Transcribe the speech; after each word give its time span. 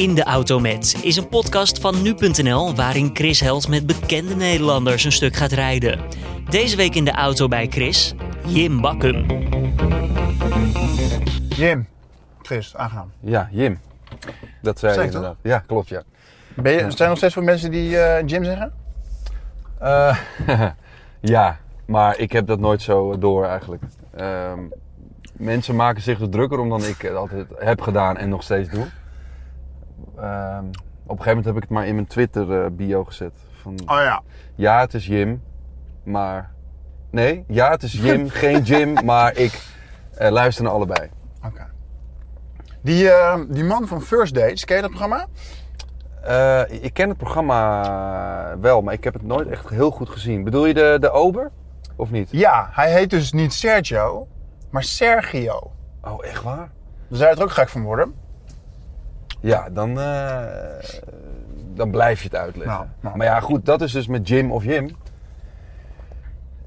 In 0.00 0.14
de 0.14 0.24
Auto 0.24 0.58
Met 0.58 0.96
is 1.02 1.16
een 1.16 1.28
podcast 1.28 1.78
van 1.80 2.02
nu.nl 2.02 2.74
waarin 2.74 3.10
Chris 3.12 3.40
Held 3.40 3.68
met 3.68 3.86
bekende 3.86 4.34
Nederlanders 4.34 5.04
een 5.04 5.12
stuk 5.12 5.36
gaat 5.36 5.52
rijden. 5.52 6.00
Deze 6.48 6.76
week 6.76 6.94
in 6.94 7.04
de 7.04 7.10
auto 7.10 7.48
bij 7.48 7.66
Chris, 7.66 8.14
Jim 8.46 8.80
Bakkum. 8.80 9.26
Jim. 11.48 11.88
Chris, 12.42 12.76
aangaan. 12.76 13.12
Ja, 13.20 13.48
Jim. 13.52 13.80
Dat 14.62 14.78
zei 14.78 14.98
je 14.98 15.04
inderdaad. 15.04 15.36
Ja, 15.42 15.58
klopt 15.58 15.88
ja. 15.88 16.02
Ben 16.54 16.72
je, 16.72 16.78
zijn 16.78 16.92
er 16.96 17.08
nog 17.08 17.16
steeds 17.16 17.32
veel 17.32 17.42
mensen 17.42 17.70
die 17.70 17.98
eh, 17.98 18.26
Jim 18.26 18.44
zeggen? 18.44 18.72
Eh, 19.78 20.18
ja, 21.20 21.58
maar 21.84 22.18
ik 22.18 22.32
heb 22.32 22.46
dat 22.46 22.58
nooit 22.58 22.82
zo 22.82 23.18
door 23.18 23.44
eigenlijk. 23.44 23.82
Ehm, 24.16 24.60
mensen 25.32 25.76
maken 25.76 26.02
zich 26.02 26.20
er 26.20 26.30
drukker 26.30 26.58
om 26.58 26.68
dan 26.68 26.84
ik 26.84 27.02
het 27.02 27.14
altijd 27.14 27.46
heb 27.58 27.80
gedaan 27.80 28.16
en 28.16 28.28
nog 28.28 28.42
steeds 28.42 28.68
doe. 28.68 28.86
Ehm, 30.20 30.64
op 31.06 31.16
een 31.18 31.24
gegeven 31.24 31.26
moment 31.26 31.44
heb 31.44 31.54
ik 31.56 31.62
het 31.62 31.70
maar 31.70 31.86
in 31.86 31.94
mijn 31.94 32.06
Twitter 32.06 32.64
eh, 32.64 32.70
bio 32.70 33.04
gezet. 33.04 33.32
Van, 33.62 33.72
Oh 33.72 34.00
ja. 34.00 34.22
ja, 34.54 34.80
het 34.80 34.94
is 34.94 35.06
Jim, 35.06 35.42
maar... 36.02 36.50
Nee, 37.10 37.44
ja, 37.48 37.70
het 37.70 37.82
is 37.82 37.92
Jim, 37.92 38.28
geen 38.42 38.62
Jim, 38.62 39.04
maar 39.04 39.36
ik 39.36 39.62
eh, 40.14 40.30
luister 40.30 40.64
naar 40.64 40.72
allebei. 40.72 41.10
Oké. 41.44 41.66
Die, 42.80 43.10
eh, 43.10 43.40
die 43.48 43.64
man 43.64 43.86
van 43.86 44.02
First 44.02 44.34
Dates, 44.34 44.64
ken 44.64 44.76
je 44.76 44.82
dat 44.82 44.90
programma? 44.90 45.26
Eh, 46.22 46.62
ik 46.84 46.94
ken 46.94 47.08
het 47.08 47.18
programma 47.18 48.58
wel, 48.60 48.82
maar 48.82 48.94
ik 48.94 49.04
heb 49.04 49.12
het 49.12 49.22
nooit 49.22 49.48
echt 49.48 49.68
heel 49.68 49.90
goed 49.90 50.08
gezien. 50.08 50.44
Bedoel 50.44 50.66
je 50.66 50.74
de, 50.74 50.96
de 51.00 51.10
Ober? 51.10 51.50
Of 51.96 52.10
niet? 52.10 52.28
Ja, 52.30 52.68
hij 52.72 52.92
heet 52.92 53.10
dus 53.10 53.32
niet 53.32 53.52
Sergio, 53.52 54.28
maar 54.70 54.82
Sergio. 54.82 55.72
Oh, 56.02 56.24
echt 56.24 56.42
waar? 56.42 56.70
Daar 57.08 57.18
zou 57.18 57.30
je 57.30 57.36
er 57.36 57.42
ook 57.42 57.50
gek 57.50 57.68
van 57.68 57.82
worden. 57.82 58.14
Ja, 59.40 59.68
dan, 59.70 60.00
eh, 60.00 60.42
dan 61.74 61.90
blijf 61.90 62.22
je 62.22 62.28
het 62.28 62.36
uitleggen. 62.36 62.76
Nou, 62.76 62.86
nou. 63.00 63.16
Maar 63.16 63.26
ja, 63.26 63.40
goed, 63.40 63.66
dat 63.66 63.80
is 63.80 63.92
dus 63.92 64.06
met 64.06 64.28
Jim 64.28 64.52
of 64.52 64.64
Jim. 64.64 64.84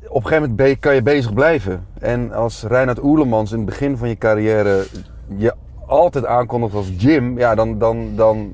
Op 0.08 0.24
een 0.24 0.28
gegeven 0.28 0.50
moment 0.50 0.80
kan 0.80 0.96
je 0.96 1.02
bezig 1.02 1.34
blijven. 1.34 1.88
En 2.00 2.32
als 2.32 2.64
Reinhard 2.64 3.04
Oerlemans 3.04 3.52
in 3.52 3.58
het 3.58 3.66
begin 3.66 3.98
van 3.98 4.10
je 4.10 4.18
carrière 4.18 4.86
je 5.38 5.54
altijd 5.86 6.26
aankondigt 6.26 6.76
als 6.76 6.92
Jim, 6.98 7.38
ja, 7.38 7.56
dan, 7.56 7.78
dan, 7.78 8.16
dan 8.16 8.54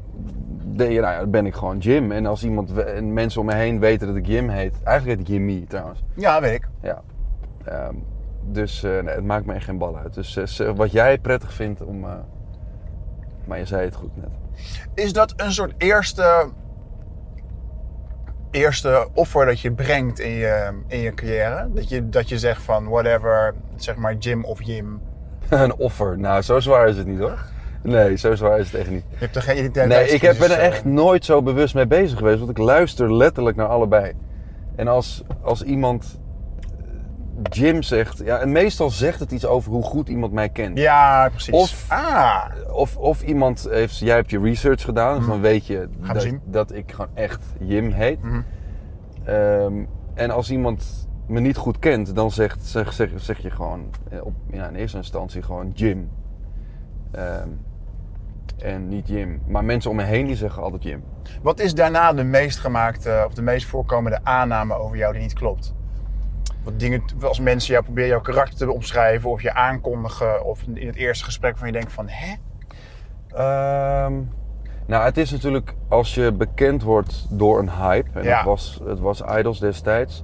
nou 0.64 0.92
ja, 0.92 1.26
ben 1.26 1.46
ik 1.46 1.54
gewoon 1.54 1.78
Jim. 1.78 2.12
En 2.12 2.26
als 2.26 2.44
iemand, 2.44 2.78
en 2.78 3.14
mensen 3.14 3.42
om 3.42 3.48
me 3.48 3.54
heen 3.54 3.80
weten 3.80 4.08
dat 4.08 4.16
ik 4.16 4.28
Jim 4.28 4.50
heet, 4.50 4.74
eigenlijk 4.84 5.18
heet 5.18 5.28
ik 5.28 5.34
Jimmy 5.34 5.66
trouwens. 5.68 6.04
Ja, 6.14 6.42
weet 6.42 6.54
ik. 6.54 6.68
Ja. 6.82 7.02
Ehm, 7.64 7.96
dus 8.42 8.84
eh, 8.84 8.92
nee, 8.92 9.16
het 9.16 9.26
maakt 9.26 9.46
me 9.46 9.54
echt 9.54 9.66
geen 9.66 9.78
bal 9.78 9.98
uit. 9.98 10.14
Dus 10.14 10.60
eh, 10.60 10.72
wat 10.76 10.92
jij 10.92 11.18
prettig 11.18 11.54
vindt 11.54 11.82
om. 11.82 12.06
Maar 13.50 13.58
je 13.60 13.66
zei 13.66 13.86
het 13.86 13.96
goed 13.96 14.16
net. 14.16 14.30
Is 14.94 15.14
dat 15.14 15.34
een 15.36 15.52
soort 15.52 15.74
eerste, 15.78 16.50
eerste 18.52 19.08
offer 19.14 19.46
dat 19.46 19.60
je 19.60 19.72
brengt 19.72 20.20
in 20.20 20.32
je, 20.32 20.70
in 20.88 21.00
je 21.00 21.14
carrière? 21.14 21.68
Dat 21.74 21.90
je, 21.90 22.10
dat 22.10 22.30
je 22.30 22.40
zegt 22.40 22.62
van 22.62 22.88
whatever, 22.88 23.54
zeg 23.76 23.96
maar 23.96 24.16
Jim 24.16 24.46
of 24.46 24.64
Jim. 24.64 25.02
een 25.50 25.76
offer. 25.76 26.20
Nou, 26.20 26.42
zo 26.42 26.60
zwaar 26.60 26.88
is 26.88 26.98
het 26.98 27.08
niet 27.08 27.20
hoor. 27.20 27.40
Nee, 27.84 28.16
zo 28.18 28.36
zwaar 28.36 28.60
is 28.60 28.72
het 28.72 28.82
echt 28.82 28.90
niet. 28.90 29.04
Je 29.10 29.18
hebt 29.18 29.36
er 29.36 29.42
geen 29.42 29.56
Nee, 29.56 29.64
identiteitscrisis. 29.64 30.14
ik 30.16 30.22
heb, 30.22 30.38
ben 30.38 30.58
er 30.58 30.64
echt 30.64 30.86
nooit 30.86 31.26
zo 31.26 31.42
bewust 31.42 31.74
mee 31.76 31.88
bezig 31.88 32.18
geweest. 32.18 32.38
Want 32.40 32.50
ik 32.50 32.58
luister 32.58 33.16
letterlijk 33.16 33.58
naar 33.58 33.68
allebei. 33.68 34.14
En 34.76 34.88
als, 34.88 35.24
als 35.42 35.64
iemand 35.64 36.20
Jim 37.42 37.82
zegt. 37.84 38.18
Ja, 38.24 38.38
en 38.38 38.52
meestal 38.52 38.90
zegt 38.90 39.20
het 39.20 39.32
iets 39.32 39.46
over 39.46 39.72
hoe 39.72 39.84
goed 39.84 40.10
iemand 40.10 40.34
mij 40.34 40.50
kent. 40.50 40.78
Ja, 40.78 41.30
precies. 41.30 41.54
Of- 41.54 41.86
ah, 41.88 42.46
Of, 42.72 42.98
of 42.98 43.22
iemand 43.22 43.68
heeft, 43.70 43.98
jij 43.98 44.16
hebt 44.16 44.30
je 44.30 44.40
research 44.40 44.82
gedaan, 44.84 45.18
dus 45.18 45.28
dan 45.28 45.42
weet 45.42 45.66
je 45.68 45.90
dat 46.46 46.74
ik 46.74 46.92
gewoon 46.92 47.12
echt 47.14 47.44
Jim 47.60 47.92
heet. 47.92 48.22
Mhm. 48.24 48.42
Ehm, 49.24 49.74
en 50.14 50.32
als 50.32 50.52
iemand 50.52 51.08
me 51.28 51.40
niet 51.40 51.58
goed 51.58 51.80
kent, 51.80 52.16
dan 52.16 52.32
zegt, 52.32 52.66
zeg, 52.66 52.94
zeg, 52.94 53.10
zeg 53.16 53.38
je 53.38 53.50
gewoon 53.52 53.90
eh, 54.10 54.26
op, 54.26 54.34
ja, 54.52 54.68
in 54.68 54.76
eerste 54.76 54.98
instantie 54.98 55.42
gewoon 55.42 55.72
Jim. 55.74 56.10
Ehm, 57.12 57.48
en 58.58 58.88
niet 58.88 59.08
Jim. 59.08 59.42
Maar 59.48 59.64
mensen 59.66 59.90
om 59.90 59.96
me 59.96 60.04
heen 60.04 60.26
die 60.26 60.36
zeggen 60.36 60.64
altijd 60.64 60.84
Jim. 60.84 61.04
Wat 61.42 61.60
is 61.60 61.74
daarna 61.74 62.14
de 62.14 62.24
meest 62.24 62.60
gemaakte 62.60 63.24
of 63.28 63.34
de 63.34 63.42
meest 63.42 63.66
voorkomende 63.68 64.20
aanname 64.24 64.74
over 64.74 64.98
jou 64.98 65.14
die 65.14 65.22
niet 65.22 65.34
klopt? 65.34 65.74
Wat 66.64 66.80
dingen, 66.80 67.04
als 67.22 67.40
mensen 67.40 67.72
jou 67.74 67.84
proberen 67.86 68.10
jouw 68.10 68.22
karakter 68.22 68.58
te 68.58 68.72
omschrijven 68.74 69.30
of 69.30 69.42
je 69.42 69.54
aankondigen 69.54 70.46
of 70.46 70.62
in 70.74 70.88
het 70.88 70.96
eerste 70.96 71.24
gesprek 71.26 71.58
van 71.58 71.68
je 71.68 71.74
denkt 71.74 71.92
van 71.94 72.08
hè? 72.10 72.36
Ehm, 73.28 74.14
nou, 74.86 75.04
het 75.04 75.18
is 75.18 75.32
natuurlijk 75.32 75.74
als 75.88 76.16
je 76.16 76.32
bekend 76.32 76.84
wordt 76.84 77.26
door 77.30 77.60
een 77.60 77.70
hype. 77.72 78.20
En 78.20 78.24
Ja. 78.24 78.36
het, 78.38 78.46
was, 78.46 78.80
het 78.86 79.00
was 79.00 79.22
Idols 79.22 79.60
destijds. 79.60 80.24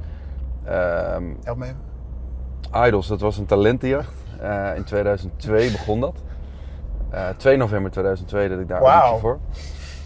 Ehm, 0.63 1.23
Help 1.43 1.57
me 1.57 1.65
even. 1.65 2.85
Idols, 2.87 3.07
dat 3.07 3.19
was 3.21 3.37
een 3.37 3.45
talentenjacht. 3.45 4.13
Eh, 4.39 4.71
in 4.75 4.83
2002 4.83 5.71
begon 5.71 5.99
dat. 5.99 6.23
Eh 7.09 7.29
2 7.37 7.57
november 7.57 7.91
2002 7.91 8.49
dat 8.49 8.59
ik 8.59 8.67
daar 8.67 8.81
auditie 8.81 9.19
voor. 9.19 9.39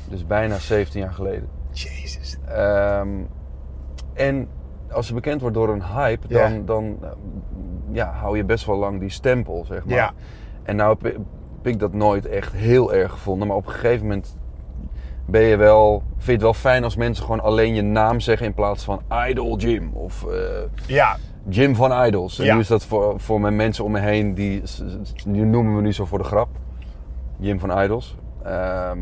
Dus 0.09 0.25
bijna 0.27 0.57
17 0.57 1.01
jaar 1.01 1.13
geleden. 1.13 1.49
Jezus. 1.71 2.37
Ehm, 2.47 3.07
en 4.13 4.47
als 4.91 5.07
je 5.07 5.13
bekend 5.13 5.41
wordt 5.41 5.55
door 5.55 5.69
een 5.69 5.83
hype, 5.83 6.25
Ja. 6.27 6.49
dan, 6.49 6.65
dan 6.65 6.97
eh, 7.01 7.09
ja, 7.91 8.11
hou 8.11 8.37
je 8.37 8.43
best 8.43 8.65
wel 8.65 8.77
lang 8.77 8.99
die 8.99 9.09
stempel, 9.09 9.65
zeg 9.67 9.85
maar. 9.85 9.95
Ja. 9.95 10.11
En 10.63 10.75
nou 10.75 10.97
heb 11.01 11.13
ik- 11.63 11.79
dat 11.79 11.93
nooit 11.93 12.25
echt 12.25 12.53
heel 12.53 12.93
erg 12.93 13.11
gevonden. 13.11 13.47
Maar 13.47 13.57
op 13.57 13.65
een 13.65 13.71
gegeven 13.71 14.07
moment 14.07 14.37
ben 15.25 15.41
je 15.41 15.55
wel, 15.57 16.03
vind 16.13 16.25
je 16.25 16.31
het 16.31 16.41
wel 16.41 16.53
fijn 16.53 16.83
als 16.83 16.95
mensen 16.95 17.23
gewoon 17.23 17.41
alleen 17.41 17.75
je 17.75 17.81
naam 17.81 18.19
zeggen 18.19 18.45
in 18.45 18.53
plaats 18.53 18.83
van 18.83 19.01
Idol 19.29 19.57
Jim 19.57 19.91
of 19.93 20.25
eh, 20.25 20.37
Ja, 20.87 21.17
Jim 21.47 21.75
van 21.75 22.05
Idols. 22.05 22.39
En 22.39 22.45
Ja. 22.45 22.53
nu 22.53 22.59
is 22.59 22.67
dat 22.67 22.85
voor, 22.85 23.19
voor 23.19 23.41
mijn 23.41 23.55
mensen 23.55 23.83
om 23.83 23.91
me 23.91 23.99
heen, 23.99 24.33
die 24.33 24.61
noemen 25.25 25.75
me 25.75 25.81
nu 25.81 25.93
zo 25.93 26.05
voor 26.05 26.17
de 26.17 26.23
grap. 26.23 26.47
Jim 27.37 27.59
van 27.59 27.81
Idols. 27.83 28.15
Ehm, 28.43 28.99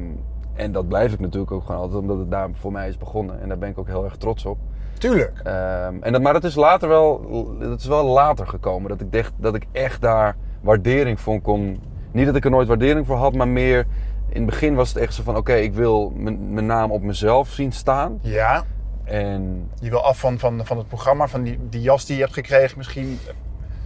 en 0.54 0.72
dat 0.72 0.88
blijf 0.88 1.14
ik 1.14 1.20
natuurlijk 1.20 1.52
ook 1.52 1.64
gewoon 1.66 1.82
altijd, 1.82 2.02
omdat 2.02 2.18
het 2.18 2.32
daar 2.32 2.50
voor 2.54 2.72
mij 2.72 2.88
is 2.88 2.98
begonnen. 2.98 3.42
En 3.42 3.48
daar 3.48 3.58
ben 3.58 3.70
ik 3.70 3.78
ook 3.78 3.88
heel 3.88 4.04
erg 4.04 4.16
trots 4.18 4.46
op. 4.46 4.58
tuurlijk. 4.98 5.40
Ehm, 5.44 5.94
en 6.02 6.12
dat, 6.12 6.22
maar 6.22 6.34
dat 6.34 6.44
is 6.44 6.56
later 6.56 6.90
wel, 6.90 7.26
dat 7.60 7.80
is 7.80 7.86
wel 7.86 8.06
later 8.06 8.48
gekomen. 8.48 8.90
Dat 8.90 9.02
ik, 9.02 9.12
dacht, 9.12 9.32
dat 9.38 9.56
ik 9.56 9.66
echt 9.72 10.02
daar 10.02 10.36
waardering 10.62 11.20
voor 11.20 11.42
kon. 11.42 11.80
Niet 12.12 12.26
dat 12.26 12.36
ik 12.36 12.46
er 12.46 12.52
nooit 12.52 12.68
waardering 12.68 13.06
voor 13.06 13.18
had, 13.18 13.34
maar 13.34 13.48
meer... 13.48 13.86
In 14.30 14.42
het 14.42 14.50
begin 14.50 14.76
was 14.76 14.90
het 14.90 14.98
echt 14.98 15.14
zo 15.14 15.24
van, 15.24 15.36
oké, 15.38 15.54
ik 15.54 15.74
wil 15.74 16.12
mijn 16.50 16.66
naam 16.66 16.92
op 16.92 17.02
mezelf 17.02 17.50
zien 17.50 17.72
staan. 17.72 18.20
Ja, 18.22 18.64
En 19.04 19.70
je 19.80 19.90
wil 19.90 20.04
af 20.04 20.20
van, 20.20 20.40
van, 20.40 20.62
van 20.66 20.78
het 20.78 20.88
programma, 20.88 21.28
van 21.28 21.44
die, 21.44 21.60
die 21.70 21.82
jas 21.82 22.06
die 22.06 22.16
je 22.16 22.22
hebt 22.22 22.34
gekregen 22.34 22.78
misschien. 22.78 23.20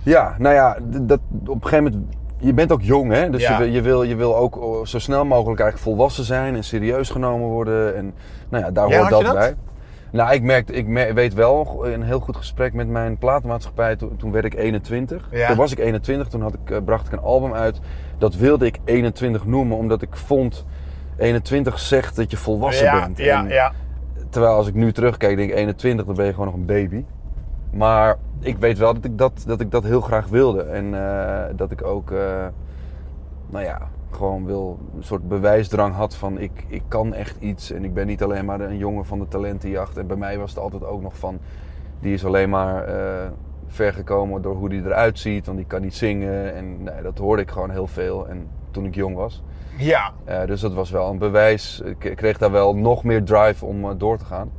Ja, 0.03 0.35
nou 0.37 0.55
ja, 0.55 0.77
dat, 0.81 1.19
op 1.47 1.63
een 1.63 1.69
gegeven 1.69 1.83
moment. 1.83 2.15
Je 2.37 2.53
bent 2.53 2.71
ook 2.71 2.81
jong, 2.81 3.11
hè? 3.11 3.29
Dus 3.29 3.41
Ja. 3.41 3.51
je, 3.51 3.57
wil, 3.57 3.67
je, 3.73 3.81
wil, 3.81 4.03
je 4.03 4.15
wil 4.15 4.35
ook 4.37 4.57
oh, 4.61 4.85
zo 4.85 4.99
snel 4.99 5.25
mogelijk 5.25 5.59
eigenlijk 5.61 5.89
volwassen 5.91 6.23
zijn 6.23 6.55
en 6.55 6.63
serieus 6.63 7.09
genomen 7.09 7.47
worden. 7.47 7.95
En 7.95 8.13
nou 8.49 8.63
ja, 8.63 8.71
daar 8.71 8.89
Ja, 8.89 8.97
hoort 8.97 9.09
dat? 9.09 9.33
bij. 9.33 9.55
Nou, 10.11 10.33
ik, 10.33 10.41
merkte, 10.41 10.73
ik 10.73 10.87
mer- 10.87 11.13
weet 11.13 11.33
wel 11.33 11.85
een 11.85 12.03
heel 12.03 12.19
goed 12.19 12.35
gesprek 12.37 12.73
met 12.73 12.87
mijn 12.87 13.17
platenmaatschappij. 13.17 13.95
Toen, 13.95 14.15
toen 14.17 14.31
werd 14.31 14.45
ik 14.45 14.53
21. 14.53 15.27
Ja. 15.31 15.47
Toen 15.47 15.57
was 15.57 15.71
ik 15.71 15.79
21, 15.79 16.27
toen 16.27 16.41
had 16.41 16.53
ik, 16.53 16.69
eh, 16.69 16.77
bracht 16.85 17.05
ik 17.07 17.11
een 17.13 17.19
album 17.19 17.53
uit. 17.53 17.79
Dat 18.17 18.35
wilde 18.35 18.65
ik 18.65 18.79
21 18.85 19.45
noemen, 19.45 19.77
omdat 19.77 20.01
ik 20.01 20.15
vond... 20.15 20.65
21 21.17 21.79
zegt 21.79 22.15
dat 22.15 22.31
je 22.31 22.37
volwassen 22.37 22.85
ja, 22.85 22.99
bent. 22.99 23.17
ja, 23.17 23.39
En- 23.43 23.49
ja. 23.49 23.71
Terwijl 24.29 24.53
als 24.53 24.67
ik 24.67 24.73
nu 24.73 24.91
terugkijk, 24.91 25.37
denk 25.37 25.49
ik 25.49 25.55
21, 25.57 26.05
dan 26.05 26.15
ben 26.15 26.25
je 26.25 26.31
gewoon 26.31 26.45
nog 26.45 26.55
een 26.55 26.65
baby. 26.65 27.03
Maar 27.71 28.15
ik 28.39 28.57
weet 28.57 28.77
wel 28.77 28.93
dat 28.93 29.05
ik 29.05 29.17
dat, 29.17 29.43
dat, 29.47 29.59
ik 29.61 29.71
dat 29.71 29.83
heel 29.83 30.01
graag 30.01 30.27
wilde. 30.27 30.61
En 30.61 30.93
eh, 30.93 31.43
dat 31.55 31.71
ik 31.71 31.83
ook, 31.85 32.11
eh, 32.11 32.17
nou 33.49 33.65
ja, 33.65 33.81
gewoon 34.13 34.45
wil, 34.45 34.79
een 34.95 35.03
soort 35.03 35.27
bewijsdrang 35.27 35.95
had 35.95 36.15
van 36.15 36.39
ik, 36.39 36.65
ik 36.67 36.83
kan 36.87 37.13
echt 37.13 37.35
iets. 37.39 37.71
En 37.71 37.83
ik 37.83 37.93
ben 37.93 38.07
niet 38.07 38.23
alleen 38.23 38.45
maar 38.45 38.61
een 38.61 38.77
jongen 38.77 39.05
van 39.05 39.19
de 39.19 39.27
talentenjacht. 39.27 39.97
En 39.97 40.07
bij 40.07 40.17
mij 40.17 40.37
was 40.37 40.49
het 40.49 40.59
altijd 40.59 40.83
ook 40.83 41.01
nog 41.01 41.17
van, 41.17 41.39
die 41.99 42.13
is 42.13 42.25
alleen 42.25 42.49
maar 42.49 42.83
eh 42.83 43.29
ver 43.71 43.93
gekomen 43.93 44.41
door 44.41 44.55
hoe 44.55 44.69
die 44.69 44.83
eruit 44.85 45.19
ziet. 45.19 45.45
Want 45.45 45.57
die 45.57 45.67
kan 45.67 45.81
niet 45.81 45.95
zingen. 45.95 46.53
En 46.53 46.83
nee, 46.83 47.01
dat 47.01 47.17
hoorde 47.17 47.41
ik 47.41 47.51
gewoon 47.51 47.69
heel 47.69 47.87
veel. 47.87 48.27
En 48.27 48.47
toen 48.71 48.85
ik 48.85 48.95
jong 48.95 49.15
was. 49.15 49.43
Ja, 49.77 50.11
Eh, 50.25 50.45
dus 50.45 50.61
dat 50.61 50.73
was 50.73 50.91
wel 50.91 51.09
een 51.09 51.17
bewijs. 51.17 51.81
Ik 51.85 52.13
kreeg 52.15 52.37
daar 52.37 52.51
wel 52.51 52.75
nog 52.75 53.03
meer 53.03 53.23
drive 53.23 53.65
om 53.65 53.83
eh, 53.83 53.91
door 53.97 54.17
te 54.17 54.25
gaan. 54.25 54.51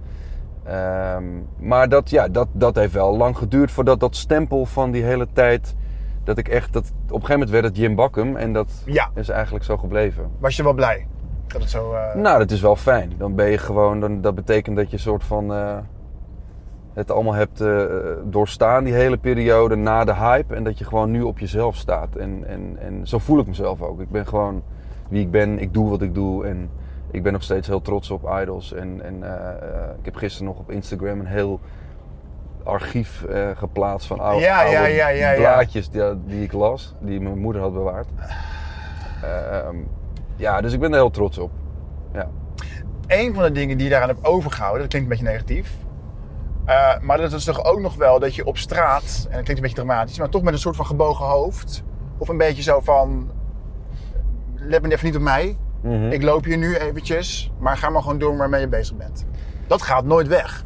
Ehm, 0.65 1.25
maar 1.59 1.89
dat, 1.89 2.11
ja, 2.11 2.29
dat, 2.29 2.49
dat 2.53 2.75
heeft 2.75 2.93
wel 2.93 3.17
lang 3.17 3.39
geduurd 3.39 3.71
voordat 3.71 4.01
dat 4.01 4.17
stempel 4.17 4.65
van 4.65 4.91
die 4.91 5.03
hele 5.03 5.27
tijd. 5.33 5.75
Dat 6.25 6.39
ik 6.39 6.49
echt. 6.49 6.73
Dat, 6.73 6.85
op 6.85 6.93
een 7.09 7.13
gegeven 7.13 7.33
moment 7.33 7.51
werd 7.51 7.65
het 7.65 7.77
Jim 7.77 7.95
Bakkum 7.95 8.37
en 8.37 8.53
dat 8.53 8.83
Ja. 8.87 9.11
is 9.15 9.29
eigenlijk 9.29 9.65
zo 9.65 9.77
gebleven. 9.77 10.31
was 10.39 10.57
je 10.57 10.63
wel 10.63 10.73
blij 10.75 11.07
dat 11.47 11.61
het 11.61 11.71
zo... 11.71 11.93
eh, 11.93 12.15
Nou, 12.15 12.39
dat 12.39 12.51
is 12.51 12.61
wel 12.61 12.77
fijn. 12.77 13.13
Dan 13.19 13.35
ben 13.35 13.51
je 13.51 13.59
gewoon. 13.59 14.01
Dan, 14.01 14.21
dat 14.21 14.35
betekent 14.35 14.77
dat 14.77 14.87
je 14.87 14.93
een 14.93 15.03
soort 15.03 15.25
van. 15.25 15.53
eh, 15.55 15.77
het 16.93 17.11
allemaal 17.11 17.35
hebt 17.35 17.61
eh, 17.61 17.85
doorstaan, 18.25 18.85
die 18.85 18.93
hele 18.95 19.17
periode 19.19 19.77
na 19.77 20.05
de 20.05 20.15
hype. 20.15 20.55
En 20.55 20.65
dat 20.65 20.79
je 20.79 20.85
gewoon 20.85 21.11
nu 21.11 21.23
op 21.23 21.39
jezelf 21.39 21.77
staat. 21.77 22.17
En, 22.17 22.45
en, 22.47 22.77
en 22.81 23.07
zo 23.07 23.19
voel 23.19 23.39
ik 23.39 23.47
mezelf 23.47 23.83
ook. 23.83 24.01
Ik 24.01 24.11
ben 24.11 24.27
gewoon 24.27 24.63
wie 25.09 25.21
ik 25.21 25.31
ben. 25.31 25.59
Ik 25.59 25.75
doe 25.75 25.91
wat 25.91 26.03
ik 26.03 26.15
doe. 26.15 26.47
En 26.47 26.71
ik 27.11 27.23
ben 27.23 27.33
nog 27.33 27.43
steeds 27.43 27.67
heel 27.69 27.81
trots 27.83 28.11
op 28.11 28.31
Idols. 28.43 28.73
En, 28.73 29.01
en 29.05 29.17
ik 29.99 30.05
heb 30.05 30.15
gisteren 30.15 30.47
nog 30.49 30.59
op 30.59 30.71
Instagram 30.71 31.21
een 31.21 31.27
heel 31.27 31.61
archief 32.65 33.25
eh, 33.25 33.49
geplaatst 33.55 34.07
van 34.07 34.21
oude, 34.21 34.41
Ja, 34.45 34.63
ja, 34.63 34.79
oude 34.79 34.93
ja, 34.95 35.09
ja, 35.09 35.31
ja. 35.31 35.37
blaadjes 35.39 35.91
die, 35.91 36.03
die 36.27 36.43
ik 36.43 36.53
las, 36.53 36.95
die 37.01 37.21
mijn 37.21 37.39
moeder 37.39 37.63
had 37.63 37.73
bewaard. 37.73 38.07
Ehm, 39.23 39.77
ja, 40.37 40.61
dus 40.61 40.73
ik 40.73 40.81
ben 40.81 40.91
er 40.91 40.97
heel 40.99 41.11
trots 41.11 41.39
op. 41.39 41.51
Ja. 42.13 42.29
Een 43.07 43.35
van 43.35 43.43
de 43.43 43.53
dingen 43.53 43.77
die 43.77 43.85
je 43.87 43.91
daaraan 43.93 44.09
hebt 44.09 44.25
overgehouden, 44.27 44.81
dat 44.81 44.89
klinkt 44.91 45.11
een 45.11 45.17
beetje 45.17 45.33
negatief. 45.33 45.73
eh, 46.65 46.99
maar 47.01 47.19
dat 47.19 47.33
is 47.33 47.45
toch 47.45 47.65
ook 47.65 47.81
nog 47.81 47.95
wel 47.97 48.19
dat 48.19 48.35
je 48.35 48.47
op 48.47 48.57
straat, 48.59 49.03
en 49.03 49.23
dat 49.23 49.31
klinkt 49.31 49.49
een 49.49 49.61
beetje 49.61 49.77
dramatisch, 49.85 50.19
maar 50.19 50.29
toch 50.29 50.43
met 50.43 50.53
een 50.53 50.59
soort 50.59 50.77
van 50.77 50.87
gebogen 50.87 51.27
hoofd. 51.27 51.83
Of 52.19 52.29
een 52.29 52.37
beetje 52.39 52.63
zo 52.63 52.81
van, 52.81 53.31
let 54.55 54.83
me 54.83 54.93
even 54.93 55.07
niet 55.07 55.17
op 55.17 55.23
mij. 55.23 55.57
Mhm. 55.83 56.11
Ik 56.11 56.23
loop 56.23 56.45
hier 56.45 56.57
nu 56.59 56.77
eventjes, 56.77 57.53
maar 57.59 57.77
ga 57.77 57.91
maar 57.91 58.03
gewoon 58.03 58.19
door 58.19 58.37
waarmee 58.37 58.61
je 58.61 58.69
bezig 58.69 58.97
bent. 58.97 59.25
Dat 59.67 59.83
gaat 59.83 60.05
nooit 60.05 60.29
weg. 60.29 60.65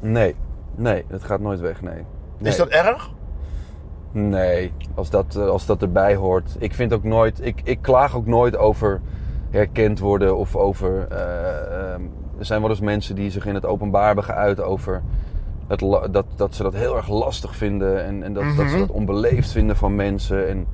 Nee, 0.00 0.34
nee, 0.76 1.04
het 1.08 1.24
gaat 1.24 1.40
nooit 1.40 1.60
weg, 1.60 1.82
nee. 1.82 2.04
nee. 2.38 2.50
Is 2.50 2.56
dat 2.56 2.68
erg? 2.68 3.10
Nee, 4.12 4.72
als 4.94 5.10
dat, 5.10 5.36
eh, 5.36 5.46
als 5.46 5.66
dat 5.66 5.82
erbij 5.82 6.14
hoort. 6.14 6.56
Ik 6.58 6.74
vind 6.74 6.92
ook 6.92 7.04
nooit, 7.04 7.44
ik, 7.46 7.60
ik 7.64 7.78
klaag 7.82 8.16
ook 8.16 8.26
nooit 8.26 8.56
over 8.56 9.00
herkend 9.50 9.98
worden 9.98 10.36
of 10.36 10.56
over. 10.56 11.06
eh, 11.08 11.92
ehm, 11.92 12.02
er 12.38 12.44
zijn 12.46 12.60
wel 12.60 12.70
eens 12.70 12.80
mensen 12.80 13.14
die 13.14 13.30
zich 13.30 13.46
in 13.46 13.54
het 13.54 13.66
openbaar 13.66 14.06
hebben 14.06 14.24
geuit 14.24 14.60
over 14.60 15.02
het, 15.66 15.80
dat, 16.12 16.24
dat 16.36 16.54
ze 16.54 16.62
dat 16.62 16.74
heel 16.74 16.96
erg 16.96 17.08
lastig 17.08 17.56
vinden 17.56 18.04
en, 18.04 18.22
en 18.22 18.32
dat, 18.32 18.44
dat 18.44 18.54
ze 18.54 18.62
Mhm. 18.76 18.78
dat 18.78 18.90
onbeleefd 18.90 19.50
vinden 19.50 19.76
van 19.76 19.94
mensen. 19.94 20.48
En, 20.48 20.66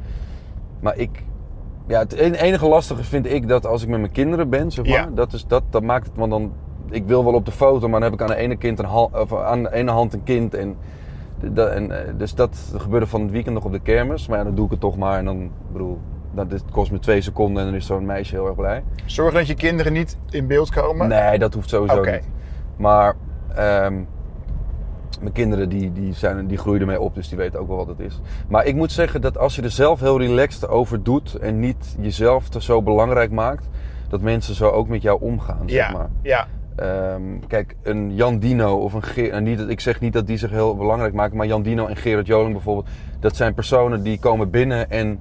maar 0.81 0.97
ik, 0.97 1.23
ja, 1.87 1.99
het 1.99 2.15
en- 2.15 2.35
enige 2.35 2.69
lastige 2.69 3.05
vind 3.05 3.27
ik 3.27 3.49
dat 3.49 3.67
als 3.67 3.83
ik 3.83 3.89
met 3.89 4.01
mijn 4.01 4.13
kinderen 4.13 4.49
ben, 4.51 4.71
zeg 4.71 4.85
maar, 4.85 4.95
Ja. 4.95 5.09
dat, 5.15 5.33
is, 5.33 5.47
dat, 5.47 5.63
dat 5.71 5.83
maakt 5.83 6.07
het, 6.07 6.17
want 6.17 6.31
dan, 6.31 6.53
ik 6.91 7.07
wil 7.07 7.25
wel 7.25 7.35
op 7.35 7.45
de 7.45 7.53
foto, 7.53 7.89
maar 7.89 8.01
dan 8.01 8.11
heb 8.11 8.21
ik 8.21 8.27
aan 8.27 8.35
de 8.37 8.43
ene, 8.43 8.57
kind 8.57 8.79
een 8.79 8.85
hand, 8.85 9.19
of 9.19 9.35
aan 9.35 9.63
de 9.63 9.73
ene 9.73 9.91
hand 9.91 10.13
een 10.15 10.23
kind 10.23 10.55
en 10.55 10.77
dat, 11.41 11.69
en, 11.69 11.91
eh, 11.91 12.13
dus 12.17 12.35
dat 12.35 12.73
gebeurde 12.77 13.07
van 13.07 13.21
het 13.23 13.31
weekend 13.31 13.55
nog 13.55 13.65
op 13.65 13.73
de 13.73 13.81
kermis. 13.81 14.27
Maar 14.27 14.39
ja, 14.39 14.45
dan 14.45 14.55
doe 14.55 14.65
ik 14.65 14.71
het 14.71 14.81
toch 14.81 14.97
maar. 14.97 15.19
En 15.19 15.25
dan, 15.25 15.51
bedoel, 15.73 15.99
dat, 16.35 16.51
dit 16.51 16.63
kost 16.71 16.91
me 16.91 16.99
twee 16.99 17.21
seconden 17.21 17.63
en 17.63 17.69
dan 17.69 17.77
is 17.77 17.87
zo'n 17.87 18.07
meisje 18.07 18.35
heel 18.35 18.47
erg 18.47 18.55
blij. 18.57 18.83
Zorg 19.05 19.35
dat 19.35 19.47
je 19.47 19.55
kinderen 19.55 19.93
niet 19.93 20.19
in 20.31 20.47
beeld 20.47 20.71
komen. 20.71 21.09
Nee, 21.09 21.39
dat 21.39 21.55
hoeft 21.55 21.69
sowieso 21.69 21.99
Oké. 21.99 22.11
niet. 22.13 22.29
Maar 22.77 23.15
ehm, 23.55 23.95
mijn 25.21 25.33
kinderen 25.33 25.69
die, 25.69 25.93
die, 25.93 26.15
zijn, 26.15 26.47
die 26.47 26.59
groeien 26.59 26.81
ermee 26.81 27.01
op, 27.01 27.15
dus 27.15 27.29
die 27.29 27.39
weten 27.39 27.61
ook 27.61 27.69
wel 27.69 27.77
wat 27.77 27.87
het 27.87 28.01
is. 28.01 28.21
Maar 28.49 28.65
ik 28.65 28.75
moet 28.75 28.93
zeggen 28.93 29.21
dat 29.21 29.39
als 29.39 29.57
je 29.57 29.63
er 29.63 29.71
zelf 29.71 30.01
heel 30.01 30.19
relaxed 30.19 30.69
over 30.69 31.03
doet 31.03 31.35
en 31.35 31.61
niet 31.61 31.97
jezelf 32.01 32.49
te 32.49 32.63
zo 32.63 32.83
belangrijk 32.83 33.31
maakt, 33.31 33.69
dat 34.09 34.21
mensen 34.21 34.55
zo 34.55 34.69
ook 34.71 34.89
met 34.89 35.03
jou 35.03 35.21
omgaan. 35.21 35.63
ja, 35.67 35.85
Zeg 35.85 35.93
maar. 35.93 36.09
ja, 36.23 36.47
Ehm, 36.77 37.23
kijk, 37.47 37.77
een 37.83 38.15
Jan 38.15 38.39
Dino 38.39 38.77
of 38.77 38.93
een 38.93 39.03
Gerard... 39.03 39.45
niet, 39.45 39.61
ik 39.61 39.81
zeg 39.81 40.01
niet 40.01 40.13
dat 40.13 40.27
die 40.27 40.37
zich 40.37 40.51
heel 40.51 40.77
belangrijk 40.77 41.15
maken... 41.15 41.37
maar 41.37 41.47
Jan 41.47 41.63
Dino 41.63 41.87
en 41.87 41.97
Gerard 41.97 42.27
Joling 42.27 42.53
bijvoorbeeld... 42.53 42.89
dat 43.21 43.37
zijn 43.37 43.55
personen 43.55 44.03
die 44.03 44.19
komen 44.19 44.51
binnen 44.51 44.91
en 44.91 45.21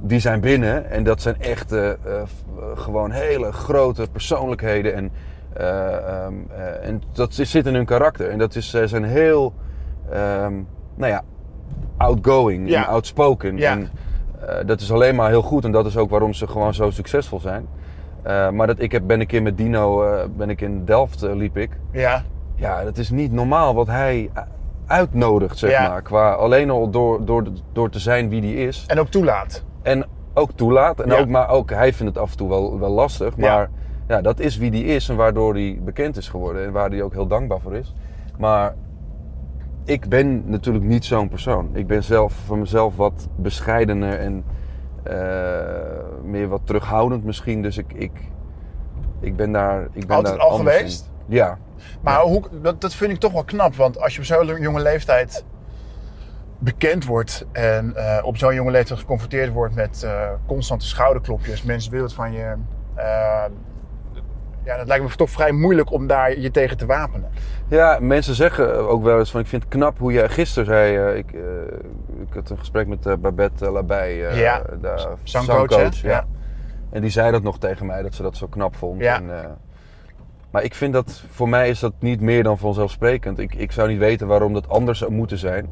die 0.00 0.20
zijn 0.20 0.40
binnen. 0.40 0.90
En 0.90 1.04
dat 1.04 1.22
zijn 1.22 1.40
echte, 1.40 1.98
eh, 2.04 2.20
eh, 2.20 2.26
gewoon 2.74 3.10
hele 3.10 3.52
grote 3.52 4.06
persoonlijkheden. 4.12 4.94
En, 4.94 5.10
eh, 5.52 5.96
ehm, 5.96 6.34
eh, 6.50 6.88
en 6.88 7.02
dat 7.12 7.34
zit 7.34 7.66
in 7.66 7.74
hun 7.74 7.84
karakter. 7.84 8.30
En 8.30 8.38
dat 8.38 8.54
is, 8.54 8.70
zij 8.70 8.86
zijn 8.86 9.04
heel, 9.04 9.54
ehm, 10.10 10.54
nou 10.94 11.12
ja, 11.12 11.22
outgoing 11.96 12.68
Ja. 12.68 12.82
en 12.82 12.88
outspoken. 12.88 13.56
Ja. 13.56 13.70
En, 13.70 13.90
dat 14.66 14.80
is 14.80 14.92
alleen 14.92 15.14
maar 15.14 15.28
heel 15.28 15.42
goed. 15.42 15.64
En 15.64 15.72
dat 15.72 15.86
is 15.86 15.96
ook 15.96 16.10
waarom 16.10 16.32
ze 16.34 16.46
gewoon 16.46 16.74
zo 16.74 16.90
succesvol 16.90 17.40
zijn. 17.40 17.66
Eh, 18.22 18.50
maar 18.50 18.66
dat, 18.66 18.80
ik 18.80 18.92
heb, 18.92 19.02
ben 19.06 19.20
een 19.20 19.26
keer 19.26 19.42
met 19.42 19.56
Dino, 19.56 20.02
eh, 20.02 20.24
ben 20.36 20.50
ik 20.50 20.60
in 20.60 20.84
Delft 20.84 21.22
eh, 21.22 21.34
liep 21.34 21.56
ik. 21.56 21.70
ja. 21.92 22.22
Ja, 22.54 22.84
dat 22.84 22.98
is 22.98 23.10
niet 23.10 23.32
normaal 23.32 23.74
wat 23.74 23.86
hij 23.86 24.30
uitnodigt, 24.86 25.58
zeg 25.58 25.70
Ja. 25.70 25.88
maar. 25.88 26.02
Qua, 26.02 26.32
alleen 26.32 26.70
al 26.70 26.90
door, 26.90 27.24
door, 27.24 27.46
door 27.72 27.90
te 27.90 27.98
zijn 27.98 28.28
wie 28.28 28.40
die 28.40 28.56
is. 28.56 28.84
En 28.86 28.98
ook 29.00 29.08
toelaat. 29.08 29.64
En 29.82 30.04
ook 30.34 30.50
toelaat. 30.54 31.00
En 31.00 31.08
Ja. 31.08 31.18
ook, 31.18 31.28
maar 31.28 31.48
ook 31.48 31.70
hij 31.70 31.92
vindt 31.92 32.14
het 32.14 32.22
af 32.22 32.30
en 32.30 32.36
toe 32.36 32.48
wel, 32.48 32.78
wel 32.78 32.90
lastig. 32.90 33.34
Ja. 33.36 33.54
Maar 33.54 33.70
ja. 34.08 34.20
dat 34.20 34.40
is 34.40 34.56
wie 34.56 34.70
die 34.70 34.84
is 34.84 35.08
en 35.08 35.16
waardoor 35.16 35.54
hij 35.54 35.80
bekend 35.84 36.16
is 36.16 36.28
geworden. 36.28 36.64
En 36.64 36.72
waar 36.72 36.90
hij 36.90 37.02
ook 37.02 37.12
heel 37.12 37.26
dankbaar 37.26 37.60
voor 37.60 37.74
is. 37.74 37.94
Maar 38.38 38.74
ik 39.84 40.08
ben 40.08 40.42
natuurlijk 40.50 40.84
niet 40.84 41.04
zo'n 41.04 41.28
persoon. 41.28 41.68
Ik 41.72 41.86
ben 41.86 42.04
zelf 42.04 42.32
voor 42.32 42.58
mezelf 42.58 42.96
wat 42.96 43.28
bescheidener 43.36 44.18
en 44.18 44.44
meer 46.22 46.48
wat 46.48 46.60
terughoudend 46.64 47.24
misschien. 47.24 47.62
Dus 47.62 47.78
ik, 47.78 47.92
ik, 47.92 48.12
ik 49.20 49.36
ben 49.36 49.52
daar. 49.52 49.82
Ik 49.92 50.06
ben 50.06 50.16
Altijd 50.16 50.34
daar 50.36 50.44
al 50.44 50.56
geweest? 50.56 51.10
in. 51.28 51.34
Ja. 51.36 51.58
Maar 52.00 52.20
hoe, 52.20 52.42
dat, 52.62 52.80
dat 52.80 52.94
vind 52.94 53.12
ik 53.12 53.18
toch 53.18 53.32
wel 53.32 53.44
knap. 53.44 53.74
Want 53.74 54.00
als 54.00 54.12
je 54.14 54.18
op 54.20 54.24
zo'n 54.26 54.60
jonge 54.60 54.80
leeftijd 54.82 55.44
bekend 56.58 57.04
wordt 57.04 57.46
en 57.52 57.96
eh, 57.96 58.24
op 58.24 58.36
zo'n 58.36 58.54
jonge 58.54 58.70
leeftijd 58.70 58.98
geconfronteerd 58.98 59.52
wordt 59.52 59.74
met 59.74 60.02
eh, 60.02 60.28
constante 60.46 60.86
schouderklopjes, 60.86 61.62
mensen 61.62 61.90
willen 61.90 62.06
het 62.06 62.14
van 62.14 62.32
je. 62.32 62.54
eh, 62.94 63.44
ja, 64.64 64.76
dat 64.76 64.86
lijkt 64.86 65.04
me 65.04 65.10
toch 65.16 65.30
vrij 65.30 65.52
moeilijk 65.52 65.92
om 65.92 66.06
daar 66.06 66.38
je 66.38 66.50
tegen 66.50 66.76
te 66.76 66.86
wapenen. 66.86 67.30
Ja, 67.68 67.98
mensen 68.00 68.34
zeggen 68.34 68.88
ook 68.88 69.02
wel 69.02 69.18
eens 69.18 69.30
van 69.30 69.40
ik 69.40 69.46
vind 69.46 69.62
het 69.62 69.72
knap 69.72 69.98
hoe 69.98 70.12
jij 70.12 70.28
gisteren 70.28 70.66
zei. 70.66 70.96
eh, 70.96 71.16
ik, 71.16 71.32
eh, 71.32 71.40
ik 72.28 72.34
had 72.34 72.50
een 72.50 72.58
gesprek 72.58 72.86
met 72.86 73.06
eh, 73.06 73.14
Babette 73.16 73.70
Labij, 73.70 74.16
Ja, 74.16 74.62
de 74.80 75.06
zangcoach, 75.22 75.94
ja. 75.94 76.10
Ja. 76.10 76.26
En 76.90 77.00
die 77.00 77.10
zei 77.10 77.30
dat 77.32 77.42
nog 77.42 77.58
tegen 77.58 77.86
mij, 77.86 78.02
dat 78.02 78.14
ze 78.14 78.22
dat 78.22 78.36
zo 78.36 78.46
knap 78.46 78.76
vond. 78.76 79.00
Ja. 79.00 79.16
En, 79.16 79.58
maar 80.50 80.62
ik 80.62 80.74
vind 80.74 80.92
dat, 80.92 81.22
voor 81.30 81.48
mij 81.48 81.68
is 81.68 81.80
dat 81.80 81.92
niet 81.98 82.20
meer 82.20 82.42
dan 82.42 82.58
vanzelfsprekend. 82.58 83.38
Ik, 83.38 83.54
ik 83.54 83.72
zou 83.72 83.88
niet 83.88 83.98
weten 83.98 84.26
waarom 84.26 84.52
dat 84.52 84.68
anders 84.68 84.98
zou 84.98 85.12
moeten 85.12 85.38
zijn. 85.38 85.70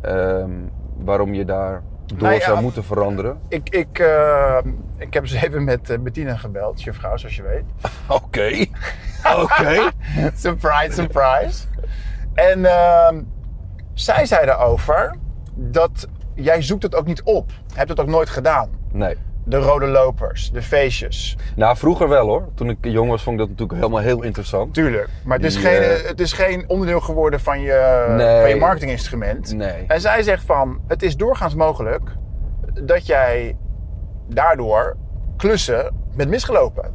Ehm, 0.00 0.50
waarom 0.96 1.34
je 1.34 1.44
daar 1.44 1.82
door 2.14 2.28
Nou 2.28 2.40
ja, 2.40 2.46
zou 2.46 2.60
moeten 2.60 2.84
veranderen. 2.84 3.40
Ik, 3.48 3.68
ik, 3.68 3.98
eh, 3.98 4.58
ik 4.96 5.14
heb 5.14 5.22
eens 5.22 5.32
even 5.32 5.64
met 5.64 5.90
eh, 5.90 5.98
Bettina 5.98 6.36
gebeld, 6.36 6.82
je 6.82 6.92
vrouw, 6.92 7.16
zoals 7.16 7.36
je 7.36 7.42
weet. 7.42 7.64
Oké, 8.22 8.66
oké. 9.36 9.90
surprise, 10.34 10.92
surprise. 10.92 11.64
En 12.34 12.64
ehm, 12.64 13.22
zij 13.94 14.26
zei 14.26 14.46
daarover 14.46 15.14
dat 15.54 16.08
jij 16.34 16.62
zoekt 16.62 16.82
het 16.82 16.94
ook 16.94 17.06
niet 17.06 17.22
op. 17.22 17.50
Hebt 17.74 17.88
het 17.88 18.00
ook 18.00 18.06
nooit 18.06 18.28
gedaan. 18.28 18.70
Nee. 18.92 19.16
De 19.50 19.56
rode 19.56 19.86
lopers, 19.86 20.50
de 20.50 20.62
feestjes. 20.62 21.36
Nou, 21.56 21.76
vroeger 21.76 22.08
wel 22.08 22.26
hoor. 22.26 22.48
Toen 22.54 22.68
ik 22.68 22.76
jong 22.80 23.10
was 23.10 23.22
vond 23.22 23.34
ik 23.34 23.40
dat 23.40 23.48
natuurlijk 23.50 23.78
helemaal 23.80 24.02
heel 24.02 24.22
interessant. 24.22 24.74
Tuurlijk. 24.74 25.08
Maar 25.24 25.36
het 25.36 25.46
is, 25.46 25.54
Die, 25.54 25.62
geen, 25.64 25.82
eh, 25.82 26.08
het 26.08 26.20
is 26.20 26.32
geen 26.32 26.64
onderdeel 26.68 27.00
geworden 27.00 27.40
van 27.40 27.60
je, 27.60 28.04
Nee. 28.16 28.40
van 28.40 28.48
je 28.50 28.56
marketinginstrument. 28.56 29.54
Nee. 29.54 29.84
En 29.86 30.00
zij 30.00 30.22
zegt 30.22 30.44
van, 30.44 30.80
het 30.86 31.02
is 31.02 31.16
doorgaans 31.16 31.54
mogelijk 31.54 32.10
dat 32.82 33.06
jij 33.06 33.56
daardoor 34.28 34.96
klussen 35.36 35.94
bent 36.16 36.30
misgelopen. 36.30 36.92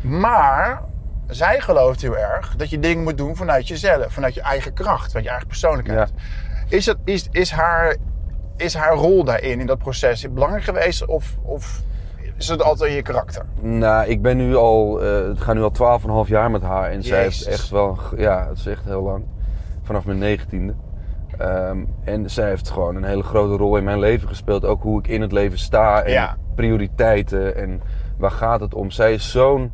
Maar 0.00 0.82
zij 1.26 1.60
gelooft 1.60 2.02
heel 2.02 2.16
erg 2.18 2.56
dat 2.56 2.70
je 2.70 2.78
dingen 2.78 3.02
moet 3.02 3.18
doen 3.18 3.36
vanuit 3.36 3.68
jezelf, 3.68 4.12
vanuit 4.12 4.34
je 4.34 4.40
eigen 4.40 4.72
kracht, 4.72 5.06
vanuit 5.06 5.24
je 5.24 5.30
eigen 5.30 5.48
persoonlijkheid. 5.48 6.10
Is, 6.68 6.86
het, 6.86 6.98
is, 7.04 7.28
is, 7.30 7.50
haar, 7.50 7.96
is 8.56 8.74
haar 8.74 8.94
rol 8.94 9.24
daarin, 9.24 9.60
in 9.60 9.66
dat 9.66 9.78
proces, 9.78 10.32
belangrijk 10.32 10.64
geweest 10.64 11.06
of, 11.06 11.36
of 11.42 11.82
is 12.36 12.48
het 12.48 12.62
altijd 12.62 12.90
in 12.90 12.96
je 12.96 13.02
karakter? 13.02 13.44
Nou, 13.60 14.08
ik 14.08 14.22
ben 14.22 14.36
nu 14.36 14.56
al, 14.56 15.02
eh 15.02 15.26
het 15.28 15.40
gaat 15.40 15.54
nu 15.54 15.62
al 15.62 16.24
12,5 16.24 16.30
jaar 16.30 16.50
met 16.50 16.62
haar. 16.62 16.90
En 16.90 17.02
zij 17.02 17.22
heeft 17.22 17.46
echt 17.46 17.70
wel, 17.70 17.98
ja, 18.16 18.46
het 18.48 18.58
is 18.58 18.66
echt 18.66 18.84
heel 18.84 19.02
lang. 19.02 19.24
Vanaf 19.82 20.04
mijn 20.04 20.18
negentiende. 20.18 20.74
Ehm 21.38 21.78
en 22.04 22.30
zij 22.30 22.48
heeft 22.48 22.70
gewoon 22.70 22.96
een 22.96 23.04
hele 23.04 23.22
grote 23.22 23.56
rol 23.56 23.76
in 23.76 23.84
mijn 23.84 23.98
leven 23.98 24.28
gespeeld. 24.28 24.64
Ook 24.64 24.82
hoe 24.82 24.98
ik 24.98 25.08
in 25.08 25.20
het 25.20 25.32
leven 25.32 25.58
sta 25.58 26.02
en 26.02 26.12
Ja. 26.12 26.36
prioriteiten 26.54 27.56
en 27.56 27.80
waar 28.18 28.30
gaat 28.30 28.60
het 28.60 28.74
om. 28.74 28.90
Zij 28.90 29.12
is 29.12 29.30
zo'n, 29.30 29.70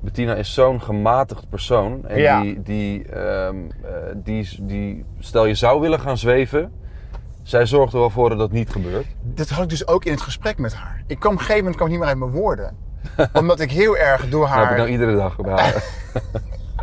Bettina 0.00 0.34
is 0.34 0.54
zo'n 0.54 0.80
gematigd 0.82 1.48
persoon. 1.48 2.06
En 2.06 2.18
Ja. 2.18 2.40
die, 2.40 2.62
die, 2.62 3.08
ehm, 3.08 3.56
eh, 3.84 3.90
die, 4.16 4.48
die, 4.62 5.04
stel 5.18 5.46
je 5.46 5.54
zou 5.54 5.80
willen 5.80 6.00
gaan 6.00 6.18
zweven. 6.18 6.72
Zij 7.42 7.66
zorgt 7.66 7.92
er 7.92 7.98
wel 7.98 8.10
voor 8.10 8.28
dat 8.28 8.38
dat 8.38 8.50
niet 8.50 8.70
gebeurt. 8.70 9.06
Dat 9.22 9.48
had 9.48 9.62
ik 9.62 9.68
dus 9.68 9.86
ook 9.86 10.04
in 10.04 10.12
het 10.12 10.20
gesprek 10.20 10.58
met 10.58 10.74
haar. 10.74 11.02
Ik 11.06 11.18
kwam 11.18 11.32
op 11.32 11.38
een 11.38 11.44
gegeven 11.44 11.64
moment 11.64 11.76
kwam 11.76 11.86
ik 11.86 11.92
niet 11.92 12.00
meer 12.02 12.08
uit 12.10 12.18
mijn 12.18 12.30
woorden. 12.42 12.76
Omdat 13.32 13.60
ik 13.60 13.70
heel 13.70 13.96
erg 13.96 14.28
door 14.28 14.46
Dat 14.46 14.54
heb 14.54 14.62
ik 14.62 14.68
haar... 14.68 14.76
nou 14.76 14.88
iedere 14.88 15.16
dag 15.16 15.34
gedaan. 15.34 15.72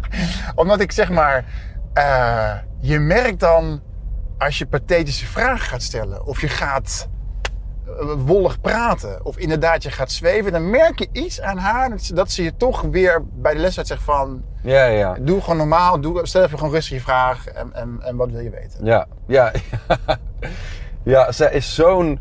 Omdat 0.55 0.79
ik 0.79 0.91
zeg 0.91 1.09
maar... 1.09 1.45
eh, 1.93 2.51
je 2.79 2.99
merkt 2.99 3.39
dan 3.39 3.81
als 4.37 4.57
je 4.57 4.65
pathetische 4.65 5.25
vragen 5.25 5.67
gaat 5.67 5.81
stellen. 5.81 6.25
Of 6.25 6.41
je 6.41 6.47
gaat 6.47 7.07
eh, 7.85 7.91
wollig 8.25 8.61
praten. 8.61 9.25
Of 9.25 9.37
inderdaad 9.37 9.83
je 9.83 9.91
gaat 9.91 10.11
zweven. 10.11 10.51
Dan 10.51 10.69
merk 10.69 10.99
je 10.99 11.07
iets 11.11 11.41
aan 11.41 11.57
haar. 11.57 11.89
Dat 11.89 12.01
ze, 12.01 12.13
dat 12.13 12.31
ze 12.31 12.43
je 12.43 12.55
toch 12.57 12.81
weer 12.81 13.23
bij 13.33 13.53
de 13.53 13.59
lesheid 13.59 13.87
zegt 13.87 14.03
van... 14.03 14.43
ja, 14.63 14.85
ja. 14.85 15.17
Doe 15.19 15.41
gewoon 15.41 15.57
normaal. 15.57 16.01
Doe, 16.01 16.27
stel 16.27 16.43
even 16.43 16.57
gewoon 16.57 16.73
rustig 16.73 16.97
je 16.97 17.03
vraag. 17.03 17.47
En, 17.47 17.73
en, 17.73 17.99
en 18.01 18.15
wat 18.15 18.31
wil 18.31 18.41
je 18.41 18.49
weten? 18.49 18.85
Ja, 18.85 19.07
ja. 19.27 19.51
ja, 20.07 20.17
zij 21.29 21.51
is 21.51 21.75
zo'n 21.75 22.19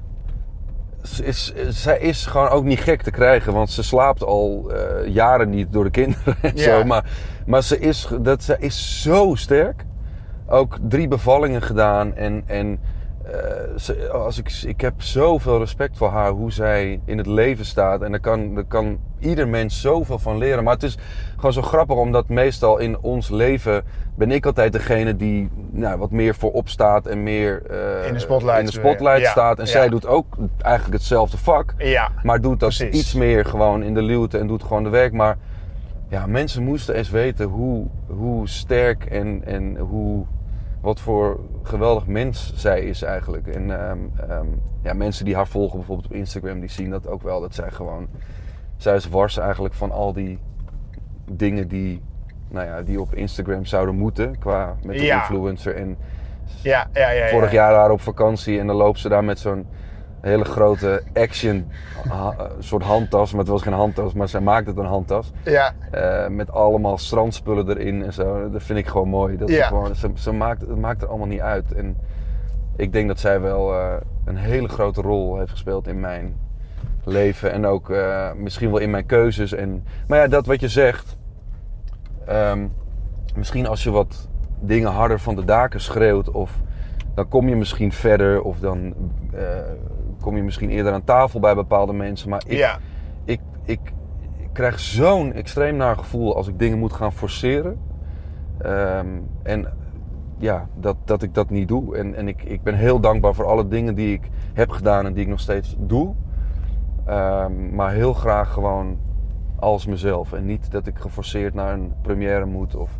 is, 1.22 1.52
zij 1.68 1.98
is 1.98 2.26
gewoon 2.26 2.48
ook 2.48 2.64
niet 2.64 2.80
gek 2.80 3.02
te 3.02 3.10
krijgen, 3.10 3.52
want 3.52 3.70
ze 3.70 3.82
slaapt 3.82 4.22
al 4.25 4.70
eh, 4.72 5.06
jaren 5.14 5.50
niet 5.50 5.72
door 5.72 5.84
de 5.84 5.90
kinderen 5.90 6.37
en 6.42 6.52
Ja. 6.54 6.62
zo. 6.62 6.84
Maar, 6.84 7.04
maar 7.46 7.62
ze, 7.62 7.78
is, 7.78 8.08
dat, 8.20 8.42
ze 8.42 8.56
is 8.58 9.02
zo 9.02 9.34
sterk. 9.34 9.84
Ook 10.46 10.78
drie 10.88 11.08
bevallingen 11.08 11.62
gedaan 11.62 12.14
en, 12.16 12.42
en 12.46 12.80
ze, 13.76 14.11
als 14.11 14.38
ik, 14.38 14.62
ik 14.66 14.80
heb 14.80 15.02
zoveel 15.02 15.58
respect 15.58 15.97
voor 15.97 16.08
haar, 16.08 16.30
hoe 16.30 16.52
zij 16.52 17.00
in 17.04 17.18
het 17.18 17.26
leven 17.26 17.64
staat. 17.64 18.02
En 18.02 18.11
daar 18.11 18.20
kan, 18.20 18.54
daar 18.54 18.64
kan 18.64 18.99
ieder 19.18 19.49
mens 19.49 19.80
zoveel 19.80 20.18
van 20.18 20.38
leren. 20.38 20.64
Maar 20.64 20.75
het 20.75 20.82
is 20.82 20.99
gewoon 21.37 21.52
zo 21.52 21.62
grappig, 21.62 21.97
omdat 21.97 22.28
meestal 22.28 22.78
in 22.78 22.99
ons 23.00 23.28
leven 23.28 23.85
ben 24.14 24.30
ik 24.30 24.47
altijd 24.47 24.73
degene 24.73 25.16
die 25.16 25.49
nou, 25.70 25.99
wat 25.99 26.11
meer 26.11 26.35
voorop 26.35 26.68
staat 26.68 27.06
en 27.06 27.23
meer 27.23 27.62
eh, 27.66 28.06
In 28.06 28.12
de 28.12 28.18
spotlight 28.18 28.58
in 28.58 28.64
de 28.64 28.73
spotlight 28.73 29.20
Ja, 29.20 29.30
staat. 29.30 29.58
En 29.58 29.64
ja. 29.64 29.70
zij 29.70 29.88
doet 29.88 30.06
ook 30.06 30.37
eigenlijk 30.58 30.99
hetzelfde 30.99 31.38
vak. 31.38 31.75
Ja, 31.78 32.11
Maar 32.23 32.40
doet 32.40 32.61
dat 32.61 32.76
Precies. 32.76 33.00
iets 33.00 33.14
meer 33.14 33.44
gewoon 33.44 33.82
in 33.82 33.94
de 33.94 34.02
luwte 34.02 34.38
en 34.38 34.47
doet 34.47 34.62
gewoon 34.62 34.82
de 34.82 34.88
werk. 34.88 35.12
Maar 35.12 35.37
ja, 36.08 36.26
mensen 36.26 36.62
moesten 36.62 36.94
eens 36.94 37.11
weten 37.11 37.47
hoe, 37.47 37.87
hoe 38.06 38.49
sterk 38.49 39.04
en, 39.04 39.42
en 39.44 39.76
hoe, 39.76 40.25
wat 40.88 41.00
voor 41.00 41.40
geweldig 41.62 42.07
mens 42.07 42.52
zij 42.54 42.80
is 42.80 43.02
eigenlijk. 43.02 43.47
En 43.47 43.80
ehm, 43.80 43.99
ehm, 44.30 44.47
ja, 44.83 44.92
mensen 44.92 45.25
die 45.25 45.35
haar 45.35 45.47
volgen 45.47 45.78
bijvoorbeeld 45.78 46.09
op 46.09 46.14
Instagram, 46.16 46.61
die 46.61 46.71
zien 46.71 46.90
dat 46.90 47.09
ook 47.09 47.23
wel. 47.23 47.40
Dat 47.40 47.54
zij 47.54 47.71
gewoon, 47.71 48.09
zij 48.76 48.95
is 48.97 49.09
wars 49.09 49.37
eigenlijk 49.37 49.75
van 49.75 49.90
al 49.90 50.12
die 50.12 50.38
dingen 51.30 51.68
die, 51.68 52.02
nou 52.49 52.66
ja, 52.66 52.83
die 52.83 53.00
op 53.00 53.14
Instagram 53.14 53.64
zouden 53.64 53.95
moeten 53.95 54.38
qua 54.38 54.76
met 54.83 54.97
de 54.97 55.02
Ja. 55.04 55.18
influencer. 55.21 55.75
En 55.76 55.97
ja, 56.62 56.88
ja, 56.92 57.11
ja. 57.11 57.25
ja. 57.25 57.28
Vorig 57.28 57.52
jaar 57.52 57.73
waren 57.73 57.87
we 57.87 57.92
op 57.92 58.00
vakantie 58.00 58.59
en 58.59 58.66
dan 58.66 58.76
loopt 58.76 58.99
ze 58.99 59.09
daar 59.09 59.25
met 59.25 59.38
zo'n 59.38 59.66
hele 60.20 60.44
grote 60.44 61.02
action 61.14 61.66
ha- 62.08 62.34
eh, 62.38 62.44
soort 62.58 62.82
handtas. 62.82 63.30
Maar 63.30 63.40
het 63.40 63.48
was 63.48 63.62
geen 63.62 63.72
handtas, 63.72 64.12
maar 64.12 64.28
zij 64.28 64.40
maakt 64.40 64.66
het 64.66 64.76
een 64.76 64.84
handtas. 64.84 65.32
Ja, 65.44 65.72
Eh, 65.90 66.28
met 66.28 66.50
allemaal 66.52 66.98
strandspullen 66.98 67.68
erin 67.68 68.04
en 68.04 68.12
zo. 68.12 68.50
Dat 68.50 68.62
vind 68.62 68.78
ik 68.78 68.87
gewoon 68.87 69.08
mooi. 69.08 69.37
Dat 69.37 69.48
ze 69.48 69.54
Ja. 69.54 69.66
gewoon, 69.66 69.94
ze, 69.94 70.10
ze 70.14 70.32
maakt, 70.32 70.60
het 70.60 70.78
maakt 70.78 71.02
er 71.02 71.08
allemaal 71.08 71.26
niet 71.26 71.40
uit. 71.40 71.72
En 71.75 71.96
ik 72.76 72.92
denk 72.92 73.08
dat 73.08 73.20
zij 73.20 73.40
wel 73.40 73.72
eh, 73.75 73.94
een 74.25 74.37
hele 74.37 74.68
grote 74.68 75.00
rol 75.00 75.38
heeft 75.38 75.50
gespeeld 75.50 75.87
in 75.88 76.00
mijn 76.00 76.37
leven. 77.04 77.52
En 77.52 77.66
ook 77.66 77.92
misschien 78.37 78.70
wel 78.70 78.78
in 78.80 78.90
mijn 78.90 79.06
keuzes. 79.06 79.52
En, 79.52 79.84
maar 80.06 80.18
ja, 80.18 80.28
dat 80.28 80.46
wat 80.46 80.60
je 80.60 80.68
zegt. 80.68 81.16
ehm, 82.26 82.66
misschien 83.37 83.66
als 83.66 83.82
je 83.82 83.90
wat 83.90 84.28
dingen 84.60 84.90
harder 84.90 85.20
van 85.20 85.34
de 85.37 85.44
daken 85.44 85.80
schreeuwt. 85.80 86.30
Of 86.30 86.52
dan 87.14 87.28
kom 87.28 87.48
je 87.48 87.56
misschien 87.56 87.92
verder. 87.92 88.42
Of 88.42 88.58
dan 88.58 88.94
kom 90.28 90.37
je 90.37 90.42
misschien 90.42 90.70
eerder 90.70 90.92
aan 90.92 91.04
tafel 91.04 91.40
bij 91.40 91.54
bepaalde 91.54 91.92
mensen. 91.92 92.28
Maar 92.28 92.42
ik, 92.47 92.58
ja. 92.58 92.78
ik, 93.25 93.40
ik, 93.64 93.80
ik 94.37 94.49
krijg 94.52 94.78
zo'n 94.78 95.32
extreem 95.32 95.76
naar 95.76 95.97
gevoel 95.97 96.37
als 96.37 96.49
ik 96.49 96.58
dingen 96.58 96.78
moet 96.78 96.92
gaan 96.92 97.12
forceren. 97.12 97.78
Ehm, 98.58 99.06
en 99.42 99.66
ja, 100.38 100.68
dat, 100.75 100.97
dat 101.04 101.23
ik 101.23 101.35
dat 101.35 101.50
niet 101.50 101.68
doe. 101.68 101.97
En, 101.97 102.14
en 102.14 102.28
ik, 102.28 102.42
ik 102.42 102.62
ben 102.62 102.75
heel 102.75 103.00
dankbaar 103.00 103.35
voor 103.35 103.47
alle 103.47 103.68
dingen 103.68 103.94
die 103.94 104.12
ik 104.12 104.28
heb 104.52 104.70
gedaan 104.70 105.06
en 105.06 105.12
die 105.12 105.23
ik 105.23 105.28
nog 105.28 105.40
steeds 105.40 105.76
doe. 105.78 106.14
Ehm, 107.06 107.75
maar 107.75 107.92
heel 107.92 108.12
graag 108.14 108.52
gewoon 108.52 108.99
als 109.56 109.87
mezelf. 109.87 110.32
En 110.32 110.47
niet 110.47 110.70
dat 110.70 110.87
ik 110.87 110.99
geforceerd 110.99 111.54
naar 111.54 111.73
een 111.73 111.92
première 112.02 112.44
moet 112.47 112.76
of, 112.76 112.90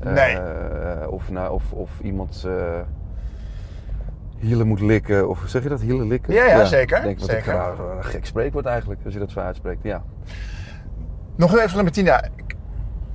eh, 0.00 0.12
Nee. 0.12 0.38
of, 1.08 1.30
naar, 1.30 1.52
of, 1.52 1.72
of 1.72 2.00
iemand 2.00 2.44
eh 2.46 2.80
hielen 4.40 4.66
moet 4.66 4.80
likken. 4.80 5.28
Of 5.28 5.42
zeg 5.46 5.62
je 5.62 5.68
dat, 5.68 5.80
hielen 5.80 6.06
likken? 6.06 6.34
Ja, 6.34 6.44
ja, 6.46 6.64
zeker, 6.64 6.96
Ik 6.98 7.02
denk 7.04 7.20
zeker. 7.20 7.48
een 7.52 7.58
raar, 7.58 7.78
een 7.96 8.04
gek 8.04 8.26
spreekwoord 8.26 8.66
eigenlijk, 8.66 9.00
als 9.04 9.12
je 9.12 9.18
dat 9.20 9.30
zo 9.30 9.40
uitspreekt. 9.40 9.82
Ja. 9.82 10.02
Nog 11.36 11.56
even 11.56 11.70
van 11.70 11.84
Bettina. 11.84 12.24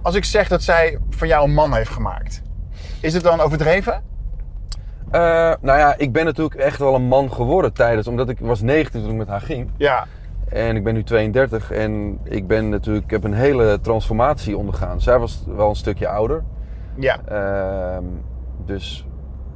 Als 0.02 0.16
ik 0.16 0.24
zeg 0.26 0.48
dat 0.48 0.62
zij 0.64 0.98
van 1.10 1.28
jou 1.28 1.44
een 1.48 1.54
man 1.54 1.74
heeft 1.74 1.90
gemaakt, 1.90 2.42
is 3.02 3.14
het 3.14 3.24
dan 3.24 3.40
overdreven? 3.40 4.04
Eh, 5.12 5.22
nou 5.62 5.80
ja, 5.80 5.96
ik 5.98 6.12
ben 6.12 6.26
natuurlijk 6.26 6.56
echt 6.56 6.80
wel 6.80 6.96
een 6.96 7.08
man 7.08 7.32
geworden 7.32 7.74
tijdens, 7.74 8.08
omdat 8.08 8.30
ik 8.30 8.40
was 8.40 8.62
19 8.62 9.02
toen 9.02 9.12
ik 9.12 9.18
met 9.18 9.28
haar 9.28 9.42
ging. 9.42 9.70
Ja, 9.78 10.06
En 10.50 10.76
ik 10.76 10.84
ben 10.84 10.94
nu 10.94 11.04
32 11.04 11.72
en 11.72 12.20
ik 12.24 12.48
ben 12.48 12.70
natuurlijk, 12.70 13.06
ik 13.06 13.12
heb 13.12 13.24
een 13.24 13.34
hele 13.34 13.80
transformatie 13.82 14.58
ondergaan. 14.58 15.02
Zij 15.02 15.20
was 15.20 15.44
wel 15.48 15.70
een 15.70 15.76
stukje 15.76 16.08
ouder. 16.08 16.44
ja. 16.96 17.20
Ehm, 17.28 18.04
dus 18.66 19.08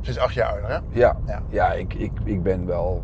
Ze 0.10 0.16
is 0.16 0.22
acht 0.22 0.34
jaar 0.34 0.52
ouder, 0.52 0.70
hè? 0.70 0.78
ja, 1.00 1.18
Ja. 1.28 1.42
ja. 1.50 1.74
ik, 1.74 1.94
ik, 1.94 2.12
ik 2.24 2.44
ben 2.44 2.66
wel 2.66 3.04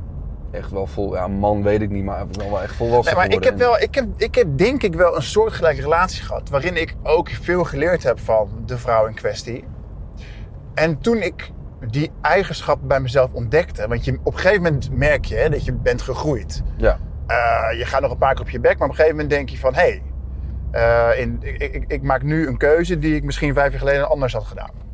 echt 0.51 0.71
wel 0.71 0.87
vol, 0.87 1.15
ja, 1.15 1.27
man 1.27 1.63
weet 1.63 1.81
ik 1.81 1.89
niet, 1.89 2.03
maar 2.03 2.21
ik 2.21 2.37
ben 2.37 2.49
wel 2.49 2.61
echt 2.61 2.79
Nee, 2.79 2.89
volwassen 2.89 3.15
maar 3.15 3.31
ik 3.31 3.43
heb, 3.43 3.57
wel, 3.57 3.79
ik, 3.79 3.95
heb, 3.95 4.05
ik 4.17 4.35
heb 4.35 4.57
denk 4.57 4.83
ik 4.83 4.93
wel 4.93 5.15
een 5.15 5.23
soortgelijke 5.23 5.81
relatie 5.81 6.23
gehad. 6.23 6.49
Waarin 6.49 6.81
ik 6.81 6.95
ook 7.03 7.29
veel 7.29 7.63
geleerd 7.63 8.03
heb 8.03 8.19
van 8.19 8.49
de 8.65 8.77
vrouw 8.77 9.05
in 9.05 9.13
kwestie. 9.13 9.63
En 10.73 10.99
toen 10.99 11.17
ik 11.17 11.51
die 11.89 12.11
eigenschap 12.21 12.79
bij 12.81 12.99
mezelf 12.99 13.33
ontdekte. 13.33 13.87
Want 13.87 14.05
je, 14.05 14.19
op 14.23 14.33
een 14.33 14.39
gegeven 14.39 14.63
moment 14.63 14.89
merk 14.91 15.25
je 15.25 15.35
hè, 15.35 15.49
dat 15.49 15.65
je 15.65 15.73
bent 15.73 16.01
gegroeid. 16.01 16.63
Ja, 16.77 16.99
Eh, 17.27 17.77
je 17.77 17.85
gaat 17.85 18.01
nog 18.01 18.11
een 18.11 18.17
paar 18.17 18.33
keer 18.33 18.41
op 18.41 18.49
je 18.49 18.59
bek. 18.59 18.77
Maar 18.77 18.87
op 18.87 18.93
een 18.93 18.99
gegeven 18.99 19.15
moment 19.15 19.29
denk 19.29 19.49
je 19.49 19.57
van... 19.57 19.73
Hé, 19.73 20.01
hey, 20.71 21.17
in, 21.17 21.37
ik, 21.41 21.61
ik, 21.61 21.83
ik 21.87 22.01
maak 22.01 22.23
nu 22.23 22.47
een 22.47 22.57
keuze 22.57 22.99
die 22.99 23.15
ik 23.15 23.23
misschien 23.23 23.53
vijf 23.53 23.69
jaar 23.71 23.79
geleden 23.79 24.09
anders 24.09 24.33
had 24.33 24.43
gedaan. 24.43 24.84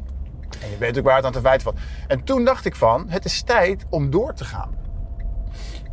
En 0.61 0.69
je 0.69 0.77
weet 0.77 0.97
ook 0.97 1.03
waar 1.03 1.15
het 1.15 1.25
aan 1.25 1.31
te 1.31 1.41
wijten 1.41 1.61
valt. 1.61 1.77
En 2.07 2.23
toen 2.23 2.45
dacht 2.45 2.65
ik 2.65 2.75
van... 2.75 3.05
Het 3.07 3.25
is 3.25 3.41
tijd 3.41 3.85
om 3.89 4.09
door 4.09 4.33
te 4.33 4.45
gaan. 4.45 4.69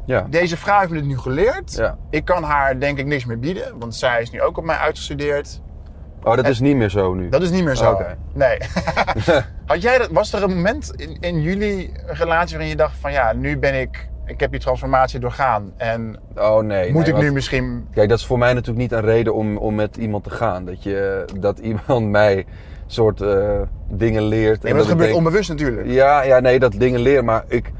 ja, 0.06 0.26
Deze 0.30 0.56
vrouw 0.56 0.78
heeft 0.78 0.90
me 0.90 0.98
dit 0.98 1.06
nu 1.06 1.18
geleerd. 1.18 1.74
ja. 1.74 1.96
Ik 2.10 2.24
kan 2.24 2.42
haar 2.42 2.80
denk 2.80 2.98
ik 2.98 3.06
niks 3.06 3.24
meer 3.24 3.38
bieden, 3.38 3.78
want 3.78 3.94
zij 3.94 4.22
is 4.22 4.30
nu 4.30 4.42
ook 4.42 4.56
op 4.56 4.64
mij 4.64 4.76
uitgestudeerd. 4.76 5.60
Oh, 6.22 6.36
dat 6.36 6.48
is 6.48 6.60
niet 6.60 6.76
meer 6.76 6.90
zo 6.90 7.14
nu. 7.14 7.28
Dat 7.28 7.42
is 7.42 7.50
niet 7.50 7.64
meer 7.64 7.76
zo. 7.76 7.90
Oké. 7.92 8.16
Nee. 8.34 8.58
Had 9.66 9.82
jij 9.82 9.98
dat, 9.98 10.08
was 10.10 10.32
er 10.32 10.42
een 10.42 10.54
moment 10.54 10.92
in, 10.94 11.16
in 11.20 11.42
jullie 11.42 11.92
relatie 12.06 12.50
waarin 12.50 12.68
je 12.68 12.76
dacht 12.76 12.96
van 13.00 13.12
ja, 13.12 13.32
nu 13.32 13.58
ben 13.58 13.80
ik, 13.80 14.08
ik 14.26 14.40
heb 14.40 14.50
die 14.50 14.60
transformatie 14.60 15.20
doorgaan 15.20 15.72
en 15.76 16.18
Oh 16.36 16.62
nee. 16.62 16.92
moet 16.92 17.06
nee, 17.06 17.14
ik 17.14 17.20
nu 17.20 17.32
misschien... 17.32 17.88
Kijk, 17.94 18.08
dat 18.08 18.18
is 18.18 18.26
voor 18.26 18.38
mij 18.38 18.52
natuurlijk 18.52 18.78
niet 18.78 18.92
een 18.92 19.04
reden 19.04 19.34
om, 19.34 19.56
om 19.56 19.74
met 19.74 19.96
iemand 19.96 20.24
te 20.24 20.30
gaan. 20.30 20.64
Dat, 20.64 20.82
je, 20.82 21.24
dat 21.40 21.58
iemand 21.58 22.08
mij 22.20 22.46
soort 22.92 23.21
eh, 23.21 23.61
dingen 23.88 24.23
leert. 24.23 24.62
Nee, 24.62 24.73
en 24.73 24.78
dat 24.78 24.87
ik 24.87 24.90
gebeurt 24.90 25.09
denk- 25.11 25.25
onbewust 25.25 25.49
natuurlijk. 25.49 25.87
Ja, 25.87 26.23
ja, 26.23 26.40
nee, 26.40 26.59
dat 26.59 26.73
dingen 26.73 27.00
leren. 27.00 27.25
Maar 27.25 27.45
ik, 27.49 27.73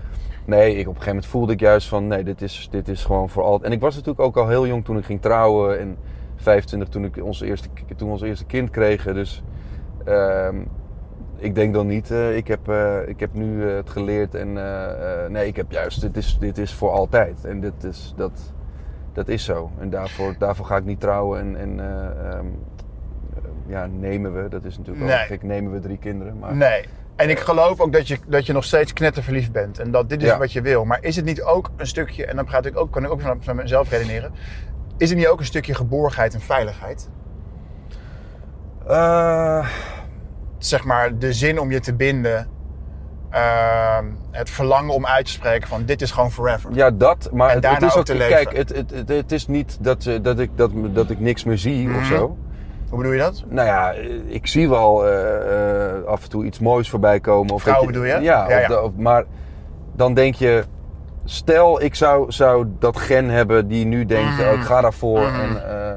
nee, 0.45 0.71
ik, 0.71 0.79
op 0.79 0.79
een 0.79 0.85
gegeven 0.85 1.07
moment 1.07 1.27
voelde 1.27 1.53
ik 1.53 1.61
juist 1.61 1.89
van, 1.89 2.07
nee, 2.07 2.25
dit 2.25 2.43
is, 2.43 2.69
dit 2.71 2.89
is 2.89 3.05
gewoon 3.05 3.29
voor 3.29 3.43
altijd. 3.43 3.63
En 3.71 3.73
ik 3.73 3.81
was 3.81 3.95
natuurlijk 3.95 4.21
ook 4.21 4.37
al 4.37 4.49
heel 4.49 4.67
jong 4.67 4.85
toen 4.85 4.99
ik 4.99 5.05
ging 5.05 5.21
trouwen. 5.21 5.81
En 5.81 5.97
25 6.37 6.89
toen, 6.89 7.05
ik 7.05 7.25
ons 7.25 7.41
eerste, 7.41 7.69
toen 7.97 8.07
we 8.07 8.13
ons 8.13 8.23
eerste 8.23 8.45
kind 8.45 8.71
kregen. 8.71 9.15
Dus 9.15 9.43
ehm, 10.05 10.57
ik 11.37 11.55
denk 11.55 11.75
dan 11.75 11.87
niet, 11.87 12.11
eh, 12.11 12.37
ik, 12.37 12.49
heb, 12.49 12.69
eh, 12.69 13.09
ik 13.09 13.21
heb 13.21 13.35
nu 13.35 13.65
het 13.65 13.91
geleerd. 13.91 14.35
En 14.35 14.53
nee, 15.33 15.47
ik 15.47 15.57
heb 15.57 15.73
juist, 15.73 16.01
dit 16.01 16.17
is, 16.17 16.37
dit 16.41 16.59
is 16.59 16.75
voor 16.75 16.91
altijd. 16.91 17.45
En 17.45 17.61
dit 17.61 17.85
is, 17.85 18.15
dat, 18.17 18.53
dat 19.13 19.29
is 19.29 19.45
zo. 19.45 19.71
En 19.79 19.91
daarvoor, 19.91 20.35
daarvoor 20.39 20.67
ga 20.67 20.77
ik 20.77 20.85
niet 20.85 21.01
trouwen. 21.01 21.41
En, 21.41 21.57
en 21.57 21.81
eh, 21.81 22.33
ehm, 22.33 22.47
ja, 23.69 23.87
nemen 23.87 24.43
we, 24.43 24.49
dat 24.49 24.65
is 24.65 24.79
natuurlijk 24.79 25.07
Nee. 25.07 25.15
ook 25.21 25.27
gek, 25.27 25.43
nemen 25.43 25.73
we 25.73 25.81
drie 25.81 25.99
kinderen. 25.99 26.39
Maar, 26.39 26.57
Nee. 26.57 26.85
En 27.17 27.31
ik 27.31 27.39
geloof 27.39 27.81
ook 27.81 27.93
dat 27.93 28.09
je, 28.09 28.19
dat 28.27 28.47
je 28.47 28.53
nog 28.53 28.65
steeds 28.65 28.93
knetterverliefd 28.93 29.53
bent. 29.53 29.79
En 29.79 29.91
dat 29.91 30.09
dit 30.09 30.23
is 30.23 30.29
Ja. 30.29 30.39
wat 30.39 30.53
je 30.53 30.61
wil. 30.63 30.85
Maar 30.85 30.99
is 31.01 31.17
het 31.17 31.25
niet 31.25 31.43
ook 31.43 31.71
een 31.77 31.87
stukje, 31.87 32.27
en 32.27 32.37
dan 32.37 32.45
praat 32.45 32.67
ik 32.67 32.77
ook, 32.77 32.91
kan 32.93 33.05
ik 33.05 33.11
ook 33.11 33.21
van, 33.21 33.37
van 33.43 33.57
mezelf 33.57 33.91
redeneren. 33.91 34.33
Is 34.97 35.09
het 35.09 35.19
niet 35.19 35.27
ook 35.29 35.39
een 35.39 35.45
stukje 35.45 35.75
geborgenheid 35.75 36.35
en 36.35 36.41
veiligheid? 36.41 37.09
Eh, 38.89 39.67
Zeg 40.59 40.85
maar 40.85 41.19
de 41.19 41.33
zin 41.33 41.61
om 41.61 41.71
je 41.71 41.81
te 41.81 41.95
binden. 41.95 42.49
ehm, 43.31 44.05
het 44.31 44.51
verlangen 44.51 44.95
om 44.95 45.07
uit 45.07 45.25
te 45.27 45.31
spreken 45.33 45.69
van 45.69 45.85
dit 45.85 46.03
is 46.03 46.11
gewoon 46.11 46.31
forever. 46.33 46.71
Ja, 46.75 46.91
dat. 46.91 47.29
Maar 47.33 47.49
En 47.49 47.55
het, 47.55 47.63
daarna 47.63 47.79
het 47.79 47.89
is 47.93 47.99
ook 47.99 48.05
te 48.05 48.15
leven. 48.15 48.45
kijk, 48.45 48.57
het, 48.57 48.69
het, 48.95 49.09
het, 49.09 49.33
is 49.33 49.47
niet 49.47 49.79
dat, 49.81 50.07
eh, 50.07 50.23
dat, 50.23 50.39
ik, 50.39 50.51
dat, 50.55 50.71
dat 50.95 51.11
ik 51.11 51.21
niks 51.21 51.45
meer 51.45 51.59
zie 51.59 51.89
Mhm. 51.89 51.99
of 51.99 52.05
zo. 52.05 52.37
Hoe 52.89 52.99
bedoel 52.99 53.13
je 53.13 53.19
dat? 53.19 53.45
Nou 53.49 53.67
ja, 53.67 53.93
eh, 53.93 54.11
ik 54.27 54.47
zie 54.47 54.69
wel 54.69 55.07
eh, 55.09 55.97
eh, 55.97 56.05
af 56.05 56.23
en 56.23 56.29
toe 56.29 56.45
iets 56.45 56.59
moois 56.59 56.91
voorbij 56.91 57.21
komen. 57.21 57.55
Of 57.55 57.63
Vrouwen 57.63 57.87
je- 57.87 57.93
bedoel 57.93 58.07
je? 58.09 58.13
Ja, 58.23 58.49
Ja, 58.49 58.57
of 58.57 58.61
ja. 58.63 58.69
de- 58.69 58.83
of- 58.83 58.97
maar 58.97 59.25
dan 59.97 60.15
denk 60.15 60.35
je... 60.35 60.65
Stel, 61.25 61.83
ik 61.83 61.95
zou, 61.95 62.33
zou 62.33 62.67
dat 62.79 62.97
gen 62.97 63.29
hebben 63.29 63.69
die 63.69 63.85
nu 63.85 64.05
denkt, 64.05 64.31
Mhm. 64.39 64.49
oh, 64.49 64.53
ik 64.53 64.61
ga 64.61 64.81
daarvoor. 64.81 65.21
Mhm. 65.21 65.41
En, 65.41 65.71
eh, 65.91 65.97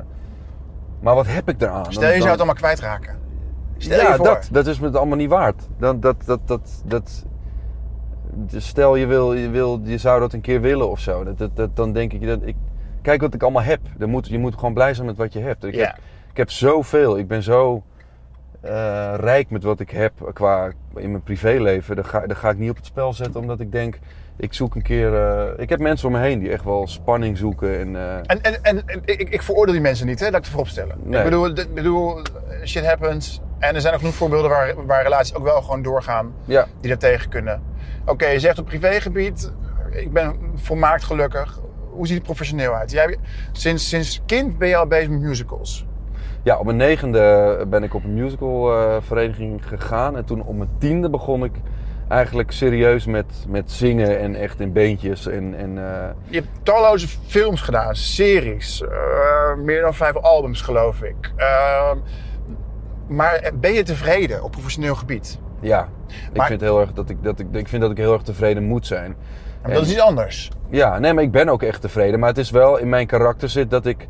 maar 1.02 1.16
wat 1.16 1.28
heb 1.28 1.50
ik 1.50 1.62
eraan? 1.62 1.86
Stel 1.86 2.02
Dan- 2.02 2.02
je 2.02 2.08
zou 2.10 2.20
dan- 2.22 2.30
het 2.30 2.38
allemaal 2.38 2.56
kwijtraken. 2.56 3.16
Stel 3.78 4.00
ja, 4.02 4.08
je 4.10 4.16
voor. 4.16 4.26
dat, 4.26 4.50
dat 4.52 4.68
is 4.68 4.80
me 4.80 4.86
het 4.86 4.96
allemaal 4.96 5.18
niet 5.18 5.30
waard. 5.30 5.68
Dan, 5.80 6.00
dat, 6.00 6.16
dat, 6.26 6.40
dat, 6.46 6.82
dat, 6.86 7.26
dus 8.34 8.68
stel 8.68 8.96
je, 8.96 9.06
wil, 9.06 9.34
je, 9.34 9.50
wil, 9.50 9.80
je 9.84 9.98
zou 9.98 10.20
dat 10.20 10.34
een 10.34 10.42
keer 10.42 10.62
willen 10.62 10.90
of 10.90 11.00
zo. 11.00 11.24
Dat, 11.24 11.38
dat, 11.38 11.56
dat- 11.56 11.76
dan 11.76 11.94
denk 11.94 12.14
ik, 12.14 12.28
dat 12.28 12.40
ik, 12.44 12.56
kijk 13.02 13.22
wat 13.22 13.34
ik 13.34 13.42
allemaal 13.44 13.62
heb. 13.64 13.80
Dan 13.98 14.10
moet, 14.10 14.28
je 14.28 14.40
moet 14.40 14.56
gewoon 14.56 14.74
blij 14.74 14.94
zijn 14.94 15.08
met 15.08 15.18
wat 15.18 15.34
je 15.34 15.40
hebt. 15.40 15.64
Ik, 15.64 15.76
Ja. 15.76 15.86
heb, 15.86 15.98
ik 16.32 16.38
heb 16.38 16.52
zoveel. 16.52 17.18
Ik 17.18 17.28
ben 17.28 17.44
zo 17.44 17.84
eh, 18.62 19.14
rijk 19.16 19.50
met 19.50 19.64
wat 19.64 19.80
ik 19.80 19.90
heb 19.90 20.14
qua 20.34 20.72
in 20.96 21.12
mijn 21.12 21.24
privéleven. 21.24 21.96
Daar 21.96 22.06
ga, 22.06 22.28
daar 22.28 22.38
ga 22.38 22.50
ik 22.50 22.58
niet 22.58 22.70
op 22.70 22.76
het 22.76 22.86
spel 22.86 23.14
zetten 23.14 23.40
omdat 23.42 23.60
ik 23.60 23.72
denk, 23.72 24.00
ik 24.38 24.54
zoek 24.54 24.76
een 24.76 24.82
keer... 24.82 25.16
eh, 25.16 25.50
ik 25.58 25.70
heb 25.70 25.80
mensen 25.80 26.08
om 26.08 26.14
me 26.14 26.20
heen 26.20 26.40
die 26.40 26.52
echt 26.52 26.64
wel 26.64 26.88
spanning 26.88 27.38
zoeken. 27.38 27.80
En, 27.80 27.96
eh, 27.96 28.16
En, 28.18 28.42
en, 28.42 28.64
en, 28.64 28.88
en 28.88 29.02
ik, 29.06 29.30
ik 29.30 29.42
veroordeel 29.42 29.74
die 29.74 29.84
mensen 29.84 30.08
niet, 30.08 30.20
hè? 30.20 30.26
laat 30.26 30.34
ik 30.36 30.42
het 30.42 30.50
voorop 30.50 30.68
stellen. 30.68 30.98
Nee. 31.04 31.18
Ik 31.20 31.24
bedoel, 31.24 31.50
ik 31.50 31.74
bedoel, 31.74 32.22
shit 32.66 32.86
happens. 32.86 33.42
En 33.60 33.76
er 33.76 33.82
zijn 33.82 33.94
ook 33.94 34.00
genoeg 34.00 34.16
voorbeelden 34.16 34.50
waar, 34.50 34.86
waar 34.86 35.04
relaties 35.04 35.36
ook 35.36 35.44
wel 35.44 35.62
gewoon 35.62 35.82
doorgaan 35.82 36.34
ja, 36.46 36.68
die 36.80 36.90
daar 36.90 36.98
tegen 36.98 37.30
kunnen. 37.30 37.62
Oké, 38.06 38.28
je 38.28 38.40
zegt 38.40 38.60
op 38.60 38.66
privégebied, 38.66 39.52
ik 39.92 40.12
ben 40.12 40.36
volmaakt 40.56 41.04
gelukkig. 41.04 41.60
Hoe 41.92 42.08
ziet 42.08 42.16
het 42.16 42.26
professioneel 42.26 42.74
uit? 42.74 42.92
Jij, 42.92 43.18
sinds, 43.52 43.90
sinds 43.90 44.22
kind 44.26 44.58
ben 44.58 44.68
je 44.68 44.76
al 44.76 44.88
bezig 44.88 45.10
met 45.10 45.20
musicals. 45.22 45.86
Ja, 46.44 46.58
op 46.58 46.66
mijn 46.66 46.78
negende 46.78 47.66
ben 47.68 47.84
ik 47.84 47.94
op 47.94 48.04
een 48.04 48.14
musicalvereniging 48.14 49.68
gegaan. 49.68 50.18
En 50.18 50.26
toen 50.26 50.44
op 50.44 50.56
mijn 50.56 50.70
tiende 50.78 51.10
begon 51.10 51.44
ik 51.44 51.54
eigenlijk 52.08 52.52
serieus 52.52 53.06
met, 53.06 53.46
met 53.48 53.72
zingen 53.72 54.20
en 54.20 54.36
echt 54.36 54.60
in 54.60 54.72
beentjes. 54.72 55.28
En, 55.28 55.56
en, 55.58 55.78
eh, 55.78 56.10
Je 56.28 56.36
hebt 56.36 56.50
talloze 56.64 57.08
films 57.28 57.62
gedaan, 57.62 57.96
series, 57.96 58.82
eh, 58.82 59.56
meer 59.56 59.82
dan 59.82 59.94
vijf 59.94 60.16
albums 60.16 60.62
geloof 60.62 61.02
ik. 61.02 61.32
Ehm, 61.36 61.98
maar 63.08 63.52
ben 63.54 63.74
je 63.74 63.84
tevreden 63.84 64.44
op 64.44 64.52
professioneel 64.52 64.96
gebied? 64.96 65.40
ja, 65.62 65.90
ik, 66.34 66.42
vind 66.42 66.62
heel 66.62 66.80
erg 66.80 66.94
dat 66.94 67.10
ik, 67.10 67.24
dat 67.24 67.40
ik, 67.40 67.48
ik 67.52 67.68
vind 67.68 67.82
dat 67.82 67.92
ik 67.92 67.98
heel 67.98 68.14
erg 68.14 68.22
tevreden 68.22 68.64
moet 68.64 68.88
zijn. 68.88 69.16
Maar 69.62 69.74
dat 69.74 69.82
is 69.86 69.92
iets 69.92 70.02
anders. 70.02 70.52
Ja, 70.70 71.00
nee, 71.00 71.14
maar 71.14 71.24
ik 71.24 71.32
ben 71.32 71.50
ook 71.50 71.64
echt 71.64 71.82
tevreden. 71.82 72.20
Maar 72.20 72.30
het 72.30 72.38
is 72.38 72.50
wel 72.50 72.78
in 72.78 72.90
mijn 72.90 73.08
karakter 73.08 73.50
zit 73.50 73.70
dat 73.70 73.86
ik. 73.86 74.08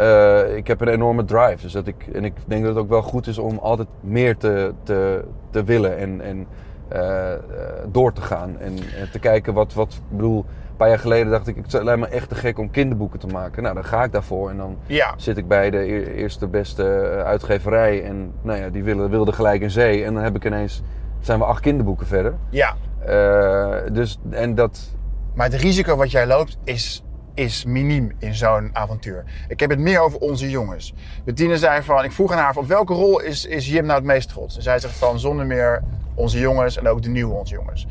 Eh, 0.00 0.56
ik 0.56 0.66
heb 0.66 0.80
een 0.80 0.88
enorme 0.88 1.24
drive. 1.24 1.62
Dus 1.62 1.72
dat 1.72 1.86
ik, 1.86 2.06
en 2.12 2.24
ik 2.24 2.32
denk 2.46 2.64
dat 2.64 2.74
het 2.74 2.82
ook 2.84 2.88
wel 2.88 3.02
goed 3.02 3.26
is 3.26 3.38
om 3.38 3.58
altijd 3.58 3.88
meer 4.00 4.36
te, 4.36 4.72
te, 4.82 5.24
te 5.50 5.64
willen 5.64 5.96
en, 5.96 6.20
en 6.20 6.46
eh, 6.88 7.32
eh, 7.32 7.38
door 7.88 8.12
te 8.12 8.20
gaan. 8.20 8.58
En, 8.58 8.74
te 9.12 9.18
kijken 9.18 9.54
wat, 9.54 9.74
wat. 9.74 9.92
Ik 9.92 10.16
bedoel, 10.16 10.38
een 10.70 10.76
paar 10.76 10.88
jaar 10.88 10.98
geleden 10.98 11.30
dacht 11.30 11.46
ik, 11.46 11.56
het 11.56 11.82
lijkt 11.82 12.00
me 12.00 12.06
echt 12.06 12.28
te 12.28 12.34
gek 12.34 12.58
om 12.58 12.70
kinderboeken 12.70 13.18
te 13.18 13.26
maken. 13.26 13.62
Nou, 13.62 13.74
dan 13.74 13.84
ga 13.84 14.04
ik 14.04 14.12
daarvoor. 14.12 14.50
En 14.50 14.56
dan 14.56 14.76
Ja. 14.86 15.14
zit 15.16 15.36
ik 15.36 15.48
bij 15.48 15.70
de 15.70 16.14
eerste 16.14 16.46
beste 16.46 16.84
uitgeverij. 17.24 18.04
En 18.04 18.32
nou 18.42 18.58
ja, 18.58 18.68
die 18.68 18.84
willen, 18.84 19.10
wilden 19.10 19.34
gelijk 19.34 19.60
in 19.62 19.70
zee. 19.70 20.04
En 20.04 20.14
dan 20.14 20.22
heb 20.22 20.36
ik 20.36 20.44
ineens. 20.44 20.82
zijn 21.20 21.38
we 21.38 21.44
acht 21.44 21.60
kinderboeken 21.60 22.06
verder. 22.06 22.34
Ja. 22.50 22.74
Dus, 23.92 24.18
en 24.30 24.54
dat, 24.54 24.90
Maar 25.34 25.46
het 25.50 25.60
risico 25.60 25.96
wat 25.96 26.10
jij 26.10 26.26
loopt 26.26 26.58
is, 26.64 27.02
is 27.34 27.64
miniem 27.64 28.12
in 28.18 28.34
zo'n 28.34 28.70
avontuur. 28.72 29.24
Ik 29.48 29.60
heb 29.60 29.70
het 29.70 29.78
meer 29.78 30.00
over 30.00 30.18
onze 30.18 30.50
jongens. 30.50 30.94
Bettine 31.24 31.58
zei 31.58 31.82
van, 31.82 32.04
ik 32.04 32.12
vroeg 32.12 32.32
aan 32.32 32.38
haar 32.38 32.52
van, 32.52 32.62
op 32.62 32.68
welke 32.68 32.92
rol 32.94 33.20
is, 33.20 33.44
is 33.46 33.68
Jim 33.68 33.84
nou 33.84 33.94
het 33.98 34.04
meest 34.06 34.28
trots? 34.28 34.56
En 34.56 34.62
zij 34.62 34.78
zegt 34.78 34.94
van, 34.94 35.18
zonder 35.18 35.46
meer 35.46 35.82
onze 36.14 36.38
jongens 36.38 36.76
en 36.76 36.88
ook 36.88 37.02
de 37.02 37.08
nieuwe 37.08 37.34
onze 37.34 37.54
jongens. 37.54 37.86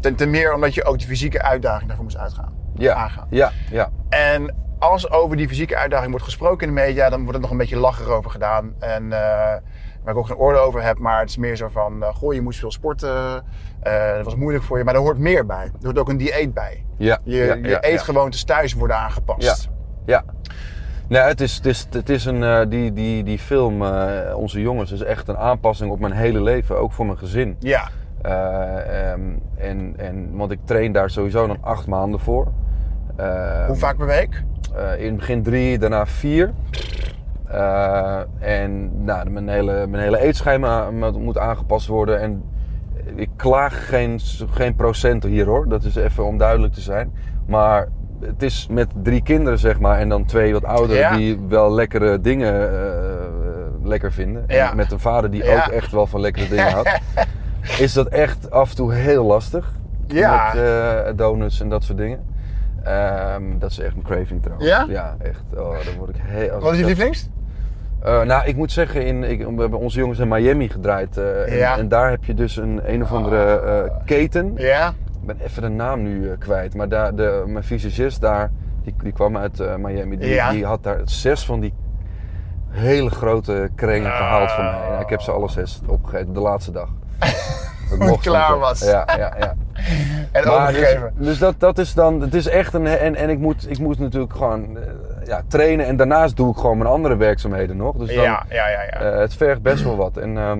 Ten, 0.00 0.14
ten 0.14 0.30
meer 0.30 0.54
omdat 0.54 0.74
je 0.74 0.84
ook 0.84 0.98
de 0.98 1.06
fysieke 1.06 1.42
uitdaging 1.42 1.86
daarvoor 1.86 2.04
moest 2.04 2.16
uitgaan. 2.16 2.52
ja, 2.76 2.94
Aangaan. 2.94 3.26
ja, 3.30 3.52
ja. 3.70 3.90
En 4.08 4.54
als 4.78 5.10
over 5.10 5.36
die 5.36 5.48
fysieke 5.48 5.76
uitdaging 5.76 6.10
wordt 6.10 6.24
gesproken 6.24 6.68
in 6.68 6.74
de 6.74 6.80
media, 6.80 7.10
dan 7.10 7.20
wordt 7.20 7.34
er 7.34 7.40
nog 7.40 7.50
een 7.50 7.56
beetje 7.56 7.76
lacher 7.76 8.10
over 8.10 8.30
gedaan. 8.30 8.74
En 8.78 9.12
eh, 9.12 9.18
waar 10.02 10.12
ik 10.12 10.16
ook 10.16 10.26
geen 10.26 10.36
oordeel 10.36 10.60
over 10.62 10.82
heb, 10.82 10.98
maar 10.98 11.20
het 11.20 11.28
is 11.28 11.36
meer 11.36 11.56
zo 11.56 11.68
van: 11.68 12.02
eh, 12.02 12.14
goh, 12.14 12.34
je 12.34 12.40
moest 12.40 12.58
veel 12.58 12.70
sporten. 12.72 13.44
eh, 13.82 14.14
dat 14.14 14.24
was 14.24 14.34
moeilijk 14.36 14.64
voor 14.64 14.78
je, 14.78 14.84
maar 14.84 14.94
er 14.94 15.00
hoort 15.00 15.18
meer 15.18 15.46
bij. 15.46 15.64
Er 15.64 15.84
hoort 15.84 15.98
ook 15.98 16.08
een 16.08 16.16
dieet 16.16 16.54
bij. 16.54 16.83
Ja, 16.96 17.18
Je, 17.24 17.36
ja, 17.36 17.54
je 17.54 17.68
ja, 17.68 17.80
eetgewoontes 17.80 18.44
thuis 18.44 18.72
worden 18.74 18.96
aangepast. 18.96 19.68
Ja. 20.06 20.22
Nee, 21.08 21.20
het 21.22 21.40
is, 21.40 21.54
het 21.56 21.66
is, 21.66 21.86
het 21.90 22.08
is 22.08 22.24
een, 22.24 22.42
eh, 22.42 22.60
die, 22.68 22.92
die, 22.92 23.22
die 23.24 23.38
film, 23.38 23.82
eh, 23.82 24.36
Onze 24.36 24.60
Jongens, 24.60 24.92
is 24.92 25.02
echt 25.02 25.28
een 25.28 25.36
aanpassing 25.36 25.90
op 25.90 25.98
mijn 26.00 26.12
hele 26.12 26.42
leven. 26.42 26.78
Ook 26.78 26.92
voor 26.92 27.06
mijn 27.06 27.18
gezin. 27.18 27.56
Ja. 27.58 27.88
Eh, 28.22 29.10
ehm, 29.12 29.20
en, 29.56 29.94
en, 29.96 30.36
want 30.36 30.50
ik 30.50 30.58
train 30.64 30.92
daar 30.92 31.10
sowieso 31.10 31.46
dan 31.46 31.58
acht 31.60 31.86
maanden 31.86 32.20
voor. 32.20 32.46
Eh, 33.16 33.66
Hoe 33.66 33.76
vaak 33.76 33.96
per 33.96 34.06
week? 34.06 34.42
in 34.98 35.06
het 35.06 35.16
begin 35.16 35.42
drie, 35.42 35.78
daarna 35.78 36.06
vier. 36.06 36.52
En 38.38 39.04
nou, 39.04 39.30
mijn, 39.30 39.48
hele, 39.48 39.86
mijn 39.86 40.02
hele 40.02 40.18
eetschema 40.20 40.90
moet- 40.90 41.18
moet 41.18 41.38
aangepast 41.38 41.86
worden. 41.86 42.20
En 42.20 42.44
ik 43.14 43.28
klaag 43.36 43.88
geen, 43.88 44.20
geen 44.50 44.74
procenten 44.74 45.30
hier 45.30 45.46
hoor. 45.46 45.68
Dat 45.68 45.84
is 45.84 45.96
even 45.96 46.24
om 46.24 46.38
duidelijk 46.38 46.72
te 46.72 46.80
zijn. 46.80 47.12
Maar 47.46 47.88
het 48.20 48.42
is 48.42 48.66
met 48.70 48.88
drie 49.02 49.22
kinderen 49.22 49.58
zeg 49.58 49.80
maar. 49.80 49.98
En 49.98 50.08
dan 50.08 50.24
twee 50.24 50.52
wat 50.52 50.64
ouderen 50.64 50.96
Ja. 51.02 51.16
die 51.16 51.38
wel 51.48 51.72
lekkere 51.74 52.20
dingen 52.20 52.72
eh, 52.72 53.20
lekker 53.82 54.12
vinden. 54.12 54.48
En 54.48 54.76
met 54.76 54.92
een 54.92 55.00
vader 55.00 55.30
die 55.30 55.44
Ja. 55.44 55.54
ook 55.54 55.72
echt 55.72 55.92
wel 55.92 56.06
van 56.06 56.20
lekkere 56.20 56.48
dingen 56.48 56.70
houdt. 56.72 57.00
Is 57.78 57.92
dat 57.92 58.06
echt 58.08 58.50
af 58.50 58.70
en 58.70 58.76
toe 58.76 58.92
heel 58.94 59.24
lastig. 59.24 59.72
Ja. 60.06 60.50
Met 60.54 60.62
eh, 60.62 61.12
donuts 61.16 61.60
en 61.60 61.68
dat 61.68 61.84
soort 61.84 61.98
dingen. 61.98 62.20
Ehm, 62.82 63.42
dat 63.58 63.70
is 63.70 63.78
echt 63.78 63.96
een 63.96 64.02
craving 64.02 64.42
trouwens. 64.42 64.68
Ja? 64.70 64.84
Ja, 64.88 65.16
echt. 65.22 65.42
Oh, 65.56 65.70
dan 65.84 65.94
word 65.98 66.08
ik 66.10 66.16
heel... 66.18 66.58
Wat 66.60 66.72
is 66.72 66.78
je 66.78 66.84
lievelings? 66.84 67.28
Eh, 68.04 68.22
nou, 68.22 68.46
ik 68.46 68.56
moet 68.56 68.72
zeggen, 68.72 69.06
in, 69.06 69.24
ik, 69.24 69.38
we 69.46 69.60
hebben 69.60 69.78
onze 69.78 69.98
jongens 69.98 70.18
in 70.18 70.28
Miami 70.28 70.68
gedraaid. 70.68 71.16
eh, 71.16 71.52
en, 71.52 71.56
Ja. 71.56 71.78
En 71.78 71.88
daar 71.88 72.10
heb 72.10 72.24
je 72.24 72.34
dus 72.34 72.56
een 72.56 72.80
een 72.84 73.02
of 73.02 73.12
andere 73.12 73.60
eh, 73.60 73.90
keten. 74.04 74.52
Ja. 74.56 74.88
Ik 74.88 75.26
ben 75.26 75.36
even 75.44 75.62
de 75.62 75.68
naam 75.68 76.02
nu 76.02 76.36
kwijt. 76.38 76.74
Maar 76.74 76.88
daar, 76.88 77.14
de, 77.14 77.42
mijn 77.46 77.64
visagist 77.64 78.20
daar, 78.20 78.50
die, 78.82 78.94
die 79.02 79.12
kwam 79.12 79.36
uit 79.36 79.78
Miami. 79.78 80.18
Die, 80.18 80.28
Ja. 80.28 80.50
die 80.50 80.64
had 80.64 80.82
daar 80.82 81.00
zes 81.04 81.44
van 81.44 81.60
die 81.60 81.74
hele 82.68 83.10
grote 83.10 83.70
krengen 83.74 84.10
Ah. 84.10 84.16
gehaald 84.16 84.50
voor 84.50 84.64
mij. 84.64 84.78
En 84.94 85.00
ik 85.00 85.08
heb 85.08 85.20
ze 85.20 85.30
alle 85.30 85.48
zes 85.48 85.80
opgegeten, 85.86 86.32
de 86.32 86.40
laatste 86.40 86.70
dag. 86.72 86.88
Dat 87.90 87.98
mocht 87.98 88.22
klaar 88.22 88.46
van 88.48 88.58
was. 88.58 88.84
Ja, 88.84 89.04
ja, 89.16 89.34
ja. 89.38 89.54
En 90.32 90.46
Maar 90.48 90.72
dus, 90.72 90.96
dus 91.16 91.38
dat, 91.38 91.54
dat 91.58 91.78
is 91.78 91.94
dan, 91.94 92.20
het 92.20 92.34
is 92.34 92.46
echt 92.48 92.74
een, 92.74 92.86
en, 92.86 93.14
en 93.14 93.28
ik 93.30 93.38
moet, 93.38 93.70
ik 93.70 93.78
moet 93.78 93.98
natuurlijk 93.98 94.32
gewoon 94.32 94.78
ja, 95.26 95.42
trainen 95.48 95.86
en 95.86 95.96
daarnaast 95.96 96.36
doe 96.36 96.50
ik 96.50 96.56
gewoon 96.56 96.78
mijn 96.78 96.90
andere 96.90 97.16
werkzaamheden 97.16 97.76
nog. 97.76 97.96
Dus 97.96 98.14
dan, 98.14 98.24
ja, 98.24 98.44
ja, 98.48 98.68
ja. 98.68 98.82
ja. 98.82 98.90
eh, 99.00 99.18
het 99.18 99.34
vergt 99.34 99.62
best 99.62 99.82
wel 99.84 99.96
wat. 99.96 100.16
En, 100.16 100.38
ehm, 100.38 100.58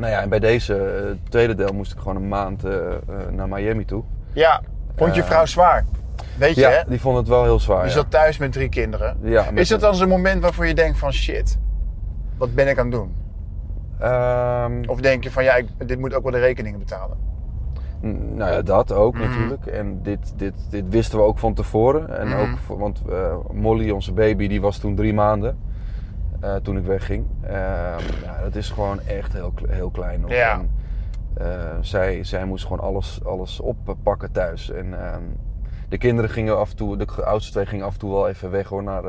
nou 0.00 0.12
ja, 0.12 0.20
en 0.22 0.28
bij 0.28 0.38
deze 0.38 0.74
eh, 0.76 1.30
tweede 1.30 1.54
deel 1.54 1.72
moest 1.72 1.92
ik 1.92 1.98
gewoon 1.98 2.16
een 2.16 2.28
maand 2.28 2.64
eh, 2.64 2.72
naar 3.30 3.48
Miami 3.48 3.84
toe. 3.84 4.02
ja. 4.32 4.60
Vond 4.96 5.14
je 5.14 5.24
vrouw 5.24 5.46
zwaar? 5.46 5.84
Weet 6.38 6.54
je, 6.54 6.60
Ja, 6.60 6.70
hè? 6.70 6.80
die 6.88 7.00
vond 7.00 7.16
het 7.16 7.28
wel 7.28 7.42
heel 7.42 7.60
zwaar. 7.60 7.84
Je 7.84 7.90
zat 7.90 8.10
thuis 8.10 8.38
met 8.38 8.52
drie 8.52 8.68
kinderen. 8.68 9.16
Ja, 9.22 9.44
Is 9.54 9.68
dat 9.68 9.80
dan 9.80 9.94
zo'n 9.94 10.08
moment 10.08 10.42
waarvoor 10.42 10.66
je 10.66 10.74
denkt 10.74 10.98
van 10.98 11.12
shit, 11.12 11.58
wat 12.38 12.54
ben 12.54 12.68
ik 12.68 12.78
aan 12.78 12.86
het 12.86 12.94
doen? 12.94 13.14
Ehm, 13.98 14.82
Of 14.86 15.00
denk 15.00 15.24
je 15.24 15.30
van 15.30 15.44
ja, 15.44 15.54
ik, 15.54 15.66
dit 15.86 15.98
moet 15.98 16.14
ook 16.14 16.22
wel 16.22 16.32
de 16.32 16.38
rekeningen 16.38 16.78
betalen? 16.78 17.16
Nou 18.00 18.52
ja, 18.52 18.62
dat 18.62 18.92
ook 18.92 19.14
Mhm. 19.14 19.22
natuurlijk. 19.22 19.66
En 19.66 20.02
dit, 20.02 20.32
dit, 20.36 20.54
dit 20.70 20.88
wisten 20.88 21.18
we 21.18 21.24
ook 21.24 21.38
van 21.38 21.54
tevoren. 21.54 22.18
En 22.18 22.28
Mhm. 22.28 22.38
ook, 22.38 22.78
want 22.78 23.02
eh, 23.10 23.34
Molly, 23.52 23.90
onze 23.90 24.12
baby, 24.12 24.48
die 24.48 24.60
was 24.60 24.78
toen 24.78 24.94
drie 24.94 25.14
maanden. 25.14 25.58
eh, 26.40 26.54
toen 26.54 26.76
ik 26.76 26.84
wegging. 26.84 27.26
Ehm, 27.42 27.54
ja, 28.24 28.40
dat 28.42 28.54
is 28.54 28.70
gewoon 28.70 29.00
echt 29.00 29.32
heel, 29.32 29.52
heel 29.68 29.90
klein 29.90 30.20
nog. 30.20 30.30
Ja. 30.30 30.52
En, 30.58 30.70
eh, 31.34 31.46
zij, 31.80 32.24
zij 32.24 32.44
moest 32.44 32.62
gewoon 32.66 32.80
alles, 32.80 33.20
alles 33.24 33.60
oppakken 33.60 34.32
thuis. 34.32 34.70
En 34.70 35.00
ehm, 35.02 35.22
de 35.88 35.98
kinderen 35.98 36.30
gingen 36.30 36.58
af 36.58 36.70
en 36.70 36.76
toe, 36.76 36.96
de 36.96 37.24
oudste 37.24 37.52
twee 37.52 37.66
gingen 37.66 37.86
af 37.86 37.92
en 37.92 37.98
toe 37.98 38.10
wel 38.12 38.28
even 38.28 38.50
weg 38.50 38.68
hoor, 38.68 38.82
naar 38.82 39.02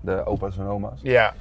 de 0.00 0.24
opa's 0.26 0.58
en 0.58 0.66
oma's. 0.66 1.00
Ja. 1.02 1.32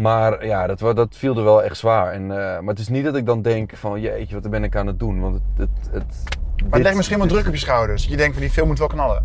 Maar 0.00 0.46
ja, 0.46 0.66
dat, 0.66 0.78
dat 0.96 1.16
viel 1.16 1.36
er 1.36 1.44
wel 1.44 1.62
echt 1.62 1.76
zwaar. 1.76 2.12
En, 2.12 2.22
eh, 2.22 2.36
maar 2.36 2.68
het 2.68 2.78
is 2.78 2.88
niet 2.88 3.04
dat 3.04 3.16
ik 3.16 3.26
dan 3.26 3.42
denk 3.42 3.76
van 3.76 4.00
jeetje, 4.00 4.40
wat 4.40 4.50
ben 4.50 4.64
ik 4.64 4.76
aan 4.76 4.86
het 4.86 4.98
doen? 4.98 5.20
Want 5.20 5.34
het, 5.34 5.42
het, 5.58 5.90
het, 5.92 6.04
Maar 6.62 6.70
het 6.70 6.82
legt 6.82 6.96
misschien 6.96 7.18
wel 7.18 7.26
druk 7.26 7.46
op 7.46 7.52
je 7.52 7.58
schouders. 7.58 8.06
Je 8.06 8.16
denkt 8.16 8.32
van 8.32 8.42
die 8.42 8.50
film 8.50 8.66
moet 8.68 8.78
wel 8.78 8.88
knallen. 8.88 9.24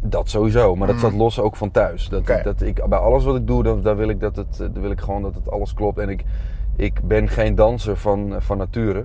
Dat 0.00 0.30
sowieso, 0.30 0.76
maar 0.76 0.86
dat 0.86 0.96
Mm. 0.96 1.02
staat 1.02 1.12
los 1.12 1.40
ook 1.40 1.56
van 1.56 1.70
thuis. 1.70 2.08
Dat, 2.08 2.26
dat 2.26 2.62
ik, 2.62 2.86
bij 2.88 2.98
alles 2.98 3.24
wat 3.24 3.36
ik 3.36 3.46
doe, 3.46 3.62
dan, 3.62 3.82
daar 3.82 3.96
wil 3.96 4.08
ik, 4.08 4.20
dat 4.20 4.36
het, 4.36 4.70
wil 4.72 4.90
ik 4.90 5.00
gewoon 5.00 5.22
dat 5.22 5.34
het 5.34 5.50
alles 5.50 5.74
klopt. 5.74 5.98
En 5.98 6.08
ik, 6.08 6.24
ik 6.76 7.00
ben 7.02 7.28
geen 7.28 7.54
danser 7.54 7.96
van, 7.96 8.34
van 8.38 8.58
nature. 8.58 9.04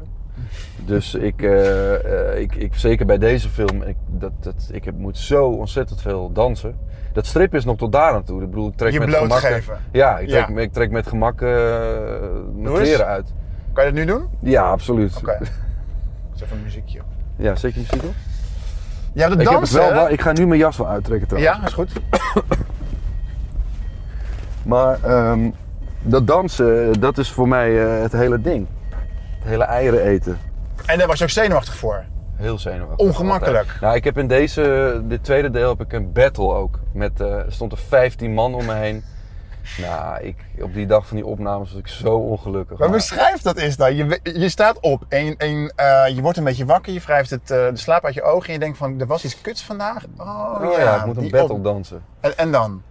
Dus 0.85 1.15
ik, 1.15 1.41
eh, 1.41 2.31
eh, 2.31 2.39
ik, 2.39 2.55
ik, 2.55 2.75
zeker 2.75 3.05
bij 3.05 3.17
deze 3.17 3.49
film, 3.49 3.81
ik, 3.81 3.95
dat, 4.07 4.31
dat, 4.39 4.69
ik 4.71 4.85
heb, 4.85 4.97
moet 4.97 5.17
zo 5.17 5.45
ontzettend 5.47 6.01
veel 6.01 6.31
dansen. 6.31 6.77
Dat 7.13 7.25
strip 7.25 7.55
is 7.55 7.65
nog 7.65 7.77
tot 7.77 7.91
daar 7.91 8.13
aan 8.13 8.23
toe. 8.23 8.43
Ik 8.43 8.49
bedoel, 8.49 8.67
ik 8.67 8.75
trek 8.75 8.91
Je 8.91 8.99
met 8.99 9.15
gemak... 9.15 9.41
Ja, 9.91 10.17
ik 10.19 10.27
trek, 10.27 10.47
Ja. 10.49 10.61
ik 10.61 10.73
trek 10.73 10.91
met 10.91 11.07
gemak 11.07 11.41
eh, 11.41 11.49
mijn 12.55 12.73
kleren 12.73 13.05
uit. 13.05 13.33
Kan 13.73 13.85
je 13.85 13.91
dat 13.91 13.99
nu 13.99 14.05
doen? 14.05 14.27
Ja, 14.39 14.63
absoluut. 14.69 15.17
Oké. 15.17 15.37
Zet 16.33 16.43
even 16.43 16.57
een 16.57 16.63
muziekje 16.63 16.99
op. 16.99 17.05
Ja, 17.35 17.55
zet 17.55 17.73
je 17.73 17.79
muziek 17.79 18.03
op? 18.03 18.13
Ja, 19.13 19.27
de 19.27 19.33
Ik, 19.33 19.39
heb 19.39 19.39
het 19.39 19.71
dansen. 19.71 19.93
wel, 19.93 20.09
ik 20.09 20.21
ga 20.21 20.31
nu 20.31 20.47
mijn 20.47 20.59
jas 20.59 20.77
wel 20.77 20.87
uittrekken 20.87 21.27
trouwens. 21.27 21.57
ja, 21.57 21.65
is 21.65 21.73
goed. 21.73 21.91
Maar 24.63 25.03
ehm, 25.03 25.49
dat 26.01 26.27
dansen, 26.27 26.99
dat 26.99 27.17
is 27.17 27.31
voor 27.31 27.47
mij 27.47 27.71
het 27.73 28.11
hele 28.11 28.41
ding. 28.41 28.67
Het 29.39 29.47
hele 29.47 29.63
eieren 29.63 30.01
eten. 30.03 30.39
En 30.85 30.97
daar 30.97 31.07
was 31.07 31.17
je 31.17 31.23
ook 31.23 31.29
zenuwachtig 31.29 31.75
voor. 31.75 32.03
Heel 32.35 32.59
zenuwachtig. 32.59 32.97
Ongemakkelijk. 33.07 33.57
altijd. 33.57 33.81
Nou, 33.81 33.95
ik 33.95 34.03
heb 34.03 34.17
in 34.17 34.27
deze, 34.27 35.01
dit 35.03 35.23
tweede 35.23 35.49
deel 35.49 35.69
heb 35.69 35.81
ik 35.81 35.93
een 35.93 36.11
battle 36.11 36.53
ook. 36.53 36.79
Met, 36.93 37.19
eh, 37.21 37.27
er 37.37 37.45
stonden 37.51 37.77
15 37.77 38.33
man 38.33 38.53
om 38.53 38.65
me 38.65 38.73
heen. 38.73 39.03
Nou, 39.81 40.23
ik, 40.23 40.35
op 40.61 40.73
die 40.73 40.85
dag 40.85 41.07
van 41.07 41.17
die 41.17 41.25
opnames 41.25 41.69
was 41.71 41.79
ik 41.79 41.87
zo 41.87 42.15
ongelukkig. 42.15 42.77
Maar 42.79 42.87
Maar- 42.89 42.97
beschrijf 42.97 43.41
dat 43.41 43.57
eens 43.57 43.75
dan. 43.77 43.95
Je, 43.95 44.19
je 44.23 44.49
staat 44.49 44.79
op 44.79 45.03
en, 45.09 45.37
en 45.37 45.73
eh, 45.75 46.15
je 46.15 46.21
wordt 46.21 46.37
een 46.37 46.43
beetje 46.43 46.65
wakker. 46.65 46.93
Je 46.93 46.99
wrijft 46.99 47.29
het, 47.29 47.51
eh, 47.51 47.57
de 47.69 47.77
slaap 47.77 48.05
uit 48.05 48.13
je 48.13 48.21
ogen. 48.23 48.47
En 48.47 48.53
je 48.53 48.59
denkt 48.59 48.77
van, 48.77 48.99
er 48.99 49.05
was 49.07 49.25
iets 49.25 49.41
kuts 49.41 49.63
vandaag. 49.63 50.03
Oh, 50.17 50.59
Oh 50.61 50.77
ja, 50.77 50.99
ik 50.99 51.05
moet 51.05 51.17
een 51.17 51.29
battle 51.29 51.53
op- 51.55 51.63
dansen. 51.63 52.01
En, 52.19 52.37
en 52.37 52.51
dan? 52.51 52.81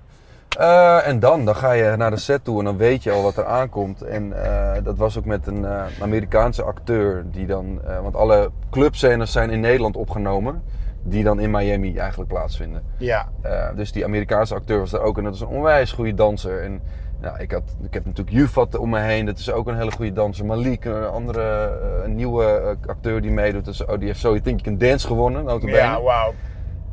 Eh, 0.58 1.06
en 1.06 1.20
dan, 1.20 1.44
dan 1.44 1.56
ga 1.56 1.72
je 1.72 1.96
naar 1.96 2.10
de 2.10 2.16
set 2.16 2.44
toe 2.44 2.58
en 2.58 2.64
dan 2.64 2.76
weet 2.76 3.02
je 3.02 3.10
al 3.10 3.22
wat 3.22 3.36
er 3.36 3.44
aankomt. 3.44 4.02
En 4.02 4.44
eh, 4.44 4.82
dat 4.82 4.96
was 4.98 5.18
ook 5.18 5.24
met 5.24 5.46
een 5.46 5.64
eh, 5.64 5.84
Amerikaanse 6.00 6.62
acteur 6.62 7.24
die 7.30 7.46
dan... 7.46 7.80
want 8.02 8.16
alle 8.16 8.50
clubscènes 8.70 9.32
zijn 9.32 9.50
in 9.50 9.60
Nederland 9.60 9.96
opgenomen. 9.96 10.62
Die 11.02 11.24
dan 11.24 11.40
in 11.40 11.50
Miami 11.50 11.98
eigenlijk 11.98 12.30
plaatsvinden. 12.30 12.82
Ja. 12.96 13.28
Dus 13.74 13.92
die 13.92 14.04
Amerikaanse 14.04 14.54
acteur 14.54 14.78
was 14.78 14.90
daar 14.90 15.00
ook. 15.00 15.18
En 15.18 15.24
dat 15.24 15.34
is 15.34 15.40
een 15.40 15.46
onwijs 15.46 15.92
goede 15.92 16.14
danser. 16.14 16.62
En 16.62 16.80
nou, 17.20 17.38
ik, 17.38 17.50
had, 17.50 17.76
ik 17.82 17.94
heb 17.94 18.04
natuurlijk 18.04 18.36
Jufat 18.36 18.76
om 18.76 18.90
me 18.90 19.00
heen. 19.00 19.26
Dat 19.26 19.38
is 19.38 19.52
ook 19.52 19.66
een 19.66 19.76
hele 19.76 19.90
goede 19.90 20.12
danser. 20.12 20.46
Malik, 20.46 20.84
een 20.84 21.06
andere 21.06 21.72
een 22.04 22.14
nieuwe 22.14 22.76
acteur 22.86 23.20
die 23.20 23.30
meedoet. 23.30 23.64
Dus, 23.64 23.84
oh, 23.84 23.98
die 23.98 24.06
heeft 24.06 24.20
Think 24.20 24.44
You 24.44 24.60
Can 24.62 24.78
Dance 24.78 25.06
gewonnen, 25.06 25.44
notabene. 25.44 25.76
Ja, 25.76 26.02
wauw. 26.02 26.34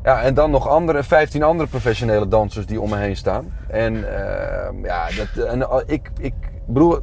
Ja, 0.06 0.22
en 0.22 0.34
dan 0.34 0.52
nog 0.52 0.68
andere, 0.68 1.04
15 1.04 1.44
andere 1.44 1.70
professionele 1.70 2.28
dansers 2.28 2.66
die 2.66 2.82
om 2.82 2.90
me 2.90 2.98
heen 2.98 3.16
staan. 3.16 3.54
En 3.68 4.18
ehm, 4.18 4.86
ja, 4.86 5.08
dat, 5.18 5.46
en, 5.46 5.62
eh, 5.62 5.78
ik, 5.86 6.12
ik 6.20 6.34
bedoel, 6.68 7.00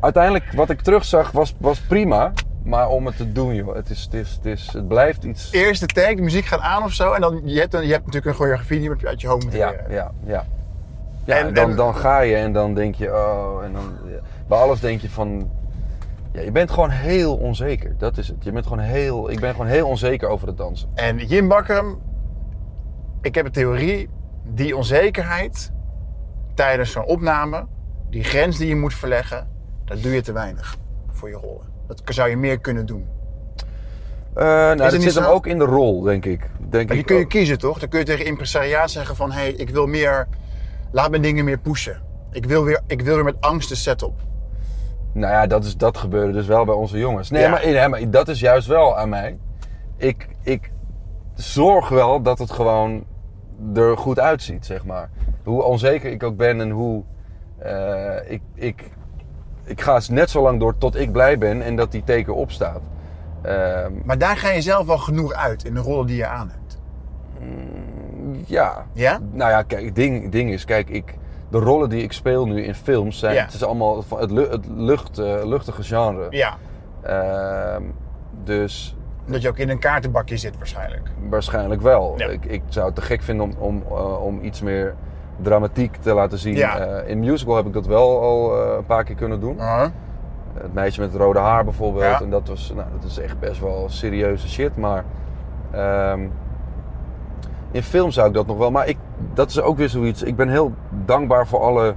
uiteindelijk 0.00 0.52
wat 0.52 0.70
ik 0.70 0.80
terugzag 0.80 1.30
was, 1.30 1.54
was 1.58 1.80
prima. 1.80 2.32
Maar 2.62 2.88
om 2.88 3.06
het 3.06 3.16
te 3.16 3.32
doen, 3.32 3.54
joh, 3.54 3.74
het, 3.74 3.90
is, 3.90 4.02
het, 4.02 4.14
is, 4.14 4.30
het, 4.30 4.44
is, 4.46 4.70
het 4.72 4.88
blijft 4.88 5.24
iets. 5.24 5.52
Eerste 5.52 5.86
take, 5.86 6.14
de 6.16 6.22
muziek 6.22 6.44
gaat 6.44 6.60
aan 6.60 6.82
of 6.82 6.92
zo. 6.92 7.12
En 7.12 7.20
dan, 7.20 7.40
je, 7.44 7.58
hebt, 7.58 7.72
dan, 7.72 7.82
je 7.86 7.92
hebt 7.92 8.04
natuurlijk 8.06 8.26
een 8.32 8.34
choreografie 8.40 8.80
die 8.80 8.90
je 8.98 9.06
uit 9.08 9.20
je 9.20 9.26
hoofd 9.28 9.44
moet 9.44 9.52
Ja, 9.52 9.70
leren. 9.70 9.90
ja, 9.90 10.10
ja. 10.26 10.44
Ja, 11.24 11.36
En- 11.38 11.46
en, 11.46 11.54
dan, 11.54 11.70
en- 11.70 11.76
dan 11.76 11.94
ga 11.94 12.20
je 12.20 12.36
en 12.36 12.52
dan 12.52 12.74
denk 12.74 12.94
je, 12.94 13.10
oh, 13.12 13.64
en 13.64 13.72
dan, 13.72 13.82
ja. 14.12 14.18
bij 14.48 14.58
alles 14.58 14.80
denk 14.80 15.00
je 15.00 15.10
van, 15.10 15.50
ja, 16.32 16.40
je 16.40 16.52
bent 16.52 16.70
gewoon 16.70 16.90
heel 16.90 17.36
onzeker. 17.36 17.94
Dat 17.98 18.18
is 18.18 18.28
het. 18.28 18.36
Je 18.44 18.52
bent 18.52 18.64
gewoon 18.66 18.84
heel, 18.84 19.30
ik 19.30 19.40
ben 19.40 19.50
gewoon 19.50 19.66
heel 19.66 19.88
onzeker 19.88 20.28
over 20.28 20.46
het 20.46 20.56
dansen. 20.56 20.88
En 20.94 21.16
Jim 21.26 21.48
Bakker, 21.48 21.84
ik 23.24 23.34
heb 23.34 23.44
een 23.46 23.52
theorie. 23.52 24.08
Die 24.44 24.76
onzekerheid 24.76 25.72
tijdens 26.54 26.90
zo'n 26.92 27.04
opname, 27.04 27.66
die 28.10 28.24
grens 28.24 28.58
die 28.58 28.68
je 28.68 28.76
moet 28.76 28.94
verleggen, 28.94 29.48
dat 29.84 30.02
doe 30.02 30.12
je 30.12 30.20
te 30.22 30.32
weinig 30.32 30.76
voor 31.12 31.28
je 31.28 31.34
rollen. 31.34 31.66
Dat 31.86 32.02
zou 32.04 32.28
je 32.28 32.36
meer 32.36 32.60
kunnen 32.60 32.86
doen. 32.86 33.06
Eh 34.34 34.44
nou, 34.44 34.76
dat 34.76 34.92
zit 35.02 35.14
hem 35.14 35.24
ook 35.24 35.46
in 35.46 35.58
de 35.58 35.64
rol, 35.64 36.00
denk 36.00 36.24
ik. 36.24 36.40
Denk 36.58 36.70
Maar 36.70 36.82
die 36.86 36.96
ik 36.96 37.06
kun 37.06 37.16
je 37.16 37.22
ook. 37.22 37.28
kiezen 37.28 37.58
toch? 37.58 37.78
Dan 37.78 37.88
kun 37.88 37.98
je 37.98 38.04
tegen 38.04 38.24
impresariaat 38.24 38.90
zeggen 38.90 39.16
van... 39.16 39.32
hé, 39.32 39.40
hey, 39.40 39.52
ik 39.52 39.70
wil 39.70 39.86
meer... 39.86 40.28
Laat 40.92 41.10
mijn 41.10 41.22
dingen 41.22 41.44
meer 41.44 41.58
pushen. 41.58 42.02
Ik 42.30 42.46
wil 42.46 42.64
weer, 42.64 42.80
ik 42.86 43.02
wil 43.02 43.14
weer 43.14 43.24
met 43.24 43.40
angst 43.40 43.68
de 43.68 43.74
set 43.74 44.02
op. 44.02 44.20
Nou 45.12 45.32
ja, 45.32 45.46
dat, 45.46 45.64
is, 45.64 45.76
dat 45.76 45.96
gebeurde 45.98 46.32
dus 46.32 46.46
wel 46.46 46.64
bij 46.64 46.74
onze 46.74 46.98
jongens. 46.98 47.30
Nee, 47.30 47.42
Ja. 47.42 47.48
maar, 47.50 47.66
nee, 47.66 47.88
maar 47.88 48.10
dat 48.10 48.28
is 48.28 48.40
juist 48.40 48.66
wel 48.66 48.96
aan 48.98 49.08
mij. 49.08 49.38
Ik, 49.96 50.28
ik 50.42 50.70
zorg 51.34 51.88
wel 51.88 52.22
dat 52.22 52.38
het 52.38 52.50
gewoon 52.50 53.04
er 53.74 53.96
goed 53.98 54.18
uitziet, 54.20 54.66
zeg 54.66 54.84
maar. 54.84 55.10
Hoe 55.44 55.62
onzeker 55.62 56.10
ik 56.10 56.22
ook 56.22 56.36
ben 56.36 56.60
en 56.60 56.70
hoe... 56.70 57.02
eh, 57.58 58.30
ik, 58.32 58.40
ik, 58.54 58.90
ik 59.64 59.80
ga 59.80 60.00
net 60.10 60.30
zo 60.30 60.42
lang 60.42 60.60
door 60.60 60.78
tot 60.78 60.96
ik 60.96 61.12
blij 61.12 61.38
ben 61.38 61.62
en 61.62 61.76
dat 61.76 61.92
die 61.92 62.04
teken 62.04 62.34
opstaat. 62.34 62.80
Ehm, 63.42 63.92
Maar 64.04 64.18
daar 64.18 64.36
ga 64.36 64.50
je 64.50 64.60
zelf 64.62 64.86
wel 64.86 64.98
genoeg 64.98 65.32
uit 65.32 65.64
in 65.64 65.74
de 65.74 65.80
rollen 65.80 66.06
die 66.06 66.16
je 66.16 66.26
aan 66.26 66.50
hebt. 66.50 66.78
ja. 68.46 68.86
Ja? 68.92 69.18
Nou 69.32 69.50
ja, 69.50 69.62
kijk, 69.62 69.84
het 69.84 69.94
ding, 69.94 70.30
ding 70.32 70.50
is, 70.50 70.64
kijk, 70.64 70.88
ik, 70.88 71.14
de 71.50 71.58
rollen 71.58 71.88
die 71.88 72.02
ik 72.02 72.12
speel 72.12 72.46
nu 72.46 72.62
in 72.64 72.74
films 72.74 73.18
zijn... 73.18 73.34
Ja. 73.34 73.44
Het 73.44 73.54
is 73.54 73.64
allemaal 73.64 74.02
van 74.02 74.20
het, 74.20 74.30
lu- 74.30 74.48
het 74.50 74.66
lucht, 74.74 75.18
eh, 75.18 75.44
luchtige 75.44 75.82
genre. 75.82 76.26
Ja. 76.30 76.56
Ehm, 77.02 77.82
dus 78.44 78.96
Dat 79.26 79.42
je 79.42 79.48
ook 79.48 79.58
in 79.58 79.68
een 79.68 79.78
kaartenbakje 79.78 80.36
zit 80.36 80.56
waarschijnlijk. 80.56 81.10
Waarschijnlijk 81.28 81.80
wel. 81.80 82.14
Ja. 82.16 82.26
Ik, 82.26 82.44
ik 82.44 82.62
zou 82.68 82.86
het 82.86 82.94
te 82.94 83.02
gek 83.02 83.22
vinden 83.22 83.46
om, 83.46 83.54
om, 83.58 83.82
eh, 83.88 84.24
om 84.24 84.38
iets 84.42 84.60
meer 84.60 84.94
dramatiek 85.42 85.96
te 85.96 86.14
laten 86.14 86.38
zien. 86.38 86.54
Ja. 86.54 86.78
Eh, 86.78 87.08
in 87.08 87.18
musical 87.18 87.56
heb 87.56 87.66
ik 87.66 87.72
dat 87.72 87.86
wel 87.86 88.20
al 88.20 88.56
eh, 88.56 88.76
een 88.76 88.86
paar 88.86 89.04
keer 89.04 89.14
kunnen 89.14 89.40
doen. 89.40 89.56
Uh-huh. 89.56 89.88
Het 90.54 90.74
meisje 90.74 91.00
met 91.00 91.12
het 91.12 91.20
rode 91.20 91.38
haar 91.38 91.64
bijvoorbeeld. 91.64 92.04
Ja. 92.04 92.20
En 92.20 92.30
dat, 92.30 92.48
was, 92.48 92.72
nou, 92.74 92.88
dat 93.00 93.10
is 93.10 93.18
echt 93.18 93.38
best 93.38 93.60
wel 93.60 93.84
serieuze 93.88 94.48
shit. 94.48 94.76
Maar 94.76 95.04
ehm, 95.70 96.20
in 97.70 97.82
film 97.82 98.10
zou 98.10 98.28
ik 98.28 98.34
dat 98.34 98.46
nog 98.46 98.58
wel. 98.58 98.70
Maar 98.70 98.88
ik, 98.88 98.96
dat 99.34 99.50
is 99.50 99.60
ook 99.60 99.76
weer 99.76 99.88
zoiets. 99.88 100.22
Ik 100.22 100.36
ben 100.36 100.48
heel 100.48 100.72
dankbaar 101.04 101.46
voor 101.46 101.60
alle 101.60 101.94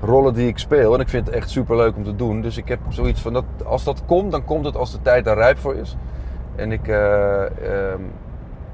rollen 0.00 0.34
die 0.34 0.48
ik 0.48 0.58
speel. 0.58 0.94
En 0.94 1.00
ik 1.00 1.08
vind 1.08 1.26
het 1.26 1.34
echt 1.34 1.50
super 1.50 1.76
leuk 1.76 1.96
om 1.96 2.04
te 2.04 2.16
doen. 2.16 2.40
Dus 2.40 2.56
ik 2.56 2.68
heb 2.68 2.78
zoiets 2.88 3.20
van 3.20 3.32
dat 3.32 3.44
als 3.64 3.84
dat 3.84 4.02
komt, 4.06 4.30
dan 4.30 4.44
komt 4.44 4.64
het 4.64 4.76
als 4.76 4.92
de 4.92 5.02
tijd 5.02 5.24
daar 5.24 5.36
rijp 5.36 5.58
voor 5.58 5.74
is. 5.74 5.96
En 6.58 6.72
ik, 6.72 6.88
eh, 6.88 7.42
ehm, 7.44 8.00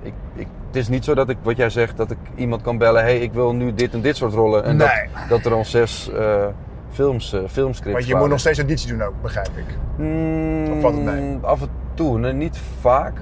ik, 0.02 0.12
ik, 0.34 0.46
het 0.66 0.76
is 0.76 0.88
niet 0.88 1.04
zo 1.04 1.14
dat 1.14 1.28
ik, 1.28 1.36
wat 1.42 1.56
jij 1.56 1.70
zegt, 1.70 1.96
dat 1.96 2.10
ik 2.10 2.18
iemand 2.34 2.62
kan 2.62 2.78
bellen. 2.78 3.02
hey, 3.02 3.18
ik 3.18 3.32
wil 3.32 3.54
nu 3.54 3.74
dit 3.74 3.92
en 3.94 4.00
dit 4.00 4.16
soort 4.16 4.32
rollen. 4.32 4.64
En 4.64 4.76
Nee. 4.76 4.88
dat, 4.88 5.28
dat 5.28 5.44
er 5.44 5.50
dan 5.50 5.64
zes 5.64 6.10
eh, 6.12 6.46
films, 6.90 7.32
eh, 7.32 7.40
filmscripts 7.48 7.92
Want 7.92 8.06
je 8.06 8.14
moet 8.16 8.28
nog 8.28 8.38
steeds 8.40 8.58
auditie 8.58 8.88
doen 8.88 9.02
ook, 9.02 9.14
begrijp 9.22 9.50
ik. 9.56 9.76
Mm, 9.96 10.72
Of 10.72 10.80
valt 10.80 10.94
het 10.94 11.04
mee? 11.04 11.38
Af 11.40 11.60
en 11.60 11.68
toe, 11.94 12.18
nee, 12.18 12.32
niet 12.32 12.58
vaak. 12.80 13.18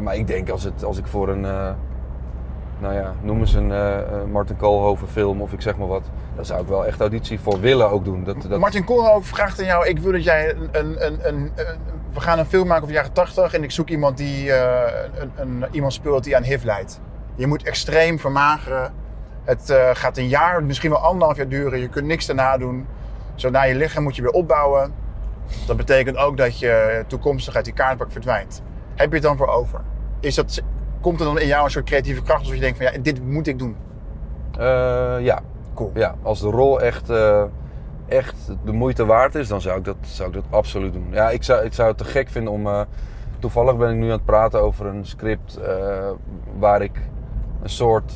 Maar 0.00 0.16
ik 0.16 0.26
denk 0.26 0.50
als, 0.50 0.64
het, 0.64 0.84
als 0.84 0.98
ik 0.98 1.06
voor 1.06 1.28
een, 1.28 1.40
nou 2.80 2.94
ja, 2.94 3.14
noem 3.22 3.40
eens 3.40 3.54
een 3.54 3.72
Martin 4.30 4.56
Koolhoven 4.56 5.08
film 5.08 5.40
of 5.40 5.52
ik 5.52 5.60
zeg 5.60 5.76
maar 5.76 5.86
wat. 5.88 6.02
Dan 6.36 6.44
zou 6.44 6.60
ik 6.62 6.68
wel 6.68 6.86
echt 6.86 7.00
auditie 7.00 7.40
voor 7.40 7.60
willen 7.60 7.90
ook 7.90 8.04
doen. 8.04 8.24
Dat, 8.24 8.42
dat, 8.48 8.58
Martin 8.60 8.84
Koolhoven 8.84 9.24
vraagt 9.28 9.58
aan 9.60 9.64
jou... 9.66 9.86
Ik 9.86 9.98
wil 9.98 10.12
dat 10.12 10.24
jij 10.24 10.54
een, 10.54 10.68
een, 10.72 11.06
een, 11.06 11.18
een, 11.28 11.50
een- 11.56 11.78
We 12.12 12.20
gaan 12.20 12.38
een 12.38 12.46
film 12.46 12.66
maken 12.66 12.82
over 12.82 12.94
de 12.94 13.00
jaren 13.00 13.12
80 13.12 13.54
en 13.54 13.62
ik 13.62 13.70
zoek 13.70 13.88
iemand 13.88 14.16
die... 14.16 14.52
eh, 14.52 15.08
een, 15.20 15.30
een, 15.36 15.64
iemand 15.70 15.92
speelt 15.92 16.24
die 16.24 16.36
aan 16.36 16.42
HIV 16.42 16.64
lijdt. 16.64 17.00
Je 17.34 17.46
moet 17.46 17.62
extreem 17.62 18.18
vermageren. 18.18 18.92
Het 19.44 19.70
eh, 19.70 19.90
gaat 19.92 20.16
een 20.16 20.28
jaar, 20.28 20.62
misschien 20.62 20.90
wel 20.90 20.98
anderhalf 20.98 21.36
jaar 21.36 21.48
duren. 21.48 21.80
Je 21.80 21.88
kunt 21.88 22.06
niks 22.06 22.26
daarna 22.26 22.58
doen. 22.58 22.86
Zodra 23.34 23.64
je 23.64 23.74
lichaam 23.74 24.02
moet 24.02 24.16
je 24.16 24.22
weer 24.22 24.30
opbouwen. 24.30 24.92
Dat 25.66 25.76
betekent 25.76 26.16
ook 26.16 26.36
dat 26.36 26.58
je 26.58 27.04
toekomstig 27.06 27.54
uit 27.54 27.64
die 27.64 27.74
kaartbak 27.74 28.12
verdwijnt. 28.12 28.62
Heb 28.94 29.08
je 29.08 29.14
het 29.14 29.24
dan 29.24 29.36
voor 29.36 29.48
over? 29.48 29.80
Is 30.20 30.34
dat, 30.34 30.62
komt 31.00 31.20
er 31.20 31.26
dan 31.26 31.38
in 31.38 31.46
jou 31.46 31.64
een 31.64 31.70
soort 31.70 31.84
creatieve 31.84 32.22
kracht 32.22 32.40
als 32.40 32.54
je 32.54 32.60
denkt 32.60 32.76
van 32.76 32.92
ja, 32.92 32.98
dit 32.98 33.24
moet 33.24 33.46
ik 33.46 33.58
doen? 33.58 33.76
Eh, 34.58 35.16
ja. 35.20 35.40
Cool. 35.74 35.90
ja, 35.94 36.14
als 36.22 36.40
de 36.40 36.50
rol 36.50 36.80
echt, 36.80 37.10
echt 38.10 38.36
de 38.64 38.72
moeite 38.72 39.06
waard 39.06 39.34
is, 39.34 39.48
dan 39.48 39.60
zou 39.60 39.78
ik 39.78 39.84
dat, 39.84 39.96
zou 40.00 40.28
ik 40.28 40.34
dat 40.34 40.44
absoluut 40.50 40.92
doen. 40.92 41.06
Ja, 41.10 41.30
ik 41.30 41.42
zou, 41.42 41.64
ik 41.64 41.72
zou 41.72 41.88
het 41.88 41.98
te 41.98 42.04
gek 42.04 42.28
vinden 42.28 42.52
om... 42.52 42.66
eh, 42.66 42.80
toevallig 43.38 43.76
ben 43.76 43.90
ik 43.90 43.96
nu 43.96 44.04
aan 44.04 44.10
het 44.10 44.24
praten 44.24 44.62
over 44.62 44.86
een 44.86 45.06
script 45.06 45.56
eh, 45.56 46.10
waar 46.58 46.82
ik 46.82 47.00
een 47.62 47.68
soort 47.70 48.12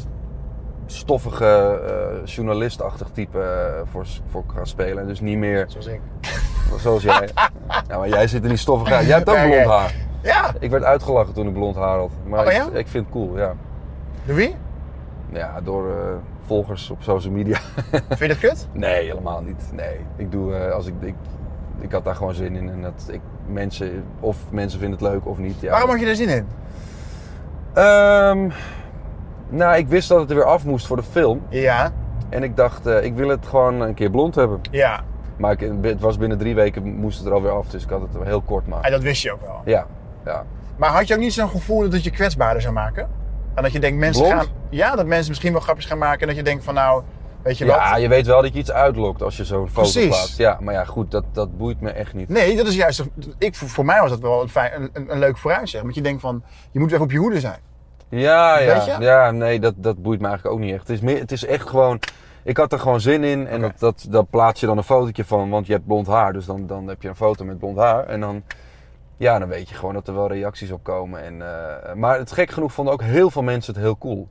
stoffige 0.87 1.81
eh, 1.87 2.27
journalistachtig 2.27 3.09
type 3.13 3.73
voor, 3.91 4.07
voor 4.31 4.45
ga 4.55 4.65
spelen. 4.65 4.99
En 5.03 5.07
dus 5.09 5.21
niet 5.21 5.39
meer 5.39 5.65
Zoals 5.69 5.87
ik. 5.87 6.01
zoals 6.83 7.03
jij. 7.03 7.29
ja, 7.89 7.99
maar 7.99 8.09
jij 8.09 8.27
zit 8.27 8.43
er 8.45 8.51
niet 8.51 8.59
stoffig 8.59 8.91
uit. 8.93 9.07
Jij 9.07 9.17
hebt 9.17 9.29
ook 9.29 9.43
blond 9.47 9.67
haar. 9.67 9.95
Ja, 10.23 10.53
Ik 10.59 10.71
werd 10.71 10.85
uitgelachen 10.85 11.35
toen 11.35 11.47
ik 11.47 11.53
blond 11.53 11.77
haar 11.77 11.99
had. 11.99 12.11
Maar 12.27 12.47
Oh, 12.47 12.53
ja? 12.53 12.65
ik, 12.67 12.73
ik 12.73 12.89
vind 12.89 13.05
het 13.05 13.13
cool, 13.15 13.39
ja. 13.39 13.55
door 14.25 14.35
wie? 14.37 14.57
Ja, 15.33 15.61
door 15.61 15.85
volgers 16.47 16.91
op 16.91 17.03
social 17.03 17.33
media. 17.33 17.59
Vind 17.91 18.19
je 18.19 18.29
dat 18.29 18.39
kut? 18.39 18.69
Nee, 18.73 19.05
helemaal 19.07 19.43
niet. 19.43 19.71
Nee, 19.73 19.97
ik 20.17 20.33
doe 20.33 20.55
eh, 20.55 20.73
als 20.73 20.87
ik, 20.87 20.95
ik, 21.01 21.15
ik 21.81 21.93
had 21.93 22.05
daar 22.05 22.15
gewoon 22.17 22.35
zin 22.35 22.57
in 22.57 22.69
en 22.71 22.83
dat 22.83 23.09
ik 23.11 23.21
mensen 23.47 24.05
of 24.21 24.37
mensen 24.51 24.81
vinden 24.81 24.99
het 24.99 25.09
leuk 25.09 25.27
of 25.27 25.39
niet. 25.39 25.61
Ja. 25.61 25.71
Waarom 25.71 25.91
had 25.91 26.01
je 26.01 26.07
er 26.07 26.17
zin 26.17 26.29
in? 26.29 26.47
Ehm, 27.73 28.49
nou, 29.49 29.77
ik 29.77 29.89
wist 29.89 30.09
dat 30.09 30.21
het 30.21 30.31
er 30.31 30.37
weer 30.37 30.45
af 30.45 30.65
moest 30.65 30.87
voor 30.87 30.97
de 30.97 31.03
film 31.03 31.43
Ja, 31.49 31.93
en 32.29 32.43
ik 32.43 32.57
dacht, 32.57 32.87
eh, 32.87 33.05
ik 33.05 33.15
wil 33.15 33.29
het 33.29 33.47
gewoon 33.47 33.81
een 33.81 33.95
keer 33.95 34.11
blond 34.11 34.35
hebben. 34.35 34.61
ja. 34.71 35.01
Maar 35.37 35.53
ik, 35.53 35.71
het 35.83 36.01
was 36.01 36.17
binnen 36.19 36.39
drie 36.39 36.55
weken 36.55 36.95
moest 36.95 37.19
het 37.19 37.27
er 37.27 37.33
alweer 37.33 37.51
af, 37.51 37.69
dus 37.69 37.85
ik 37.85 37.91
had 37.91 38.01
het 38.01 38.23
heel 38.23 38.41
kort 38.41 38.67
maar. 38.67 38.81
En 38.81 38.91
dat 38.91 39.03
wist 39.03 39.23
je 39.23 39.33
ook 39.33 39.41
wel. 39.41 39.61
Ja, 39.65 39.87
ja. 40.25 40.45
Maar 40.77 40.91
had 40.91 41.09
je 41.09 41.15
ook 41.15 41.21
niet 41.21 41.33
zo'n 41.33 41.49
gevoel 41.49 41.81
dat 41.81 41.93
het 41.93 42.05
je 42.05 42.11
kwetsbaarder 42.11 42.63
zou 42.63 42.75
maken? 42.75 43.09
En 43.55 43.63
dat 43.63 43.73
je 43.73 43.81
denkt, 43.81 43.99
mensen 43.99 44.23
Blond? 44.23 44.41
gaan... 44.41 44.53
Ja, 44.75 44.97
dat 44.97 45.07
mensen 45.07 45.29
misschien 45.29 45.53
wel 45.53 45.61
grapjes 45.61 45.87
gaan 45.87 45.99
maken. 45.99 46.21
En 46.21 46.27
dat 46.27 46.37
je 46.37 46.43
denkt 46.43 46.65
van 46.65 46.75
nou, 46.75 47.03
weet 47.43 47.59
je 47.59 47.67
wat? 47.67 47.75
Ja, 47.75 47.97
je 47.97 48.09
weet 48.09 48.27
wel 48.27 48.43
dat 48.43 48.53
je 48.53 48.59
iets 48.59 48.73
uitlokt 48.73 49.23
als 49.23 49.37
je 49.37 49.45
zo'n 49.45 49.69
foto 49.69 49.81
Precies. 49.81 50.09
plaatst. 50.09 50.39
Ja, 50.39 50.59
maar 50.61 50.75
ja, 50.75 50.85
goed, 50.85 51.11
dat, 51.11 51.25
dat 51.33 51.57
boeit 51.57 51.81
me 51.81 51.91
echt 51.91 52.15
niet. 52.15 52.29
Nee, 52.29 52.57
dat 52.57 52.67
is 52.67 52.75
juist... 52.75 53.05
Ik, 53.39 53.55
voor 53.55 53.85
mij 53.85 54.01
was 54.01 54.11
dat 54.11 54.21
wel 54.21 54.43
een, 54.43 54.49
fijn, 54.49 54.83
een, 54.83 54.91
een, 54.93 55.13
een 55.13 55.19
leuk 55.19 55.39
vooruitzicht. 55.39 55.83
Want 55.83 55.95
je 55.95 56.03
denkt 56.03 56.21
van, 56.21 56.43
je 56.71 56.81
moet 56.81 56.93
echt 56.93 57.01
op 57.01 57.11
je 57.11 57.19
hoede 57.19 57.41
zijn. 57.41 57.59
Ja, 58.09 58.59
ja. 58.59 58.85
Je? 58.85 59.05
Ja, 59.05 59.31
nee, 59.31 59.61
dat, 59.61 59.75
dat 59.77 60.03
boeit 60.03 60.21
me 60.21 60.27
eigenlijk 60.27 60.57
ook 60.57 60.63
niet 60.63 60.73
echt. 60.73 60.89
Het 60.89 60.97
is, 60.97 61.01
meer, 61.01 61.19
het 61.19 61.33
is 61.33 61.45
echt 61.45 61.69
gewoon... 61.69 62.01
Ik 62.43 62.57
had 62.57 62.73
er 62.73 62.79
gewoon 62.79 63.01
zin 63.01 63.25
in 63.25 63.47
en 63.47 63.73
dat, 63.79 64.07
dat 64.09 64.31
plaats 64.31 64.61
je 64.61 64.67
dan 64.67 64.77
een 64.77 64.85
fotootje 64.85 65.25
van, 65.25 65.51
want 65.51 65.67
je 65.67 65.73
hebt 65.73 65.87
blond 65.87 66.07
haar. 66.07 66.33
Dus 66.33 66.47
dan, 66.47 66.67
dan 66.67 66.89
heb 66.89 67.03
je 67.03 67.09
een 67.09 67.17
foto 67.17 67.45
met 67.45 67.59
blond 67.59 67.79
haar. 67.79 68.07
En 68.07 68.21
dan, 68.21 68.43
ja, 69.17 69.39
dan 69.39 69.49
weet 69.49 69.69
je 69.69 69.75
gewoon 69.75 69.95
dat 69.95 70.09
er 70.09 70.15
wel 70.15 70.29
reacties 70.29 70.71
op 70.71 70.83
komen. 70.83 71.23
En, 71.23 71.43
eh, 71.43 71.95
maar 71.95 72.19
het 72.19 72.33
gek 72.33 72.51
genoeg 72.51 72.73
vonden 72.73 72.95
ook 72.95 73.03
heel 73.03 73.31
veel 73.31 73.43
mensen 73.43 73.75
het 73.75 73.83
heel 73.83 73.99
cool. 73.99 74.29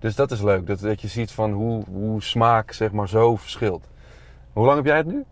Dus 0.00 0.14
dat 0.14 0.30
is 0.30 0.40
leuk. 0.40 0.66
Dat, 0.66 0.80
dat 0.80 1.00
je 1.00 1.08
ziet 1.08 1.32
van 1.32 1.52
hoe, 1.52 1.84
hoe 1.84 2.22
smaak 2.22 2.72
zeg 2.72 2.92
maar 2.92 3.08
zo 3.08 3.36
verschilt. 3.36 3.88
Hoe 4.52 4.64
lang 4.64 4.76
heb 4.76 4.86
jij 4.86 4.96
het 4.96 5.06
nu? 5.06 5.24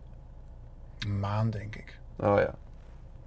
Een 0.99 1.19
maand, 1.19 1.53
denk 1.53 1.75
ik. 1.75 1.99
Oh 2.17 2.37
ja. 2.37 2.53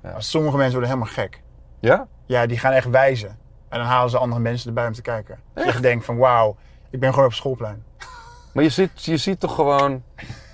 Maar 0.00 0.22
sommige 0.22 0.57
mensen 0.57 0.72
worden 0.78 0.90
helemaal 0.90 1.14
gek. 1.14 1.42
Ja? 1.81 2.09
Ja, 2.26 2.46
die 2.46 2.59
gaan 2.59 2.72
echt 2.72 2.88
wijzen. 2.88 3.28
En 3.68 3.78
dan 3.78 3.87
halen 3.87 4.11
ze 4.11 4.18
andere 4.18 4.40
mensen 4.40 4.68
erbij 4.68 4.87
om 4.87 4.92
te 4.92 5.02
kijken. 5.02 5.38
Dus 5.55 5.74
je 5.74 5.81
denkt 5.81 6.05
van, 6.05 6.16
wauw, 6.16 6.57
ik 6.90 7.00
ben 7.00 7.11
gewoon 7.11 7.26
op 7.26 7.33
schoolplein. 7.33 7.85
Maar 8.52 8.64
je 8.64 8.70
ziet, 8.70 9.05
je 9.05 9.16
ziet 9.16 9.40
toch 9.40 9.55
gewoon... 9.55 10.02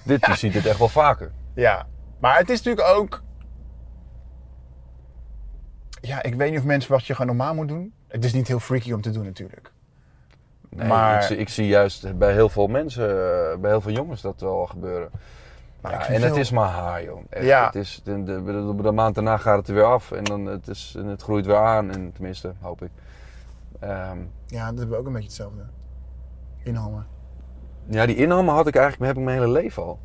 Dit, 0.05 0.27
Je 0.27 0.37
ziet 0.37 0.53
dit 0.53 0.67
echt 0.67 0.79
wel 0.79 0.89
vaker. 0.89 1.33
Ja, 1.55 1.87
maar 2.19 2.39
het 2.39 2.51
is 2.51 2.63
natuurlijk 2.63 2.89
ook... 2.97 3.23
Ja, 6.01 6.23
ik 6.23 6.35
weet 6.35 6.51
niet 6.51 6.59
of 6.59 6.65
mensen 6.65 6.91
wat 6.91 7.07
je 7.07 7.15
gewoon 7.15 7.37
normaal 7.37 7.55
moet 7.55 7.69
doen. 7.69 7.93
Het 8.09 8.25
is 8.25 8.33
niet 8.33 8.49
heel 8.49 8.59
freaky 8.59 8.93
om 8.93 9.01
te 9.01 9.11
doen 9.11 9.25
natuurlijk. 9.25 9.73
Nee, 10.71 10.89
Maar- 10.89 11.17
ik, 11.17 11.23
zie, 11.23 11.37
ik 11.37 11.49
zie 11.49 11.67
juist 11.67 12.19
bij 12.19 12.33
heel 12.33 12.49
veel 12.49 12.67
mensen, 12.67 13.09
eh, 13.11 13.59
bij 13.59 13.71
heel 13.71 13.81
veel 13.81 13.93
jongens 13.93 14.21
dat 14.21 14.41
wel 14.41 14.67
gebeuren. 14.67 15.11
Maar 15.81 15.93
Ja, 15.93 16.07
en 16.09 16.23
het 16.23 16.37
is 16.37 16.51
maar 16.51 16.69
haar, 16.69 17.05
joh. 17.05 17.21
Echt, 17.29 17.45
Ja. 17.45 17.67
Het 17.67 17.75
is, 17.75 18.01
de, 18.05 18.23
de, 18.23 18.43
de, 18.43 18.75
de 18.83 18.93
maand 18.93 19.15
daarna 19.15 19.37
gaat 19.37 19.57
het 19.57 19.69
er 19.69 19.75
weer 19.75 19.85
af 19.85 20.11
en, 20.13 20.25
dan, 20.25 20.45
het, 20.47 20.69
is, 20.69 20.95
en 20.99 21.07
het 21.07 21.23
groeit 21.23 21.47
weer 21.47 21.57
aan. 21.57 21.91
En, 21.91 22.13
tenminste, 22.13 22.53
hoop 22.61 22.83
ik. 22.83 22.91
Ehm, 23.81 24.19
Ja, 24.47 24.67
dat 24.69 24.79
hebben 24.79 24.89
we 24.89 24.97
ook 24.97 25.07
een 25.07 25.13
beetje 25.13 25.29
hetzelfde. 25.29 25.63
Inhammen. 26.63 27.07
ja, 27.87 28.07
die 28.07 28.17
inhammen 28.17 28.55
had 28.55 28.67
ik 28.67 28.77
eigenlijk 28.77 29.07
heb 29.11 29.17
ik 29.21 29.25
mijn 29.25 29.39
hele 29.41 29.53
leven 29.53 29.83
al. 29.83 29.99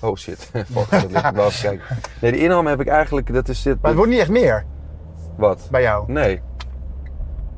Oh 0.00 0.16
shit. 0.16 0.50
Nee, 2.20 2.32
die 2.32 2.40
inhammen 2.40 2.70
heb 2.70 2.80
ik 2.80 2.88
eigenlijk, 2.88 3.32
dat 3.32 3.48
is 3.48 3.62
dit. 3.62 3.74
Maar 3.80 3.86
het 3.90 3.96
wordt 3.96 4.10
niet 4.12 4.20
echt 4.20 4.30
meer 4.30 4.64
Wat? 5.36 5.68
bij 5.70 5.82
jou. 5.82 6.12
Nee. 6.12 6.40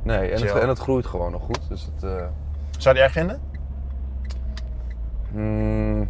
Nee, 0.05 0.31
en 0.31 0.43
het, 0.43 0.53
en 0.55 0.69
het 0.69 0.79
groeit 0.79 1.07
gewoon 1.07 1.33
nog 1.33 1.43
goed. 1.43 1.69
Dus 1.69 1.89
het, 1.95 2.03
eh, 2.03 2.27
Zou 2.79 2.97
erg 2.97 3.13
vinden? 3.13 3.41
Hmm, 5.31 6.03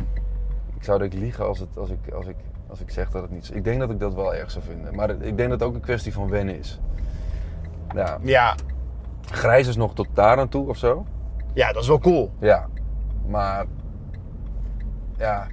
ik 0.76 0.84
zou 0.84 0.98
denk 0.98 1.12
ik 1.12 1.18
liegen 1.18 1.46
als, 1.46 1.58
het, 1.58 1.76
als, 1.78 1.90
ik, 1.90 2.12
als, 2.12 2.26
ik, 2.26 2.36
als 2.68 2.80
ik 2.80 2.90
zeg 2.90 3.10
dat 3.10 3.22
het 3.22 3.30
niet 3.30 3.42
is. 3.42 3.50
Ik 3.50 3.64
denk 3.64 3.80
dat 3.80 3.90
ik 3.90 4.00
dat 4.00 4.14
wel 4.14 4.34
erg 4.34 4.50
zou 4.50 4.64
vinden. 4.64 4.94
Maar 4.94 5.10
ik 5.10 5.18
denk 5.36 5.38
dat 5.38 5.50
het 5.50 5.62
ook 5.62 5.74
een 5.74 5.80
kwestie 5.80 6.12
van 6.12 6.28
wennen 6.28 6.58
is. 6.58 6.80
Ja, 7.94 8.18
Ja. 8.22 8.54
grijs 9.30 9.66
is 9.68 9.76
nog 9.76 9.94
tot 9.94 10.06
daar 10.12 10.38
aan 10.38 10.48
toe 10.48 10.68
of 10.68 10.76
zo. 10.76 11.06
Ja, 11.52 11.72
dat 11.72 11.82
is 11.82 11.88
wel 11.88 11.98
cool. 11.98 12.32
Ja, 12.38 12.68
maar 13.26 13.64
ja, 15.16 15.46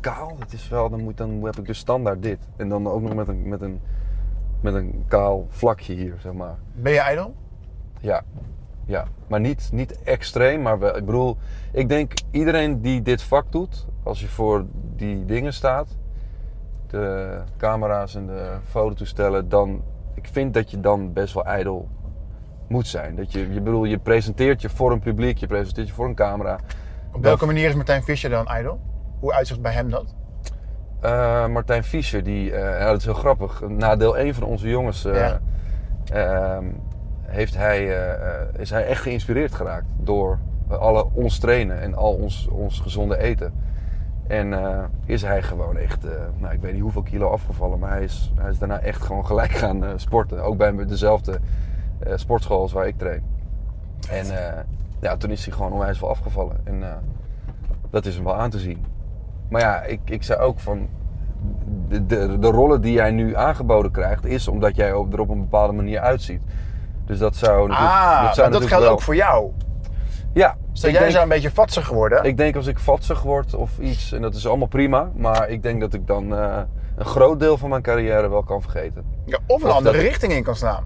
kaal, 0.00 0.36
het 0.38 0.52
is 0.52 0.68
wel, 0.68 0.90
dan, 0.90 1.02
moet, 1.02 1.16
dan 1.16 1.42
heb 1.44 1.56
ik 1.56 1.66
dus 1.66 1.78
standaard 1.78 2.22
dit. 2.22 2.38
En 2.56 2.68
dan 2.68 2.86
ook 2.88 3.02
nog 3.02 3.14
met 3.14 3.28
een, 3.28 3.48
met 3.48 3.60
een, 3.60 3.80
met 4.60 4.74
een 4.74 5.04
kaal 5.08 5.46
vlakje 5.48 5.94
hier, 5.94 6.14
zeg 6.18 6.32
maar. 6.32 6.56
Ben 6.72 6.92
je 6.92 7.00
ijdel? 7.00 7.34
Ja, 8.00 8.22
ja. 8.84 9.04
maar 9.26 9.40
niet, 9.40 9.68
niet 9.72 10.02
extreem. 10.02 10.62
Maar 10.62 10.78
wel, 10.78 10.96
ik 10.96 11.04
bedoel, 11.04 11.36
ik 11.72 11.88
denk 11.88 12.12
iedereen 12.30 12.80
die 12.80 13.02
dit 13.02 13.22
vak 13.22 13.52
doet, 13.52 13.86
als 14.02 14.20
je 14.20 14.28
voor 14.28 14.64
die 14.96 15.24
dingen 15.24 15.52
staat, 15.52 15.96
de 16.86 17.38
camera's 17.56 18.14
en 18.14 18.26
de 18.26 18.56
fototoestellen, 18.68 19.48
dan, 19.48 19.82
ik 20.14 20.28
vind 20.32 20.54
dat 20.54 20.70
je 20.70 20.80
dan 20.80 21.12
best 21.12 21.34
wel 21.34 21.44
ijdel 21.44 21.88
moet 22.68 22.86
zijn. 22.86 23.16
Dat 23.16 23.32
je, 23.32 23.52
je 23.52 23.60
bedoel, 23.60 23.84
je 23.84 23.98
presenteert 23.98 24.62
je 24.62 24.68
voor 24.68 24.92
een 24.92 25.00
publiek, 25.00 25.38
je 25.38 25.46
presenteert 25.46 25.88
je 25.88 25.94
voor 25.94 26.06
een 26.06 26.14
camera. 26.14 26.58
Op 27.12 27.22
welke 27.22 27.46
manier 27.46 27.68
is 27.68 27.74
Martijn 27.74 28.02
Fischer 28.02 28.30
dan 28.30 28.46
ijdel? 28.46 28.80
Hoe 29.20 29.32
uitzicht 29.32 29.60
bij 29.60 29.72
hem 29.72 29.90
dat? 29.90 30.14
Eh, 31.00 31.46
Martijn 31.46 31.84
Fischer, 31.84 32.22
die, 32.24 32.52
eh, 32.52 32.86
dat 32.86 32.96
is 32.98 33.04
heel 33.04 33.14
grappig. 33.14 33.62
Na 33.68 33.96
deel 33.96 34.18
1 34.18 34.34
van 34.34 34.42
onze 34.42 34.68
jongens 34.68 35.04
eh, 35.04 35.14
Ja. 35.14 35.40
ehm, 36.12 36.64
heeft 37.22 37.56
hij, 37.56 37.96
is 38.56 38.70
hij 38.70 38.86
echt 38.86 39.02
geïnspireerd 39.02 39.54
geraakt 39.54 39.86
door 39.96 40.38
alle 40.68 41.06
ons 41.12 41.38
trainen 41.38 41.80
en 41.80 41.94
al 41.94 42.12
ons, 42.14 42.48
ons 42.50 42.80
gezonde 42.80 43.18
eten. 43.18 43.52
En 44.26 44.54
is 45.04 45.22
hij 45.22 45.42
gewoon 45.42 45.76
echt, 45.76 46.06
nou, 46.38 46.54
ik 46.54 46.60
weet 46.60 46.72
niet 46.72 46.82
hoeveel 46.82 47.02
kilo 47.02 47.30
afgevallen, 47.30 47.78
maar 47.78 47.90
hij 47.90 48.02
is, 48.04 48.32
hij 48.36 48.50
is 48.50 48.58
daarna 48.58 48.80
echt 48.80 49.02
gewoon 49.02 49.26
gelijk 49.26 49.50
gaan 49.62 49.84
sporten. 49.96 50.42
Ook 50.42 50.56
bij 50.56 50.86
dezelfde 50.86 51.38
sportschool 52.14 52.60
als 52.60 52.72
waar 52.72 52.86
ik 52.86 52.98
train. 52.98 53.22
En 54.10 54.26
ja, 55.00 55.16
toen 55.16 55.30
is 55.30 55.44
hij 55.44 55.54
gewoon 55.54 55.72
onwijs 55.72 56.00
wel 56.00 56.10
afgevallen. 56.10 56.56
En 56.64 56.82
dat 57.90 58.06
is 58.06 58.14
hem 58.14 58.24
wel 58.24 58.36
aan 58.36 58.50
te 58.50 58.58
zien. 58.58 58.84
Maar 59.48 59.60
ja, 59.60 59.82
ik, 59.82 60.00
ik 60.04 60.22
zei 60.22 60.40
ook 60.40 60.60
van. 60.60 60.88
De, 61.88 62.06
de, 62.06 62.38
de 62.38 62.46
rollen 62.46 62.80
die 62.80 62.92
jij 62.92 63.10
nu 63.10 63.36
aangeboden 63.36 63.90
krijgt, 63.90 64.24
is 64.26 64.48
omdat 64.48 64.76
jij 64.76 64.92
op- 64.92 65.12
er 65.12 65.20
op 65.20 65.28
een 65.28 65.40
bepaalde 65.40 65.72
manier 65.72 66.00
uitziet. 66.00 66.42
Dus 67.06 67.18
dat 67.18 67.36
zou. 67.36 67.70
Ah, 67.70 68.22
dat 68.22 68.36
natuurlijk 68.36 68.66
geldt 68.68 68.84
wel- 68.84 68.92
ook 68.92 69.02
voor 69.02 69.16
jou. 69.16 69.50
Ja, 70.32 70.56
Stel, 70.72 70.88
ik 70.88 70.94
jij 70.94 70.98
denk, 71.04 71.10
zou 71.12 71.22
een 71.24 71.28
beetje 71.34 71.50
vatsig 71.50 71.86
geworden. 71.86 72.24
ik 72.24 72.36
denk 72.36 72.56
als 72.56 72.66
ik 72.66 72.78
vatsig 72.78 73.22
word 73.22 73.54
of 73.54 73.78
iets, 73.78 74.12
en 74.12 74.22
dat 74.22 74.34
is 74.34 74.46
allemaal 74.46 74.66
prima, 74.68 75.10
maar 75.16 75.48
ik 75.48 75.62
denk 75.62 75.80
dat 75.80 75.94
ik 75.94 76.06
dan 76.06 76.34
eh, 76.36 76.58
een 76.96 77.04
groot 77.04 77.40
deel 77.40 77.56
van 77.58 77.68
mijn 77.68 77.82
carrière 77.82 78.28
wel 78.28 78.42
kan 78.42 78.62
vergeten. 78.62 79.04
Ja, 79.24 79.38
of 79.46 79.62
een 79.62 79.68
Of 79.68 79.74
andere 79.76 79.96
dat- 79.96 80.06
richting 80.06 80.32
in 80.32 80.42
kan 80.42 80.56
staan. 80.56 80.84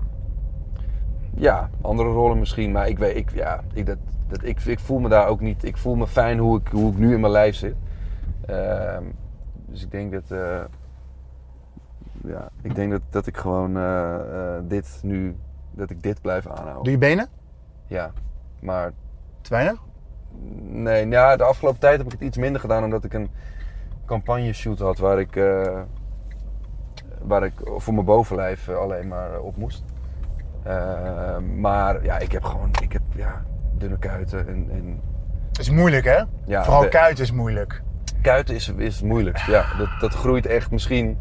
Ja, 1.35 1.71
andere 1.81 2.09
rollen 2.09 2.39
misschien, 2.39 2.73
maar 2.73 2.89
ik 2.89 2.99
weet, 2.99 3.17
ik, 3.17 3.31
ja, 3.35 3.61
ik, 3.75 3.87
dat, 3.87 3.97
dat, 4.29 4.41
ik, 4.45 4.65
ik 4.65 4.81
voel 4.81 4.99
me 4.99 5.09
daar 5.09 5.27
ook 5.29 5.41
niet. 5.41 5.65
Ik 5.65 5.77
voel 5.77 5.95
me 5.95 6.07
fijn 6.07 6.39
hoe 6.39 6.59
ik, 6.61 6.69
hoe 6.73 6.91
ik 6.93 6.99
nu 6.99 7.15
in 7.15 7.21
mijn 7.21 7.33
lijf 7.33 7.55
zit. 7.55 7.75
Ehm, 8.47 9.05
dus 9.67 9.83
ik 9.83 9.91
denk 9.91 10.13
dat, 10.13 10.31
eh, 10.31 10.61
ja, 12.25 12.49
ik 12.63 12.75
denk 12.75 12.91
dat, 12.91 13.01
dat 13.11 13.27
ik 13.27 13.37
gewoon 13.37 13.77
eh, 13.77 14.15
eh, 14.57 14.63
dit 14.65 14.99
nu, 15.03 15.37
dat 15.71 15.91
ik 15.91 16.03
dit 16.03 16.21
blijf 16.21 16.47
aanhouden. 16.47 16.83
Doe 16.83 16.93
je 16.93 16.99
benen? 16.99 17.29
Ja, 17.87 18.11
maar 18.61 18.93
Te 19.41 19.51
weinig? 19.51 19.81
nee, 20.61 21.09
ja, 21.09 21.37
de 21.37 21.45
afgelopen 21.45 21.81
tijd 21.81 21.97
heb 21.97 22.07
ik 22.07 22.13
het 22.13 22.21
iets 22.21 22.37
minder 22.37 22.61
gedaan 22.61 22.85
omdat 22.85 23.05
ik 23.05 23.13
een 23.15 23.31
campagne 24.07 24.53
shoot 24.53 24.79
had 24.79 24.99
waar 24.99 25.19
ik, 25.21 25.35
waar 27.23 27.45
ik 27.45 27.53
voor 27.77 27.95
mijn 27.95 28.07
bovenlijf 28.07 28.69
alleen 28.69 29.09
maar 29.09 29.41
op 29.41 29.57
moest. 29.57 29.85
Eh, 30.63 31.39
maar 31.39 32.05
ja, 32.05 32.19
ik 32.19 32.33
heb 32.33 32.45
gewoon, 32.45 32.71
ik 32.83 32.93
heb 32.93 33.03
ja, 33.15 33.43
dunne 33.77 33.99
kuiten 33.99 34.49
en, 34.49 34.67
en 34.71 35.01
Het 35.49 35.59
is 35.59 35.71
moeilijk, 35.71 36.05
hè? 36.05 36.23
Ja, 36.45 36.65
Vooral 36.65 36.83
de- 36.83 36.89
kuiten 36.89 37.25
is 37.25 37.33
moeilijk. 37.33 37.83
Kuiten 38.23 38.55
is, 38.55 38.69
is 38.69 38.97
het 38.97 39.05
moeilijkst. 39.05 39.47
Ja, 39.47 39.65
dat, 39.79 39.89
dat 40.01 40.13
groeit 40.15 40.47
echt 40.47 40.71
misschien 40.71 41.19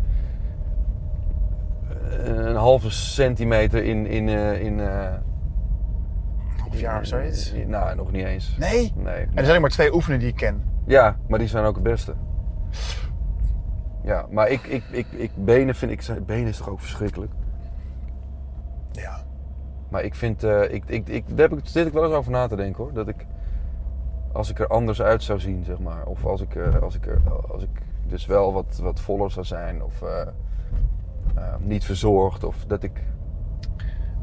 eh, 2.10 2.26
een 2.36 2.56
halve 2.56 2.90
centimeter 2.90 3.84
in, 3.84 4.06
in, 4.06 4.30
eh, 4.30 4.62
in, 4.62 4.80
eh, 4.80 5.14
Half 6.58 6.80
jaar 6.80 7.00
of 7.00 7.06
zoiets. 7.06 7.52
in- 7.52 7.70
nou, 7.70 7.96
nog 7.96 8.12
niet 8.12 8.26
eens. 8.26 8.56
Nee? 8.60 8.94
Nee. 8.96 9.14
En 9.16 9.30
er 9.36 9.44
zijn 9.44 9.56
ook 9.56 9.62
maar 9.62 9.70
twee 9.70 9.94
oefenen 9.94 10.20
die 10.20 10.28
ik 10.28 10.36
ken. 10.36 10.64
Ja, 10.86 11.18
maar 11.28 11.40
die 11.40 11.48
zijn 11.48 11.66
ook 11.66 11.74
het 11.76 11.84
beste. 11.84 12.14
Ja, 14.04 14.26
maar 14.30 14.50
ik, 14.50 14.64
ik, 14.64 14.84
ik, 14.92 15.06
ik 15.12 15.32
benen 15.36 15.76
vind 15.76 15.92
ik, 15.92 16.26
benen 16.26 16.48
is 16.48 16.58
toch 16.58 16.70
ook 16.70 16.80
verschrikkelijk. 16.80 17.32
Ja. 18.92 19.24
Maar 19.90 20.04
ik 20.04 20.16
vind, 20.16 20.44
eh, 20.44 20.62
ik, 20.74 20.84
ik, 20.88 21.08
ik, 21.10 21.24
daar 21.28 21.50
heb 21.50 21.58
ik, 21.60 21.66
zit 21.68 21.88
ik 21.88 21.94
wel 21.94 22.04
eens 22.04 22.14
over 22.14 22.32
na 22.32 22.48
te 22.48 22.56
denken 22.56 22.84
hoor. 22.84 22.94
Dat 22.94 23.08
ik, 23.08 23.26
als 24.34 24.50
ik 24.50 24.60
er 24.60 24.68
anders 24.68 25.02
uit 25.02 25.24
zou 25.24 25.40
zien, 25.40 25.64
zeg 25.64 25.80
maar. 25.80 26.06
Of 26.06 26.26
als 26.26 26.42
ik, 26.42 26.56
eh, 26.56 26.82
als 26.82 26.96
ik, 26.96 27.06
er, 27.06 27.22
als 27.52 27.64
ik 27.64 27.70
dus 28.04 28.26
wel 28.26 28.54
wat, 28.54 28.80
wat 28.82 29.00
voller 29.00 29.32
zou 29.32 29.46
zijn. 29.46 29.84
Of 29.84 30.02
eh, 30.02 30.22
eh, 31.36 31.44
niet 31.60 31.86
verzorgd. 31.86 32.44
Of 32.44 32.56
dat 32.68 32.84
ik, 32.84 32.92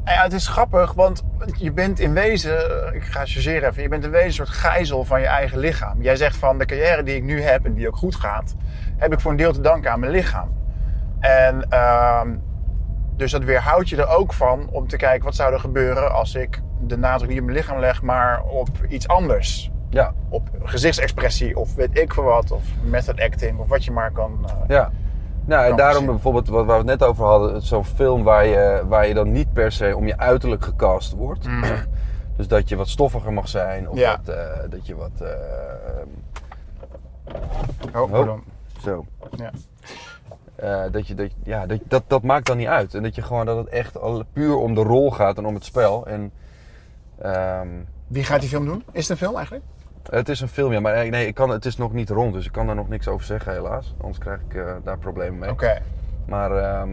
Nou 0.03 0.17
ja, 0.17 0.23
het 0.23 0.33
is 0.33 0.47
grappig, 0.47 0.93
want 0.93 1.23
je 1.57 1.71
bent 1.71 1.99
in 1.99 2.13
wezen, 2.13 2.57
ik 2.95 3.03
ga 3.03 3.25
chargeren 3.25 3.69
even, 3.69 3.83
je 3.83 3.89
bent 3.89 4.03
in 4.03 4.09
wezen 4.09 4.27
een 4.27 4.33
soort 4.33 4.49
gijzel 4.49 5.03
van 5.03 5.19
je 5.19 5.27
eigen 5.27 5.57
lichaam. 5.57 6.01
Jij 6.01 6.15
zegt 6.15 6.35
van 6.35 6.57
de 6.57 6.65
carrière 6.65 7.03
die 7.03 7.15
ik 7.15 7.23
nu 7.23 7.41
heb 7.41 7.65
en 7.65 7.73
die 7.73 7.87
ook 7.87 7.97
goed 7.97 8.15
gaat, 8.15 8.55
heb 8.97 9.13
ik 9.13 9.19
voor 9.19 9.31
een 9.31 9.37
deel 9.37 9.53
te 9.53 9.61
danken 9.61 9.91
aan 9.91 9.99
mijn 9.99 10.11
lichaam. 10.11 10.57
En 11.19 11.69
ehm, 11.69 12.35
dus 13.15 13.31
dat 13.31 13.43
weerhoudt 13.43 13.89
je 13.89 13.97
er 13.97 14.07
ook 14.07 14.33
van 14.33 14.69
om 14.71 14.87
te 14.87 14.97
kijken 14.97 15.25
wat 15.25 15.35
zou 15.35 15.53
er 15.53 15.59
gebeuren 15.59 16.11
als 16.11 16.35
ik 16.35 16.61
de 16.81 16.97
nadruk 16.97 17.29
niet 17.29 17.39
op 17.39 17.45
mijn 17.45 17.57
lichaam 17.57 17.79
leg, 17.79 18.01
maar 18.01 18.43
op 18.43 18.69
iets 18.89 19.07
anders. 19.07 19.71
Ja, 19.89 20.13
Op 20.29 20.49
gezichtsexpressie 20.63 21.57
of 21.57 21.75
weet 21.75 21.97
ik 21.97 22.13
veel 22.13 22.23
wat, 22.23 22.51
of 22.51 22.63
method 22.83 23.19
acting 23.21 23.59
of 23.59 23.67
wat 23.67 23.83
je 23.85 23.91
maar 23.91 24.11
kan. 24.11 24.39
eh, 24.45 24.53
ja. 24.67 24.91
Nou, 25.45 25.69
en 25.69 25.75
daarom 25.75 26.05
bijvoorbeeld 26.05 26.47
wat 26.47 26.65
waar 26.65 26.83
we 26.83 26.91
het 26.91 26.99
net 26.99 27.09
over 27.09 27.25
hadden. 27.25 27.61
Zo'n 27.61 27.85
film 27.85 28.23
waar 28.23 28.45
je, 28.45 28.83
waar 28.87 29.07
je 29.07 29.13
dan 29.13 29.31
niet 29.31 29.53
per 29.53 29.71
se 29.71 29.95
om 29.95 30.07
je 30.07 30.17
uiterlijk 30.17 30.63
gecast 30.63 31.13
wordt. 31.13 31.47
Dus 32.37 32.47
dat 32.47 32.69
je 32.69 32.75
wat 32.75 32.87
stoffiger 32.89 33.33
mag 33.33 33.47
zijn. 33.47 33.89
Of 33.89 33.97
Ja. 33.97 34.19
wat, 34.25 34.35
eh, 34.35 34.47
dat 34.69 34.87
je 34.87 34.95
wat... 34.95 35.11
eh, 35.21 35.29
Oh, 37.95 38.01
Oh. 38.01 38.11
pardon. 38.11 38.43
Zo. 38.81 39.05
Ja. 39.37 39.51
Dat, 40.89 41.07
je, 41.07 41.13
dat, 41.15 41.29
ja, 41.43 41.65
dat, 41.65 41.79
dat, 41.87 42.03
dat 42.07 42.23
maakt 42.23 42.45
dan 42.45 42.57
niet 42.57 42.67
uit. 42.67 42.93
En 42.93 43.03
dat 43.03 43.15
je 43.15 43.21
gewoon 43.21 43.45
dat 43.45 43.57
het 43.57 43.67
echt 43.67 43.97
al 43.99 44.23
puur 44.33 44.55
om 44.55 44.75
de 44.75 44.81
rol 44.83 45.11
gaat 45.11 45.37
en 45.37 45.45
om 45.45 45.53
het 45.53 45.65
spel. 45.65 46.07
En 46.07 46.31
ehm, 47.21 47.67
Wie 48.07 48.23
gaat 48.23 48.39
die 48.39 48.49
film 48.49 48.65
doen? 48.65 48.83
Is 48.91 49.01
het 49.01 49.09
een 49.09 49.25
film 49.25 49.35
eigenlijk? 49.35 49.65
Het 50.09 50.29
is 50.29 50.41
een 50.41 50.47
film, 50.47 50.71
ja, 50.71 50.79
maar 50.79 50.93
nee, 50.93 51.09
nee, 51.09 51.27
ik 51.27 51.35
kan, 51.35 51.49
het 51.49 51.65
is 51.65 51.77
nog 51.77 51.93
niet 51.93 52.09
rond, 52.09 52.33
dus 52.33 52.45
ik 52.45 52.51
kan 52.51 52.65
daar 52.65 52.75
nog 52.75 52.89
niks 52.89 53.07
over 53.07 53.25
zeggen, 53.25 53.51
helaas. 53.53 53.93
Anders 53.99 54.17
krijg 54.17 54.39
ik 54.49 54.55
eh, 54.55 54.71
daar 54.83 54.97
problemen 54.97 55.39
mee. 55.39 55.49
Oké. 55.49 55.81
Maar 56.27 56.51
ehm, 56.51 56.89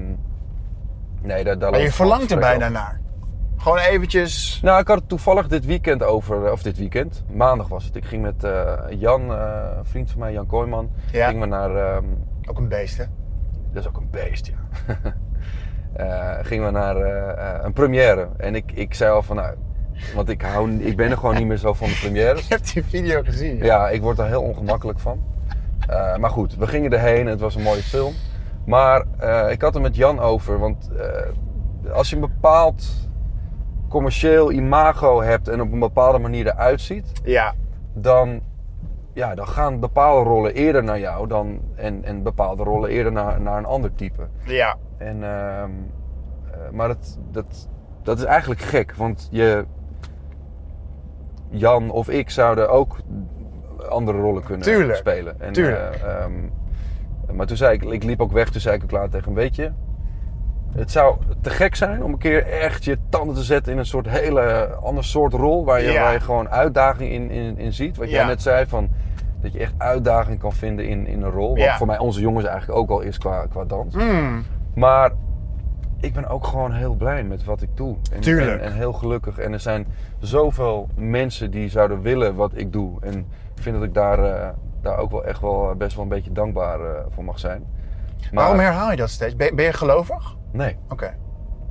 nee, 1.22 1.44
daar, 1.44 1.58
daar 1.58 1.70
Maar 1.70 1.80
je 1.80 1.92
verlangt 1.92 2.30
er 2.30 2.38
bijna 2.38 2.60
over. 2.64 2.72
naar. 2.72 3.00
Gewoon 3.56 3.78
eventjes... 3.78 4.60
Nou, 4.62 4.80
ik 4.80 4.88
had 4.88 4.98
het 4.98 5.08
toevallig 5.08 5.48
dit 5.48 5.64
weekend 5.66 6.02
over, 6.02 6.46
eh, 6.46 6.52
of 6.52 6.62
dit 6.62 6.78
weekend, 6.78 7.24
maandag 7.32 7.68
was 7.68 7.84
het. 7.84 7.96
Ik 7.96 8.04
ging 8.04 8.22
met 8.22 8.44
eh, 8.44 8.72
Jan, 8.88 9.30
eh, 9.32 9.64
een 9.78 9.84
vriend 9.84 10.10
van 10.10 10.20
mij, 10.20 10.32
Jan 10.32 10.46
Kooijman, 10.46 10.90
Ja. 11.12 11.26
gingen 11.26 11.40
we 11.40 11.46
naar, 11.46 11.76
ehm, 11.76 12.04
Ook 12.48 12.58
een 12.58 12.68
beest, 12.68 12.96
hè? 12.98 13.04
dat 13.72 13.82
is 13.82 13.88
ook 13.88 13.96
een 13.96 14.10
beest, 14.10 14.46
ja. 14.46 14.54
Eh, 15.96 16.34
gingen 16.42 16.64
we 16.64 16.70
naar 16.70 16.96
eh, 16.96 17.30
eh, 17.54 17.64
een 17.64 17.72
première. 17.72 18.28
En 18.36 18.54
ik, 18.54 18.72
ik 18.72 18.94
zei 18.94 19.10
al 19.12 19.22
van, 19.22 19.36
nou, 19.36 19.54
want 20.14 20.28
ik, 20.28 20.42
hou, 20.42 20.70
ik 20.72 20.96
ben 20.96 21.10
er 21.10 21.16
gewoon 21.16 21.34
niet 21.36 21.46
meer 21.46 21.56
zo 21.56 21.72
van 21.72 21.88
de 21.88 21.98
premières. 22.00 22.40
Je 22.48 22.54
hebt 22.54 22.72
die 22.74 22.84
video 22.84 23.22
gezien. 23.22 23.56
Ja, 23.56 23.88
ik 23.88 24.02
word 24.02 24.18
er 24.18 24.26
heel 24.26 24.42
ongemakkelijk 24.42 24.98
van. 24.98 25.24
Eh, 25.88 26.16
maar 26.16 26.30
goed, 26.30 26.56
we 26.56 26.66
gingen 26.66 26.92
erheen 26.92 27.20
en 27.20 27.26
het 27.26 27.40
was 27.40 27.54
een 27.54 27.62
mooie 27.62 27.82
film. 27.82 28.12
Maar 28.66 29.04
eh, 29.18 29.50
ik 29.50 29.62
had 29.62 29.74
het 29.74 29.82
met 29.82 29.96
Jan 29.96 30.20
over, 30.20 30.58
want 30.58 30.90
eh, 30.98 31.92
als 31.92 32.08
je 32.10 32.14
een 32.14 32.20
bepaald 32.20 32.86
commercieel 33.88 34.52
imago 34.52 35.22
hebt 35.22 35.48
en 35.48 35.60
op 35.60 35.72
een 35.72 35.78
bepaalde 35.78 36.18
manier 36.18 36.46
eruit 36.46 36.80
ziet, 36.80 37.12
Ja. 37.24 37.54
dan, 37.94 38.40
ja, 39.12 39.34
dan 39.34 39.48
gaan 39.48 39.80
bepaalde 39.80 40.28
rollen 40.28 40.54
eerder 40.54 40.84
naar 40.84 40.98
jou 40.98 41.28
dan, 41.28 41.60
en, 41.74 42.04
en 42.04 42.22
bepaalde 42.22 42.62
rollen 42.62 42.90
eerder 42.90 43.12
naar, 43.12 43.40
naar 43.40 43.58
een 43.58 43.64
ander 43.64 43.94
type. 43.94 44.26
Ja. 44.44 44.76
En, 44.98 45.22
ehm, 45.24 45.70
eh, 46.50 46.70
maar 46.72 46.88
dat, 46.88 47.18
dat, 47.30 47.68
dat 48.02 48.18
is 48.18 48.24
eigenlijk 48.24 48.60
gek, 48.60 48.94
want 48.94 49.28
je, 49.30 49.64
Jan 51.50 51.90
of 51.90 52.08
ik 52.08 52.30
zouden 52.30 52.70
ook 52.70 52.96
andere 53.88 54.18
rollen 54.20 54.42
kunnen 54.42 54.66
Tuurlijk, 54.66 54.98
spelen. 54.98 55.40
En, 55.40 55.52
tuurlijk. 55.52 55.94
eh, 55.94 56.22
ehm, 56.22 56.32
maar 57.36 57.46
toen 57.46 57.56
zei 57.56 57.74
ik, 57.74 57.82
ik 57.84 58.02
liep 58.04 58.20
ook 58.20 58.32
weg, 58.32 58.50
toen 58.50 58.60
zei 58.60 58.76
ik 58.76 58.82
ook 58.82 58.90
later 58.90 59.10
tegen 59.10 59.28
een 59.28 59.34
beetje. 59.34 59.72
Het 60.74 60.90
zou 60.90 61.16
te 61.40 61.50
gek 61.50 61.74
zijn 61.74 62.02
om 62.04 62.12
een 62.12 62.18
keer 62.18 62.46
echt 62.46 62.84
je 62.84 62.98
tanden 63.08 63.34
te 63.34 63.42
zetten 63.42 63.72
in 63.72 63.78
een 63.78 63.86
soort 63.86 64.08
hele 64.08 64.66
ander 64.82 65.04
soort 65.04 65.32
rol. 65.32 65.64
Waar 65.64 65.82
je, 65.82 65.90
Ja. 65.92 66.02
waar 66.02 66.12
je 66.12 66.20
gewoon 66.20 66.48
uitdaging 66.50 67.10
in, 67.12 67.30
in, 67.30 67.58
in 67.58 67.72
ziet. 67.72 67.96
Wat 67.96 68.10
jij 68.10 68.24
net 68.24 68.42
zei 68.42 68.66
van 68.66 68.88
dat 69.40 69.52
je 69.52 69.58
echt 69.58 69.74
uitdaging 69.78 70.38
kan 70.38 70.52
vinden 70.52 70.88
in, 70.88 71.06
in 71.06 71.22
een 71.22 71.30
rol. 71.30 71.48
Wat 71.48 71.58
Ja. 71.58 71.76
voor 71.76 71.86
mij 71.86 71.98
onze 71.98 72.20
jongens 72.20 72.44
eigenlijk 72.46 72.78
ook 72.78 72.90
al 72.90 73.00
is 73.00 73.18
qua, 73.18 73.46
qua 73.46 73.64
dans. 73.64 73.94
Mm. 73.94 74.42
Maar 74.74 75.10
ik 76.06 76.14
ben 76.14 76.28
ook 76.28 76.46
gewoon 76.46 76.72
heel 76.72 76.94
blij 76.94 77.24
met 77.24 77.44
wat 77.44 77.62
ik 77.62 77.76
doe. 77.76 77.96
En, 78.12 78.20
Tuurlijk. 78.20 78.60
En, 78.60 78.66
en 78.66 78.72
heel 78.72 78.92
gelukkig. 78.92 79.38
En 79.38 79.52
er 79.52 79.60
zijn 79.60 79.86
zoveel 80.18 80.88
mensen 80.94 81.50
die 81.50 81.68
zouden 81.68 82.00
willen 82.00 82.34
wat 82.34 82.50
ik 82.54 82.72
doe. 82.72 83.00
En 83.00 83.14
ik 83.56 83.62
vind 83.62 83.76
dat 83.76 83.84
ik 83.84 83.94
daar, 83.94 84.18
eh, 84.24 84.48
daar 84.82 84.98
ook 84.98 85.10
wel 85.10 85.24
echt 85.24 85.40
wel 85.40 85.74
best 85.78 85.94
wel 85.94 86.02
een 86.02 86.08
beetje 86.10 86.32
dankbaar 86.32 86.80
eh, 86.80 87.02
voor 87.08 87.24
mag 87.24 87.38
zijn. 87.38 87.64
Maar, 88.32 88.42
Waarom 88.44 88.58
herhaal 88.60 88.90
je 88.90 88.96
dat 88.96 89.10
steeds? 89.10 89.36
Ben, 89.36 89.56
ben 89.56 89.64
je 89.64 89.72
gelovig? 89.72 90.36
Nee, 90.52 90.76
Oké. 90.88 91.14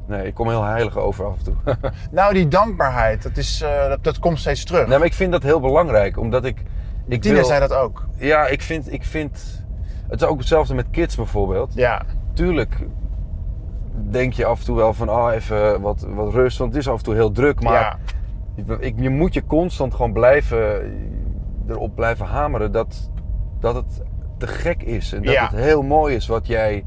nee, 0.08 0.28
ik 0.28 0.34
kom 0.34 0.48
heel 0.50 0.64
heilig 0.64 0.98
over 0.98 1.26
af 1.26 1.38
en 1.38 1.44
toe. 1.44 1.56
Nou, 2.12 2.34
die 2.34 2.48
dankbaarheid, 2.48 3.24
dat, 3.24 3.38
is, 3.38 3.62
eh, 3.62 3.88
dat, 3.88 4.04
dat 4.04 4.20
komt 4.20 4.40
steeds 4.40 4.64
terug. 4.66 4.88
nee, 4.88 4.98
maar 4.98 5.08
ik 5.08 5.14
vind 5.14 5.32
dat 5.32 5.44
heel 5.44 5.60
belangrijk. 5.60 6.18
Omdat 6.18 6.46
ik... 6.46 6.64
ik 7.08 7.22
Tina 7.22 7.34
wil- 7.36 7.46
zei 7.46 7.60
dat 7.60 7.74
ook. 7.74 8.06
Ja, 8.18 8.48
ik 8.48 8.62
vind, 8.62 8.94
ik 8.94 9.04
vind... 9.04 9.64
Het 10.08 10.22
is 10.22 10.28
ook 10.28 10.38
hetzelfde 10.38 10.74
met 10.74 10.86
kids 10.92 11.16
bijvoorbeeld. 11.16 11.74
Ja. 11.74 12.02
tuurlijk 12.34 12.78
denk 13.96 14.34
je 14.34 14.46
af 14.46 14.60
en 14.60 14.66
toe 14.66 14.76
wel 14.76 14.94
van, 14.94 15.10
oh, 15.10 15.34
even 15.34 15.82
wat, 15.82 16.06
wat 16.10 16.34
rust. 16.34 16.58
Want 16.58 16.74
het 16.74 16.82
is 16.82 16.90
af 16.90 16.98
en 16.98 17.04
toe 17.04 17.14
heel 17.14 17.32
druk. 17.32 17.62
Maar 17.64 17.74
ja. 17.74 17.98
je, 18.56 18.78
ik, 18.80 18.94
je 19.00 19.10
moet 19.10 19.34
je 19.34 19.46
constant 19.46 19.94
gewoon 19.94 20.14
blijven, 20.14 20.92
erop 21.68 21.96
blijven 21.96 22.26
hameren 22.26 22.72
dat, 22.72 23.12
dat 23.60 23.76
het 23.76 24.02
te 24.38 24.48
gek 24.48 24.84
is. 24.84 25.14
En 25.14 25.24
dat 25.24 25.34
Ja. 25.34 25.48
het 25.48 25.60
heel 25.60 25.82
mooi 25.84 26.16
is 26.16 26.28
wat 26.28 26.48
jij 26.48 26.86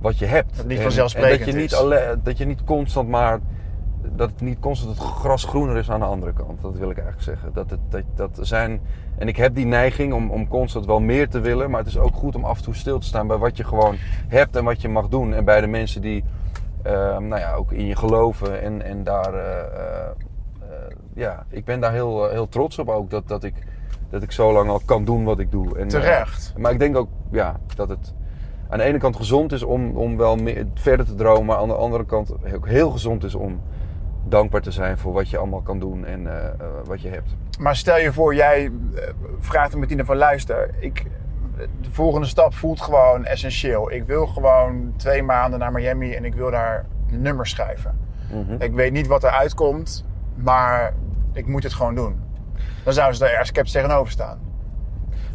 wat 0.00 0.18
je 0.18 0.26
hebt. 0.26 0.56
Dat 0.56 0.66
niet 0.66 0.76
En- 0.76 0.82
vanzelfsprekend 0.82 1.38
en 1.40 1.44
dat 1.46 1.54
je 1.54 1.60
niet 1.60 1.72
is. 1.72 1.78
alle- 1.78 2.18
dat 2.22 2.38
je 2.38 2.46
niet 2.46 2.64
constant 2.64 3.08
maar... 3.08 3.38
Dat 4.16 4.30
het 4.30 4.40
niet 4.40 4.58
constant 4.60 4.98
het 4.98 5.06
gras 5.06 5.44
groener 5.44 5.76
is 5.76 5.90
aan 5.90 6.00
de 6.00 6.06
andere 6.06 6.32
kant. 6.32 6.62
Dat 6.62 6.76
wil 6.78 6.90
ik 6.90 6.96
eigenlijk 6.98 7.24
zeggen. 7.24 7.52
Dat 7.52 7.70
het, 7.70 7.80
dat, 7.88 8.02
dat 8.14 8.46
zijn, 8.46 8.80
en 9.18 9.28
ik 9.28 9.36
heb 9.36 9.54
die 9.54 9.66
neiging 9.66 10.12
om, 10.12 10.30
om 10.30 10.48
constant 10.48 10.86
wel 10.86 11.00
meer 11.00 11.28
te 11.28 11.40
willen. 11.40 11.70
Maar 11.70 11.80
het 11.80 11.88
is 11.88 11.98
ook 11.98 12.14
goed 12.14 12.34
om 12.36 12.44
af 12.44 12.56
en 12.58 12.64
toe 12.64 12.74
stil 12.74 12.98
te 12.98 13.06
staan 13.06 13.26
bij 13.26 13.36
wat 13.36 13.56
je 13.56 13.64
gewoon 13.64 13.96
hebt 14.28 14.56
en 14.56 14.64
wat 14.64 14.80
je 14.80 14.88
mag 14.88 15.08
doen. 15.08 15.34
En 15.34 15.44
bij 15.44 15.60
de 15.60 15.66
mensen 15.66 16.00
die 16.00 16.24
ehm, 16.82 17.28
nou 17.28 17.40
ja, 17.40 17.54
ook 17.54 17.72
in 17.72 17.86
je 17.86 17.96
geloven. 17.96 18.62
En, 18.62 18.82
en 18.82 19.04
daar... 19.04 19.34
eh, 19.34 19.58
eh, 19.58 20.08
eh, 20.60 20.96
ja, 21.14 21.44
ik 21.48 21.64
ben 21.64 21.80
daar 21.80 21.92
heel, 21.92 22.28
heel 22.28 22.48
trots 22.48 22.78
op 22.78 22.88
ook. 22.88 23.10
Dat, 23.10 23.28
dat, 23.28 23.44
ik, 23.44 23.54
dat 24.10 24.22
ik 24.22 24.32
zo 24.32 24.52
lang 24.52 24.70
al 24.70 24.80
kan 24.84 25.04
doen 25.04 25.24
wat 25.24 25.38
ik 25.38 25.50
doe. 25.50 25.78
En, 25.78 25.88
Terecht. 25.88 26.54
maar 26.56 26.72
ik 26.72 26.78
denk 26.78 26.96
ook 26.96 27.08
ja, 27.30 27.60
dat 27.76 27.88
het 27.88 28.14
aan 28.68 28.78
de 28.78 28.84
ene 28.84 28.98
kant 28.98 29.16
gezond 29.16 29.52
is 29.52 29.62
om, 29.62 29.96
om 29.96 30.16
wel 30.16 30.36
meer, 30.36 30.66
verder 30.74 31.06
te 31.06 31.14
dromen. 31.14 31.44
Maar 31.44 31.56
aan 31.56 31.68
de 31.68 31.74
andere 31.74 32.04
kant 32.04 32.32
ook 32.54 32.66
heel 32.68 32.90
gezond 32.90 33.24
is 33.24 33.34
om 33.34 33.60
dankbaar 34.24 34.60
te 34.60 34.70
zijn 34.70 34.98
voor 34.98 35.12
wat 35.12 35.30
je 35.30 35.38
allemaal 35.38 35.60
kan 35.62 35.78
doen 35.78 36.04
en 36.04 36.26
eh, 36.26 36.46
eh, 36.46 36.52
wat 36.84 37.00
je 37.00 37.08
hebt. 37.08 37.36
Maar 37.58 37.76
stel 37.76 37.98
je 37.98 38.12
voor, 38.12 38.34
jij 38.34 38.64
eh, 38.64 39.02
vraagt 39.38 39.72
aan 39.72 39.78
Martina 39.78 40.04
van 40.04 40.16
luister. 40.16 40.74
Ik, 40.78 41.06
de 41.80 41.90
volgende 41.90 42.26
stap 42.26 42.54
voelt 42.54 42.80
gewoon 42.80 43.24
essentieel. 43.24 43.92
Ik 43.92 44.04
wil 44.04 44.26
gewoon 44.26 44.92
twee 44.96 45.22
maanden 45.22 45.58
naar 45.58 45.72
Miami 45.72 46.12
en 46.14 46.24
ik 46.24 46.34
wil 46.34 46.50
daar 46.50 46.86
nummers 47.10 47.50
schrijven. 47.50 47.98
Mhm. 48.32 48.62
Ik 48.62 48.72
weet 48.72 48.92
niet 48.92 49.06
wat 49.06 49.24
er 49.24 49.30
uitkomt, 49.30 50.04
maar 50.34 50.94
ik 51.32 51.46
moet 51.46 51.62
het 51.62 51.72
gewoon 51.72 51.94
doen. 51.94 52.20
Dan 52.84 52.92
zouden 52.92 53.16
ze 53.16 53.24
daar 53.24 53.32
erg 53.32 53.46
sceptisch 53.46 53.72
tegenover 53.72 54.12
staan. 54.12 54.38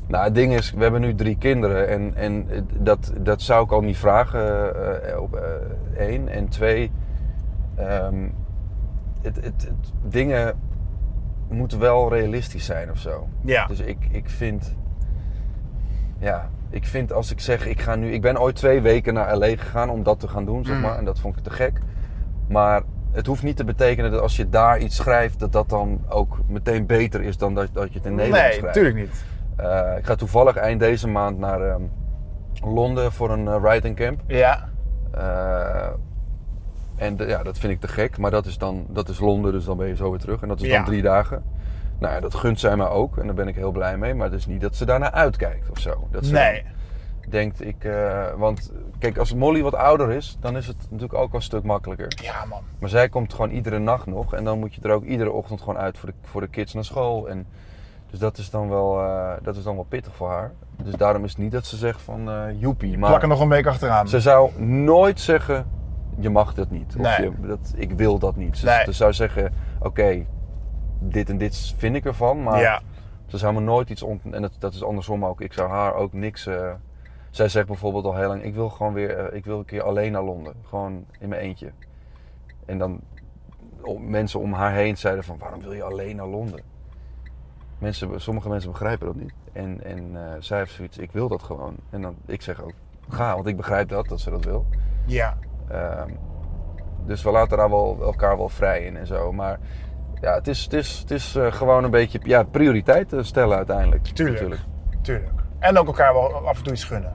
Nou, 0.08 0.24
het 0.24 0.36
ding 0.36 0.54
is, 0.54 0.72
we 0.72 0.82
hebben 0.82 1.02
nu 1.02 1.16
drie 1.16 1.38
kinderen 1.38 1.88
en, 1.88 2.16
en 2.16 2.48
dat, 2.80 3.14
dat 3.20 3.42
zou 3.42 3.64
ik 3.64 3.72
al 3.72 3.82
niet 3.82 3.98
vragen. 3.98 4.76
eh, 5.06 5.22
op 5.22 5.40
één. 5.98 6.28
En 6.28 6.48
twee, 6.50 6.92
ehm, 7.76 8.28
het, 9.24 9.36
het, 9.36 9.44
het- 9.46 9.92
dingen 10.08 10.54
moeten 11.50 11.80
wel 11.80 12.10
realistisch 12.14 12.66
zijn 12.66 12.92
of 12.92 12.98
zo. 12.98 13.28
Ja. 13.42 13.66
Dus 13.66 13.80
ik, 13.80 13.98
ik 14.12 14.30
vind, 14.30 14.76
ja, 16.20 16.50
ik 16.70 16.86
vind 16.86 17.14
als 17.14 17.32
ik 17.32 17.40
zeg, 17.40 17.66
ik 17.68 17.82
ga 17.82 17.96
nu, 17.96 18.12
ik 18.12 18.22
ben 18.22 18.40
ooit 18.40 18.56
twee 18.56 18.82
weken 18.82 19.14
naar 19.14 19.38
LA 19.38 19.48
gegaan 19.48 19.90
om 19.90 20.04
dat 20.04 20.20
te 20.20 20.28
gaan 20.28 20.46
doen, 20.46 20.66
zeg 20.66 20.76
Mm. 20.76 20.82
maar. 20.82 20.98
En 20.98 21.06
dat 21.06 21.20
vond 21.20 21.38
ik 21.38 21.44
te 21.44 21.50
gek. 21.50 21.80
Maar 22.48 22.82
het 23.12 23.26
hoeft 23.26 23.44
niet 23.44 23.58
te 23.58 23.64
betekenen 23.64 24.12
dat 24.12 24.22
als 24.22 24.36
je 24.36 24.50
daar 24.50 24.80
iets 24.80 24.96
schrijft, 24.96 25.40
dat 25.40 25.52
dat 25.52 25.70
dan 25.70 26.02
ook 26.10 26.40
meteen 26.48 26.86
beter 26.86 27.22
is 27.22 27.38
dan 27.38 27.54
dat, 27.54 27.68
dat 27.74 27.92
je 27.92 27.98
het 27.98 28.08
in 28.08 28.16
Nederland 28.16 28.44
nee, 28.44 28.52
schrijft. 28.54 28.76
natuurlijk 28.76 28.96
niet. 28.96 29.24
Eh, 29.56 29.98
ik 29.98 30.06
ga 30.06 30.16
toevallig 30.16 30.56
eind 30.56 30.80
deze 30.80 31.08
maand 31.08 31.38
naar 31.38 31.62
ehm, 31.62 31.82
Londen 32.66 33.12
voor 33.12 33.32
een 33.32 33.48
eh, 33.48 33.62
writing 33.62 33.96
camp. 33.96 34.22
Ja, 34.28 34.70
Eh, 35.12 35.88
en 37.04 37.18
de- 37.18 37.26
ja, 37.26 37.44
dat 37.44 37.58
vind 37.58 37.74
ik 37.74 37.80
te 37.80 37.88
gek. 37.88 38.18
Maar 38.18 38.32
dat 38.32 38.46
is 38.46 38.58
dan 38.58 38.86
dat 38.90 39.10
is 39.10 39.20
Londen, 39.20 39.52
dus 39.52 39.66
dan 39.66 39.78
ben 39.78 39.88
je 39.88 39.96
zo 39.96 40.10
weer 40.10 40.20
terug. 40.20 40.42
En 40.42 40.48
dat 40.48 40.62
is 40.62 40.68
Ja. 40.68 40.76
dan 40.76 40.86
drie 40.86 41.02
dagen. 41.02 41.44
Nou 42.00 42.14
ja, 42.14 42.20
dat 42.20 42.36
gunt 42.36 42.60
zij 42.60 42.76
me 42.76 42.88
ook. 42.88 43.18
En 43.18 43.26
daar 43.26 43.36
ben 43.36 43.48
ik 43.48 43.56
heel 43.56 43.72
blij 43.72 43.98
mee. 43.98 44.14
Maar 44.14 44.30
het 44.30 44.40
is 44.40 44.46
niet 44.46 44.62
dat 44.62 44.76
ze 44.76 44.86
daarnaar 44.86 45.12
uitkijkt 45.12 45.70
of 45.70 45.80
zo. 45.80 46.08
Dat 46.12 46.26
ze 46.26 46.32
nee. 46.34 46.64
denkt, 47.30 47.66
ik... 47.66 47.84
eh, 47.84 48.24
want 48.38 48.72
kijk, 49.00 49.18
als 49.18 49.34
Molly 49.34 49.62
wat 49.62 49.76
ouder 49.76 50.12
is, 50.12 50.38
dan 50.40 50.58
is 50.58 50.68
het 50.68 50.76
natuurlijk 50.90 51.14
ook 51.14 51.32
wel 51.32 51.40
een 51.40 51.42
stuk 51.42 51.64
makkelijker. 51.64 52.08
Ja, 52.22 52.46
man. 52.50 52.62
Maar 52.80 52.90
zij 52.90 53.10
komt 53.10 53.34
gewoon 53.34 53.50
iedere 53.52 53.80
nacht 53.80 54.06
nog. 54.06 54.34
En 54.34 54.44
dan 54.44 54.60
moet 54.60 54.74
je 54.76 54.82
er 54.82 54.92
ook 54.92 55.04
iedere 55.04 55.32
ochtend 55.32 55.60
gewoon 55.62 55.78
uit 55.78 55.98
voor 55.98 56.10
de, 56.10 56.16
voor 56.22 56.42
de 56.42 56.48
kids 56.48 56.74
naar 56.74 56.86
school. 56.86 57.30
En, 57.30 57.48
dus 58.10 58.20
dat 58.20 58.38
is, 58.38 58.50
dan 58.50 58.70
wel, 58.70 59.00
eh, 59.00 59.32
dat 59.42 59.56
is 59.56 59.64
dan 59.64 59.76
wel 59.76 59.86
pittig 59.90 60.16
voor 60.16 60.30
haar. 60.30 60.52
Dus 60.84 60.94
daarom 60.96 61.24
is 61.24 61.30
het 61.30 61.40
niet 61.40 61.52
dat 61.52 61.66
ze 61.66 61.78
zegt 61.78 62.02
van 62.02 62.30
eh 62.30 62.42
joepie. 62.60 62.98
Maar 62.98 63.10
Plak 63.10 63.22
er 63.22 63.28
nog 63.28 63.40
een 63.40 63.50
week 63.50 63.68
achteraan. 63.68 64.08
ze 64.08 64.20
zou 64.22 64.62
nooit 64.64 65.20
zeggen, 65.20 65.66
je 66.20 66.30
mag 66.30 66.54
dat 66.54 66.70
niet. 66.70 66.96
Of 66.98 67.18
Nee. 67.18 67.30
je, 67.30 67.48
dat, 67.48 67.74
ik 67.76 67.92
wil 67.92 68.20
dat 68.20 68.36
niet. 68.36 68.58
Ze, 68.58 68.66
Nee. 68.66 68.84
ze 68.84 68.92
zou 68.92 69.14
zeggen, 69.14 69.54
oké, 69.80 70.26
dit 71.00 71.30
en 71.30 71.38
dit 71.38 71.74
vind 71.78 71.96
ik 71.96 72.06
ervan. 72.06 72.44
Maar 72.44 72.60
ja. 72.62 72.82
ze 73.26 73.38
zou 73.38 73.54
me 73.54 73.60
nooit 73.60 73.90
iets 73.90 74.04
ont... 74.04 74.22
En 74.32 74.42
dat, 74.42 74.52
dat 74.60 74.74
is 74.74 74.84
andersom 74.84 75.26
ook. 75.26 75.42
Ik 75.42 75.54
zou 75.54 75.70
haar 75.70 75.94
ook 75.94 76.14
niks... 76.14 76.46
eh, 76.48 76.72
zij 77.30 77.48
zegt 77.50 77.68
bijvoorbeeld 77.68 78.06
al 78.06 78.16
heel 78.16 78.28
lang, 78.28 78.44
ik 78.44 78.54
wil 78.54 78.70
gewoon 78.70 78.94
weer... 78.94 79.18
eh, 79.18 79.38
ik 79.38 79.46
wil 79.46 79.58
een 79.58 79.66
keer 79.66 79.84
alleen 79.84 80.12
naar 80.12 80.24
Londen. 80.24 80.54
Gewoon 80.68 81.06
in 81.20 81.30
mijn 81.30 81.42
eentje. 81.42 81.72
En 82.66 82.78
dan... 82.78 83.00
om- 83.82 84.10
mensen 84.10 84.40
om 84.40 84.54
haar 84.54 84.74
heen 84.74 84.98
zeiden 84.98 85.24
van, 85.24 85.38
waarom 85.38 85.62
wil 85.62 85.74
je 85.74 85.84
alleen 85.84 86.16
naar 86.16 86.28
Londen? 86.28 86.62
Mensen, 87.78 88.22
sommige 88.22 88.50
mensen 88.50 88.72
begrijpen 88.72 89.06
dat 89.08 89.16
niet. 89.16 89.34
En, 89.54 89.84
en 89.84 90.10
eh, 90.16 90.32
zij 90.40 90.58
heeft 90.58 90.72
zoiets, 90.74 90.98
ik 90.98 91.12
wil 91.12 91.28
dat 91.28 91.44
gewoon. 91.44 91.76
En 91.90 92.02
dan, 92.02 92.16
ik 92.26 92.42
zeg 92.42 92.62
ook, 92.64 92.74
ga, 93.10 93.34
want 93.36 93.48
ik 93.48 93.58
begrijp 93.58 93.90
dat, 93.90 94.08
dat 94.08 94.20
ze 94.20 94.30
dat 94.30 94.46
wil. 94.46 94.66
Ja. 95.06 95.38
Ehm, 95.70 96.10
dus 97.06 97.24
we 97.24 97.32
laten 97.32 97.58
daar 97.58 97.70
wel, 97.70 97.98
elkaar 98.02 98.38
wel 98.38 98.50
vrij 98.50 98.82
in 98.82 98.98
en 98.98 99.08
zo. 99.08 99.32
Maar 99.32 99.60
ja, 100.22 100.34
het 100.34 100.48
is, 100.48 100.64
het 100.64 100.74
is, 100.74 100.98
het 101.00 101.12
is 101.12 101.36
eh, 101.36 101.52
gewoon 101.52 101.84
een 101.84 101.92
beetje 101.92 102.20
ja, 102.24 102.44
prioriteiten 102.44 103.26
stellen 103.26 103.58
uiteindelijk. 103.58 104.04
Tuurlijk. 104.04 104.40
Natuurlijk. 104.42 104.62
Tuurlijk. 105.02 105.32
En 105.60 105.78
ook 105.78 105.88
elkaar 105.88 106.14
wel 106.14 106.48
af 106.48 106.58
en 106.58 106.64
toe 106.64 106.74
iets 106.74 106.84
gunnen. 106.84 107.14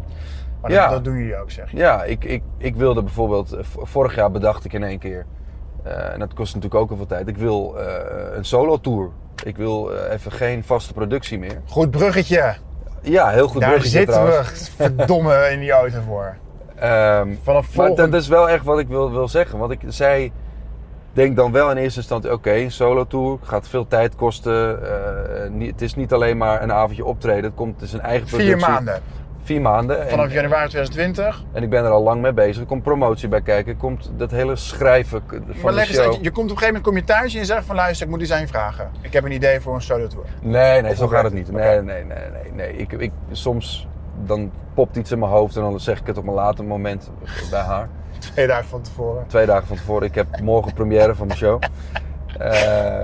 Maar 0.61 0.71
Ja. 0.71 0.83
dat, 0.83 0.91
dat 0.91 1.05
doen 1.05 1.17
jullie 1.17 1.37
ook, 1.37 1.51
zeg 1.51 1.71
je. 1.71 1.77
Ja, 1.77 2.05
ik, 2.05 2.25
ik, 2.25 2.43
ik 2.59 2.77
wilde 2.77 3.03
bijvoorbeeld, 3.03 3.53
eh, 3.53 3.65
vorig 3.65 4.15
jaar 4.15 4.31
bedacht 4.31 4.65
ik 4.65 4.73
in 4.73 4.83
één 4.83 4.99
keer, 4.99 5.27
eh, 5.83 6.13
en 6.13 6.19
dat 6.19 6.35
kost 6.35 6.55
natuurlijk 6.55 6.81
ook 6.83 6.89
heel 6.89 6.97
veel 6.97 7.07
tijd, 7.07 7.29
ik 7.29 7.37
wil 7.37 7.77
een 8.33 8.45
solo 8.45 8.81
tour. 8.81 9.11
Ik 9.45 9.57
wil 9.57 9.93
even 9.93 10.33
geen 10.33 10.65
vaste 10.65 10.93
productie 10.93 11.39
meer. 11.39 11.61
Goed 11.67 11.91
bruggetje. 11.91 12.55
Ja, 13.03 13.29
heel 13.29 13.49
goed 13.49 13.61
Daar 13.61 13.71
bruggetje 13.71 13.99
zitten 13.99 14.15
trouwens. 14.15 14.77
we 14.77 14.83
verdomme 14.83 15.49
in 15.51 15.61
die 15.61 15.71
auto 15.71 16.01
voor. 16.01 16.37
Ehm, 16.81 17.29
Vanaf 17.43 17.77
maar 17.77 17.95
dat 17.95 18.15
is 18.15 18.29
wel 18.29 18.49
echt 18.49 18.65
wat 18.65 18.79
ik 18.79 18.89
wil, 18.89 19.11
wil 19.11 19.29
zeggen. 19.29 19.59
Want 19.59 19.73
ik 19.73 19.81
zei, 19.87 20.33
denk 21.13 21.37
dan 21.37 21.53
wel 21.53 21.71
in 21.71 21.77
eerste 21.77 21.99
instantie, 21.99 22.33
oké, 22.33 22.53
een 22.53 22.71
solo 22.71 23.07
tour 23.07 23.39
gaat 23.43 23.69
veel 23.69 23.87
tijd 23.87 24.15
kosten. 24.17 24.83
Eh, 24.83 25.51
niet, 25.51 25.71
het 25.71 25.83
is 25.83 25.95
niet 25.95 26.13
alleen 26.13 26.37
maar 26.37 26.63
een 26.63 26.73
avondje 26.73 27.05
optreden, 27.05 27.45
het, 27.45 27.55
komt, 27.55 27.75
het 27.81 27.89
is 27.89 27.93
een 27.93 28.01
eigen 28.01 28.29
Vier 28.29 28.39
productie. 28.39 28.69
maanden. 28.71 29.03
Vier 29.43 29.61
maanden. 29.61 30.01
En- 30.03 30.09
Vanaf 30.09 30.33
januari 30.33 30.69
2020. 30.69 31.43
En 31.53 31.63
ik 31.63 31.71
ben 31.71 31.85
er 31.85 31.91
al 31.91 32.03
lang 32.03 32.21
mee 32.23 32.33
bezig. 32.33 32.61
Er 32.61 32.67
komt 32.67 32.83
promotie 32.83 33.29
bij 33.29 33.41
kijken. 33.43 33.73
Er 33.73 33.79
komt 33.79 34.11
dat 34.17 34.31
hele 34.31 34.57
schrijven 34.57 35.23
van 35.29 35.39
Maar 35.63 35.71
de 35.73 35.73
leg 35.73 35.89
eens 35.89 35.97
show. 35.97 36.07
uit, 36.13 36.19
je 36.23 36.31
komt 36.31 36.51
op 36.51 36.57
een 36.57 36.59
gegeven 36.59 36.67
moment 36.67 36.83
kom 36.85 36.97
je 36.97 37.05
thuis 37.05 37.33
en 37.35 37.39
je 37.41 37.45
zegt 37.47 37.65
van 37.65 37.77
luister, 37.77 38.07
ik 38.07 38.13
moet 38.17 38.31
aan 38.33 38.41
je 38.41 38.47
vragen. 38.47 38.91
Ik 39.01 39.13
heb 39.13 39.25
een 39.25 39.33
idee 39.33 39.61
voor 39.61 39.75
een 39.75 39.83
solo 39.83 40.07
tour. 40.07 40.25
Nee, 40.43 40.83
nee, 40.83 40.91
Of 40.91 40.97
zo 40.97 41.07
gaat 41.09 41.25
het 41.25 41.33
niet. 41.33 41.51
Nee, 41.53 41.81
nee, 41.83 42.05
nee, 42.05 42.19
nee. 42.33 42.53
nee. 42.53 42.77
Ik, 42.77 42.93
ik, 42.93 43.11
soms 43.33 43.89
dan 44.27 44.51
popt 44.75 44.97
iets 44.97 45.11
in 45.13 45.19
mijn 45.19 45.31
hoofd 45.31 45.57
en 45.57 45.63
dan 45.63 45.81
zeg 45.81 46.01
ik 46.01 46.07
het 46.07 46.19
op 46.19 46.27
een 46.27 46.35
later 46.35 46.65
moment 46.65 47.11
bij 47.51 47.61
haar. 47.61 47.89
Twee 48.19 48.47
dagen 48.47 48.69
van 48.69 48.83
tevoren. 48.83 49.25
Twee 49.27 49.47
dagen 49.47 49.67
van 49.67 49.77
tevoren. 49.77 50.07
Ik 50.09 50.15
heb 50.15 50.41
morgen 50.41 50.73
première 50.75 51.15
van 51.15 51.27
mijn 51.27 51.39
show. 51.39 51.63
Eh, 52.39 52.99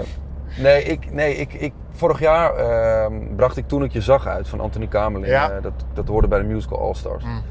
nee, 0.58 0.82
ik, 0.82 1.12
nee 1.12 1.34
ik, 1.36 1.52
ik, 1.52 1.72
vorig 1.90 2.18
jaar 2.20 2.54
eh, 2.54 3.06
bracht 3.36 3.56
ik 3.56 3.68
Toen 3.68 3.84
ik 3.84 3.92
je 3.92 4.00
zag 4.00 4.26
uit 4.26 4.48
van 4.48 4.60
Anthony 4.60 4.86
Kamerling. 4.86 5.32
Ja. 5.32 5.50
Eh, 5.50 5.62
dat, 5.62 5.72
dat 5.92 6.08
hoorde 6.08 6.28
bij 6.28 6.38
de 6.38 6.44
musical 6.44 6.78
All 6.80 6.94
Stars. 6.94 7.24
Mm. 7.24 7.42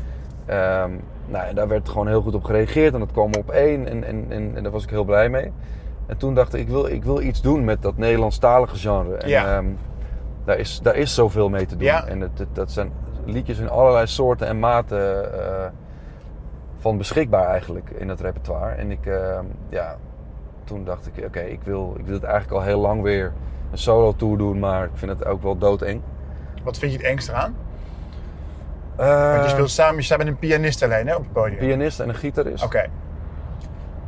Ehm, 0.46 0.92
nou, 1.26 1.46
en 1.48 1.56
daar 1.56 1.68
werd 1.68 1.90
gewoon 1.90 2.08
heel 2.08 2.22
goed 2.22 2.36
op 2.36 2.44
gereageerd 2.44 2.94
en 2.94 3.00
dat 3.00 3.12
kwam 3.12 3.34
op 3.34 3.50
één 3.52 3.88
en, 3.88 4.04
en, 4.04 4.26
en, 4.30 4.52
en 4.56 4.64
daar 4.64 4.72
was 4.72 4.84
ik 4.84 4.90
heel 4.90 5.04
blij 5.04 5.30
mee. 5.30 5.52
En 6.06 6.18
toen 6.18 6.34
dacht 6.36 6.54
ik, 6.54 6.62
ik 6.62 6.68
wil, 6.68 6.86
ik 6.88 7.04
wil 7.04 7.22
iets 7.22 7.42
doen 7.42 7.64
met 7.64 7.82
dat 7.82 7.98
Nederlandstalige 7.98 8.76
genre. 8.76 9.16
En 9.18 9.30
Ja. 9.30 9.56
ehm, 9.58 9.66
daar, 10.46 10.58
is, 10.58 10.80
daar 10.84 10.96
is 10.96 11.14
zoveel 11.14 11.50
mee 11.50 11.66
te 11.66 11.76
doen. 11.76 11.86
Ja. 11.86 12.06
En 12.08 12.22
het, 12.22 12.40
het- 12.40 12.56
dat 12.56 12.72
zijn 12.72 12.92
liedjes 13.26 13.60
in 13.60 13.70
allerlei 13.70 14.08
soorten 14.08 14.48
en 14.48 14.60
maten 14.60 15.34
eh, 15.34 15.66
van 16.80 16.98
beschikbaar 16.98 17.48
eigenlijk 17.48 17.90
in 17.90 18.10
het 18.10 18.22
repertoire. 18.22 18.76
En 18.76 18.92
ik, 18.92 19.06
ehm, 19.06 19.46
ja, 19.70 19.98
toen 20.64 20.84
dacht 20.84 21.08
ik, 21.14 21.26
oké, 21.26 21.40
ik, 21.40 21.60
wil, 21.64 21.96
ik 21.98 22.06
wil 22.06 22.14
het 22.14 22.24
eigenlijk 22.24 22.54
al 22.54 22.68
heel 22.68 22.80
lang 22.80 23.02
weer 23.02 23.34
een 23.72 23.78
solo 23.78 24.16
tour 24.16 24.38
doen, 24.38 24.60
maar 24.60 24.84
ik 24.84 24.92
vind 24.94 25.12
het 25.12 25.26
ook 25.26 25.42
wel 25.42 25.58
doodeng. 25.58 26.02
Wat 26.64 26.78
vind 26.78 26.92
je 26.92 26.98
het 26.98 27.08
engste 27.08 27.34
aan? 27.34 27.56
Eh, 28.96 29.32
Want 29.32 29.44
je 29.44 29.50
speelt 29.50 29.70
samen, 29.70 29.96
je 29.96 30.02
staat 30.02 30.18
met 30.18 30.28
een 30.28 30.38
pianist 30.38 30.84
alleen 30.84 31.08
hè, 31.08 31.16
op 31.16 31.24
het 31.24 31.34
podium. 31.34 31.58
pianist 31.60 32.00
en 32.00 32.10
een 32.10 32.16
gitarist. 32.16 32.64
Oké. 32.64 32.86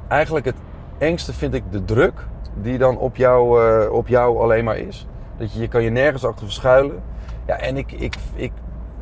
eigenlijk 0.08 0.46
het 0.46 0.56
engste 0.98 1.34
vind 1.34 1.54
ik 1.54 1.64
de 1.70 1.86
druk 1.86 2.14
die 2.54 2.78
dan 2.78 2.98
op 2.98 3.16
jou, 3.16 3.64
eh, 3.64 3.92
op 3.92 4.08
jou 4.08 4.42
alleen 4.42 4.64
maar 4.64 4.78
is. 4.78 5.08
Dat 5.38 5.54
je, 5.54 5.60
je 5.60 5.68
kan 5.68 5.84
je 5.84 5.90
nergens 5.90 6.26
achter 6.26 6.46
verschuilen. 6.46 7.04
Ja, 7.46 7.58
en 7.58 7.78
ik, 7.78 7.92
ik, 7.92 8.16
ik, 8.34 8.52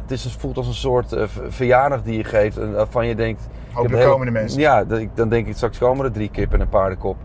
het 0.04 0.12
is, 0.12 0.24
het 0.24 0.34
voelt 0.34 0.58
als 0.58 0.68
een 0.68 0.74
soort 0.74 1.14
eh, 1.14 1.24
v- 1.28 1.40
verjaardag 1.48 2.02
die 2.04 2.18
je 2.18 2.24
geeft. 2.24 2.58
En 2.58 2.74
waarvan 2.74 3.08
je 3.08 3.16
denkt... 3.16 3.42
ik 3.42 3.48
heb 3.68 3.76
Hopelijk 3.76 4.02
heel- 4.04 4.12
komen 4.12 4.26
de 4.26 4.32
mensen. 4.32 4.60
Ja, 4.60 4.84
dan 5.14 5.30
denk 5.30 5.48
ik 5.48 5.56
straks 5.56 5.78
komen 5.78 6.06
er 6.06 6.12
drie 6.12 6.30
kip 6.30 6.54
en 6.54 6.62
een 6.62 6.70
paardenkop. 6.70 7.18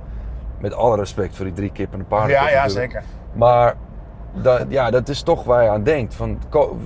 Met 0.60 0.74
alle 0.74 0.96
respect 0.96 1.36
voor 1.36 1.44
die 1.44 1.54
drie 1.54 1.72
kip 1.72 1.92
en 1.92 1.98
een 1.98 2.06
paardenkop 2.06 2.44
Ja, 2.46 2.50
ja, 2.52 2.62
natuurlijk. 2.62 2.90
zeker. 2.92 3.06
Maar 3.32 3.74
dat, 4.42 4.64
ja, 4.68 4.90
dat 4.90 5.08
is 5.08 5.22
toch 5.22 5.44
waar 5.44 5.62
je 5.62 5.68
aan 5.70 5.82
denkt. 5.82 6.14
Van, 6.14 6.38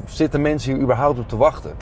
zitten 0.07 0.41
mensen 0.43 0.73
hier 0.73 0.83
überhaupt 0.83 1.19
op 1.19 1.29
te 1.29 1.37
wachten? 1.37 1.73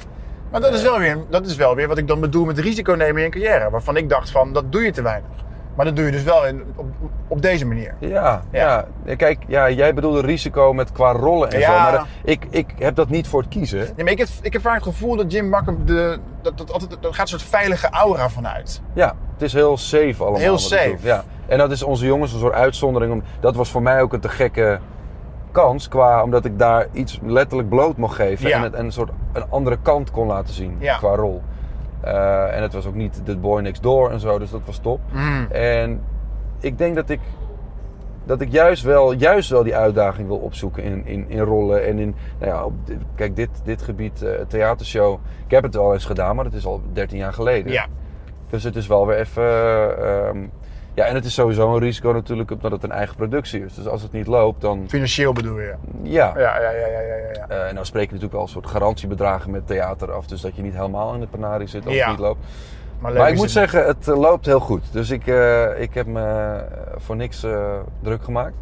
Maar 0.51 0.61
dat 0.61 0.73
is, 0.75 0.83
wel 0.83 0.99
weer, 0.99 1.19
dat 1.29 1.47
is 1.47 1.57
wel 1.57 1.75
weer 1.75 1.89
wat 1.89 1.99
ik 1.99 2.09
dan 2.09 2.21
bedoel 2.21 2.45
met 2.45 2.59
risico 2.59 2.93
nemen 2.93 3.25
in 3.25 3.31
carrière. 3.31 3.71
Waarvan 3.71 3.97
ik 3.97 4.09
dacht 4.09 4.31
van, 4.31 4.53
dat 4.53 4.73
doe 4.73 4.83
je 4.83 4.91
te 4.93 5.03
weinig. 5.03 5.31
Maar 5.75 5.85
dat 5.85 5.97
doe 5.97 6.05
je 6.05 6.11
dus 6.11 6.23
wel 6.23 6.47
in, 6.47 6.62
op, 6.77 6.87
op 7.29 7.43
deze 7.43 7.66
manier. 7.66 7.95
Ja, 7.99 8.43
Ja. 8.53 8.85
ja. 9.05 9.14
Kijk, 9.16 9.39
ja, 9.47 9.71
jij 9.71 9.95
bedoelde 9.95 10.21
risico 10.21 10.73
met 10.73 10.93
qua 10.93 11.12
rollen 11.12 11.51
en 11.51 11.59
Ja. 11.59 11.66
zo. 11.66 11.83
Maar 11.83 11.93
dat- 11.93 12.07
ik, 12.25 12.47
ik 12.51 12.75
heb 12.79 12.95
dat 12.95 13.09
niet 13.09 13.29
voor 13.29 13.41
het 13.41 13.49
kiezen. 13.51 13.79
Nee, 13.79 14.05
maar 14.05 14.12
ik, 14.12 14.18
heb, 14.18 14.29
ik 14.43 14.53
heb 14.53 14.62
vaak 14.62 14.75
het 14.75 14.83
gevoel 14.83 15.16
dat 15.16 15.33
Jim 15.33 15.51
Bakker, 15.51 15.85
de, 15.85 16.18
dat, 16.43 16.59
dat, 16.59 16.73
altijd, 16.73 16.93
er 17.05 17.14
gaat 17.14 17.21
een 17.21 17.27
soort 17.39 17.43
veilige 17.51 17.89
aura 17.91 18.29
vanuit. 18.29 18.83
Ja, 18.93 19.14
het 19.33 19.43
is 19.43 19.53
heel 19.53 19.77
safe 19.77 20.14
allemaal. 20.18 20.41
Heel 20.41 20.59
safe. 20.59 20.97
Ja. 21.03 21.25
En 21.47 21.59
dat 21.59 21.71
is 21.71 21.83
onze 21.83 22.07
jongens 22.07 22.33
een 22.33 22.39
soort 22.41 22.55
uitzondering. 22.55 23.23
Dat 23.41 23.57
was 23.57 23.71
voor 23.71 23.83
mij 23.83 24.03
ook 24.03 24.12
een 24.12 24.21
te 24.21 24.29
gekke 24.29 24.79
kans. 25.53 25.89
Qua, 25.89 26.23
omdat 26.23 26.45
ik 26.45 26.59
daar 26.59 26.87
iets 26.93 27.18
letterlijk 27.23 27.68
bloot 27.68 27.97
mocht 27.97 28.14
geven. 28.14 28.49
Ja. 28.49 28.57
En, 28.57 28.62
het, 28.62 28.75
en 28.75 28.85
een 28.85 28.93
soort 28.93 29.11
een 29.33 29.45
andere 29.51 29.79
kant 29.83 30.11
kon 30.11 30.27
laten 30.27 30.55
zien 30.55 30.77
Ja. 30.79 30.97
qua 30.97 31.14
rol. 31.14 31.43
Eh, 32.01 32.57
en 32.57 32.62
het 32.62 32.72
was 32.72 32.86
ook 32.86 32.94
niet 32.94 33.20
de 33.24 33.36
boy 33.36 33.61
next 33.61 33.82
door 33.82 34.11
en 34.11 34.20
zo. 34.20 34.38
Dus 34.38 34.51
dat 34.51 34.61
was 34.64 34.78
top. 34.78 35.01
Mm. 35.12 35.46
En 35.51 36.01
ik 36.61 36.78
denk 36.78 36.94
dat 36.94 37.11
ik, 37.11 37.20
dat 38.24 38.40
ik 38.40 38.53
juist, 38.53 38.82
wel, 38.82 39.12
juist 39.12 39.51
wel 39.51 39.62
die 39.62 39.76
uitdaging 39.76 40.28
wil 40.28 40.36
opzoeken 40.36 40.82
in, 40.82 41.07
in, 41.07 41.24
in 41.28 41.40
rollen. 41.40 41.86
En 41.86 41.98
in, 41.98 42.14
nou 42.38 42.53
ja, 42.53 42.64
op, 42.64 42.72
kijk, 43.14 43.36
dit, 43.36 43.51
dit 43.64 43.82
gebied, 43.82 44.22
eh, 44.22 44.32
theatershow. 44.48 45.18
Ik 45.44 45.51
heb 45.51 45.62
het 45.62 45.74
wel 45.74 45.92
eens 45.92 46.05
gedaan, 46.05 46.34
maar 46.34 46.44
dat 46.44 46.55
is 46.55 46.66
al 46.66 46.82
13 46.92 47.18
jaar 47.18 47.32
geleden. 47.32 47.72
Ja. 47.72 47.86
Dus 48.51 48.64
het 48.64 48.76
is 48.76 48.86
wel 48.86 49.07
weer 49.07 49.18
even. 49.18 49.42
ehm, 50.03 50.38
ja, 51.01 51.07
en 51.07 51.14
het 51.14 51.24
is 51.24 51.34
sowieso 51.34 51.72
een 51.74 51.78
risico 51.80 52.12
natuurlijk 52.12 52.51
omdat 52.51 52.70
het 52.72 52.82
een 52.82 52.92
eigen 52.92 53.16
productie 53.16 53.64
is. 53.64 53.74
Dus 53.74 53.86
als 53.88 54.03
het 54.03 54.12
niet 54.12 54.26
loopt, 54.26 54.61
dan. 54.61 54.84
Financieel 54.88 55.32
bedoel 55.32 55.59
je? 55.59 55.74
Ja. 56.03 56.32
Ja, 56.36 56.61
ja, 56.61 56.70
ja, 56.70 56.86
ja, 56.86 57.01
ja. 57.01 57.14
ja. 57.32 57.46
Eh, 57.48 57.68
en 57.68 57.74
nou 57.74 57.86
spreek 57.86 58.03
je 58.05 58.07
natuurlijk 58.07 58.32
wel 58.32 58.42
een 58.42 58.48
soort 58.48 58.66
garantiebedragen 58.66 59.51
met 59.51 59.66
theater 59.66 60.12
af. 60.12 60.26
Dus 60.26 60.40
dat 60.40 60.57
je 60.57 60.62
niet 60.62 60.74
helemaal 60.74 61.14
in 61.14 61.20
de 61.20 61.26
panarie 61.26 61.66
zit 61.68 61.86
als 61.86 61.94
Ja. 61.94 62.01
het 62.01 62.11
niet 62.11 62.18
loopt. 62.26 62.44
Maar, 62.98 63.12
Maar 63.12 63.28
ik 63.28 63.34
moet 63.34 63.42
het 63.42 63.53
zeggen, 63.53 63.86
het 63.86 64.09
eh, 64.09 64.18
loopt 64.18 64.46
heel 64.46 64.61
goed. 64.61 64.92
Dus 64.92 65.11
ik, 65.11 65.26
eh, 65.26 65.80
ik 65.80 65.94
heb 65.94 66.07
me 66.07 66.57
voor 66.96 67.16
niks 67.16 67.46
druk 68.03 68.22
gemaakt. 68.24 68.55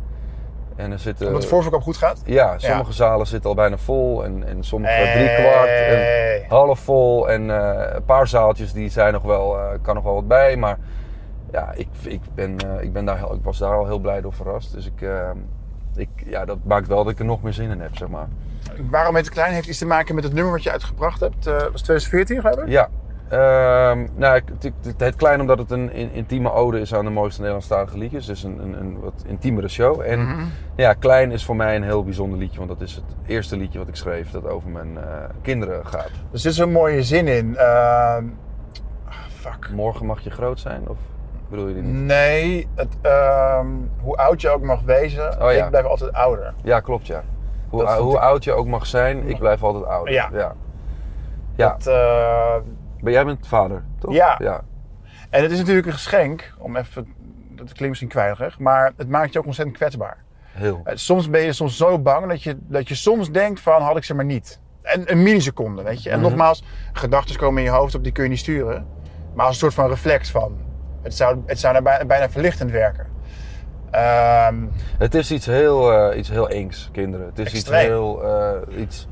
En 0.77 0.93
er 0.93 0.99
zitten. 0.99 1.27
Omdat 1.27 1.43
de 1.43 1.49
voorverkoop 1.49 1.83
goed 1.83 1.97
gaat? 1.97 2.23
Ja, 2.25 2.59
sommige 2.59 2.93
zalen 2.93 3.27
zitten 3.27 3.51
al 3.51 3.57
bijna 3.57 3.77
vol. 3.79 4.25
En, 4.25 4.45
en 4.47 4.65
sommige 4.65 4.93
Hey. 4.93 5.13
drie 5.13 5.47
kwart. 5.47 5.69
En 5.69 6.45
half 6.49 6.79
vol. 6.81 7.31
En 7.31 7.49
een 7.49 8.05
paar 8.05 8.29
zaaltjes 8.29 8.73
die 8.73 8.91
zijn 8.91 9.13
nog 9.13 9.23
wel, 9.23 9.57
kan 9.83 9.95
nog 9.95 10.05
wel 10.05 10.15
wat 10.15 10.29
bij. 10.29 10.57
Maar 10.57 10.79
ja, 11.53 11.73
ik, 11.73 11.89
ik, 12.03 12.21
ben, 12.35 12.57
eh, 12.59 12.83
ik, 12.83 12.93
ben 12.93 13.05
daar, 13.05 13.19
ik 13.19 13.43
was 13.43 13.59
daar 13.59 13.75
al 13.75 13.87
heel 13.87 13.99
blij 13.99 14.21
door 14.21 14.33
verrast. 14.33 14.73
Dus 14.73 14.87
ik, 14.87 15.03
eh, 15.03 15.31
ik, 15.97 16.09
ja, 16.27 16.45
dat 16.45 16.59
maakt 16.65 16.87
wel 16.89 17.05
dat 17.05 17.13
ik 17.13 17.19
er 17.19 17.25
nog 17.25 17.43
meer 17.43 17.53
zin 17.53 17.71
in 17.71 17.81
heb, 17.81 17.97
zeg 17.97 18.09
maar. 18.09 18.29
Waarom 18.91 19.17
het 19.17 19.29
klein 19.31 19.53
heeft 19.53 19.69
iets 19.69 19.79
te 19.79 19.87
maken 19.87 20.15
met 20.15 20.25
het 20.25 20.33
nummer 20.33 20.53
wat 20.53 20.63
je 20.63 20.71
uitgebracht 20.71 21.21
hebt. 21.21 21.45
Dat 21.45 21.71
was 21.73 21.83
2014 21.83 22.41
geloof 22.41 22.57
ik? 22.67 22.69
Ja. 22.69 22.89
Ehm, 23.29 24.07
nou, 24.15 24.35
het, 24.61 24.73
het 24.83 25.01
heet 25.01 25.17
klein 25.17 25.41
omdat 25.41 25.59
het 25.59 25.71
een 25.71 25.93
in- 25.93 26.13
intieme 26.13 26.53
ode 26.53 26.81
is 26.81 26.95
aan 26.95 27.05
de 27.05 27.11
mooiste 27.11 27.39
Nederlandstalige 27.39 27.99
liedjes. 27.99 28.27
Dus 28.27 28.43
een, 28.43 28.59
een, 28.59 28.81
een 28.81 29.01
wat 29.01 29.23
intiemere 29.27 29.69
show. 29.69 30.01
En 30.01 30.21
Mhm. 30.21 30.45
ja, 30.77 30.93
klein 30.93 31.33
is 31.33 31.45
voor 31.45 31.57
mij 31.57 31.77
een 31.77 31.83
heel 31.83 32.05
bijzonder 32.05 32.39
liedje. 32.39 32.59
Want 32.59 32.71
dat 32.71 32.81
is 32.81 32.95
het 32.95 33.05
eerste 33.27 33.57
liedje 33.57 33.79
wat 33.79 33.89
ik 33.89 33.97
schreef 33.97 34.31
dat 34.31 34.47
over 34.49 34.71
mijn 34.71 34.99
kinderen 35.43 35.87
gaat. 35.87 36.11
Er 36.33 36.39
zit 36.39 36.55
zo'n 36.55 36.73
mooie 36.73 37.03
zin 37.03 37.27
in. 37.29 37.57
Ehm, 37.57 38.25
ah, 39.05 39.15
fuck. 39.29 39.71
Morgen 39.73 40.07
mag 40.07 40.21
je 40.21 40.31
groot 40.31 40.61
zijn? 40.61 40.89
Of 40.89 40.99
bedoel 41.51 41.69
je 41.69 41.75
die 41.75 41.83
niet? 41.83 41.95
Nee, 42.07 42.69
het, 42.75 42.97
ehm, 43.03 43.67
hoe 44.01 44.17
oud 44.17 44.41
je 44.41 44.49
ook 44.49 44.63
mag 44.63 44.81
wezen, 44.83 45.43
Oh, 45.43 45.53
ja. 45.53 45.65
ik 45.65 45.71
blijf 45.71 45.85
altijd 45.85 46.13
ouder. 46.13 46.55
Ja, 46.63 46.81
klopt 46.81 47.07
ja. 47.07 47.23
Hoe, 47.69 47.85
Dat 47.85 47.99
hoe 47.99 48.19
oud 48.19 48.45
je 48.45 48.53
ook 48.53 48.67
mag 48.67 48.87
zijn, 48.87 49.29
ik 49.29 49.39
blijf 49.39 49.63
altijd 49.63 49.85
ouder. 49.85 50.13
Ja. 50.15 50.29
ja. 50.33 50.55
Ja. 51.57 51.69
Dat, 51.79 51.87
eh, 51.87 52.57
Maar 53.01 53.13
jij 53.13 53.25
bent 53.25 53.47
vader, 53.47 53.85
toch? 53.99 54.13
Ja. 54.13 54.35
ja. 54.39 54.61
en 55.31 55.43
het 55.43 55.51
is 55.51 55.59
natuurlijk 55.59 55.87
een 55.87 55.93
geschenk, 55.93 56.55
om 56.59 56.77
even, 56.77 57.07
dat 57.51 57.67
klinkt 57.67 57.89
misschien 57.89 58.09
kwijtig, 58.09 58.59
maar 58.59 58.93
het 58.97 59.09
maakt 59.09 59.33
je 59.33 59.39
ook 59.39 59.47
ontzettend 59.47 59.77
kwetsbaar. 59.77 60.17
Heel. 60.53 60.81
Eh, 60.85 60.97
Soms 60.97 61.31
ben 61.31 61.41
je 61.41 61.53
soms 61.53 61.77
zo 61.77 61.99
bang 61.99 62.29
dat 62.29 62.43
je, 62.43 62.57
dat 62.61 62.89
je 62.89 62.95
soms 62.95 63.31
denkt 63.31 63.61
van 63.61 63.83
had 63.83 63.97
ik 63.97 64.05
ze 64.05 64.15
maar 64.15 64.25
niet. 64.25 64.61
En 64.83 65.11
een 65.13 65.23
milliseconde, 65.23 65.83
weet 65.83 66.03
je. 66.03 66.11
En 66.11 66.19
Mhm. 66.21 66.29
nogmaals, 66.29 66.65
gedachten 66.93 67.37
komen 67.37 67.59
in 67.59 67.71
je 67.71 67.77
hoofd 67.77 67.95
op, 67.95 68.03
die 68.03 68.13
kun 68.13 68.23
je 68.25 68.31
niet 68.31 68.39
sturen. 68.39 68.87
Maar 69.35 69.45
als 69.47 69.55
een 69.55 69.61
soort 69.61 69.75
van 69.75 69.89
reflex 69.89 70.31
van, 70.31 70.59
het 71.03 71.15
zou, 71.15 71.39
het 71.47 71.59
zou 71.59 71.83
bijna, 71.83 72.05
bijna 72.05 72.31
verlichtend 72.31 72.71
werken. 72.71 73.07
Ehm, 73.91 74.55
Het 74.99 75.15
is 75.15 75.31
iets 75.31 75.47
heel, 75.47 75.93
eh, 75.93 76.19
iets 76.19 76.29
heel 76.29 76.49
engs, 76.49 76.89
kinderen. 76.93 77.27
Het 77.27 77.39
is 77.39 77.53
Extreem. 77.53 77.81
iets 77.81 77.89
heel... 77.89 78.25
eh, 78.25 78.81
iets, 78.81 79.09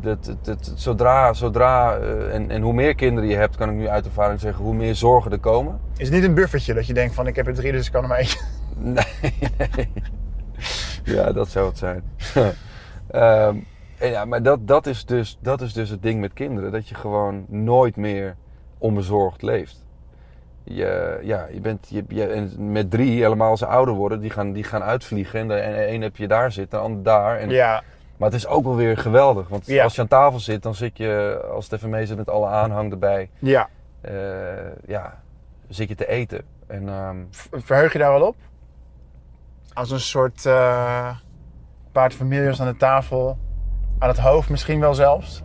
dat, 0.00 0.24
dat, 0.24 0.44
dat- 0.44 0.72
zodra, 0.74 1.32
zodra 1.32 1.96
eh, 1.96 2.34
en, 2.34 2.50
en 2.50 2.62
hoe 2.62 2.72
meer 2.72 2.94
kinderen 2.94 3.30
je 3.30 3.36
hebt, 3.36 3.56
kan 3.56 3.68
ik 3.70 3.74
nu 3.76 3.88
uit 3.88 4.04
ervaring 4.06 4.40
zeggen, 4.40 4.64
hoe 4.64 4.74
meer 4.74 4.94
zorgen 4.94 5.30
er 5.32 5.38
komen. 5.38 5.80
is 5.96 6.06
het 6.08 6.14
niet 6.16 6.24
een 6.24 6.34
buffertje 6.34 6.74
dat 6.74 6.86
je 6.86 6.94
denkt 6.94 7.14
van 7.14 7.26
ik 7.26 7.36
heb 7.36 7.46
er 7.46 7.54
drie, 7.54 7.72
dus 7.72 7.86
ik 7.86 7.92
kan 7.92 8.02
er 8.02 8.08
maar 8.08 8.18
eentje. 8.18 8.40
Nee, 8.76 9.04
nee. 9.58 9.92
Ja, 11.16 11.32
dat 11.32 11.48
zou 11.48 11.68
het 11.68 11.78
zijn. 11.78 12.02
Ehm, 13.10 13.56
ja, 14.00 14.24
maar 14.24 14.42
dat, 14.42 14.66
dat, 14.66 14.86
is 14.86 15.04
dus, 15.04 15.38
dat 15.40 15.60
is 15.60 15.72
dus 15.72 15.88
het 15.90 16.02
ding 16.02 16.20
met 16.20 16.32
kinderen. 16.32 16.72
Dat 16.72 16.88
je 16.88 16.94
gewoon 16.94 17.44
nooit 17.48 17.96
meer 17.96 18.36
onbezorgd 18.78 19.42
leeft. 19.42 19.81
Je, 20.64 21.18
ja, 21.22 21.46
je 21.52 21.60
bent, 21.60 21.86
je, 21.88 22.04
je, 22.08 22.26
en 22.26 22.72
met 22.72 22.90
drie, 22.90 23.22
helemaal 23.22 23.50
als 23.50 23.58
ze 23.58 23.66
ouder 23.66 23.94
worden, 23.94 24.20
die 24.20 24.30
gaan, 24.30 24.52
die 24.52 24.64
gaan 24.64 24.82
uitvliegen. 24.82 25.40
En 25.40 25.48
de 25.48 25.54
en 25.54 25.92
een 25.94 26.02
heb 26.02 26.16
je 26.16 26.28
daar 26.28 26.52
zitten, 26.52 26.78
de 26.78 26.84
ander 26.84 27.02
daar. 27.02 27.38
En, 27.38 27.50
Ja, 27.50 27.82
Maar 28.16 28.30
het 28.30 28.38
is 28.38 28.46
ook 28.46 28.64
wel 28.64 28.76
weer 28.76 28.98
geweldig. 28.98 29.48
Want 29.48 29.66
Ja. 29.66 29.82
als 29.84 29.94
je 29.94 30.00
aan 30.00 30.08
tafel 30.08 30.40
zit, 30.40 30.62
dan 30.62 30.74
zit 30.74 30.96
je, 30.98 31.40
als 31.52 31.64
het 31.64 31.72
even 31.72 31.90
mee 31.90 32.06
zit 32.06 32.16
met 32.16 32.30
alle 32.30 32.46
aanhang 32.46 32.90
erbij, 32.92 33.30
ja. 33.38 33.68
eh, 34.00 34.12
ja, 34.86 35.22
zit 35.68 35.88
je 35.88 35.94
te 35.94 36.08
eten. 36.08 36.42
En 36.66 36.88
ehm, 36.88 37.16
Verheug 37.64 37.92
je 37.92 37.98
daar 37.98 38.12
wel 38.12 38.26
op? 38.26 38.36
Als 39.72 39.90
een 39.90 40.00
soort 40.00 40.46
eh 40.46 41.16
paard 41.92 42.14
families 42.14 42.60
aan 42.60 42.66
de 42.66 42.76
tafel. 42.76 43.38
Aan 43.98 44.08
het 44.08 44.18
hoofd 44.18 44.48
misschien 44.50 44.80
wel 44.80 44.94
zelfs. 44.94 45.42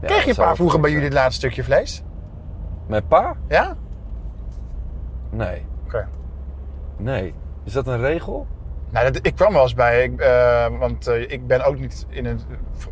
ja, 0.00 0.06
Kreeg 0.06 0.24
je 0.24 0.34
pa 0.34 0.54
vroeger 0.54 0.80
bij 0.80 0.90
jullie 0.90 1.04
het 1.04 1.14
laatste 1.14 1.40
stukje 1.40 1.64
vlees? 1.64 2.02
Met 2.88 3.08
pa? 3.08 3.36
Ja? 3.48 3.76
Nee. 5.30 5.66
Oké. 5.84 6.08
Nee. 6.96 7.34
Is 7.64 7.72
dat 7.72 7.86
een 7.86 8.00
regel? 8.00 8.46
Nou, 8.90 9.12
dat, 9.12 9.26
ik 9.26 9.34
kwam 9.34 9.52
wel 9.52 9.62
eens 9.62 9.74
bij, 9.74 10.02
ik, 10.02 10.20
eh, 10.20 10.66
want 10.78 11.06
eh, 11.06 11.30
ik 11.30 11.46
ben 11.46 11.64
ook 11.64 11.78
niet 11.78 12.06
in 12.08 12.26
een, 12.26 12.40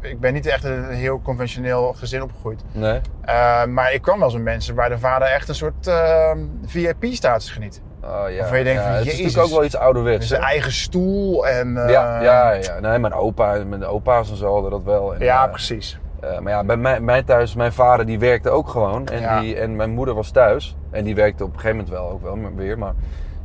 ik 0.01 0.21
ben 0.21 0.33
niet 0.33 0.47
echt 0.47 0.65
in 0.65 0.71
een 0.73 0.91
heel 0.91 1.21
conventioneel 1.23 1.93
gezin 1.93 2.23
opgegroeid. 2.23 2.63
Nee. 2.73 3.01
Uh, 3.29 3.65
maar 3.65 3.93
ik 3.93 4.03
kwam 4.03 4.17
wel 4.19 4.25
eens 4.25 4.35
met 4.37 4.45
mensen 4.45 4.75
waar 4.75 4.89
de 4.89 4.99
vader 4.99 5.29
echt 5.29 5.49
een 5.49 5.55
soort 5.55 5.87
uh, 5.87 6.31
VIP-status 6.67 7.51
geniet. 7.51 7.81
Oh 8.03 8.25
ja. 8.31 8.39
Waarvan 8.39 8.59
je 8.59 8.65
denkt 8.65 8.81
ja, 8.83 8.87
van, 8.89 8.97
het 8.97 9.07
is 9.07 9.13
natuurlijk 9.19 9.45
ook 9.45 9.51
wel 9.51 9.65
iets 9.65 9.77
ouderwets. 9.77 10.27
Zijn 10.29 10.43
eigen 10.43 10.73
stoel 10.73 11.47
en... 11.47 11.77
eh, 11.77 11.91
Ja, 11.91 12.23
ja, 12.23 12.53
ja. 12.53 12.81
Nee, 12.81 12.99
mijn 12.99 13.13
opa, 13.13 13.65
mijn 13.65 13.85
opa's 13.85 14.31
en 14.31 14.37
zo 14.37 14.53
hadden 14.53 14.71
dat 14.71 14.83
wel. 14.83 15.15
En, 15.15 15.21
ja, 15.21 15.45
eh, 15.45 15.51
precies. 15.51 15.99
Eh, 16.21 16.39
maar 16.39 16.53
ja, 16.53 16.65
bij 16.65 16.77
mij, 16.77 17.01
mij 17.01 17.23
thuis, 17.23 17.55
mijn 17.55 17.73
vader 17.73 18.07
die 18.07 18.19
werkte 18.19 18.51
ook 18.51 18.69
gewoon. 18.69 19.07
En, 19.07 19.21
Ja. 19.21 19.41
die, 19.41 19.57
en 19.57 19.77
mijn 19.77 19.91
moeder 19.91 20.15
was 20.15 20.31
thuis. 20.31 20.77
En 20.91 21.05
die 21.05 21.15
werkte 21.15 21.45
op 21.45 21.53
een 21.53 21.61
gegeven 21.61 21.77
moment 21.77 21.95
wel 21.95 22.11
ook 22.11 22.23
wel 22.23 22.55
weer. 22.55 22.79
Maar 22.79 22.95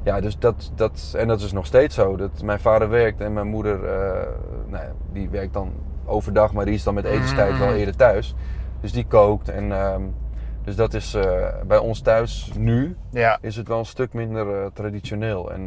ja, 0.03 0.21
dus 0.21 0.39
dat, 0.39 0.71
dat, 0.75 1.13
en 1.17 1.27
dat 1.27 1.41
is 1.41 1.51
nog 1.51 1.65
steeds 1.65 1.95
zo. 1.95 2.15
Dat 2.15 2.41
mijn 2.43 2.59
vader 2.59 2.89
werkt 2.89 3.21
en 3.21 3.33
mijn 3.33 3.47
moeder, 3.47 3.83
eh, 3.85 4.27
nou 4.67 4.83
ja, 4.83 4.91
die 5.11 5.29
werkt 5.29 5.53
dan 5.53 5.71
overdag. 6.05 6.53
Maar 6.53 6.65
die 6.65 6.73
is 6.73 6.83
dan 6.83 6.93
met 6.93 7.05
etenstijd 7.05 7.57
wel 7.57 7.67
Mm. 7.67 7.73
eerder 7.73 7.95
thuis. 7.95 8.35
Dus 8.81 8.91
die 8.91 9.05
kookt. 9.07 9.49
En, 9.49 9.71
ehm, 9.71 10.01
dus 10.63 10.75
dat 10.75 10.93
is 10.93 11.13
eh, 11.13 11.47
bij 11.67 11.77
ons 11.77 12.01
thuis 12.01 12.51
nu 12.57 12.95
Ja. 13.09 13.37
is 13.41 13.55
het 13.55 13.67
wel 13.67 13.79
een 13.79 13.85
stuk 13.85 14.13
minder 14.13 14.73
traditioneel. 14.73 15.51
En, 15.51 15.65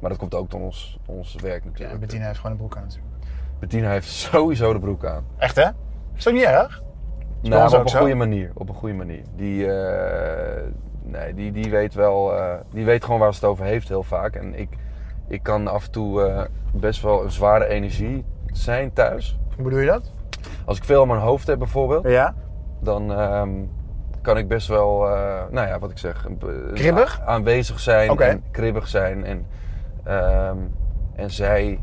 maar 0.00 0.10
dat 0.12 0.18
komt 0.18 0.34
ook 0.34 0.50
door 0.50 0.60
ons, 0.60 0.98
ons 1.06 1.34
werk 1.42 1.62
ja. 1.62 1.68
natuurlijk. 1.70 2.00
Bettina 2.00 2.26
heeft 2.26 2.36
gewoon 2.36 2.52
een 2.52 2.58
broek 2.58 2.76
aan 2.76 2.82
natuurlijk. 2.82 3.12
Bettina 3.58 3.90
heeft 3.90 4.08
sowieso 4.08 4.72
de 4.72 4.78
broek 4.78 5.04
aan. 5.04 5.24
Echt 5.36 5.56
hè? 5.56 5.68
Is 6.16 6.28
ook 6.28 6.34
niet 6.34 6.42
erg? 6.42 6.82
Nou, 7.42 7.74
op 7.74 7.80
een 7.82 7.88
zo? 7.88 7.98
goede 7.98 8.14
manier. 8.14 8.50
Op 8.54 8.68
een 8.68 8.74
goede 8.74 8.94
manier. 8.94 9.22
Die, 9.36 9.72
eh, 9.72 10.62
nee, 11.02 11.34
die, 11.34 11.52
die 11.52 11.70
weet 11.70 11.94
wel, 11.94 12.36
eh, 12.38 12.54
die 12.70 12.84
weet 12.84 13.04
gewoon 13.04 13.20
waar 13.20 13.34
ze 13.34 13.40
het 13.40 13.48
over 13.48 13.64
heeft 13.64 13.88
heel 13.88 14.02
vaak. 14.02 14.34
En 14.34 14.58
ik, 14.58 14.68
ik 15.28 15.42
kan 15.42 15.68
af 15.68 15.84
en 15.84 15.90
toe 15.90 16.22
eh, 16.22 16.42
best 16.72 17.02
wel 17.02 17.24
een 17.24 17.30
zware 17.30 17.66
energie 17.66 18.24
zijn 18.52 18.92
thuis. 18.92 19.38
Hoe 19.54 19.64
bedoel 19.64 19.78
je 19.78 19.86
dat? 19.86 20.12
Als 20.64 20.76
ik 20.78 20.84
veel 20.84 21.00
aan 21.00 21.08
mijn 21.08 21.20
hoofd 21.20 21.46
heb 21.46 21.58
bijvoorbeeld, 21.58 22.08
Ja. 22.08 22.34
dan 22.80 23.12
ehm, 23.12 23.50
kan 24.22 24.38
ik 24.38 24.48
best 24.48 24.68
wel, 24.68 24.98
nou 25.50 25.68
ja, 25.68 25.78
wat 25.78 25.90
ik 25.90 25.98
zeg, 25.98 26.26
Kribbig? 26.74 27.20
aanwezig 27.26 27.80
zijn 27.80 28.18
en 28.18 28.42
kribbig 28.50 28.88
zijn. 28.88 29.24
En, 29.24 29.46
ehm, 30.04 30.56
en 31.14 31.30
zij, 31.30 31.80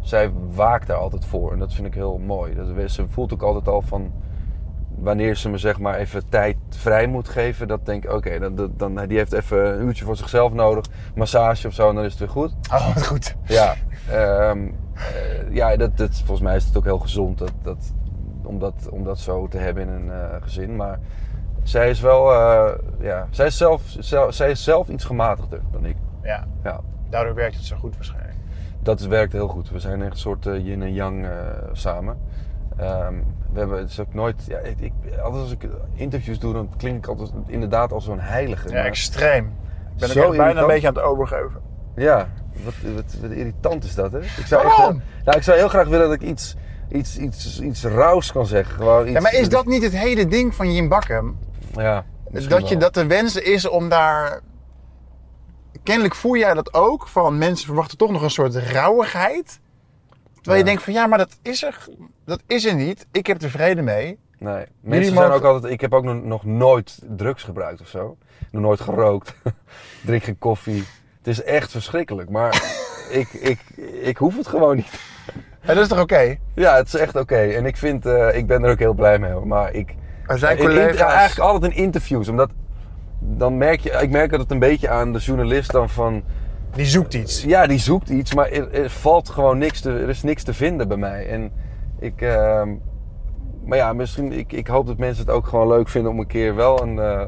zij 0.00 0.30
waakt 0.54 0.86
daar 0.86 0.96
altijd 0.96 1.24
voor. 1.24 1.52
En 1.52 1.58
dat 1.58 1.74
vind 1.74 1.86
ik 1.86 1.94
heel 1.94 2.18
mooi. 2.18 2.54
Dat, 2.54 2.90
ze 2.90 3.08
voelt 3.08 3.32
ook 3.32 3.42
altijd 3.42 3.68
al 3.68 3.82
van 3.82 4.12
wanneer 5.00 5.36
ze 5.36 5.48
me 5.48 5.58
zeg 5.58 5.78
maar 5.78 5.94
even 5.94 6.28
tijd 6.28 6.56
vrij 6.68 7.06
moet 7.06 7.28
geven. 7.28 7.68
Dat 7.68 7.86
denk 7.86 8.04
ik, 8.04 8.12
oké, 8.12 8.38
dan, 8.38 8.54
dan, 8.54 8.72
dan, 8.76 9.06
die 9.06 9.18
heeft 9.18 9.32
even 9.32 9.78
een 9.80 9.86
uurtje 9.86 10.04
voor 10.04 10.16
zichzelf 10.16 10.52
nodig. 10.52 10.84
Massage 11.14 11.66
of 11.66 11.74
zo, 11.74 11.88
en 11.88 11.94
dan 11.94 12.04
is 12.04 12.10
het 12.10 12.20
weer 12.20 12.28
goed. 12.28 12.52
Oh, 12.72 12.94
wat 12.94 13.06
goed. 13.06 13.36
Ja, 13.44 13.74
ehm, 14.10 14.68
eh, 14.94 15.54
ja 15.54 15.76
dat, 15.76 15.96
dat, 15.96 16.16
volgens 16.16 16.40
mij 16.40 16.56
is 16.56 16.64
het 16.64 16.76
ook 16.76 16.84
heel 16.84 16.98
gezond 16.98 17.38
dat, 17.38 17.52
dat, 17.62 17.92
om, 18.42 18.58
dat, 18.58 18.88
om 18.90 19.04
dat 19.04 19.18
zo 19.18 19.48
te 19.48 19.58
hebben 19.58 19.82
in 19.82 19.88
een 19.88 20.10
eh, 20.10 20.42
gezin. 20.42 20.76
Maar 20.76 20.98
zij 21.62 21.90
is 21.90 22.00
wel, 22.00 22.32
eh, 22.32 22.72
ja, 23.00 23.26
zij 23.30 23.46
is, 23.46 23.56
zelf, 23.56 23.82
zelf, 23.98 24.34
zij 24.34 24.50
is 24.50 24.64
zelf 24.64 24.88
iets 24.88 25.04
gematigder 25.04 25.60
dan 25.70 25.84
ik. 25.84 25.96
Ja. 26.22 26.46
Ja, 26.64 26.80
Daardoor 27.08 27.34
werkt 27.34 27.56
het 27.56 27.64
zo 27.64 27.76
goed 27.76 27.94
waarschijnlijk. 27.94 28.39
Dat 28.98 29.06
werkt 29.08 29.32
heel 29.32 29.48
goed. 29.48 29.70
We 29.70 29.78
zijn 29.78 30.02
echt 30.02 30.12
een 30.12 30.18
soort 30.18 30.46
eh, 30.46 30.64
yin 30.66 30.82
en 30.82 30.92
yang 30.92 31.24
eh, 31.24 31.30
samen. 31.72 32.18
Ehm, 32.76 33.14
we 33.52 33.58
hebben 33.58 33.78
het 33.78 33.90
is 33.90 34.00
ook 34.00 34.14
nooit, 34.14 34.42
ja, 34.46 34.58
ik, 34.58 34.92
altijd 35.22 35.42
als 35.42 35.52
ik 35.52 35.66
interviews 35.94 36.38
doe, 36.38 36.52
dan 36.52 36.68
klink 36.76 36.96
ik 36.96 37.06
altijd 37.06 37.30
inderdaad 37.46 37.92
als 37.92 38.04
zo'n 38.04 38.20
heilige. 38.20 38.68
Ja, 38.68 38.84
extreem. 38.84 39.44
Ik 39.94 39.98
ben 39.98 40.08
Zo 40.08 40.30
bijna 40.30 40.60
een 40.60 40.66
beetje 40.66 40.88
aan 40.88 40.94
het 40.94 41.02
overgeven. 41.02 41.60
Ja, 41.96 42.28
wat, 42.64 42.74
wat, 42.94 43.14
wat 43.20 43.30
irritant 43.30 43.84
is 43.84 43.94
dat, 43.94 44.12
hè? 44.12 44.18
Ik 44.20 44.46
zou, 44.46 44.66
echt, 44.66 44.76
wel- 44.76 45.00
nou, 45.24 45.36
ik 45.36 45.42
zou 45.42 45.58
heel 45.58 45.68
graag 45.68 45.88
willen 45.88 46.06
dat 46.08 46.14
ik 46.22 46.28
iets, 46.28 46.56
iets, 46.88 47.16
iets, 47.18 47.60
iets 47.60 47.84
rauws 47.84 48.32
kan 48.32 48.46
zeggen. 48.46 48.74
Gewoon 48.74 49.04
iets, 49.04 49.12
Ja, 49.12 49.20
maar 49.20 49.34
is 49.34 49.48
dat 49.48 49.66
niet 49.66 49.82
het 49.82 49.96
hele 49.96 50.26
ding 50.26 50.54
van 50.54 50.72
Jim 50.72 50.88
Bakken? 50.88 51.38
Ja, 51.72 52.04
Dat, 52.30 52.42
je, 52.42 52.48
wel. 52.68 52.78
dat 52.78 52.94
de 52.94 53.06
wens 53.06 53.36
is 53.36 53.68
om 53.68 53.88
daar... 53.88 54.40
Kennelijk 55.82 56.14
voel 56.14 56.36
jij 56.36 56.54
dat 56.54 56.74
ook, 56.74 57.08
van 57.08 57.38
mensen 57.38 57.66
verwachten 57.66 57.98
toch 57.98 58.10
nog 58.10 58.22
een 58.22 58.30
soort 58.30 58.54
rauwigheid. 58.54 59.60
Terwijl 60.34 60.58
je 60.58 60.64
denkt 60.64 60.82
van 60.82 60.92
ja, 60.92 61.06
maar 61.06 61.18
dat 61.18 61.38
is 61.42 61.62
er, 61.62 61.86
dat 62.24 62.42
is 62.46 62.64
er 62.64 62.74
niet. 62.74 63.06
Ik 63.12 63.26
heb 63.26 63.42
er 63.42 63.50
vrede 63.50 63.82
mee. 63.82 64.18
Nee, 64.38 64.64
mensen 64.80 65.14
zijn 65.14 65.30
ook 65.30 65.44
altijd... 65.44 65.72
Ik 65.72 65.80
heb 65.80 65.94
ook 65.94 66.04
nog, 66.04 66.44
nooit 66.44 66.98
drugs 67.08 67.42
gebruikt 67.42 67.80
of 67.80 67.88
zo. 67.88 68.16
Nog 68.50 68.62
nooit 68.62 68.80
gerookt. 68.80 69.34
Drink 70.06 70.22
geen 70.22 70.38
koffie. 70.38 70.84
Het 71.18 71.26
is 71.26 71.42
echt 71.42 71.70
verschrikkelijk, 71.70 72.30
maar 72.30 72.62
ik, 73.10 73.28
ik, 73.32 73.60
ik 74.02 74.16
hoef 74.16 74.36
het 74.36 74.46
gewoon 74.46 74.76
niet. 74.76 75.00
En 75.60 75.74
dat 75.74 75.78
is 75.84 75.88
toch 75.88 76.00
oké? 76.00 76.36
Ja, 76.54 76.76
het 76.76 76.86
is 76.86 76.94
echt 76.94 77.16
oké. 77.16 77.36
En 77.38 77.66
ik 77.66 77.76
vind, 77.76 78.06
eh, 78.06 78.36
ik 78.36 78.46
ben 78.46 78.64
er 78.64 78.70
ook 78.70 78.78
heel 78.78 78.94
blij 78.94 79.18
mee. 79.18 79.32
Maar 79.34 79.72
ik... 79.74 79.94
Er 80.26 80.38
zijn 80.38 80.56
in- 80.58 80.62
in- 80.62 80.68
collega's... 80.68 80.98
ja, 80.98 81.06
eigenlijk 81.12 81.50
altijd 81.50 81.72
in 81.72 81.78
interviews, 81.82 82.28
omdat... 82.28 82.50
Dan 83.20 83.58
merk 83.58 83.80
je, 83.80 83.90
ik 83.90 84.10
merk 84.10 84.30
het 84.30 84.50
een 84.50 84.58
beetje 84.58 84.88
aan 84.88 85.12
de 85.12 85.18
journalist 85.18 85.72
dan 85.72 85.88
van... 85.88 86.22
Die 86.72 86.86
zoekt 86.86 87.14
iets. 87.14 87.42
Ja, 87.42 87.66
die 87.66 87.78
zoekt 87.78 88.08
iets, 88.08 88.34
maar 88.34 88.50
er, 88.50 88.72
er 88.72 88.90
valt 88.90 89.28
gewoon 89.28 89.58
niks 89.58 89.80
te, 89.80 89.90
er 89.90 90.08
is 90.08 90.22
niks 90.22 90.42
te 90.42 90.54
vinden 90.54 90.88
bij 90.88 90.96
mij. 90.96 91.28
En 91.28 91.52
ik, 91.98 92.22
ehm, 92.22 92.68
maar 93.64 93.78
ja, 93.78 93.92
misschien, 93.92 94.32
ik, 94.32 94.52
ik 94.52 94.66
hoop 94.66 94.86
dat 94.86 94.98
mensen 94.98 95.26
het 95.26 95.34
ook 95.34 95.46
gewoon 95.46 95.68
leuk 95.68 95.88
vinden 95.88 96.12
om 96.12 96.18
een 96.18 96.26
keer 96.26 96.54
wel 96.54 96.82
een 96.82 96.98
eh, 96.98 97.26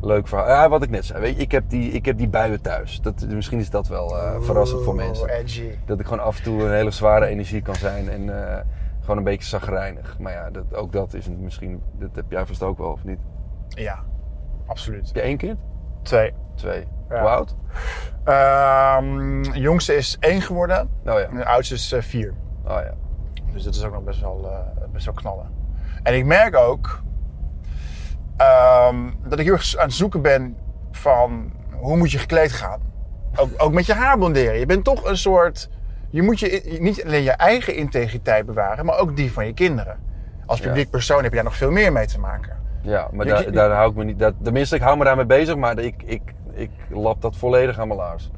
leuk 0.00 0.28
verhaal. 0.28 0.48
Ja, 0.48 0.68
wat 0.68 0.82
ik 0.82 0.90
net 0.90 1.04
zei, 1.04 1.20
weet 1.20 1.36
je, 1.36 1.42
ik 1.42 1.52
heb 1.52 1.64
die, 1.68 1.90
ik 1.90 2.04
heb 2.04 2.18
die 2.18 2.28
buien 2.28 2.60
thuis. 2.60 3.00
Dat, 3.00 3.26
misschien 3.28 3.58
is 3.58 3.70
dat 3.70 3.88
wel 3.88 4.18
eh, 4.18 4.40
verrassend 4.40 4.82
voor 4.82 4.94
mensen. 4.94 5.28
Edgy. 5.28 5.70
Dat 5.86 6.00
ik 6.00 6.06
gewoon 6.06 6.24
af 6.24 6.36
en 6.36 6.42
toe 6.42 6.62
een 6.62 6.72
hele 6.72 6.90
zware 6.90 7.26
energie 7.26 7.62
kan 7.62 7.74
zijn 7.74 8.08
en 8.08 8.48
eh, 8.48 8.60
gewoon 9.00 9.16
een 9.16 9.24
beetje 9.24 9.48
zagrijnig. 9.48 10.18
Maar 10.18 10.32
ja, 10.32 10.50
dat, 10.50 10.74
ook 10.74 10.92
dat 10.92 11.14
is 11.14 11.28
misschien, 11.40 11.82
dat 11.98 12.10
heb 12.14 12.24
jij 12.28 12.46
vast 12.46 12.62
ook 12.62 12.78
wel, 12.78 12.90
of 12.90 13.04
niet? 13.04 13.18
Ja, 13.68 14.04
absoluut. 14.70 15.06
Heb 15.06 15.16
je 15.16 15.22
één 15.22 15.36
kind? 15.36 15.58
Twee. 16.02 16.32
Twee. 16.54 16.86
Ja. 17.08 17.20
Hoe 17.20 17.28
oud? 17.28 17.56
Ehm, 18.24 19.42
de 19.52 19.58
jongste 19.60 19.94
is 19.94 20.16
één 20.20 20.40
geworden. 20.40 20.90
Oh 21.04 21.18
ja. 21.18 21.18
En 21.20 21.36
de 21.36 21.44
oudste 21.44 21.74
is 21.74 21.92
eh, 21.92 22.02
vier. 22.02 22.34
Oh 22.64 22.70
ja. 22.82 22.94
Dus 23.52 23.62
dat 23.62 23.74
is 23.74 23.84
ook 23.84 23.92
nog 23.92 24.04
best 24.04 24.20
wel, 24.20 24.48
eh, 24.50 24.88
best 24.92 25.04
wel 25.04 25.14
knallen. 25.14 25.50
En 26.02 26.14
ik 26.14 26.24
merk 26.24 26.56
ook 26.56 27.02
ehm, 28.36 28.96
dat 29.24 29.38
ik 29.38 29.44
heel 29.44 29.54
erg 29.54 29.76
aan 29.76 29.86
het 29.86 29.94
zoeken 29.94 30.22
ben 30.22 30.56
van 30.90 31.52
hoe 31.72 31.96
moet 31.96 32.10
je 32.10 32.18
gekleed 32.18 32.52
gaan. 32.52 32.80
Ook, 33.36 33.50
ook 33.56 33.72
met 33.72 33.86
je 33.86 33.94
haar 33.94 34.18
blonderen. 34.18 34.58
Je 34.58 34.66
bent 34.66 34.84
toch 34.84 35.04
een 35.04 35.16
soort. 35.16 35.68
Je 36.10 36.22
moet 36.22 36.40
je, 36.40 36.76
niet 36.80 37.04
alleen 37.04 37.22
je 37.22 37.30
eigen 37.30 37.74
integriteit 37.76 38.46
bewaren, 38.46 38.84
maar 38.84 38.98
ook 38.98 39.16
die 39.16 39.32
van 39.32 39.46
je 39.46 39.54
kinderen. 39.54 39.98
Als 40.46 40.58
Ja. 40.58 40.66
publiek 40.66 40.90
persoon 40.90 41.22
heb 41.22 41.30
je 41.30 41.34
daar 41.34 41.44
nog 41.44 41.56
veel 41.56 41.70
meer 41.70 41.92
mee 41.92 42.06
te 42.06 42.18
maken. 42.20 42.56
Ja, 42.82 43.08
maar 43.12 43.26
daar, 43.26 43.52
daar 43.52 43.70
hou 43.70 43.90
ik 43.90 43.96
me 43.96 44.04
niet. 44.04 44.18
Dat, 44.18 44.34
tenminste, 44.42 44.76
ik 44.76 44.82
hou 44.82 44.96
me 44.98 45.04
daarmee 45.04 45.24
bezig, 45.24 45.56
maar 45.56 45.78
ik, 45.78 46.02
ik, 46.04 46.22
ik 46.52 46.70
lap 46.88 47.20
dat 47.22 47.36
volledig 47.36 47.78
aan 47.78 47.88
mijn 47.88 48.00
laars. 48.00 48.30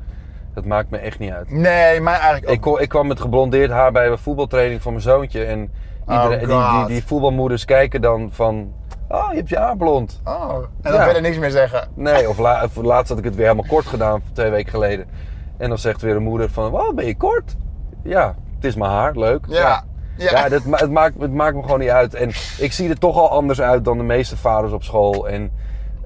Dat 0.55 0.65
maakt 0.65 0.91
me 0.91 0.99
echt 0.99 1.19
niet 1.19 1.33
uit. 1.33 1.51
Nee, 1.51 2.01
maar 2.01 2.21
eigenlijk 2.21 2.67
ook. 2.67 2.77
Ik, 2.77 2.83
ik 2.83 2.89
kwam 2.89 3.07
met 3.07 3.21
geblondeerd 3.21 3.71
haar 3.71 3.93
bij 3.93 4.09
een 4.09 4.19
voetbaltraining 4.19 4.83
van 4.83 4.93
mijn 4.93 5.05
zoontje. 5.05 5.45
En 5.45 5.73
iedereen, 6.09 6.39
die, 6.39 6.49
Oh, 6.57 6.79
die, 6.79 6.95
die 6.95 7.05
voetbalmoeders 7.05 7.65
kijken 7.65 8.01
dan 8.01 8.29
van... 8.33 8.73
Oh, 9.09 9.27
je 9.31 9.37
hebt 9.37 9.49
je 9.49 9.57
haar 9.59 9.77
blond. 9.77 10.21
Oh, 10.25 10.55
en 10.55 10.69
dan 10.83 10.93
Ja. 10.93 11.05
verder 11.05 11.23
niks 11.23 11.39
meer 11.39 11.51
zeggen. 11.51 11.89
Nee, 11.95 12.29
of, 12.29 12.39
la, 12.39 12.65
of 12.65 12.77
laatst 12.77 13.09
had 13.09 13.19
ik 13.19 13.25
het 13.25 13.35
weer 13.35 13.47
helemaal 13.49 13.69
kort 13.69 13.87
gedaan, 13.87 14.23
twee 14.33 14.51
weken 14.51 14.71
geleden. 14.71 15.07
En 15.59 15.69
dan 15.69 15.79
zegt 15.79 16.01
weer 16.03 16.17
een 16.17 16.23
moeder 16.23 16.51
van... 16.51 16.71
Wat, 16.71 16.95
ben 16.95 17.07
je 17.07 17.17
kort? 17.17 17.57
Ja, 18.03 18.35
het 18.55 18.65
is 18.65 18.75
mijn 18.75 18.91
haar, 18.91 19.17
leuk. 19.17 19.45
Ja. 19.49 19.59
Ja, 19.61 19.85
Ja. 20.17 20.49
dat, 20.49 20.65
het, 20.65 20.91
maakt, 20.91 21.21
het 21.21 21.33
maakt 21.33 21.55
me 21.57 21.63
gewoon 21.63 21.79
niet 21.81 21.89
uit. 21.89 22.15
En 22.15 22.29
ik 22.59 22.73
zie 22.73 22.89
er 22.89 22.99
toch 22.99 23.17
al 23.17 23.31
anders 23.31 23.61
uit 23.61 23.85
dan 23.85 23.97
de 23.99 24.05
meeste 24.05 24.37
vaders 24.37 24.73
op 24.73 24.83
school. 24.83 25.29
En 25.29 25.51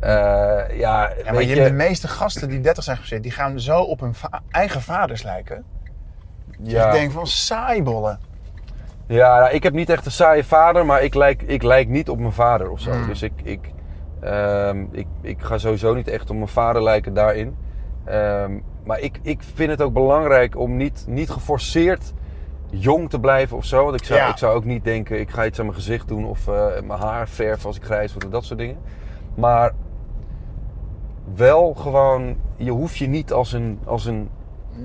eh, 0.01 0.11
ja, 0.11 0.67
Ja, 0.79 1.13
maar 1.25 1.35
weet 1.35 1.49
je, 1.49 1.55
je... 1.57 1.63
de 1.65 1.73
meeste 1.73 2.09
gasten 2.09 2.49
die 2.49 2.61
30 2.61 2.85
zijn 2.85 2.97
gezet, 2.97 3.23
die 3.23 3.33
gaan 3.33 3.61
zo 3.61 3.81
op 3.81 4.01
hun 4.01 4.15
va- 4.15 4.43
eigen 4.51 4.83
vaders 4.83 5.23
lijken. 5.23 5.65
ja, 6.63 6.87
Ik 6.87 6.93
denk 6.93 7.13
van 7.13 7.27
saaibollen. 7.27 8.19
ja, 9.07 9.39
nou, 9.39 9.53
ik 9.55 9.63
heb 9.63 9.73
niet 9.73 9.91
echt 9.91 10.07
een 10.07 10.13
saaie 10.13 10.45
vader, 10.45 10.87
maar 10.87 11.03
ik 11.03 11.15
lijk, 11.15 11.43
ik 11.43 11.63
lijk 11.63 11.89
niet 11.89 12.09
op 12.09 12.19
mijn 12.19 12.33
vader 12.33 12.71
of 12.71 12.81
zo. 12.81 12.93
Mm. 12.93 13.07
Dus 13.07 13.23
ik, 13.23 13.33
ik, 13.43 13.61
ehm, 14.21 14.85
ik, 14.91 15.07
ik 15.21 15.43
ga 15.43 15.59
sowieso 15.59 15.95
niet 15.95 16.09
echt 16.09 16.31
op 16.31 16.37
mijn 16.37 16.49
vader 16.49 16.83
lijken 16.83 17.15
daarin. 17.15 17.57
Ehm, 18.05 18.53
maar 18.85 19.01
ik, 19.01 19.19
ik 19.23 19.41
vind 19.55 19.71
het 19.71 19.83
ook 19.83 19.93
belangrijk 19.93 20.59
om 20.59 20.77
niet, 20.77 21.05
niet 21.09 21.31
geforceerd 21.31 22.13
jong 22.71 23.11
te 23.11 23.21
blijven 23.21 23.57
of 23.57 23.65
zo. 23.65 23.85
Want 23.85 24.01
ik 24.01 24.05
zou, 24.05 24.21
Ja. 24.21 24.29
ik 24.29 24.37
zou 24.37 24.55
ook 24.57 24.65
niet 24.65 24.85
denken, 24.85 25.21
ik 25.21 25.31
ga 25.31 25.45
iets 25.47 25.59
aan 25.59 25.65
mijn 25.65 25.77
gezicht 25.77 26.09
doen 26.09 26.27
of 26.27 26.49
eh, 26.49 26.67
mijn 26.85 27.01
haar 27.01 27.29
verven 27.29 27.67
als 27.67 27.77
ik 27.77 27.85
grijs 27.85 28.13
word 28.13 28.25
of 28.25 28.31
dat 28.31 28.45
soort 28.45 28.59
dingen. 28.59 28.77
Maar 29.35 29.73
wel 31.35 31.75
gewoon, 31.75 32.37
je 32.57 32.71
hoeft 32.71 32.97
je 32.97 33.07
niet 33.07 33.33
als 33.33 33.53
een, 33.53 33.79
als 33.85 34.05
een 34.07 34.31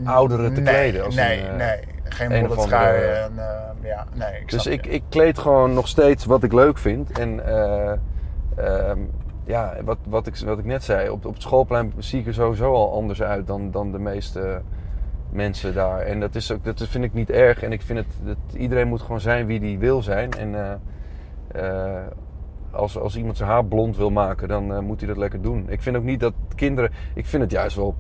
oudere 0.06 0.52
te 0.52 0.62
nee, 0.62 0.74
kleden. 0.74 1.04
Als 1.06 1.16
nee, 1.16 1.40
een, 1.42 1.60
eh, 1.60 1.68
nee. 1.68 1.80
Geen 2.04 2.32
een 2.32 2.42
of 2.50 2.56
bolle 2.56 2.62
andere- 2.62 2.78
trui 2.82 3.02
en 3.04 3.32
eh, 3.38 3.90
ja, 3.90 4.06
nee. 4.14 4.42
Ik 4.42 4.50
Dus 4.50 4.66
ik, 4.66 4.86
je. 4.86 4.92
ik 4.92 5.04
kleed 5.10 5.38
gewoon 5.40 5.74
nog 5.74 5.88
steeds 5.88 6.26
wat 6.26 6.44
ik 6.44 6.54
leuk 6.54 6.78
vind. 6.78 7.20
En 7.20 7.46
eh, 7.46 7.92
ehm, 8.56 9.00
ja, 9.46 9.74
wat, 9.84 9.98
wat, 10.08 10.28
ik, 10.28 10.38
wat 10.38 10.60
ik 10.60 10.66
net 10.66 10.84
zei, 10.84 11.10
op, 11.10 11.26
op 11.26 11.34
het 11.34 11.42
schoolplein 11.42 11.94
zie 11.98 12.20
ik 12.20 12.28
er 12.28 12.34
sowieso 12.34 12.74
al 12.74 12.94
anders 12.94 13.22
uit 13.22 13.48
dan, 13.48 13.72
dan 13.72 13.92
de 13.92 14.00
meeste 14.00 14.62
mensen 15.32 15.74
daar. 15.74 16.00
En 16.00 16.20
dat, 16.20 16.36
is 16.36 16.52
ook, 16.52 16.64
dat 16.64 16.88
vind 16.88 17.04
ik 17.04 17.14
niet 17.14 17.30
erg. 17.30 17.64
En 17.64 17.72
ik 17.72 17.82
vind 17.82 18.00
het, 18.00 18.08
dat 18.24 18.38
iedereen 18.58 18.88
moet 18.88 19.02
gewoon 19.02 19.20
zijn 19.20 19.46
wie 19.46 19.60
die 19.60 19.80
wil 19.80 20.02
zijn. 20.02 20.32
En 20.32 20.56
eh, 20.56 21.96
eh, 21.98 22.08
als, 22.72 22.98
als 22.98 23.16
iemand 23.16 23.38
zijn 23.38 23.50
haar 23.50 23.66
blond 23.66 23.98
wil 23.98 24.10
maken, 24.10 24.48
dan 24.48 24.74
eh, 24.74 24.80
moet 24.80 25.00
hij 25.00 25.08
dat 25.08 25.18
lekker 25.18 25.42
doen. 25.42 25.66
Ik 25.70 25.82
vind 25.82 25.96
ook 25.98 26.04
niet 26.04 26.20
dat 26.20 26.34
kinderen. 26.56 26.92
Ik 27.14 27.26
vind 27.26 27.42
het 27.42 27.52
juist 27.52 27.76
wel. 27.76 27.96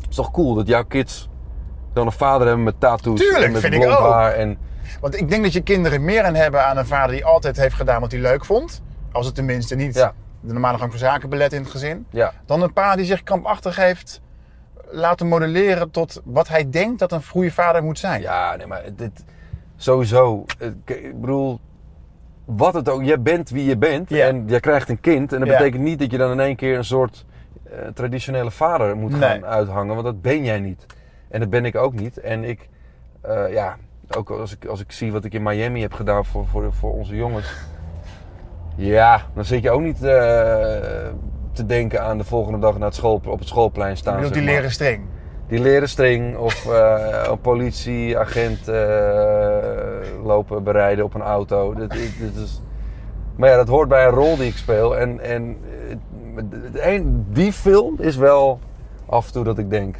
Het 0.00 0.08
is 0.10 0.16
toch 0.16 0.30
cool 0.30 0.54
dat 0.54 0.66
jouw 0.66 0.84
kids 0.84 1.28
dan 1.92 2.06
een 2.06 2.12
vader 2.12 2.46
hebben 2.46 2.64
met 2.64 2.80
tattoos 2.80 3.20
Tuurlijk, 3.20 3.44
en 3.44 3.52
met 3.52 3.60
vind 3.60 3.74
ik 3.74 3.80
blond 3.80 3.96
ook. 3.96 4.12
haar. 4.12 4.32
En, 4.32 4.58
Want 5.00 5.16
ik 5.20 5.28
denk 5.30 5.42
dat 5.42 5.52
je 5.52 5.60
kinderen 5.60 6.04
meer 6.04 6.22
aan 6.22 6.34
hebben 6.34 6.64
aan 6.66 6.76
een 6.76 6.86
vader 6.86 7.10
die 7.14 7.24
altijd 7.24 7.56
heeft 7.56 7.74
gedaan 7.74 8.00
wat 8.00 8.12
hij 8.12 8.20
leuk 8.20 8.44
vond. 8.44 8.82
Als 9.12 9.26
het 9.26 9.34
tenminste 9.34 9.74
niet 9.74 9.94
Ja. 9.94 10.12
de 10.40 10.52
normale 10.52 10.78
gang 10.78 10.90
van 10.90 10.98
zaken 11.00 11.28
belet 11.28 11.52
in 11.52 11.60
het 11.62 11.70
gezin. 11.70 12.06
ja, 12.10 12.32
Dan 12.46 12.62
een 12.62 12.72
pa 12.72 12.96
die 12.96 13.04
zich 13.04 13.22
krampachtig 13.22 13.76
heeft 13.76 14.20
laten 14.90 15.26
modelleren 15.26 15.90
tot 15.90 16.20
wat 16.24 16.48
hij 16.48 16.70
denkt 16.70 16.98
dat 16.98 17.12
een 17.12 17.24
goede 17.24 17.50
vader 17.52 17.82
moet 17.82 17.98
zijn. 17.98 18.20
ja, 18.20 18.56
nee, 18.56 18.66
maar 18.66 18.82
dit 18.96 19.24
sowieso. 19.76 20.44
eh, 20.58 20.68
Ik 20.84 21.20
bedoel, 21.20 21.60
wat 22.44 22.74
het 22.74 22.88
ook, 22.88 23.02
jij 23.02 23.22
bent 23.22 23.50
wie 23.50 23.64
je 23.64 23.76
bent 23.76 24.12
en 24.12 24.44
jij 24.46 24.60
krijgt 24.60 24.88
een 24.88 25.00
kind. 25.00 25.32
En 25.32 25.38
dat 25.40 25.48
betekent 25.48 25.82
niet 25.82 25.98
dat 25.98 26.10
je 26.10 26.18
dan 26.18 26.30
in 26.30 26.40
één 26.40 26.56
keer 26.56 26.76
een 26.76 26.84
soort 26.84 27.24
eh, 27.70 27.78
traditionele 27.94 28.50
vader 28.50 28.96
moet 28.96 29.10
Nee. 29.10 29.20
gaan 29.20 29.44
uithangen, 29.46 29.94
want 29.94 30.06
dat 30.06 30.22
ben 30.22 30.44
jij 30.44 30.60
niet. 30.60 30.86
En 31.28 31.40
dat 31.40 31.50
ben 31.50 31.64
ik 31.64 31.76
ook 31.76 31.92
niet. 31.92 32.18
En 32.20 32.44
ik, 32.44 32.68
eh, 33.20 33.52
ja, 33.52 33.76
ook 34.16 34.30
als 34.30 34.52
ik, 34.52 34.64
als 34.64 34.80
ik 34.80 34.92
zie 34.92 35.12
wat 35.12 35.24
ik 35.24 35.34
in 35.34 35.42
Miami 35.42 35.80
heb 35.80 35.92
gedaan 35.92 36.24
voor, 36.24 36.46
voor, 36.46 36.72
voor 36.72 36.92
onze 36.92 37.16
jongens. 37.16 37.52
Ja, 38.76 39.20
dan 39.34 39.44
zit 39.44 39.62
je 39.62 39.70
ook 39.70 39.80
niet 39.80 39.98
te 41.52 41.66
denken 41.66 42.02
aan 42.02 42.18
de 42.18 42.24
volgende 42.24 42.58
dag 42.58 42.74
naar 42.78 42.86
het 42.86 42.94
school, 42.94 43.20
op 43.26 43.38
het 43.38 43.48
schoolplein 43.48 43.96
staan. 43.96 44.20
zeg 44.20 44.30
die 44.30 44.42
leren 44.42 44.70
string. 44.70 45.02
Die 45.48 45.58
leren 45.60 45.88
string 45.88 46.36
of 46.36 46.66
eh, 46.72 47.22
een 47.30 47.40
politieagent 47.40 48.68
eh, 48.68 49.56
lopen 50.24 50.62
bereiden 50.62 51.04
op 51.04 51.14
een 51.14 51.22
auto. 51.22 51.74
Dit- 51.74 51.90
dit 51.90 52.36
is... 52.36 52.62
Maar 53.36 53.48
ja, 53.48 53.56
dat 53.56 53.68
hoort 53.68 53.88
bij 53.88 54.04
een 54.06 54.10
rol 54.12 54.36
die 54.36 54.46
ik 54.46 54.56
speel. 54.56 54.98
En, 54.98 55.20
en 55.20 55.56
eh, 56.82 57.00
die 57.28 57.52
film 57.52 57.94
is 57.98 58.16
wel 58.16 58.58
af 59.06 59.26
en 59.26 59.32
toe 59.32 59.44
dat 59.44 59.58
ik 59.58 59.70
denk... 59.70 59.96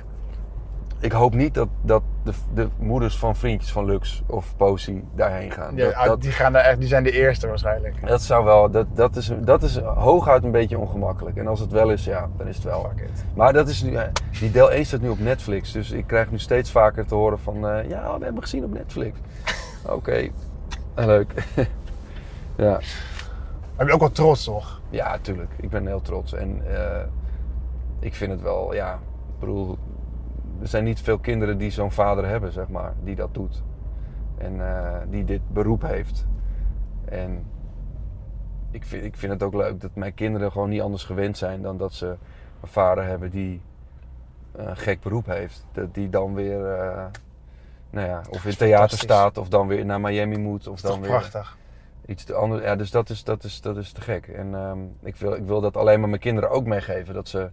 Ik 1.03 1.13
hoop 1.13 1.35
niet 1.35 1.55
dat, 1.55 1.69
dat 1.83 2.03
de, 2.25 2.33
de 2.55 2.69
moeders 2.79 3.19
van 3.19 3.37
vriendjes 3.37 3.73
van 3.73 3.85
Lux 3.85 4.23
of 4.27 4.57
Posi 4.57 5.05
daarheen 5.15 5.51
gaan. 5.51 5.77
Ja, 5.77 5.85
dat, 5.91 6.05
dat, 6.05 6.21
die, 6.23 6.31
gaan 6.31 6.53
daar 6.53 6.65
echt, 6.65 6.79
die 6.79 6.89
zijn 6.89 7.03
de 7.03 7.11
eerste 7.11 7.47
waarschijnlijk. 7.49 8.07
dat 8.07 8.23
zou 8.23 8.45
wel... 8.45 8.71
Dat, 8.71 8.87
dat, 8.95 9.17
is, 9.17 9.33
dat 9.41 9.63
is 9.63 9.79
hooguit 9.79 10.45
een 10.45 10.51
beetje 10.51 10.79
ongemakkelijk. 10.79 11.37
En 11.37 11.47
als 11.47 11.61
het 11.61 11.73
wel 11.73 11.91
is, 11.91 12.05
ja, 12.05 12.29
dan 12.37 12.47
is 12.47 12.55
het 12.55 12.65
wel. 12.65 12.81
Fuck 12.97 13.09
it. 13.09 13.25
Maar 13.35 13.53
dat 13.53 13.69
is 13.69 13.83
nu, 13.83 13.95
eh, 13.95 14.09
die 14.41 14.51
deel 14.51 14.71
1 14.73 14.87
staat 14.87 15.01
nu 15.01 15.09
op 15.09 15.19
Netflix. 15.19 15.73
Dus 15.73 15.91
ik 15.91 16.07
krijg 16.07 16.31
nu 16.31 16.39
steeds 16.39 16.71
vaker 16.71 17.07
te 17.07 17.15
horen 17.15 17.39
van... 17.39 17.69
eh, 17.69 17.89
ja, 17.89 18.19
we 18.19 18.25
hebben 18.25 18.43
gezien 18.43 18.65
op 18.65 18.73
Netflix. 18.73 19.19
Oké, 19.87 20.29
Eh, 20.95 21.05
leuk. 21.07 21.33
ja. 22.57 22.79
Ik 22.79 23.87
ben 23.87 23.91
ook 23.91 24.01
wel 24.01 24.11
trots, 24.13 24.45
toch? 24.45 24.81
ja, 24.91 25.19
tuurlijk. 25.21 25.51
Ik 25.61 25.71
ben 25.71 25.87
heel 25.87 26.01
trots. 26.03 26.35
En 26.35 26.63
ik 28.01 28.15
vind 28.15 28.31
het 28.33 28.43
wel, 28.43 28.75
ja... 28.75 28.93
Ik 28.95 29.47
bedoel, 29.47 29.79
er 30.61 30.69
zijn 30.69 30.85
niet 30.85 31.01
veel 31.01 31.19
kinderen 31.19 31.59
die 31.59 31.71
zo'n 31.71 31.93
vader 31.93 32.27
hebben, 32.27 32.53
zeg 32.53 32.69
maar. 32.69 32.93
Die 33.05 33.15
dat 33.15 33.35
doet. 33.35 33.63
En 34.39 34.61
eh, 34.69 34.97
die 35.09 35.25
dit 35.25 35.41
beroep 35.53 35.83
heeft. 35.83 36.27
En 37.05 37.45
ik 38.71 38.85
vind, 38.85 39.05
ik 39.05 39.17
vind 39.17 39.33
het 39.33 39.43
ook 39.43 39.55
leuk 39.55 39.81
dat 39.81 39.91
mijn 39.95 40.15
kinderen 40.15 40.53
gewoon 40.53 40.69
niet 40.69 40.81
anders 40.81 41.05
gewend 41.05 41.39
zijn... 41.39 41.63
dan 41.63 41.77
dat 41.77 41.93
ze 41.93 42.07
een 42.61 42.69
vader 42.69 43.05
hebben 43.05 43.31
die 43.31 43.61
een 44.53 44.77
gek 44.77 45.01
beroep 45.01 45.27
heeft. 45.27 45.67
Dat 45.73 45.95
die 45.95 46.09
dan 46.09 46.35
weer... 46.35 46.67
eh, 46.75 47.05
nou 47.91 48.07
ja, 48.09 48.23
of 48.31 48.45
in 48.45 48.57
theater 48.57 48.99
staat, 48.99 49.39
of 49.39 49.49
dan 49.49 49.67
weer 49.67 49.85
naar 49.85 50.01
Miami 50.01 50.39
moet, 50.39 50.67
of 50.69 50.81
Dat 50.81 50.91
dan 50.91 51.01
is 51.03 51.09
weer 51.09 51.19
toch 51.21 51.31
prachtig. 51.31 51.57
iets 52.07 52.25
te 52.25 52.35
anders. 52.35 52.63
Ja, 52.63 52.77
dus 52.77 52.91
dat 52.91 53.11
is, 53.11 53.25
dat 53.25 53.45
is, 53.45 53.61
dat 53.61 53.77
is 53.77 53.93
te 53.93 54.01
gek. 54.01 54.27
En 54.29 54.55
ehm, 54.55 54.79
ik, 55.03 55.17
wil, 55.17 55.33
ik 55.35 55.45
wil 55.45 55.61
dat 55.61 55.77
alleen 55.77 56.01
maar 56.01 56.09
mijn 56.09 56.21
kinderen 56.21 56.51
ook 56.51 56.67
meegeven. 56.67 57.15
Dat 57.15 57.29
ze 57.29 57.51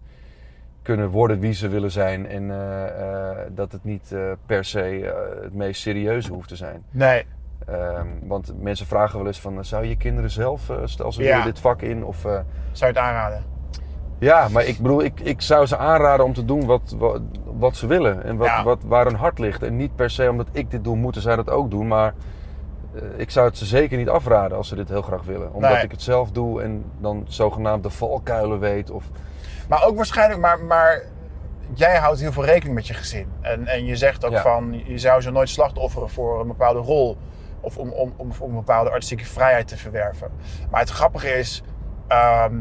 kunnen 0.87 1.09
worden 1.09 1.39
wie 1.39 1.53
ze 1.53 1.67
willen 1.67 1.91
zijn. 1.91 2.27
En 2.27 2.51
eh, 2.51 2.85
eh, 3.31 3.37
dat 3.49 3.71
het 3.71 3.83
niet 3.83 4.11
eh, 4.11 4.19
per 4.45 4.65
se 4.65 5.13
het 5.41 5.53
meest 5.53 5.81
serieuze 5.81 6.33
hoeft 6.33 6.47
te 6.47 6.55
zijn. 6.55 6.83
Nee, 6.91 7.25
Ehm, 7.65 8.07
want 8.23 8.53
mensen 8.61 8.85
vragen 8.85 9.17
wel 9.17 9.27
eens 9.27 9.39
van... 9.41 9.65
zou 9.65 9.85
je 9.85 9.97
kinderen 9.97 10.29
zelf, 10.31 10.71
stel 10.83 11.11
ze 11.11 11.23
Ja. 11.23 11.43
dit 11.43 11.59
vak 11.59 11.81
in? 11.81 12.03
Of, 12.05 12.17
zou 12.21 12.43
je 12.71 12.85
het 12.85 12.97
aanraden? 12.97 13.43
ja, 14.19 14.47
maar 14.47 14.65
ik 14.65 14.77
bedoel, 14.77 15.03
ik, 15.03 15.19
ik 15.19 15.41
zou 15.41 15.65
ze 15.65 15.77
aanraden 15.77 16.25
om 16.25 16.33
te 16.33 16.45
doen 16.45 16.65
wat, 16.65 16.95
wat, 16.97 17.21
wat 17.57 17.75
ze 17.75 17.87
willen. 17.87 18.23
En 18.23 18.37
wat, 18.37 18.47
Ja. 18.47 18.63
wat, 18.63 18.79
waar 18.85 19.05
hun 19.05 19.15
hart 19.15 19.39
ligt. 19.39 19.63
En 19.63 19.75
niet 19.75 19.95
per 19.95 20.09
se 20.09 20.29
omdat 20.29 20.47
ik 20.51 20.71
dit 20.71 20.83
doe, 20.83 20.95
moeten 20.95 21.21
zij 21.21 21.35
dat 21.35 21.49
ook 21.49 21.69
doen. 21.71 21.87
Maar 21.87 22.13
ik 23.15 23.29
zou 23.29 23.47
het 23.47 23.57
ze 23.57 23.65
zeker 23.65 23.97
niet 23.97 24.09
afraden 24.09 24.57
als 24.57 24.67
ze 24.67 24.75
dit 24.75 24.89
heel 24.89 25.01
graag 25.01 25.23
willen. 25.23 25.53
Omdat 25.53 25.71
Nee. 25.71 25.83
ik 25.83 25.91
het 25.91 26.01
zelf 26.01 26.31
doe 26.31 26.61
en 26.61 26.83
dan 26.99 27.25
zogenaamd 27.27 27.83
de 27.83 27.89
valkuilen 27.89 28.59
weet. 28.59 28.89
Of, 28.91 29.05
Maar 29.67 29.85
ook 29.85 29.95
waarschijnlijk, 29.95 30.39
maar, 30.39 30.59
maar 30.59 31.01
jij 31.73 31.97
houdt 31.97 32.19
heel 32.19 32.31
veel 32.31 32.45
rekening 32.45 32.75
met 32.75 32.87
je 32.87 32.93
gezin. 32.93 33.27
En, 33.41 33.67
en 33.67 33.85
je 33.85 33.95
zegt 33.95 34.25
ook 34.25 34.31
Ja. 34.31 34.41
van, 34.41 34.81
je 34.85 34.97
zou 34.97 35.21
ze 35.21 35.31
nooit 35.31 35.49
slachtofferen 35.49 36.09
voor 36.09 36.39
een 36.41 36.47
bepaalde 36.47 36.79
rol. 36.79 37.17
Of 37.61 37.77
om, 37.77 37.89
om, 37.91 38.13
om, 38.17 38.31
om 38.39 38.49
een 38.49 38.55
bepaalde 38.55 38.89
artistieke 38.89 39.25
vrijheid 39.25 39.67
te 39.67 39.77
verwerven. 39.77 40.31
Maar 40.71 40.79
het 40.79 40.89
grappige 40.89 41.29
is, 41.37 41.63
ehm, 42.07 42.55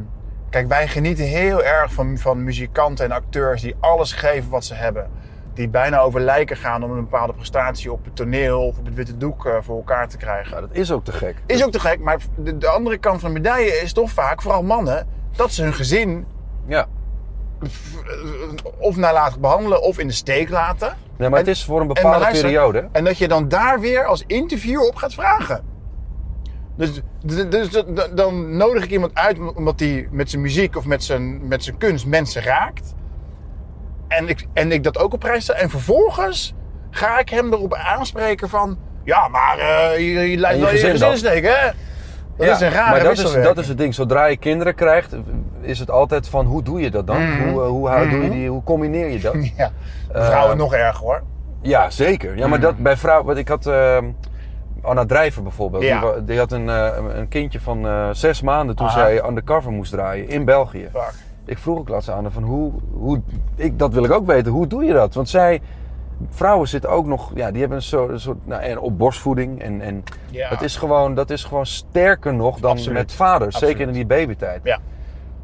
kijk, 0.50 0.68
wij 0.68 0.88
genieten 0.88 1.24
heel 1.24 1.64
erg 1.64 1.92
van, 1.92 2.18
van 2.18 2.44
muzikanten 2.44 3.04
en 3.04 3.12
acteurs 3.12 3.62
die 3.62 3.74
alles 3.80 4.12
geven 4.12 4.50
wat 4.50 4.64
ze 4.64 4.74
hebben. 4.74 5.10
Die 5.54 5.68
bijna 5.68 5.98
over 5.98 6.20
lijken 6.20 6.56
gaan 6.56 6.84
om 6.84 6.90
een 6.90 7.00
bepaalde 7.00 7.32
prestatie 7.32 7.92
op 7.92 8.04
het 8.04 8.16
toneel 8.16 8.66
of 8.66 8.78
op 8.78 8.84
het 8.84 8.94
witte 8.94 9.16
doek 9.16 9.46
eh, 9.46 9.54
voor 9.60 9.76
elkaar 9.76 10.08
te 10.08 10.16
krijgen. 10.16 10.60
dat 10.60 10.70
is 10.72 10.92
ook 10.92 11.04
te 11.04 11.12
gek. 11.12 11.36
Is 11.46 11.64
ook 11.64 11.72
te 11.72 11.80
gek, 11.80 12.00
maar 12.00 12.18
de, 12.36 12.58
de 12.58 12.68
andere 12.68 12.98
kant 12.98 13.20
van 13.20 13.32
de 13.34 13.40
medaille 13.40 13.72
is 13.72 13.92
toch 13.92 14.10
vaak, 14.10 14.42
vooral 14.42 14.62
mannen, 14.62 15.06
dat 15.36 15.52
ze 15.52 15.62
hun 15.62 15.74
gezin 15.74 16.26
Ja. 16.66 16.86
Of 18.78 18.96
nalatig 18.96 19.38
behandelen 19.38 19.82
of 19.82 19.98
in 19.98 20.06
de 20.06 20.12
steek 20.12 20.48
laten. 20.50 20.96
Nee, 21.16 21.28
maar 21.28 21.38
het 21.38 21.48
is 21.48 21.64
voor 21.64 21.80
een 21.80 21.88
en 21.88 21.94
bepaalde 21.94 22.18
luister, 22.18 22.44
periode. 22.44 22.88
En 22.92 23.04
dat 23.04 23.18
je 23.18 23.28
dan 23.28 23.48
daar 23.48 23.80
weer 23.80 24.04
als 24.04 24.24
interviewer 24.26 24.86
op 24.88 24.94
gaat 24.96 25.14
vragen. 25.14 25.64
Dus, 26.76 26.90
d- 27.26 27.50
dus 27.50 27.68
d- 27.68 28.10
dan 28.16 28.56
nodig 28.56 28.84
ik 28.84 28.90
iemand 28.90 29.14
uit 29.14 29.54
omdat 29.54 29.80
hij 29.80 30.08
met 30.10 30.30
zijn 30.30 30.42
muziek 30.42 30.76
of 30.76 30.84
met 30.84 31.04
zijn, 31.04 31.48
met 31.48 31.64
zijn 31.64 31.76
kunst 31.78 32.06
mensen 32.06 32.42
raakt. 32.42 32.94
En 34.08 34.28
ik, 34.28 34.46
en 34.52 34.72
ik 34.72 34.82
dat 34.82 34.98
ook 34.98 35.12
op 35.12 35.20
prijs 35.20 35.42
stel. 35.42 35.54
En 35.54 35.70
vervolgens 35.70 36.54
ga 36.90 37.18
ik 37.18 37.28
hem 37.28 37.52
erop 37.52 37.74
aanspreken 37.74 38.48
van... 38.48 38.78
Ja, 39.04 39.28
maar 39.28 39.58
eh 39.58 39.98
je, 39.98 40.30
je 40.30 40.36
leidt 40.36 40.44
En 40.44 40.54
je 40.56 40.60
wel 40.60 40.70
je 40.90 40.90
gezin 40.90 41.16
steek, 41.16 41.44
hè? 41.44 41.70
Dat 42.36 42.46
Ja, 42.46 42.54
is 42.54 42.60
een 42.60 42.70
rare 42.70 42.90
maar 42.90 43.02
dat 43.02 43.12
is, 43.18 43.32
dat 43.42 43.58
is 43.58 43.68
het 43.68 43.78
ding. 43.78 43.94
Zodra 43.94 44.24
je 44.26 44.36
kinderen 44.36 44.74
krijgt, 44.74 45.16
is 45.60 45.78
het 45.78 45.90
altijd 45.90 46.28
van 46.28 46.46
hoe 46.46 46.62
doe 46.62 46.80
je 46.80 46.90
dat 46.90 47.06
dan? 47.06 47.22
Mhm. 47.30 47.48
Hoe, 47.48 47.62
eh, 47.62 47.68
hoe, 47.68 47.88
hou- 47.88 48.08
doe 48.08 48.18
je 48.18 48.24
Mhm. 48.26 48.36
die, 48.36 48.48
hoe 48.48 48.62
combineer 48.62 49.08
je 49.08 49.20
dat? 49.20 49.34
Ja, 49.56 49.70
vrouwen 50.12 50.52
Eh, 50.52 50.58
nog 50.58 50.74
erger 50.74 51.04
hoor. 51.04 51.22
Ja, 51.62 51.90
zeker. 51.90 52.36
Ja, 52.36 52.46
maar 52.46 52.60
dat 52.60 52.76
bij 52.78 52.96
vrouwen... 52.96 53.26
Want 53.26 53.38
ik 53.38 53.48
had 53.48 53.66
uh, 53.66 53.96
Anna 54.82 55.04
Drijver 55.06 55.42
bijvoorbeeld. 55.42 55.82
Ja. 55.82 56.00
Die, 56.00 56.24
die 56.24 56.38
had 56.38 56.52
een, 56.52 56.68
eh, 56.68 56.88
een 57.14 57.28
kindje 57.28 57.60
van 57.60 57.86
zes 58.14 58.42
maanden 58.42 58.76
toen 58.76 58.86
Aha. 58.86 58.98
zij 58.98 59.24
undercover 59.28 59.72
moest 59.72 59.92
draaien 59.92 60.28
in 60.28 60.44
België. 60.44 60.88
Fuck. 60.92 61.12
Ik 61.44 61.58
vroeg 61.58 61.78
ook 61.78 61.88
laatst 61.88 62.10
aan 62.10 62.22
haar 62.22 62.32
van 62.32 62.42
hoe... 62.42 62.72
hoe 62.92 63.20
ik, 63.56 63.78
dat 63.78 63.92
wil 63.92 64.04
ik 64.04 64.12
ook 64.12 64.26
weten. 64.26 64.52
Hoe 64.52 64.66
doe 64.66 64.84
je 64.84 64.92
dat? 64.92 65.14
Want 65.14 65.28
zij... 65.28 65.60
Vrouwen 66.30 66.68
zitten 66.68 66.90
ook 66.90 67.06
nog... 67.06 67.30
Ja, 67.34 67.50
die 67.50 67.60
hebben 67.60 67.78
een 67.78 67.84
soort... 67.84 68.10
Een 68.10 68.20
soort 68.20 68.46
nou, 68.46 68.62
en 68.62 68.78
op 68.78 68.98
borstvoeding. 68.98 69.60
En, 69.62 69.80
en 69.80 70.04
Ja. 70.30 70.48
het 70.48 70.62
is 70.62 70.76
gewoon, 70.76 71.14
dat 71.14 71.30
is 71.30 71.44
gewoon 71.44 71.66
sterker 71.66 72.34
nog 72.34 72.58
dan 72.60 72.70
Absoluut. 72.70 72.98
met 72.98 73.12
vaders. 73.12 73.58
Zeker 73.58 73.86
in 73.86 73.92
die 73.92 74.06
babytijd. 74.06 74.60
Ja. 74.64 74.78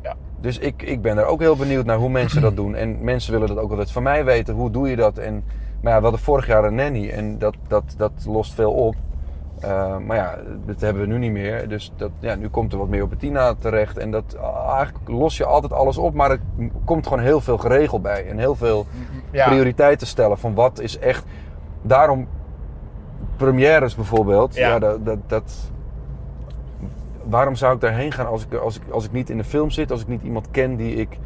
Ja. 0.03 0.15
Dus 0.41 0.59
ik, 0.59 0.83
ik 0.83 1.03
ben 1.03 1.19
er 1.19 1.25
ook 1.25 1.41
heel 1.41 1.57
benieuwd 1.57 1.85
naar 1.85 1.97
hoe 1.97 2.09
mensen 2.11 2.43
dat 2.43 2.57
doen. 2.63 2.75
En 2.75 3.05
mensen 3.05 3.33
willen 3.33 3.49
dat 3.49 3.59
ook 3.59 3.71
altijd 3.71 3.91
van 3.91 4.03
mij 4.03 4.25
weten. 4.25 4.55
Hoe 4.55 4.71
doe 4.71 4.89
je 4.89 4.97
dat? 4.97 5.19
En, 5.19 5.45
maar 5.81 5.93
ja, 5.93 5.97
we 5.99 6.03
hadden 6.03 6.21
vorig 6.23 6.47
jaar 6.47 6.65
een 6.65 6.75
nanny. 6.75 7.11
En 7.11 7.39
dat, 7.39 7.55
dat, 7.69 7.95
dat 7.97 8.13
lost 8.27 8.55
veel 8.55 8.73
op. 8.73 8.95
Uh, 9.65 9.97
maar 9.99 10.17
ja, 10.17 10.39
dat 10.67 10.81
hebben 10.81 11.03
we 11.03 11.09
nu 11.09 11.19
niet 11.19 11.33
meer. 11.33 11.69
Dus 11.69 11.93
dat, 11.97 12.11
ja, 12.19 12.35
nu 12.35 12.49
komt 12.49 12.73
er 12.73 12.79
wat 12.79 12.89
meer 12.89 13.03
op 13.03 13.11
Bettina 13.11 13.55
terecht. 13.59 13.99
En 13.99 14.11
dat, 14.11 14.37
ah, 14.41 14.75
eigenlijk 14.77 15.09
los 15.09 15.37
je 15.37 15.45
altijd 15.45 15.73
alles 15.73 15.99
op. 15.99 16.15
Maar 16.15 16.31
er 16.31 16.41
komt 16.85 17.07
gewoon 17.07 17.23
heel 17.23 17.41
veel 17.41 17.59
geregeld 17.59 18.03
bij. 18.03 18.27
En 18.29 18.39
heel 18.39 18.55
veel 18.55 18.87
Ja. 19.33 19.47
prioriteiten 19.49 20.07
stellen. 20.07 20.39
Van 20.39 20.55
wat 20.55 20.81
is 20.81 20.99
echt... 20.99 21.25
Daarom 21.83 22.29
premières 23.37 23.95
bijvoorbeeld. 23.95 24.55
Ja. 24.55 24.69
Ja, 24.69 24.79
dat, 24.79 25.05
dat, 25.07 25.19
dat, 25.27 25.53
waarom 27.25 27.55
zou 27.55 27.75
ik 27.75 27.81
daarheen 27.81 28.13
gaan 28.13 28.27
als 28.27 28.45
ik, 28.45 28.55
als, 28.55 28.77
ik, 28.77 28.83
als 28.91 29.05
ik 29.05 29.13
niet 29.13 29.31
in 29.31 29.37
de 29.37 29.45
film 29.45 29.71
zit? 29.71 29.91
Als 29.91 30.01
ik 30.01 30.09
niet 30.09 30.23
iemand 30.23 30.51
ken 30.51 30.77
die, 30.77 30.95
ik, 30.95 31.19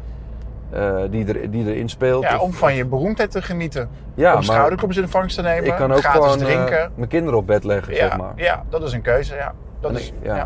eh, 0.69 0.95
die, 1.09 1.25
er, 1.33 1.51
die 1.51 1.65
erin 1.73 1.89
speelt? 1.89 2.23
Ja, 2.23 2.35
Of- 2.35 2.41
om 2.41 2.53
van 2.53 2.75
je 2.75 2.85
beroemdheid 2.85 3.31
te 3.31 3.41
genieten. 3.41 3.89
ja, 4.13 4.35
om 4.35 4.41
schouderkloppers 4.41 4.97
in 4.99 5.07
vangst 5.07 5.35
te 5.35 5.41
nemen. 5.41 5.65
ik 5.65 5.75
kan 5.75 5.91
ook 5.93 6.05
gewoon 6.05 6.39
eh, 6.39 6.45
drinken. 6.45 6.91
mijn 6.95 7.09
kinderen 7.09 7.39
op 7.39 7.47
bed 7.47 7.63
leggen, 7.63 7.93
ja, 7.93 7.99
zeg 7.99 8.17
maar. 8.17 8.31
ja, 8.35 8.63
dat 8.69 8.83
is 8.83 8.93
een 8.93 9.01
keuze. 9.01 9.35
Ja. 9.35 9.53
Dat 9.79 9.91
En 9.91 9.97
is, 9.97 10.07
ik- 10.07 10.13
ja. 10.21 10.35
ja. 10.35 10.43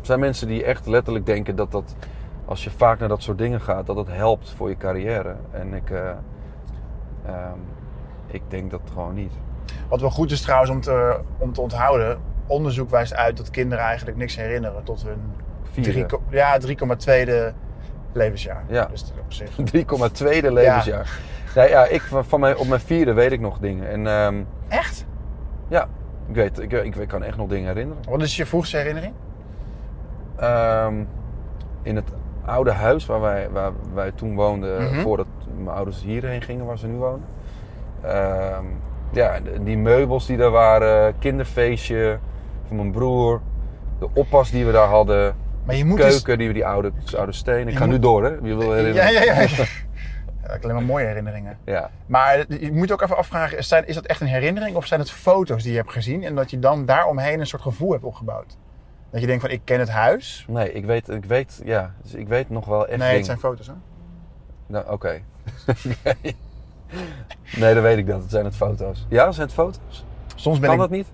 Er 0.00 0.06
zijn 0.06 0.20
mensen 0.20 0.46
die 0.48 0.64
echt 0.64 0.86
letterlijk 0.86 1.26
denken 1.26 1.56
dat 1.56 1.70
dat 1.72 1.94
als 2.44 2.64
je 2.64 2.70
vaak 2.70 2.98
naar 2.98 3.08
dat 3.08 3.22
soort 3.22 3.38
dingen 3.38 3.60
gaat, 3.60 3.86
dat 3.86 3.96
het 3.96 4.08
helpt 4.10 4.54
voor 4.56 4.68
je 4.68 4.76
carrière. 4.76 5.34
En 5.50 5.74
ik, 5.74 5.90
eh, 5.90 6.00
ehm, 7.32 7.58
ik 8.26 8.42
denk 8.48 8.70
dat 8.70 8.80
gewoon 8.92 9.14
niet. 9.14 9.32
Wat 9.88 10.00
wel 10.00 10.10
goed 10.10 10.30
is 10.30 10.40
trouwens 10.40 10.70
om 10.70 10.80
te, 10.80 11.20
om 11.38 11.52
te 11.52 11.60
onthouden. 11.60 12.18
Onderzoek 12.46 12.90
wijst 12.90 13.14
uit 13.14 13.36
dat 13.36 13.50
kinderen 13.50 13.84
eigenlijk 13.84 14.16
niks 14.16 14.36
herinneren 14.36 14.84
tot 14.84 15.02
hun 15.02 15.20
Vierde. 15.62 16.06
drie 16.06 16.20
ja, 16.30 16.58
3,2 17.50 17.54
levensjaar. 18.12 18.64
Ja. 18.68 18.86
Dus 18.86 19.12
op 19.20 19.32
zich. 19.32 19.50
3,2 20.40 20.52
levensjaar. 20.52 21.20
Ja. 21.54 21.62
ja, 21.62 21.86
ik 21.86 22.02
van 22.02 22.40
mijn, 22.40 22.56
op 22.56 22.66
mijn 22.66 22.80
vierde 22.80 23.12
weet 23.12 23.32
ik 23.32 23.40
nog 23.40 23.58
dingen. 23.58 23.88
En 23.88 24.06
ehm, 24.06 24.42
Echt? 24.68 25.06
ja, 25.68 25.88
ik 26.28 26.34
weet, 26.34 26.58
ik, 26.58 26.72
ik, 26.72 26.96
ik 26.96 27.08
kan 27.08 27.22
echt 27.22 27.36
nog 27.36 27.48
dingen 27.48 27.68
herinneren. 27.68 28.02
Wat 28.08 28.22
is 28.22 28.36
je 28.36 28.46
vroegste 28.46 28.76
herinnering? 28.76 29.14
Ehm, 30.36 30.94
in 31.82 31.96
het 31.96 32.12
oude 32.50 32.70
huis 32.72 33.06
waar 33.06 33.20
wij, 33.20 33.48
waar 33.50 33.72
wij 33.94 34.10
toen 34.12 34.34
woonden, 34.34 34.82
Mhm. 34.82 35.00
voordat 35.00 35.26
mijn 35.56 35.76
ouders 35.76 36.02
hierheen 36.02 36.42
gingen 36.42 36.64
waar 36.66 36.78
ze 36.78 36.86
nu 36.86 36.96
wonen. 36.96 37.24
Ehm, 38.02 38.64
ja, 39.12 39.38
die 39.60 39.78
meubels 39.78 40.26
die 40.26 40.36
daar 40.36 40.50
waren, 40.50 41.18
kinderfeestje 41.18 42.18
van 42.66 42.76
mijn 42.76 42.90
broer, 42.90 43.40
de 43.98 44.08
oppas 44.14 44.50
die 44.50 44.66
we 44.66 44.72
daar 44.72 44.88
hadden, 44.88 45.34
Maar 45.64 45.74
je 45.76 45.84
moet 45.84 45.98
keuken 45.98 46.24
dus... 46.26 46.36
die 46.36 46.46
we 46.46 46.52
die 46.54 46.66
oude, 46.66 46.92
oude 47.16 47.32
steen. 47.32 47.68
Ik 47.68 47.76
ga 47.76 47.86
nu 47.86 47.98
door, 47.98 48.24
hè? 48.24 48.28
Je 48.42 48.56
wil 48.56 48.72
herinneren. 48.72 49.12
ja, 49.12 49.22
ja. 49.22 49.40
ja. 49.40 49.46
Ja, 50.46 50.56
alleen 50.62 50.74
maar 50.74 50.84
mooie 50.84 51.06
herinneringen. 51.06 51.58
Ja. 51.64 51.90
Maar 52.06 52.44
je 52.48 52.72
moet 52.72 52.92
ook 52.92 53.02
even 53.02 53.16
afvragen, 53.16 53.58
is 53.58 53.68
zijn- 53.68 53.86
is 53.86 53.94
dat 53.94 54.06
echt 54.06 54.20
een 54.20 54.26
herinnering 54.26 54.76
of 54.76 54.86
zijn 54.86 55.00
het 55.00 55.10
foto's 55.10 55.62
die 55.62 55.72
je 55.72 55.78
hebt 55.78 55.92
gezien 55.92 56.24
en 56.24 56.34
dat 56.34 56.50
je 56.50 56.58
dan 56.58 56.84
daaromheen 56.86 57.40
een 57.40 57.46
soort 57.46 57.62
gevoel 57.62 57.92
hebt 57.92 58.04
opgebouwd? 58.04 58.56
Dat 59.10 59.20
je 59.20 59.26
denkt 59.26 59.42
van 59.42 59.50
ik 59.50 59.60
ken 59.64 59.78
het 59.78 59.88
huis. 59.88 60.44
Nee, 60.48 60.72
ik 60.72 60.84
weet, 60.84 61.08
ik 61.08 61.24
weet, 61.24 61.60
ja, 61.64 61.94
dus 62.02 62.14
ik 62.14 62.28
weet 62.28 62.50
nog 62.50 62.66
wel 62.66 62.86
echt 62.86 62.98
nee, 62.98 63.16
het 63.16 63.26
zijn 63.26 63.38
foto's 63.38 63.66
hè? 63.66 63.72
Nou, 64.66 64.90
oké. 64.90 65.08
nee. 66.04 66.36
nee, 67.56 67.74
dan 67.74 67.82
weet 67.82 67.98
ik 67.98 68.06
dat. 68.06 68.20
Het 68.20 68.30
zijn 68.30 68.44
het 68.44 68.56
foto's. 68.56 69.06
Ja, 69.08 69.32
zijn 69.32 69.46
het 69.46 69.56
foto's? 69.56 70.04
Soms 70.34 70.58
ben 70.58 70.68
Kan 70.68 70.74
ik... 70.74 70.80
dat 70.80 70.90
niet? 70.90 71.12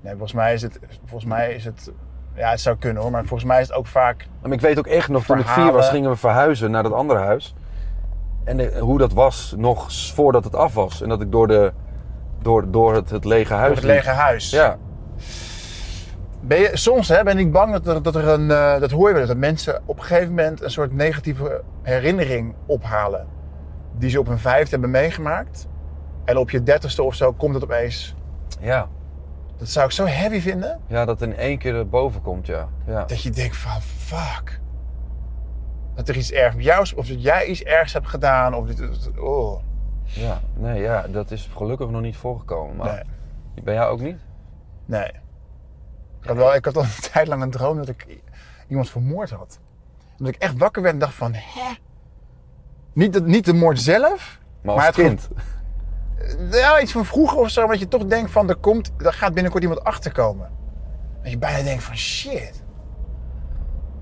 Nee, 0.00 0.12
volgens 0.12 0.32
mij 0.32 0.54
is 0.54 0.62
het... 0.62 0.78
Volgens 1.04 1.30
mij 1.30 1.54
is 1.54 1.64
het... 1.64 1.90
Ja, 2.34 2.50
het 2.50 2.60
zou 2.60 2.76
kunnen 2.76 3.02
hoor, 3.02 3.10
maar 3.10 3.24
volgens 3.24 3.48
mij 3.48 3.60
is 3.60 3.68
het 3.68 3.76
ook 3.76 3.86
vaak... 3.86 4.26
Maar 4.42 4.52
ik 4.52 4.60
weet 4.60 4.78
ook 4.78 4.86
echt 4.86 5.08
nog, 5.08 5.24
toen 5.24 5.38
ik 5.38 5.46
vier 5.46 5.72
was, 5.72 5.88
gingen 5.88 6.10
we 6.10 6.16
verhuizen 6.16 6.70
naar 6.70 6.82
dat 6.82 6.92
andere 6.92 7.20
huis. 7.20 7.54
En 8.44 8.56
de- 8.56 8.78
hoe 8.78 8.98
dat 8.98 9.12
was, 9.12 9.54
nog 9.56 9.92
voordat 9.92 10.44
het 10.44 10.54
af 10.54 10.74
was. 10.74 11.02
En 11.02 11.08
dat 11.08 11.20
ik 11.20 11.32
door, 11.32 11.46
de, 11.46 11.72
door, 12.42 12.70
door 12.70 12.94
het, 12.94 13.10
het 13.10 13.24
lege 13.24 13.54
huis 13.54 13.80
Door 13.80 13.90
het 13.90 13.96
lege 14.04 14.10
huis. 14.10 14.50
Ja, 14.50 14.78
Ben 16.42 16.58
je, 16.58 16.70
soms 16.72 17.08
hè, 17.08 17.22
ben 17.22 17.38
ik 17.38 17.52
bang 17.52 17.72
dat 17.72 17.86
er, 17.86 18.02
dat 18.02 18.14
er 18.16 18.28
een... 18.28 18.50
eh, 18.50 18.80
dat 18.80 18.90
hoor 18.90 19.08
je 19.08 19.14
wel 19.14 19.26
dat 19.26 19.36
mensen 19.36 19.82
op 19.84 19.96
een 19.98 20.04
gegeven 20.04 20.28
moment 20.28 20.62
een 20.62 20.70
soort 20.70 20.92
negatieve 20.92 21.62
herinnering 21.82 22.54
ophalen. 22.66 23.26
Die 23.94 24.10
ze 24.10 24.18
op 24.20 24.26
hun 24.26 24.38
vijfde 24.38 24.70
hebben 24.70 24.90
meegemaakt. 24.90 25.68
En 26.24 26.36
op 26.36 26.50
je 26.50 26.62
dertigste 26.62 27.02
of 27.02 27.14
zo 27.14 27.32
komt 27.32 27.54
het 27.54 27.64
opeens... 27.64 28.14
ja. 28.60 28.88
Dat 29.56 29.68
zou 29.68 29.86
ik 29.86 29.92
zo 29.92 30.06
heavy 30.06 30.40
vinden. 30.40 30.80
ja, 30.86 31.04
dat 31.04 31.22
in 31.22 31.36
één 31.36 31.58
keer 31.58 31.74
erboven 31.74 32.22
komt, 32.22 32.46
ja. 32.46 32.68
ja. 32.86 33.04
Dat 33.04 33.22
je 33.22 33.30
denkt 33.30 33.56
van 33.56 33.80
fuck. 33.80 34.60
Dat 35.94 36.08
er 36.08 36.16
iets 36.16 36.32
ergs 36.32 36.54
met 36.56 36.64
jou 36.64 36.82
is. 36.82 36.94
Of 36.94 37.06
dat 37.06 37.22
jij 37.22 37.46
iets 37.46 37.62
ergs 37.62 37.92
hebt 37.92 38.08
gedaan. 38.08 38.54
Of 38.54 38.66
dit, 38.66 39.10
oh. 39.18 39.60
ja. 40.04 40.40
Nee, 40.56 40.80
ja, 40.80 41.06
dat 41.08 41.30
is 41.30 41.50
gelukkig 41.56 41.90
nog 41.90 42.00
niet 42.00 42.16
voorgekomen. 42.16 42.76
Maar 42.76 43.04
Nee. 43.54 43.64
bij 43.64 43.74
jou 43.74 43.92
ook 43.92 44.00
niet? 44.00 44.18
Nee. 44.86 45.10
Ik 46.20 46.26
had, 46.28 46.36
wel, 46.36 46.54
ik 46.54 46.64
had 46.64 46.76
al 46.76 46.82
een 46.82 47.00
tijd 47.12 47.28
lang 47.28 47.42
een 47.42 47.50
droom 47.50 47.76
dat 47.76 47.88
ik 47.88 48.06
iemand 48.68 48.90
vermoord 48.90 49.30
had. 49.30 49.58
En 49.98 50.24
dat 50.24 50.34
ik 50.34 50.40
echt 50.40 50.58
wakker 50.58 50.82
werd 50.82 50.94
en 50.94 51.00
dacht 51.00 51.14
van, 51.14 51.32
hè? 51.34 51.74
Niet 52.92 53.12
de, 53.12 53.22
niet 53.22 53.44
de 53.44 53.52
moord 53.52 53.80
zelf. 53.80 54.40
Maar 54.62 54.86
het 54.86 54.94
kind? 54.94 55.28
Ja, 56.50 56.80
iets 56.80 56.92
van 56.92 57.04
vroeger 57.04 57.38
of 57.38 57.50
zo. 57.50 57.66
Dat 57.66 57.78
je 57.78 57.88
toch 57.88 58.04
denkt 58.06 58.30
van, 58.30 58.48
er, 58.48 58.56
komt, 58.56 58.92
er 58.98 59.12
gaat 59.12 59.34
binnenkort 59.34 59.62
iemand 59.62 59.84
achterkomen. 59.84 60.50
Dat 61.22 61.30
je 61.30 61.38
bijna 61.38 61.62
denkt 61.62 61.82
van, 61.82 61.96
shit. 61.96 62.62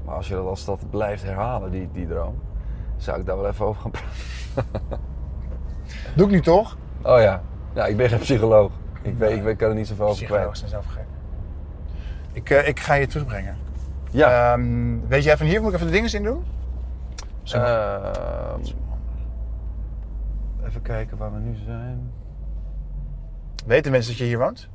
Maar 0.04 0.14
als 0.14 0.28
je 0.28 0.34
dat 0.34 0.46
als 0.46 0.64
dat 0.64 0.90
blijft 0.90 1.22
herhalen, 1.22 1.70
die, 1.70 1.88
die 1.92 2.06
droom, 2.06 2.42
zou 2.96 3.20
ik 3.20 3.26
daar 3.26 3.36
wel 3.36 3.48
even 3.48 3.66
over 3.66 3.82
gaan 3.82 3.90
praten. 3.90 5.00
Doe 6.16 6.26
ik 6.26 6.32
nu 6.32 6.40
toch? 6.40 6.76
Oh 7.02 7.20
ja, 7.20 7.42
ja 7.74 7.86
ik 7.86 7.96
ben 7.96 8.08
geen 8.08 8.18
psycholoog. 8.18 8.72
Ik, 9.02 9.18
weet, 9.18 9.36
ik 9.36 9.42
weet, 9.42 9.56
kan 9.56 9.68
er 9.68 9.74
niet 9.74 9.86
zoveel 9.86 10.06
over 10.06 10.26
kwijt. 10.26 10.58
zijn 10.58 10.70
zelf 10.70 10.86
gek. 10.86 11.07
Ik, 12.32 12.50
eh, 12.50 12.68
ik 12.68 12.80
ga 12.80 12.94
je 12.94 13.06
terugbrengen. 13.06 13.56
Ja. 14.10 14.52
Ehm, 14.52 14.98
weet 15.08 15.24
jij 15.24 15.36
van 15.36 15.46
hier, 15.46 15.60
moet 15.60 15.68
ik 15.68 15.74
even 15.74 15.86
de 15.86 15.92
dingen 15.92 16.14
in 16.14 16.22
doen? 16.22 16.44
Zo. 17.42 17.58
Ehm, 17.58 18.60
even 20.66 20.82
kijken 20.82 21.16
waar 21.16 21.32
we 21.32 21.38
nu 21.38 21.56
zijn. 21.64 22.12
Weten 23.66 23.92
mensen 23.92 24.10
dat 24.10 24.20
je 24.20 24.24
hier 24.26 24.38
woont? 24.38 24.68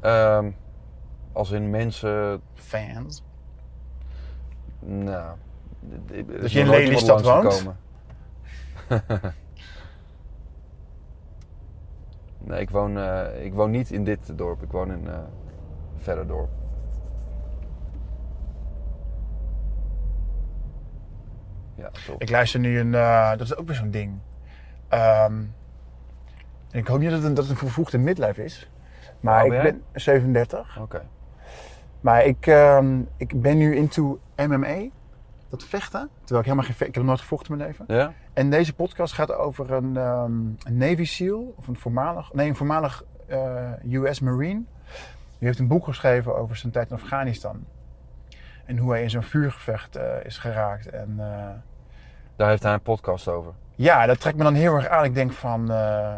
Ehm, 0.00 0.50
als 1.32 1.50
in 1.50 1.70
mensen. 1.70 2.40
Fans. 2.54 3.22
Nou. 4.80 5.36
d- 6.06 6.08
d- 6.08 6.42
is 6.42 6.52
je 6.52 6.60
in 6.60 6.68
Lelystad 6.68 7.22
woont? 7.22 7.64
nee, 12.38 12.60
ik 12.60 12.70
woon, 12.70 12.98
eh, 12.98 13.44
ik 13.44 13.54
woon 13.54 13.70
niet 13.70 13.90
in 13.90 14.04
dit 14.04 14.38
dorp. 14.38 14.62
Ik 14.62 14.70
woon 14.70 14.90
in 14.92 15.08
eh 15.08 15.18
verder 16.02 16.26
dorp. 16.26 16.48
Ja, 21.74 21.90
top. 22.06 22.22
Ik 22.22 22.30
luister 22.30 22.60
nu 22.60 22.78
een... 22.78 22.94
eh, 22.94 23.30
dat 23.30 23.40
is 23.40 23.56
ook 23.56 23.66
weer 23.66 23.76
zo'n 23.76 23.90
ding. 23.90 24.20
Ehm, 24.88 25.34
en 26.70 26.78
ik 26.78 26.86
hoop 26.86 26.98
niet 26.98 27.10
dat 27.10 27.18
het, 27.18 27.28
een, 27.28 27.34
dat 27.34 27.44
het 27.44 27.52
een 27.52 27.58
vervoegde 27.58 27.98
midlife 27.98 28.44
is. 28.44 28.70
Maar 29.20 29.44
ik 29.44 29.50
ben 29.50 29.62
ben 29.62 29.82
37. 29.92 30.78
Oké. 30.80 31.02
Maar 32.00 32.24
ik, 32.24 32.46
ehm, 32.46 33.00
ik 33.16 33.40
ben 33.40 33.56
nu 33.56 33.76
into 33.76 34.20
MMA. 34.36 34.88
Dat 35.48 35.64
vechten. 35.64 36.08
Terwijl 36.18 36.40
ik 36.40 36.44
helemaal 36.44 36.64
geen... 36.64 36.88
Ik 36.88 36.94
heb 36.94 37.04
nooit 37.04 37.20
gevochten 37.20 37.52
in 37.52 37.56
mijn 37.56 37.68
leven. 37.68 37.84
Ja? 37.96 38.12
En 38.32 38.50
deze 38.50 38.74
podcast 38.74 39.12
gaat 39.14 39.32
over 39.32 39.72
een, 39.72 39.96
ehm, 39.96 40.32
een 40.62 40.76
Navy 40.76 41.04
SEAL, 41.04 41.54
of 41.56 41.66
een 41.66 41.76
voormalig, 41.76 42.32
nee, 42.32 42.48
een 42.48 42.56
voormalig 42.56 43.04
eh, 43.26 43.72
US 43.90 44.20
Marine. 44.20 44.62
Die 45.42 45.50
heeft 45.50 45.62
een 45.62 45.68
boek 45.68 45.84
geschreven 45.84 46.36
over 46.36 46.56
zijn 46.56 46.72
tijd 46.72 46.90
in 46.90 46.96
Afghanistan. 46.96 47.64
En 48.64 48.78
hoe 48.78 48.90
hij 48.92 49.02
in 49.02 49.10
zo'n 49.10 49.22
vuurgevecht 49.22 49.96
eh, 49.96 50.24
is 50.24 50.38
geraakt. 50.38 50.90
En 50.90 51.14
eh, 51.18 51.48
Daar 52.36 52.48
heeft 52.48 52.62
hij 52.62 52.72
een 52.72 52.82
podcast 52.82 53.28
over. 53.28 53.52
ja, 53.74 54.06
dat 54.06 54.20
trekt 54.20 54.36
me 54.36 54.42
dan 54.42 54.54
heel 54.54 54.74
erg 54.74 54.88
aan. 54.88 55.04
Ik 55.04 55.14
denk 55.14 55.32
van 55.32 55.70
eh, 55.70 56.14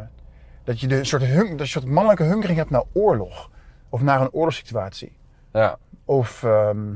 dat 0.64 0.81
je 0.81 0.87
de 0.87 1.05
soort, 1.05 1.22
dat 1.22 1.31
je 1.31 1.55
een 1.57 1.66
soort 1.66 1.85
mannelijke 1.85 2.22
hunkering 2.22 2.59
hebt 2.59 2.70
naar 2.70 2.83
oorlog. 2.93 3.51
Of 3.89 4.03
naar 4.03 4.20
een 4.20 4.33
oorlogssituatie. 4.33 5.16
Ja. 5.53 5.79
Of 6.05 6.43
ehm, 6.43 6.95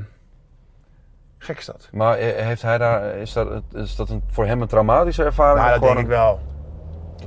gek 1.38 1.58
is 1.58 1.66
dat. 1.66 1.88
Maar 1.92 2.16
heeft 2.16 2.62
hij 2.62 2.78
daar, 2.78 3.14
is 3.14 3.32
dat, 3.32 3.62
is 3.72 3.96
dat 3.96 4.08
een, 4.08 4.22
voor 4.26 4.46
hem 4.46 4.62
een 4.62 4.68
traumatische 4.68 5.24
ervaring? 5.24 5.64
Nou, 5.66 5.74
of 5.74 5.80
dat 5.80 5.88
denk 5.88 6.00
ik 6.00 6.06
wel. 6.06 6.40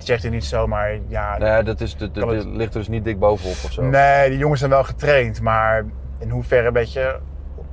Dat 0.02 0.10
zegt 0.10 0.22
hij 0.22 0.32
niet 0.32 0.46
zomaar. 0.46 1.00
Ja, 1.08 1.38
Nee, 1.38 1.64
dat 1.64 1.82
is, 1.82 1.98
dat, 1.98 2.16
het- 2.16 2.46
ligt 2.46 2.74
er 2.74 2.80
dus 2.80 2.88
niet 2.88 3.04
dik 3.04 3.20
bovenop 3.20 3.56
of 3.66 3.72
zo. 3.72 3.84
Nee, 3.84 4.30
die 4.30 4.38
jongens 4.38 4.60
zijn 4.60 4.72
wel 4.72 4.84
getraind, 4.84 5.42
maar 5.42 5.86
in 6.20 6.30
hoeverre, 6.30 6.72
weet 6.72 6.94
je, 6.94 7.20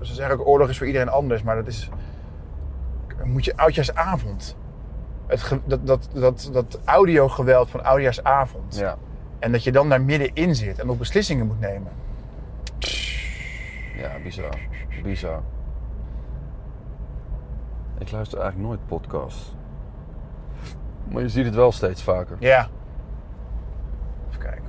ze 0.01 0.15
zeggen 0.15 0.41
ook 0.41 0.47
oorlog 0.47 0.69
is 0.69 0.79
voor 0.79 0.87
iedereen 0.87 1.09
anders, 1.09 1.43
maar 1.43 1.57
dat 1.57 1.67
is, 1.67 1.89
moet 3.25 3.45
je 3.45 3.57
oudjaarsavond, 3.57 4.57
het, 5.27 5.59
dat, 5.65 5.87
dat, 5.87 6.09
dat, 6.15 6.49
dat 6.53 6.81
audiogeweld 6.85 7.71
van 7.71 7.85
oudjaarsavond, 7.85 8.77
Ja. 8.77 8.97
en 9.39 9.53
dat 9.53 9.65
je 9.65 9.73
dan 9.73 9.89
daar 9.89 10.03
middenin 10.03 10.55
zit 10.55 10.79
en 10.79 10.91
ook 10.91 10.99
beslissingen 10.99 11.47
moet 11.47 11.61
nemen. 11.61 11.93
ja, 13.97 14.11
bizar. 14.23 14.59
Bizar. 15.03 15.43
Ik 17.99 18.11
luister 18.11 18.39
eigenlijk 18.41 18.69
nooit 18.69 18.87
podcasts. 18.87 19.57
Maar 21.13 21.23
je 21.23 21.29
ziet 21.29 21.45
het 21.45 21.55
wel 21.55 21.73
steeds 21.73 22.03
vaker. 22.03 22.37
Ja. 22.41 22.69
Even 24.29 24.41
kijken. 24.41 24.65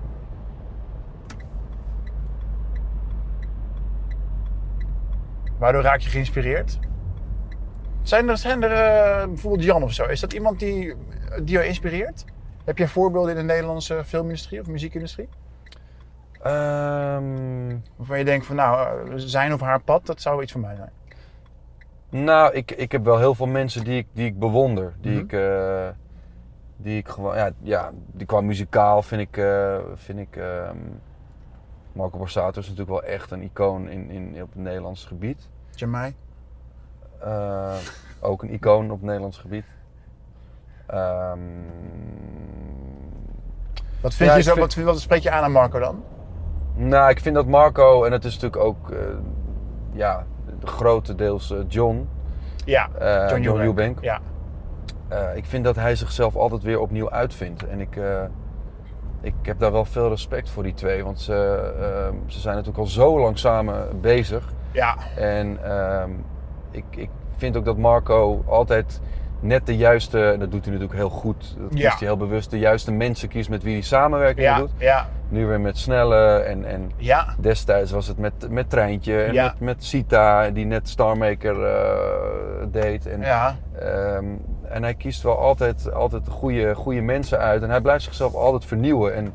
Waardoor 5.58 5.82
raak 5.82 6.00
je 6.00 6.10
geïnspireerd? 6.10 6.80
Zijn 8.02 8.30
er, 8.30 8.38
zijn 8.38 8.64
er 8.64 8.72
eh, 8.72 9.28
bijvoorbeeld 9.28 9.64
Jan 9.64 9.84
of 9.84 9.94
zo? 9.94 10.04
Is 10.06 10.20
dat 10.20 10.34
iemand 10.34 10.60
die, 10.60 10.94
die 11.44 11.54
jou 11.54 11.66
inspireert? 11.66 12.26
Heb 12.66 12.78
jij 12.78 12.88
voorbeelden 12.88 13.32
in 13.32 13.38
de 13.38 13.54
Nederlandse 13.54 14.04
filmindustrie 14.06 14.60
of 14.62 14.68
muziekindustrie? 14.68 15.30
Ehm, 16.42 17.78
Waarvan 17.96 18.18
je 18.18 18.26
denkt 18.26 18.46
van 18.46 18.56
nou, 18.56 19.00
eh, 19.10 19.14
zijn 19.16 19.54
of 19.54 19.62
haar 19.62 19.82
pad, 19.82 20.06
dat 20.06 20.22
zou 20.22 20.42
iets 20.42 20.52
voor 20.52 20.62
mij 20.62 20.76
zijn. 20.76 20.92
nou, 22.24 22.54
ik, 22.54 22.72
ik 22.72 22.92
heb 22.92 23.04
wel 23.04 23.18
heel 23.18 23.36
veel 23.36 23.48
mensen 23.48 23.84
die 23.84 23.98
ik, 23.98 24.08
die 24.14 24.26
ik 24.26 24.40
bewonder. 24.40 24.94
Die 25.02 25.12
Mhm. 25.12 25.24
ik... 25.24 25.34
eh, 25.34 25.88
die 26.82 26.98
ik 26.98 27.08
gewoon... 27.08 27.36
Ja, 27.36 27.50
ja 27.62 27.92
die 28.12 28.26
qua 28.26 28.42
muzikaal 28.42 29.02
vind 29.02 29.22
ik... 29.22 29.38
eh, 29.38 29.78
vind 29.96 30.20
ik 30.20 30.36
ehm, 30.36 30.78
Marco 31.92 32.18
Borsato 32.18 32.60
is 32.60 32.70
natuurlijk 32.70 32.90
wel 33.02 33.04
echt 33.14 33.32
een 33.32 33.42
icoon 33.42 33.90
in, 33.90 34.10
in, 34.10 34.42
op 34.42 34.50
het 34.54 34.62
Nederlands 34.64 35.06
gebied. 35.06 35.50
Jamai? 35.70 36.16
Eh, 37.20 37.76
ook 38.20 38.44
een 38.44 38.54
icoon 38.54 38.92
op 38.92 39.02
Nederlands 39.02 39.38
gebied. 39.38 39.66
Ehm, 40.86 41.40
Wat, 44.02 44.14
vind 44.14 44.30
Ja, 44.30 44.36
je 44.36 44.42
zo, 44.42 44.54
vind- 44.54 44.76
wat, 44.76 44.84
wat 44.84 45.00
spreek 45.00 45.22
je 45.22 45.32
aan 45.32 45.44
aan 45.44 45.52
Marco 45.52 45.80
dan? 45.80 46.04
nou, 46.76 47.10
ik 47.10 47.20
vind 47.20 47.36
dat 47.36 47.46
Marco, 47.46 48.04
en 48.04 48.12
het 48.12 48.26
is 48.26 48.34
natuurlijk 48.34 48.64
ook, 48.64 48.92
eh, 48.92 48.98
ja, 49.92 50.26
grotendeels 50.64 51.54
John, 51.68 52.08
Ja, 52.66 52.90
John, 53.42 53.60
Eubank. 53.60 54.02
Ja. 54.02 54.20
Eh, 55.10 55.36
ik 55.36 55.46
vind 55.46 55.64
dat 55.64 55.76
hij 55.76 55.96
zichzelf 55.96 56.36
altijd 56.36 56.64
weer 56.64 56.80
opnieuw 56.80 57.10
uitvindt. 57.12 57.68
En 57.68 57.80
ik, 57.80 57.96
eh, 57.96 58.22
ik 59.22 59.34
heb 59.42 59.60
daar 59.60 59.72
wel 59.72 59.86
veel 59.86 60.10
respect 60.10 60.50
voor 60.50 60.64
die 60.64 60.74
twee. 60.74 61.04
Want 61.04 61.20
ze, 61.22 61.34
eh, 61.80 62.16
ze 62.26 62.40
zijn 62.40 62.54
natuurlijk 62.56 62.84
al 62.84 62.90
zo 62.90 63.20
lang 63.20 63.38
samen 63.38 64.02
bezig. 64.02 64.54
ja, 64.72 64.96
En 65.16 65.58
ehm, 65.64 66.10
ik, 66.72 66.84
ik 66.90 67.10
vind 67.38 67.58
ook 67.58 67.66
dat 67.66 67.78
Marco 67.78 68.44
altijd 68.48 69.02
net 69.40 69.66
de 69.66 69.78
juiste, 69.78 70.32
en 70.32 70.40
dat 70.40 70.52
doet 70.52 70.66
hij 70.66 70.74
natuurlijk 70.74 71.00
heel 71.00 71.10
goed, 71.10 71.56
dat 71.60 71.70
kiest 71.70 71.82
Ja. 71.84 71.90
hij 71.90 72.08
heel 72.08 72.18
bewust, 72.18 72.52
de 72.52 72.60
juiste 72.60 72.92
mensen 72.92 73.30
kiest 73.30 73.50
met 73.50 73.64
wie 73.64 73.74
hij 73.74 73.82
samenwerking 73.82 74.46
ja, 74.48 74.58
doet. 74.58 74.72
ja, 74.78 75.08
Nu 75.30 75.46
weer 75.46 75.60
met 75.62 75.78
Snelle 75.78 76.38
en, 76.40 76.66
en 76.66 76.92
ja. 76.98 77.36
destijds 77.40 77.92
was 77.92 78.08
het 78.08 78.18
met, 78.18 78.34
met 78.50 78.70
Treintje 78.70 79.22
en 79.24 79.34
Ja. 79.34 79.44
met, 79.44 79.60
met 79.60 79.84
Sita, 79.84 80.50
die 80.50 80.66
net 80.66 80.90
Starmaker 80.90 81.56
deed. 82.72 83.06
En, 83.08 83.22
ja. 83.22 83.56
Ehm, 83.80 84.26
en 84.70 84.84
hij 84.84 84.94
kiest 84.94 85.22
wel 85.24 85.38
altijd, 85.38 85.94
altijd 85.94 86.28
goede, 86.28 86.76
goede 86.76 87.02
mensen 87.02 87.40
uit. 87.40 87.64
En 87.64 87.70
hij 87.70 87.82
blijft 87.82 88.04
zichzelf 88.04 88.34
altijd 88.34 88.66
vernieuwen. 88.66 89.14
En, 89.16 89.34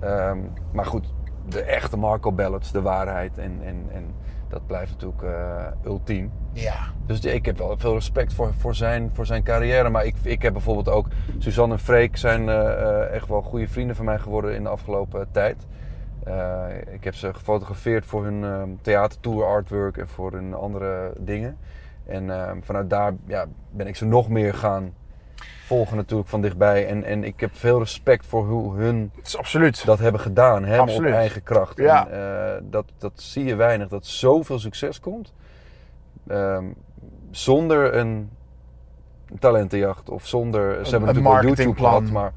ehm, 0.00 0.38
maar 0.72 0.86
goed, 0.86 1.12
de 1.48 1.60
echte 1.62 1.96
Marco 1.96 2.32
Ballads, 2.32 2.72
de 2.72 2.82
waarheid. 2.82 3.38
En, 3.38 3.58
en, 3.64 3.86
en 3.92 4.04
dat 4.48 4.66
blijft 4.66 4.90
natuurlijk 4.90 5.22
eh, 5.22 5.64
ultiem. 5.90 6.32
ja. 6.52 6.74
Dus 7.06 7.20
die- 7.20 7.32
ik 7.34 7.44
heb 7.46 7.58
wel 7.58 7.76
veel 7.78 7.94
respect 7.94 8.34
voor, 8.34 8.54
voor, 8.58 8.74
zijn, 8.74 9.10
voor 9.12 9.26
zijn 9.26 9.42
carrière. 9.42 9.88
Maar 9.88 10.04
ik, 10.04 10.14
ik 10.22 10.42
heb 10.42 10.52
bijvoorbeeld 10.52 10.88
ook... 10.88 11.06
Suzanne 11.38 11.74
en 11.74 11.80
Freek 11.80 12.16
zijn 12.16 12.48
eh, 12.48 12.72
eh, 12.82 13.10
echt 13.14 13.28
wel 13.28 13.42
goede 13.42 13.68
vrienden 13.68 13.96
van 13.96 14.04
mij 14.04 14.18
geworden 14.18 14.54
in 14.54 14.62
de 14.62 14.68
afgelopen 14.68 15.28
tijd. 15.30 15.66
Ik 16.90 17.04
heb 17.04 17.14
ze 17.14 17.34
gefotografeerd 17.34 18.04
voor 18.06 18.24
hun 18.24 18.44
ehm, 18.44 18.68
theatertour 18.82 19.44
artwork 19.44 19.96
en 19.96 20.08
voor 20.08 20.32
hun 20.32 20.54
andere 20.54 21.12
dingen. 21.18 21.56
En 22.06 22.30
ehm, 22.30 22.60
vanuit 22.62 22.90
daar 22.90 23.12
ja, 23.26 23.46
ben 23.70 23.86
ik 23.86 23.96
ze 23.96 24.04
nog 24.04 24.28
meer 24.28 24.54
gaan 24.54 24.94
volgen 25.64 25.96
natuurlijk 25.96 26.28
van 26.28 26.40
dichtbij. 26.40 26.86
En, 26.86 27.04
en 27.04 27.24
ik 27.24 27.40
heb 27.40 27.54
veel 27.54 27.78
respect 27.78 28.26
voor 28.26 28.46
hoe 28.46 28.76
hun 28.76 29.10
Het 29.16 29.26
is 29.26 29.36
absoluut. 29.38 29.86
dat 29.86 29.98
hebben 29.98 30.20
gedaan. 30.20 30.64
Absoluut. 30.64 31.10
op 31.12 31.16
eigen 31.18 31.42
kracht. 31.42 31.76
Ja. 31.76 32.08
En, 32.08 32.54
eh, 32.56 32.62
dat, 32.70 32.84
dat 32.98 33.12
zie 33.14 33.44
je 33.44 33.54
weinig. 33.54 33.88
Dat 33.88 34.06
zoveel 34.06 34.58
succes 34.58 35.00
komt. 35.00 35.32
ehm, 36.26 36.64
zonder 37.30 37.94
een 37.94 38.30
talentenjacht. 39.38 40.08
Of 40.10 40.26
zonder... 40.26 40.72
Ze 40.72 40.78
Een- 40.78 40.90
hebben 40.90 41.08
een 41.08 41.14
natuurlijk 41.22 41.42
wel 41.42 41.52
YouTube 41.66 41.78
gehad. 41.78 42.10
Maar, 42.10 42.32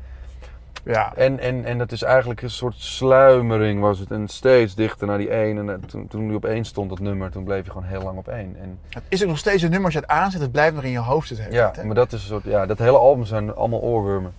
Ja. 0.84 1.16
en, 1.16 1.40
en, 1.40 1.66
en 1.66 1.78
dat 1.78 1.92
is 1.92 2.02
eigenlijk 2.02 2.42
een 2.42 2.50
soort 2.50 2.76
sluimering 2.78 3.82
was 3.82 4.00
het. 4.00 4.12
En 4.12 4.28
steeds 4.28 4.76
dichter 4.76 5.08
naar 5.08 5.18
die 5.18 5.30
één. 5.30 5.58
En 5.58 5.70
eh, 5.70 5.76
toen, 5.88 6.08
toen 6.08 6.28
die 6.28 6.36
op 6.36 6.46
één 6.46 6.66
stond, 6.66 6.90
dat 6.90 7.00
nummer, 7.00 7.32
toen 7.32 7.44
bleef 7.44 7.66
je 7.66 7.72
gewoon 7.72 7.88
heel 7.88 8.02
lang 8.02 8.18
op 8.18 8.28
één. 8.28 8.56
En, 8.62 8.80
Het 8.90 9.04
is 9.08 9.22
ook 9.22 9.30
nog 9.30 9.38
steeds 9.38 9.62
een 9.62 9.70
nummer 9.70 9.86
als 9.86 9.94
je 9.94 10.00
het 10.00 10.10
aanzet, 10.10 10.42
het 10.42 10.52
blijft 10.52 10.76
nog 10.76 10.84
in 10.84 10.92
je 10.92 11.00
hoofd 11.00 11.28
zitten. 11.28 11.52
ja, 11.52 11.74
maar 11.86 11.96
dat 11.96 12.14
is 12.14 12.22
een 12.22 12.28
soort... 12.28 12.44
Ja, 12.44 12.66
dat 12.66 12.78
hele 12.78 12.98
album 12.98 13.26
zijn 13.26 13.56
allemaal 13.56 13.82
oorwormen. 13.82 14.34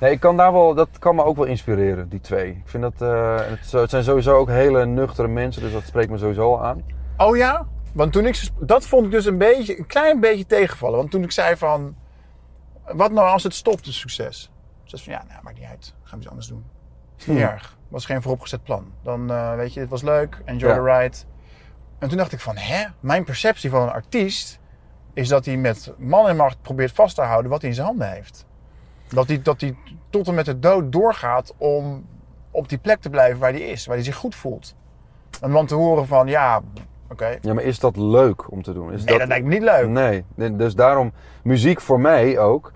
Nee, 0.00 0.12
ik 0.12 0.20
kan 0.20 0.36
daar 0.36 0.52
wel, 0.52 0.74
dat 0.74 0.88
kan 0.98 1.14
me 1.14 1.24
ook 1.24 1.36
wel 1.36 1.44
inspireren, 1.44 2.08
die 2.08 2.20
twee. 2.20 2.50
Ik 2.50 2.62
vind 2.64 2.82
dat, 2.82 2.92
eh, 2.98 3.36
het, 3.36 3.72
het 3.72 3.90
zijn 3.90 4.04
sowieso 4.04 4.36
ook 4.36 4.48
hele 4.48 4.86
nuchtere 4.86 5.28
mensen, 5.28 5.62
dus 5.62 5.72
dat 5.72 5.82
spreekt 5.86 6.10
me 6.10 6.18
sowieso 6.18 6.54
al 6.54 6.64
aan. 6.64 6.82
Oh 7.16 7.36
ja? 7.36 7.66
Want 7.92 8.12
toen 8.12 8.26
ik, 8.26 8.48
dat 8.60 8.86
vond 8.86 9.04
ik 9.04 9.10
dus 9.10 9.24
een 9.26 9.38
beetje, 9.38 9.78
een 9.78 9.86
klein 9.86 10.20
beetje 10.20 10.46
tegenvallen. 10.46 10.98
Want 10.98 11.10
toen 11.10 11.22
ik 11.22 11.32
zei 11.32 11.56
van, 11.56 11.94
wat 12.92 13.12
nou 13.12 13.28
als 13.28 13.42
het 13.42 13.54
stopt, 13.54 13.84
het 13.84 13.94
succes? 13.94 14.50
Zei 15.02 15.16
van, 15.16 15.26
ja, 15.26 15.32
nou, 15.32 15.44
maakt 15.44 15.58
niet 15.58 15.68
uit. 15.68 15.94
Gaan 16.02 16.10
we 16.12 16.16
iets 16.18 16.28
anders 16.28 16.46
doen. 16.48 16.64
Is 17.18 17.26
niet 17.26 17.36
Hm. 17.38 17.42
erg. 17.44 17.76
Was 17.88 18.04
geen 18.04 18.22
vooropgezet 18.22 18.62
plan. 18.62 18.92
Dan, 19.02 19.30
eh, 19.30 19.54
weet 19.54 19.74
je, 19.74 19.80
het 19.80 19.88
was 19.88 20.02
leuk. 20.02 20.42
Enjoy 20.44 20.68
Ja. 20.70 20.74
the 20.74 20.82
ride. 20.82 21.16
En 21.98 22.08
toen 22.08 22.18
dacht 22.18 22.32
ik 22.32 22.40
van, 22.40 22.56
hè? 22.56 22.84
Mijn 23.00 23.24
perceptie 23.24 23.70
van 23.70 23.82
een 23.82 23.90
artiest 23.92 24.58
is 25.12 25.28
dat 25.28 25.44
hij 25.44 25.56
met 25.56 25.92
man 25.98 26.28
en 26.28 26.36
macht 26.36 26.62
probeert 26.62 26.92
vast 26.92 27.14
te 27.14 27.22
houden 27.22 27.50
wat 27.50 27.60
hij 27.60 27.70
in 27.70 27.76
zijn 27.76 27.86
handen 27.86 28.10
heeft. 28.10 28.46
Dat 29.08 29.28
hij, 29.28 29.42
dat 29.42 29.60
hij 29.60 29.76
tot 30.10 30.28
en 30.28 30.34
met 30.34 30.44
de 30.44 30.58
dood 30.58 30.92
doorgaat 30.92 31.54
om 31.56 32.06
op 32.50 32.68
die 32.68 32.78
plek 32.78 33.00
te 33.00 33.10
blijven 33.10 33.40
waar 33.40 33.50
hij 33.52 33.60
is. 33.60 33.86
Waar 33.86 33.94
hij 33.96 34.04
zich 34.04 34.16
goed 34.16 34.34
voelt. 34.34 34.74
En 35.40 35.50
dan 35.50 35.66
te 35.66 35.74
horen 35.74 36.06
van, 36.06 36.26
ja, 36.26 36.60
oké. 37.10 37.38
Ja, 37.40 37.54
maar 37.54 37.62
is 37.64 37.78
dat 37.78 37.96
leuk 37.96 38.50
om 38.50 38.62
te 38.62 38.72
doen? 38.72 38.92
Is 38.92 39.04
Nee, 39.04 39.18
dat 39.18 39.28
lijkt 39.28 39.44
me 39.46 39.52
niet 39.54 39.62
leuk. 39.62 39.88
Nee, 39.88 40.56
dus 40.56 40.74
daarom, 40.74 41.12
muziek 41.42 41.80
voor 41.80 42.00
mij 42.00 42.38
ook. 42.38 42.72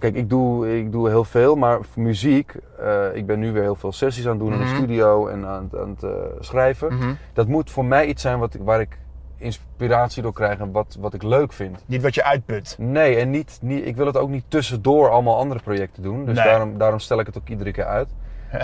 Kijk, 0.00 0.14
ik 0.14 0.28
doe, 0.30 0.78
ik 0.78 0.92
doe 0.92 1.08
heel 1.08 1.24
veel, 1.24 1.56
maar 1.56 1.78
voor 1.82 2.02
muziek, 2.02 2.54
eh, 2.78 3.04
ik 3.14 3.26
ben 3.26 3.38
nu 3.38 3.52
weer 3.52 3.62
heel 3.62 3.74
veel 3.74 3.92
sessies 3.92 4.24
aan 4.24 4.30
het 4.30 4.40
doen 4.40 4.52
in 4.52 4.58
Mhm. 4.58 4.68
de 4.68 4.74
studio 4.76 5.26
en 5.26 5.46
aan, 5.46 5.62
het- 5.70 5.80
aan 5.80 5.88
het 5.90 6.02
eh, 6.02 6.10
schrijven. 6.40 6.94
Mhm. 6.94 7.12
Dat 7.32 7.48
moet 7.48 7.70
voor 7.70 7.84
mij 7.84 8.06
iets 8.06 8.22
zijn 8.22 8.38
wat, 8.38 8.56
waar 8.60 8.80
ik 8.80 8.98
inspiratie 9.36 10.22
door 10.22 10.32
krijg 10.32 10.58
en 10.58 10.72
wat, 10.72 10.96
wat 11.00 11.14
ik 11.14 11.22
leuk 11.22 11.52
vind. 11.52 11.82
Niet 11.86 12.02
wat 12.02 12.14
je 12.14 12.24
uitput. 12.24 12.76
Nee, 12.78 13.16
en 13.16 13.30
niet, 13.30 13.58
niet, 13.62 13.86
ik 13.86 13.96
wil 13.96 14.06
het 14.06 14.16
ook 14.16 14.28
niet 14.28 14.44
tussendoor 14.48 15.08
allemaal 15.10 15.36
andere 15.38 15.60
projecten 15.60 16.02
doen. 16.02 16.24
Dus 16.24 16.34
Nee. 16.36 16.44
daarom, 16.44 16.78
daarom 16.78 16.98
stel 16.98 17.20
ik 17.20 17.26
het 17.26 17.38
ook 17.38 17.48
iedere 17.48 17.72
keer 17.72 17.84
uit. 17.86 18.08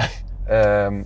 Ehm, 0.47 1.03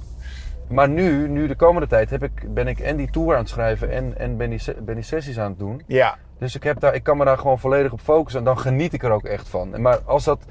maar 0.68 0.89
nu, 0.89 1.28
nu 1.28 1.47
de 1.47 1.55
komende 1.57 1.87
tijd, 1.89 2.11
heb 2.11 2.22
ik, 2.22 2.55
ben 2.55 2.66
ik 2.68 2.78
en 2.81 2.97
die 2.97 3.11
tour 3.11 3.33
aan 3.33 3.39
het 3.41 3.49
schrijven 3.49 3.91
en, 3.91 4.18
en 4.18 4.37
ben, 4.37 4.51
die, 4.51 4.61
ben 4.83 4.95
die 4.95 5.05
sessies 5.05 5.39
aan 5.39 5.51
het 5.51 5.59
doen. 5.59 5.83
Ja. 5.87 6.16
Dus 6.41 6.55
ik, 6.55 6.62
heb 6.62 6.80
daar, 6.80 6.95
ik 6.95 7.03
kan 7.03 7.16
me 7.16 7.24
daar 7.24 7.38
gewoon 7.38 7.59
volledig 7.59 7.93
op 7.93 8.01
focussen 8.01 8.41
en 8.41 8.47
dan 8.47 8.59
geniet 8.59 8.93
ik 8.93 9.03
er 9.03 9.11
ook 9.11 9.24
echt 9.24 9.49
van. 9.49 9.80
Maar 9.80 9.99
als, 10.05 10.24
dat, 10.24 10.45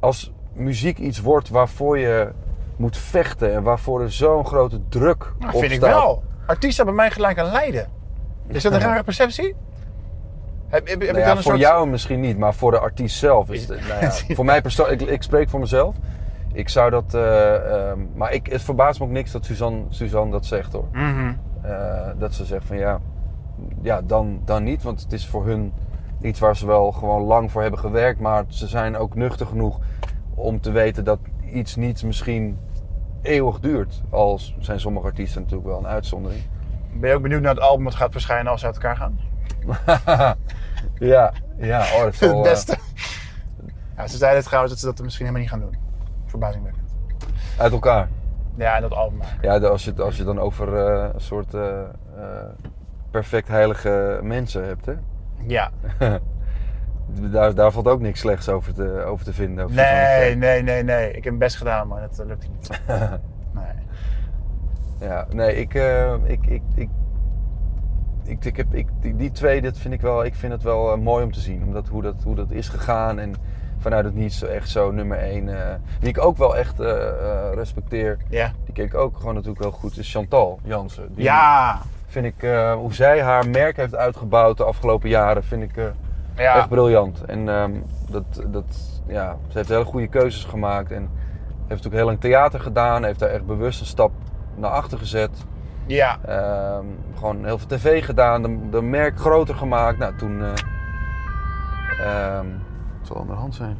als 0.00 0.32
muziek 0.52 0.98
iets 0.98 1.20
wordt 1.20 1.48
waarvoor 1.48 1.98
je 1.98 2.28
moet 2.76 2.96
vechten 2.96 3.54
en 3.54 3.62
waarvoor 3.62 4.02
er 4.02 4.12
zo'n 4.12 4.46
grote 4.46 4.80
druk 4.88 5.32
Nou, 5.38 5.52
op 5.52 5.60
vind 5.60 5.72
ik 5.72 5.80
wel. 5.80 6.22
Artiesten 6.46 6.76
hebben 6.76 6.94
mij 6.94 7.10
gelijk 7.10 7.38
aan 7.38 7.52
lijden. 7.52 7.88
Is 8.48 8.62
dat 8.62 8.72
een 8.72 8.80
rare 8.80 9.02
perceptie? 9.02 9.54
Heb, 10.68 10.88
heb, 10.88 11.00
heb 11.00 11.10
Nou 11.10 11.18
ja, 11.24 11.32
voor 11.34 11.42
soort... 11.42 11.58
jou 11.58 11.88
misschien 11.88 12.20
niet, 12.20 12.38
maar 12.38 12.54
voor 12.54 12.70
de 12.70 12.78
artiest 12.78 13.18
zelf 13.18 13.50
is 13.50 13.68
het. 13.68 13.88
Nou 13.88 14.00
ja, 14.00 14.10
voor 14.34 14.44
mij 14.44 14.62
persoonlijk, 14.62 15.00
ik, 15.00 15.08
ik 15.08 15.22
spreek 15.22 15.48
voor 15.48 15.60
mezelf. 15.60 15.94
Ik 16.52 16.68
zou 16.68 16.90
dat. 16.90 17.14
eh, 17.14 17.54
ehm, 17.54 17.98
maar 18.14 18.32
ik, 18.32 18.46
het 18.46 18.62
verbaast 18.62 18.98
me 19.00 19.04
ook 19.06 19.12
niks 19.12 19.32
dat 19.32 19.44
Suzanne, 19.44 19.82
Suzanne 19.88 20.30
dat 20.30 20.46
zegt 20.46 20.72
hoor. 20.72 20.88
Mhm. 20.92 21.32
Eh, 21.62 22.08
dat 22.18 22.34
ze 22.34 22.44
zegt 22.44 22.64
van 22.64 22.76
ja, 22.76 23.00
ja 23.82 24.02
dan, 24.02 24.40
dan 24.44 24.62
niet. 24.64 24.82
Want 24.82 25.02
het 25.02 25.12
is 25.12 25.26
voor 25.26 25.46
hun 25.46 25.72
iets 26.20 26.38
waar 26.40 26.56
ze 26.56 26.66
wel 26.66 26.92
gewoon 26.92 27.22
lang 27.22 27.50
voor 27.50 27.62
hebben 27.62 27.80
gewerkt. 27.80 28.20
Maar 28.20 28.44
ze 28.48 28.66
zijn 28.66 28.96
ook 28.96 29.14
nuchter 29.14 29.46
genoeg 29.46 29.78
om 30.34 30.60
te 30.60 30.70
weten 30.70 31.04
dat 31.04 31.18
iets 31.52 31.76
niet 31.76 32.02
misschien 32.04 32.58
eeuwig 33.22 33.60
duurt. 33.60 34.02
Al 34.10 34.38
zijn 34.58 34.80
sommige 34.80 35.06
artiesten 35.06 35.40
natuurlijk 35.42 35.68
wel 35.68 35.78
een 35.78 35.86
uitzondering. 35.86 36.42
Ben 36.92 37.08
je 37.10 37.16
ook 37.16 37.22
benieuwd 37.22 37.40
naar 37.42 37.54
het 37.54 37.62
album 37.62 37.84
dat 37.84 37.94
gaat 37.94 38.12
verschijnen 38.12 38.50
als 38.52 38.60
ze 38.60 38.66
uit 38.66 38.74
elkaar 38.74 38.96
gaan? 38.96 39.18
ja, 40.98 41.32
ja, 41.58 41.80
oh, 41.80 42.02
dat 42.02 42.18
het 42.18 42.30
eh, 42.32 42.42
beste. 42.42 42.76
Ja, 43.96 44.06
ze 44.06 44.16
zeiden 44.16 44.44
trouwens 44.44 44.72
dat 44.72 44.80
ze 44.82 44.86
dat 44.86 45.04
misschien 45.04 45.26
helemaal 45.26 45.46
niet 45.48 45.54
gaan 45.62 45.70
doen. 45.70 45.76
Verbazingwekkend. 46.26 46.90
uit 47.58 47.72
elkaar. 47.72 48.08
Ja, 48.56 48.80
dat 48.80 48.92
album. 48.92 49.20
Ja, 49.40 49.58
als 49.58 49.84
je, 49.84 49.90
het- 49.90 50.00
als 50.00 50.16
je 50.16 50.24
het 50.24 50.34
dan 50.34 50.44
over 50.44 50.76
eh, 50.76 51.08
een 51.14 51.20
soort 51.20 51.54
eh, 51.54 51.80
perfect 53.20 53.48
heilige 53.48 54.20
mensen 54.22 54.66
hebt, 54.66 54.86
hè? 54.86 54.92
Ja. 55.46 55.70
Daar, 57.30 57.54
daar 57.54 57.70
valt 57.72 57.88
ook 57.88 58.00
niks 58.00 58.20
slechts 58.20 58.48
over 58.48 58.74
te, 58.74 59.02
over 59.06 59.24
te 59.24 59.32
vinden. 59.32 59.64
over 59.64 59.76
Nee, 59.76 60.34
nee, 60.36 60.62
nee, 60.62 60.82
nee. 60.82 61.06
Ik 61.08 61.14
heb 61.14 61.24
mijn 61.24 61.38
best 61.38 61.56
gedaan, 61.56 61.88
maar 61.88 62.00
dat 62.00 62.22
lukte 62.26 62.46
niet. 62.48 62.80
Nee. 63.54 65.08
Ja, 65.08 65.26
nee, 65.32 65.54
ik, 65.56 65.74
eh, 65.74 66.14
ik, 66.24 66.46
ik, 66.46 66.62
ik, 66.74 66.88
ik, 68.24 68.44
ik 68.44 68.56
heb, 68.56 68.74
ik, 68.74 68.86
die, 69.00 69.16
die 69.16 69.30
twee, 69.30 69.62
dat 69.62 69.78
vind 69.78 69.94
ik 69.94 70.00
wel, 70.00 70.24
ik 70.24 70.34
vind 70.34 70.52
het 70.52 70.62
wel 70.62 70.92
eh, 70.92 70.98
mooi 70.98 71.24
om 71.24 71.32
te 71.32 71.40
zien. 71.40 71.62
Omdat 71.64 71.88
hoe 71.88 72.02
dat, 72.02 72.22
hoe 72.24 72.34
dat 72.34 72.50
is 72.50 72.68
gegaan 72.68 73.18
en 73.18 73.34
vanuit 73.78 74.04
het 74.04 74.14
niets 74.14 74.38
zo 74.38 74.46
echt 74.46 74.68
zo 74.70 74.90
nummer 74.90 75.18
één. 75.18 75.48
eh, 75.68 75.74
die 76.00 76.08
ik 76.08 76.24
ook 76.24 76.36
wel 76.36 76.56
echt 76.56 76.78
respecteer, 77.54 78.16
Ja. 78.28 78.52
die 78.64 78.74
ken 78.74 78.84
ik 78.84 78.94
ook 78.94 79.16
gewoon 79.16 79.34
natuurlijk 79.34 79.62
wel 79.62 79.72
goed, 79.72 79.98
is 79.98 80.12
Chantal 80.12 80.60
Jansen. 80.64 81.14
Die, 81.14 81.24
Ja. 81.24 81.78
Vind 82.22 82.34
ik, 82.36 82.42
eh, 82.42 82.72
hoe 82.74 82.94
zij 82.94 83.22
haar 83.22 83.48
merk 83.48 83.76
heeft 83.76 83.94
uitgebouwd 83.96 84.56
de 84.56 84.64
afgelopen 84.64 85.08
jaren, 85.08 85.44
vind 85.44 85.62
ik 85.62 85.76
eh, 85.76 85.84
Ja. 86.36 86.56
echt 86.56 86.68
briljant. 86.68 87.24
En 87.24 87.48
ehm, 87.48 87.72
dat, 88.10 88.24
dat, 88.46 89.00
ja, 89.06 89.36
ze 89.48 89.56
heeft 89.58 89.68
hele 89.68 89.84
goede 89.84 90.06
keuzes 90.08 90.44
gemaakt. 90.44 90.90
En 90.90 91.00
heeft 91.56 91.68
natuurlijk 91.68 91.94
heel 91.94 92.04
lang 92.04 92.20
theater 92.20 92.60
gedaan. 92.60 93.04
Heeft 93.04 93.18
daar 93.18 93.28
echt 93.28 93.46
bewust 93.46 93.80
een 93.80 93.86
stap 93.86 94.10
naar 94.54 94.70
achter 94.70 94.98
gezet. 94.98 95.30
Ja. 95.86 96.18
Ehm, 96.26 96.84
gewoon 97.18 97.44
heel 97.44 97.58
veel 97.58 97.68
tv 97.68 98.04
gedaan. 98.04 98.42
De, 98.42 98.68
de 98.70 98.82
merk 98.82 99.18
groter 99.18 99.54
gemaakt. 99.54 99.98
Nou, 99.98 100.16
toen... 100.16 100.42
eh 100.42 100.52
ehm, 102.00 102.46
het 102.98 103.06
zal 103.06 103.20
aan 103.20 103.26
de 103.26 103.32
hand 103.32 103.54
zijn. 103.54 103.76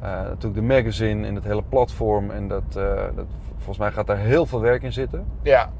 Eh, 0.00 0.10
natuurlijk 0.10 0.54
de 0.54 0.62
magazine 0.74 1.26
en 1.26 1.34
het 1.34 1.44
hele 1.44 1.62
platform. 1.68 2.30
En 2.30 2.48
dat, 2.48 2.76
eh, 2.76 3.02
dat, 3.14 3.26
volgens 3.56 3.78
mij 3.78 3.90
gaat 3.92 4.06
daar 4.06 4.18
heel 4.18 4.46
veel 4.46 4.60
werk 4.60 4.82
in 4.82 4.92
zitten. 4.92 5.24
Ja. 5.42 5.70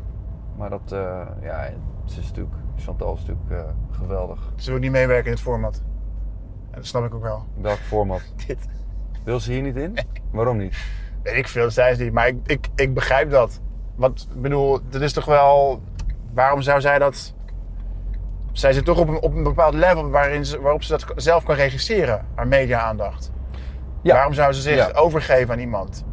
Maar 0.56 0.70
dat, 0.70 0.92
eh, 0.92 1.20
ja, 1.42 1.58
het 2.04 2.10
is 2.10 2.16
natuurlijk 2.16 2.54
Chantal 2.76 3.14
is 3.14 3.20
natuurlijk 3.26 3.66
eh, 3.66 3.72
geweldig. 3.90 4.52
Ze 4.56 4.70
wil 4.70 4.80
niet 4.80 4.90
meewerken 4.90 5.26
in 5.26 5.32
het 5.32 5.40
format. 5.40 5.82
En 6.70 6.80
dat 6.80 6.86
snap 6.86 7.04
ik 7.04 7.14
ook 7.14 7.22
wel. 7.22 7.44
Welk 7.60 7.78
format? 7.78 8.22
Dit. 8.46 8.58
Wil 9.24 9.40
ze 9.40 9.52
hier 9.52 9.62
niet 9.62 9.76
in? 9.76 9.98
Waarom 10.30 10.56
niet? 10.56 10.76
Weet 11.22 11.36
ik 11.36 11.48
veel, 11.48 11.70
ze 11.70 11.94
niet. 11.98 12.12
Maar 12.12 12.26
ik, 12.28 12.36
ik, 12.46 12.68
ik 12.74 12.94
begrijp 12.94 13.30
dat. 13.30 13.60
Want, 13.94 14.28
ik 14.34 14.42
bedoel, 14.42 14.80
dat 14.88 15.00
is 15.00 15.12
toch 15.12 15.24
wel... 15.24 15.82
Waarom 16.32 16.62
zou 16.62 16.80
zij 16.80 16.98
dat... 16.98 17.34
Zij 18.52 18.72
zit 18.72 18.84
toch 18.84 18.98
op 18.98 19.08
een, 19.08 19.20
op 19.22 19.34
een 19.34 19.42
bepaald 19.42 19.74
level 19.74 20.10
waarin 20.10 20.44
ze, 20.46 20.60
waarop 20.60 20.82
ze 20.82 20.90
dat 20.90 21.12
zelf 21.16 21.44
kan 21.44 21.54
registreren. 21.54 22.26
Haar 22.34 22.48
media-aandacht. 22.48 23.32
Ja. 24.02 24.14
Waarom 24.14 24.32
zou 24.32 24.52
ze 24.52 24.60
zich 24.60 24.76
Ja. 24.76 24.90
overgeven 24.92 25.54
aan 25.54 25.60
iemand? 25.60 26.04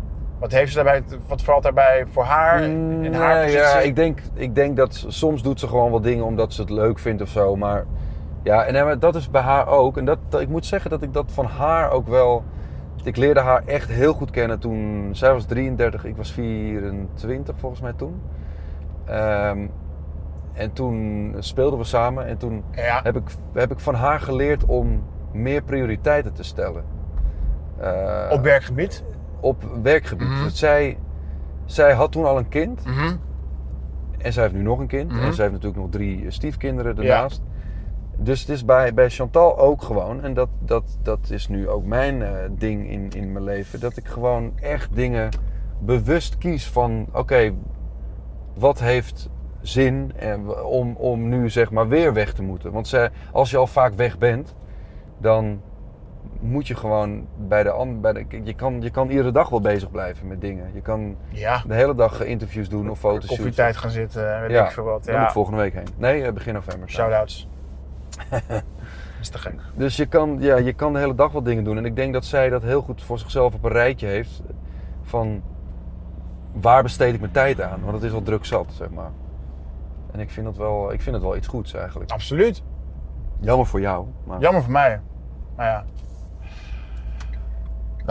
Wat 0.42 0.52
heeft 0.52 0.70
ze 0.72 0.76
daarbij... 0.84 1.04
Wat 1.28 1.42
valt 1.44 1.64
daarbij 1.64 2.06
voor 2.12 2.24
haar 2.24 2.62
in 2.64 3.14
haar 3.14 3.34
Nee, 3.36 3.44
positie? 3.44 3.60
ja, 3.62 3.80
ik 3.80 3.96
denk, 3.96 4.20
ik 4.34 4.56
denk 4.56 4.78
dat 4.78 5.06
soms 5.08 5.44
doet 5.44 5.60
ze 5.60 5.68
gewoon 5.68 5.92
wat 5.92 6.04
dingen 6.04 6.26
omdat 6.26 6.54
ze 6.54 6.62
het 6.62 6.70
leuk 6.70 7.00
vindt 7.00 7.22
of 7.22 7.30
zo. 7.30 7.56
Maar 7.56 7.86
ja, 8.44 8.64
en, 8.66 8.76
eh, 8.76 9.00
dat 9.00 9.16
is 9.16 9.30
bij 9.30 9.42
haar 9.42 9.68
ook. 9.68 9.98
En 9.98 10.06
dat, 10.06 10.18
ik 10.40 10.48
moet 10.50 10.66
zeggen 10.66 10.90
dat 10.90 11.02
ik 11.02 11.14
dat 11.14 11.32
van 11.32 11.46
haar 11.46 11.92
ook 11.92 12.08
wel. 12.08 12.44
Ik 13.04 13.18
leerde 13.18 13.40
haar 13.40 13.62
echt 13.66 13.90
heel 13.90 14.14
goed 14.14 14.32
kennen 14.32 14.60
toen. 14.60 15.10
Zij 15.12 15.34
was 15.34 15.46
33, 15.46 16.06
ik 16.06 16.16
was 16.18 16.32
24 16.32 17.56
volgens 17.60 17.82
mij 17.82 17.94
toen. 17.94 18.22
Ehm, 19.06 19.60
en 20.54 20.74
toen 20.74 21.36
speelden 21.40 21.80
we 21.80 21.86
samen. 21.86 22.26
En 22.28 22.38
toen 22.38 22.64
Ja. 22.72 23.00
heb 23.04 23.16
ik, 23.16 23.30
heb 23.54 23.72
ik 23.72 23.80
van 23.80 23.96
haar 23.96 24.20
geleerd 24.20 24.66
om 24.66 25.04
meer 25.32 25.62
prioriteiten 25.62 26.34
te 26.34 26.44
stellen. 26.44 26.84
Eh, 27.80 28.30
Op 28.32 28.44
werkgebied. 28.44 29.04
Op 29.42 29.64
werkgebied. 29.84 30.28
Mhm. 30.28 30.50
Zij, 30.50 30.98
zij 31.66 31.94
had 31.94 32.12
toen 32.12 32.26
al 32.26 32.38
een 32.38 32.50
kind. 32.50 32.86
Mhm. 32.86 33.16
En 34.18 34.34
zij 34.34 34.44
heeft 34.44 34.56
nu 34.56 34.62
nog 34.62 34.80
een 34.80 34.88
kind. 34.88 35.12
Mhm. 35.12 35.24
En 35.24 35.34
zij 35.34 35.44
heeft 35.44 35.52
natuurlijk 35.62 35.82
nog 35.82 35.92
drie 35.92 36.26
stiefkinderen 36.32 36.96
daarnaast. 36.96 37.42
Dus 38.18 38.40
het 38.40 38.50
is 38.50 38.66
bij, 38.66 38.94
bij 38.94 39.10
Chantal 39.10 39.58
ook 39.60 39.82
gewoon. 39.82 40.24
En 40.24 40.34
dat, 40.34 40.50
dat, 40.60 40.98
dat 41.02 41.30
is 41.30 41.48
nu 41.48 41.70
ook 41.70 41.86
mijn 41.86 42.22
eh, 42.22 42.32
ding 42.52 42.90
in, 42.90 43.10
in 43.16 43.32
mijn 43.32 43.44
leven. 43.46 43.80
Dat 43.80 43.98
ik 43.98 44.08
gewoon 44.08 44.52
echt 44.60 44.96
dingen 44.96 45.30
bewust 45.80 46.38
kies 46.38 46.68
van... 46.70 47.06
Oké, 47.14 47.54
wat 48.54 48.80
heeft 48.80 49.30
zin 49.62 50.12
en, 50.16 50.46
w- 50.46 50.66
om, 50.66 50.96
om 50.96 51.30
nu 51.30 51.50
zeg 51.50 51.72
maar 51.72 51.88
weer 51.88 52.14
weg 52.14 52.34
te 52.34 52.44
moeten? 52.44 52.72
Want 52.72 52.88
zij, 52.88 53.10
als 53.32 53.52
je 53.52 53.58
al 53.58 53.68
vaak 53.68 53.94
weg 53.94 54.18
bent, 54.18 54.56
dan 55.18 55.62
moet 56.40 56.68
je 56.68 56.76
gewoon 56.76 57.28
bij 57.38 57.64
de, 57.64 57.98
bij 58.02 58.14
de 58.14 58.26
je, 58.44 58.54
kan, 58.54 58.82
je 58.82 58.90
kan 58.90 59.10
iedere 59.10 59.32
dag 59.32 59.50
wel 59.50 59.62
bezig 59.62 59.92
blijven 59.92 60.28
met 60.28 60.42
dingen. 60.42 60.72
Je 60.74 60.82
kan 60.82 61.16
Ja. 61.30 61.64
de 61.68 61.74
hele 61.74 61.96
dag 61.96 62.24
interviews 62.24 62.70
doen 62.70 62.90
of 62.90 63.00
foto's 63.00 63.26
Koffietijd 63.28 63.78
gaan 63.78 63.90
zitten. 63.90 64.42
Weet 64.42 64.52
Ja, 64.52 64.66
ik 64.66 64.72
veel 64.72 64.84
wat. 64.84 65.04
Daar 65.04 65.14
moet 65.14 65.22
Ja. 65.22 65.28
ik 65.28 65.34
volgende 65.34 65.60
week 65.60 65.74
heen. 65.74 65.88
Nee, 65.98 66.24
eh, 66.24 66.34
begin 66.34 66.54
november. 66.54 66.90
Shoutouts. 66.90 67.48
dat 68.30 68.64
is 69.22 69.30
te 69.30 69.38
gek. 69.38 69.60
Dus 69.76 69.96
je 69.96 70.06
kan, 70.06 70.38
ja, 70.40 70.56
je 70.58 70.74
kan 70.74 70.94
de 70.94 71.00
hele 71.00 71.16
dag 71.16 71.32
wat 71.32 71.46
dingen 71.46 71.64
doen. 71.64 71.78
En 71.78 71.86
ik 71.86 71.96
denk 71.96 72.14
dat 72.14 72.26
zij 72.26 72.50
dat 72.50 72.62
heel 72.64 72.82
goed 72.82 73.04
voor 73.04 73.20
zichzelf 73.20 73.54
op 73.54 73.64
een 73.64 73.72
rijtje 73.72 74.08
heeft. 74.08 74.42
Van 75.02 75.42
waar 76.54 76.84
besteed 76.84 77.14
ik 77.14 77.20
mijn 77.20 77.32
tijd 77.32 77.62
aan? 77.62 77.80
Want 77.82 77.94
het 77.94 78.04
is 78.04 78.12
al 78.14 78.22
druk 78.22 78.46
zat, 78.46 78.66
zeg 78.74 78.90
maar. 78.90 79.12
En 80.12 80.20
ik 80.20 80.30
vind, 80.30 80.46
dat 80.46 80.58
wel, 80.58 80.94
ik 80.94 81.02
vind 81.02 81.16
het 81.16 81.24
wel 81.26 81.36
iets 81.36 81.48
goeds 81.48 81.74
eigenlijk. 81.74 82.12
Absoluut. 82.12 82.64
Jammer 83.40 83.66
voor 83.66 83.80
jou. 83.82 84.06
Maar... 84.24 84.40
Jammer 84.40 84.62
voor 84.64 84.72
mij. 84.72 85.02
Maar 85.56 85.66
ja. 85.66 85.86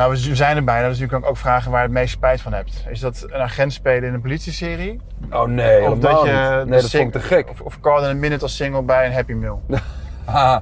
Nou, 0.00 0.12
we 0.12 0.34
zijn 0.34 0.56
er 0.56 0.64
bijna, 0.64 0.88
dus 0.88 0.98
nu 0.98 1.06
kan 1.06 1.20
ik 1.20 1.28
ook 1.28 1.36
vragen 1.36 1.70
waar 1.70 1.80
je 1.80 1.86
het 1.86 1.96
meest 1.96 2.12
spijt 2.12 2.40
van 2.40 2.52
hebt. 2.52 2.84
Is 2.88 3.00
dat 3.00 3.26
een 3.26 3.40
agent 3.40 3.72
spelen 3.72 4.08
in 4.08 4.14
een 4.14 4.20
politieserie? 4.20 5.00
Oh 5.30 5.44
nee, 5.44 5.90
of 5.90 5.98
dat 5.98 6.22
je 6.22 6.56
niet. 6.58 6.68
Nee, 6.68 6.80
dat 6.80 6.90
vond 6.90 7.02
ik 7.04 7.12
te 7.12 7.20
gek. 7.20 7.50
Of, 7.50 7.60
of 7.60 7.80
Call 7.80 8.02
in 8.02 8.10
a 8.10 8.14
Minute 8.14 8.42
als 8.42 8.56
single 8.56 8.82
bij 8.82 9.06
een 9.06 9.12
Happy 9.12 9.32
Meal. 9.32 9.62
Ah, 10.24 10.56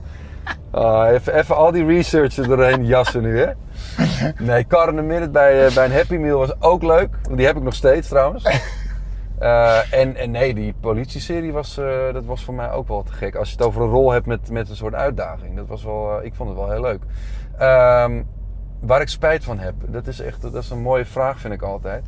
ah, 0.70 1.11
even, 1.11 1.34
even 1.34 1.57
al 1.57 1.72
die 1.72 1.86
research 1.86 2.36
er 2.36 2.49
doorheen 2.49 2.86
jassen 2.86 3.22
nu, 3.22 3.39
hè? 3.39 3.51
Nee, 4.39 4.66
Car 4.66 4.89
in 4.89 4.97
the 4.97 5.03
Minute 5.03 5.30
bij, 5.30 5.66
eh, 5.66 5.74
bij 5.74 5.84
een 5.84 5.93
Happy 5.93 6.16
Meal 6.16 6.39
was 6.39 6.61
ook 6.61 6.82
leuk. 6.82 7.09
Die 7.34 7.47
heb 7.47 7.57
ik 7.57 7.62
nog 7.62 7.74
steeds 7.74 8.09
trouwens. 8.09 8.45
Eh, 9.39 9.93
en, 9.93 10.16
en 10.16 10.30
nee, 10.30 10.55
die 10.55 10.74
politieserie 10.80 11.53
was, 11.53 11.78
eh, 11.78 12.12
dat 12.12 12.24
was 12.24 12.45
voor 12.45 12.55
mij 12.55 12.70
ook 12.70 12.89
wel 12.89 13.03
te 13.03 13.12
gek. 13.12 13.34
Als 13.34 13.51
je 13.51 13.57
het 13.57 13.66
over 13.66 13.82
een 13.82 13.89
rol 13.89 14.11
hebt 14.11 14.26
met, 14.26 14.51
met 14.51 14.68
een 14.68 14.76
soort 14.76 14.95
uitdaging. 14.95 15.57
Dat 15.57 15.66
was 15.66 15.84
wel, 15.84 16.22
ik 16.22 16.34
vond 16.34 16.49
het 16.49 16.59
wel 16.59 16.70
heel 16.70 16.80
leuk. 16.80 17.01
Ehm, 17.59 18.22
waar 18.81 19.01
ik 19.01 19.09
spijt 19.09 19.45
van 19.45 19.59
heb, 19.59 19.74
dat 19.87 20.07
is 20.07 20.20
echt 20.20 20.43
dat 20.43 20.55
is 20.55 20.70
een 20.70 20.83
mooie 20.83 21.05
vraag 21.05 21.39
vind 21.41 21.55
ik 21.55 21.62
altijd. 21.62 22.05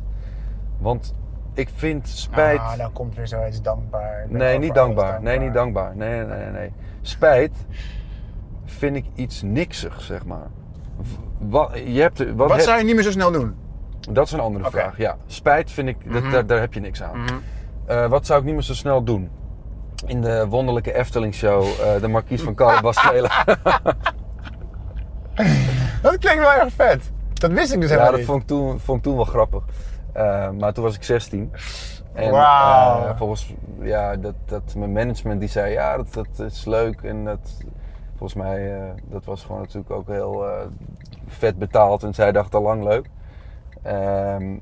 Want 0.77 1.13
ik 1.53 1.69
vind 1.75 2.07
spijt... 2.07 2.59
Ah, 2.59 2.75
nou 2.77 2.91
komt 2.91 3.15
weer 3.15 3.27
zoiets 3.27 3.61
dankbaar. 3.61 4.25
Nee, 4.29 4.57
niet 4.59 4.73
dankbaar. 4.73 5.21
Nee, 5.21 5.39
niet 5.39 5.53
dankbaar. 5.53 5.95
Nee, 5.95 6.25
nee, 6.25 6.37
nee, 6.37 6.49
nee. 6.51 6.71
Spijt 7.01 7.51
vind 8.65 8.95
ik 8.95 9.05
iets 9.15 9.41
niksig, 9.41 10.01
zeg 10.01 10.25
maar. 10.25 10.47
Wat, 11.37 11.71
je 11.85 12.01
hebt, 12.01 12.17
wat 12.17 12.35
Wat 12.35 12.51
heb- 12.51 12.59
zou 12.59 12.77
je 12.77 12.83
niet 12.83 12.95
meer 12.95 13.03
zo 13.03 13.11
snel 13.11 13.31
doen? 13.31 13.55
Dat 14.11 14.25
is 14.25 14.31
een 14.31 14.39
andere 14.39 14.69
vraag, 14.71 14.97
ja. 14.97 15.15
Spijt 15.25 15.71
vind 15.71 15.87
ik, 15.87 16.11
dat, 16.13 16.21
Mhm. 16.21 16.31
daar, 16.31 16.45
daar 16.45 16.59
heb 16.59 16.73
je 16.73 16.79
niks 16.79 17.03
aan. 17.03 17.25
Eh, 17.85 18.05
wat 18.07 18.25
zou 18.25 18.39
ik 18.39 18.45
niet 18.45 18.53
meer 18.53 18.63
zo 18.63 18.73
snel 18.73 19.03
doen? 19.03 19.29
In 20.05 20.21
de 20.21 20.47
wonderlijke 20.47 20.93
Efteling-show 20.93 21.63
eh, 21.63 22.01
de 22.01 22.07
Marquise 22.07 22.43
van 22.43 22.55
Carabas 22.55 22.95
spelen. 23.05 23.29
Dat 26.01 26.17
klinkt 26.17 26.39
wel 26.39 26.53
erg 26.53 26.73
vet. 26.73 27.11
Dat 27.33 27.51
wist 27.51 27.73
ik 27.73 27.81
dus 27.81 27.89
ja, 27.89 27.95
helemaal 27.95 28.09
dat 28.11 28.19
niet. 28.19 28.25
vond 28.29 28.41
ik, 28.41 28.47
toen, 28.47 28.79
vond 28.79 28.97
ik 28.97 29.03
toen 29.03 29.15
wel 29.15 29.25
grappig. 29.25 29.63
Eh, 30.13 30.49
maar 30.49 30.73
toen 30.73 30.83
was 30.83 30.95
ik 30.95 31.03
16. 31.03 31.51
En 32.13 32.31
Wauw. 32.31 33.05
eh, 33.07 33.17
volgens 33.17 33.53
ja, 33.81 34.15
dat, 34.15 34.33
dat 34.45 34.75
mijn 34.75 34.91
management 34.91 35.39
die 35.39 35.49
zei 35.49 35.71
ja, 35.71 35.97
dat, 35.97 36.13
dat 36.13 36.51
is 36.51 36.65
leuk. 36.65 37.01
En 37.01 37.25
dat, 37.25 37.63
volgens 38.17 38.33
mij, 38.43 38.73
eh, 38.75 38.83
dat 39.03 39.25
was 39.25 39.43
gewoon 39.43 39.61
natuurlijk 39.61 39.91
ook 39.91 40.07
heel 40.07 40.45
vet 41.27 41.57
betaald. 41.57 42.03
En 42.03 42.13
zij 42.13 42.31
dacht 42.31 42.55
al 42.55 42.61
lang 42.61 42.83
leuk. 42.83 43.09
Ehm, 43.81 44.57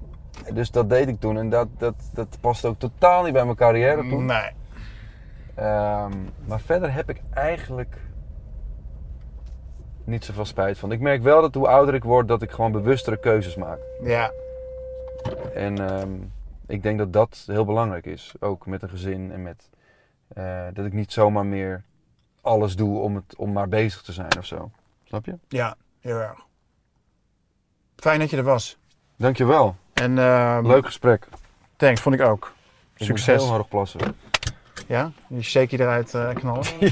dus 0.54 0.72
dat 0.72 0.90
deed 0.90 1.08
ik 1.08 1.20
toen. 1.20 1.38
En 1.38 1.50
dat, 1.50 1.68
dat, 1.78 1.96
dat 2.14 2.38
past 2.42 2.66
ook 2.66 2.80
totaal 2.80 3.24
niet 3.24 3.34
bij 3.34 3.44
mijn 3.46 3.56
carrière 3.58 4.10
toen. 4.10 4.26
Nee. 4.26 4.52
Ehm, 5.56 6.12
maar 6.46 6.60
verder 6.60 6.94
heb 6.94 7.10
ik 7.10 7.22
eigenlijk 7.34 7.98
niet 10.04 10.26
zoveel 10.26 10.46
spijt 10.46 10.78
van. 10.78 10.92
Ik 10.92 11.00
merk 11.00 11.22
wel 11.22 11.42
dat 11.42 11.54
hoe 11.54 11.68
ouder 11.68 11.94
ik 11.94 12.04
word, 12.04 12.28
dat 12.28 12.42
ik 12.42 12.52
gewoon 12.52 12.72
bewustere 12.72 13.18
keuzes 13.20 13.56
maak. 13.56 13.80
Ja. 14.04 14.32
En 15.54 15.90
ehm, 15.90 16.10
ik 16.68 16.84
denk 16.84 16.98
dat 16.98 17.14
dat 17.14 17.44
heel 17.46 17.66
belangrijk 17.66 18.06
is. 18.06 18.34
Ook 18.40 18.66
met 18.66 18.82
een 18.82 18.90
gezin 18.90 19.32
en 19.32 19.42
met 19.42 19.70
eh, 20.28 20.68
dat 20.74 20.86
ik 20.86 20.94
niet 20.94 21.12
zomaar 21.12 21.46
meer 21.46 21.84
alles 22.42 22.76
doe 22.76 23.00
om, 23.00 23.16
het, 23.16 23.36
om 23.36 23.52
maar 23.52 23.68
bezig 23.68 24.02
te 24.02 24.12
zijn 24.12 24.38
of 24.38 24.46
zo. 24.46 24.72
Snap 25.04 25.26
je? 25.26 25.38
Ja, 25.48 25.76
heel 26.00 26.18
erg. 26.18 26.40
Fijn 27.96 28.20
dat 28.20 28.30
je 28.30 28.38
er 28.38 28.44
was. 28.44 28.78
Dankjewel. 29.16 29.76
En 29.94 30.18
ehm, 30.18 30.68
Leuk 30.68 30.86
gesprek. 30.86 31.28
thanks, 31.76 32.02
vond 32.02 32.16
ik 32.16 32.22
ook. 32.22 32.54
Ik 32.96 33.06
Succes. 33.06 33.42
heel 33.44 33.52
hard 33.52 33.70
plassen. 33.70 34.00
Ja? 34.88 35.12
Die 35.28 35.44
shaky 35.44 35.76
eruit 35.76 36.14
eh, 36.14 36.30
knallen. 36.30 36.66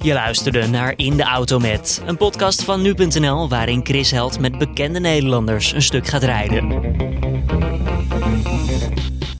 Je 0.00 0.12
luisterde 0.12 0.66
naar 0.66 0.92
In 0.96 1.16
de 1.16 1.22
Auto 1.22 1.58
Met, 1.58 2.02
een 2.06 2.16
podcast 2.16 2.64
van 2.64 2.82
nu.nl 2.82 3.48
waarin 3.48 3.80
Chris 3.84 4.10
Held 4.10 4.40
met 4.40 4.58
bekende 4.58 5.00
Nederlanders 5.00 5.72
een 5.72 5.82
stuk 5.82 6.06
gaat 6.06 6.22
rijden. 6.22 7.27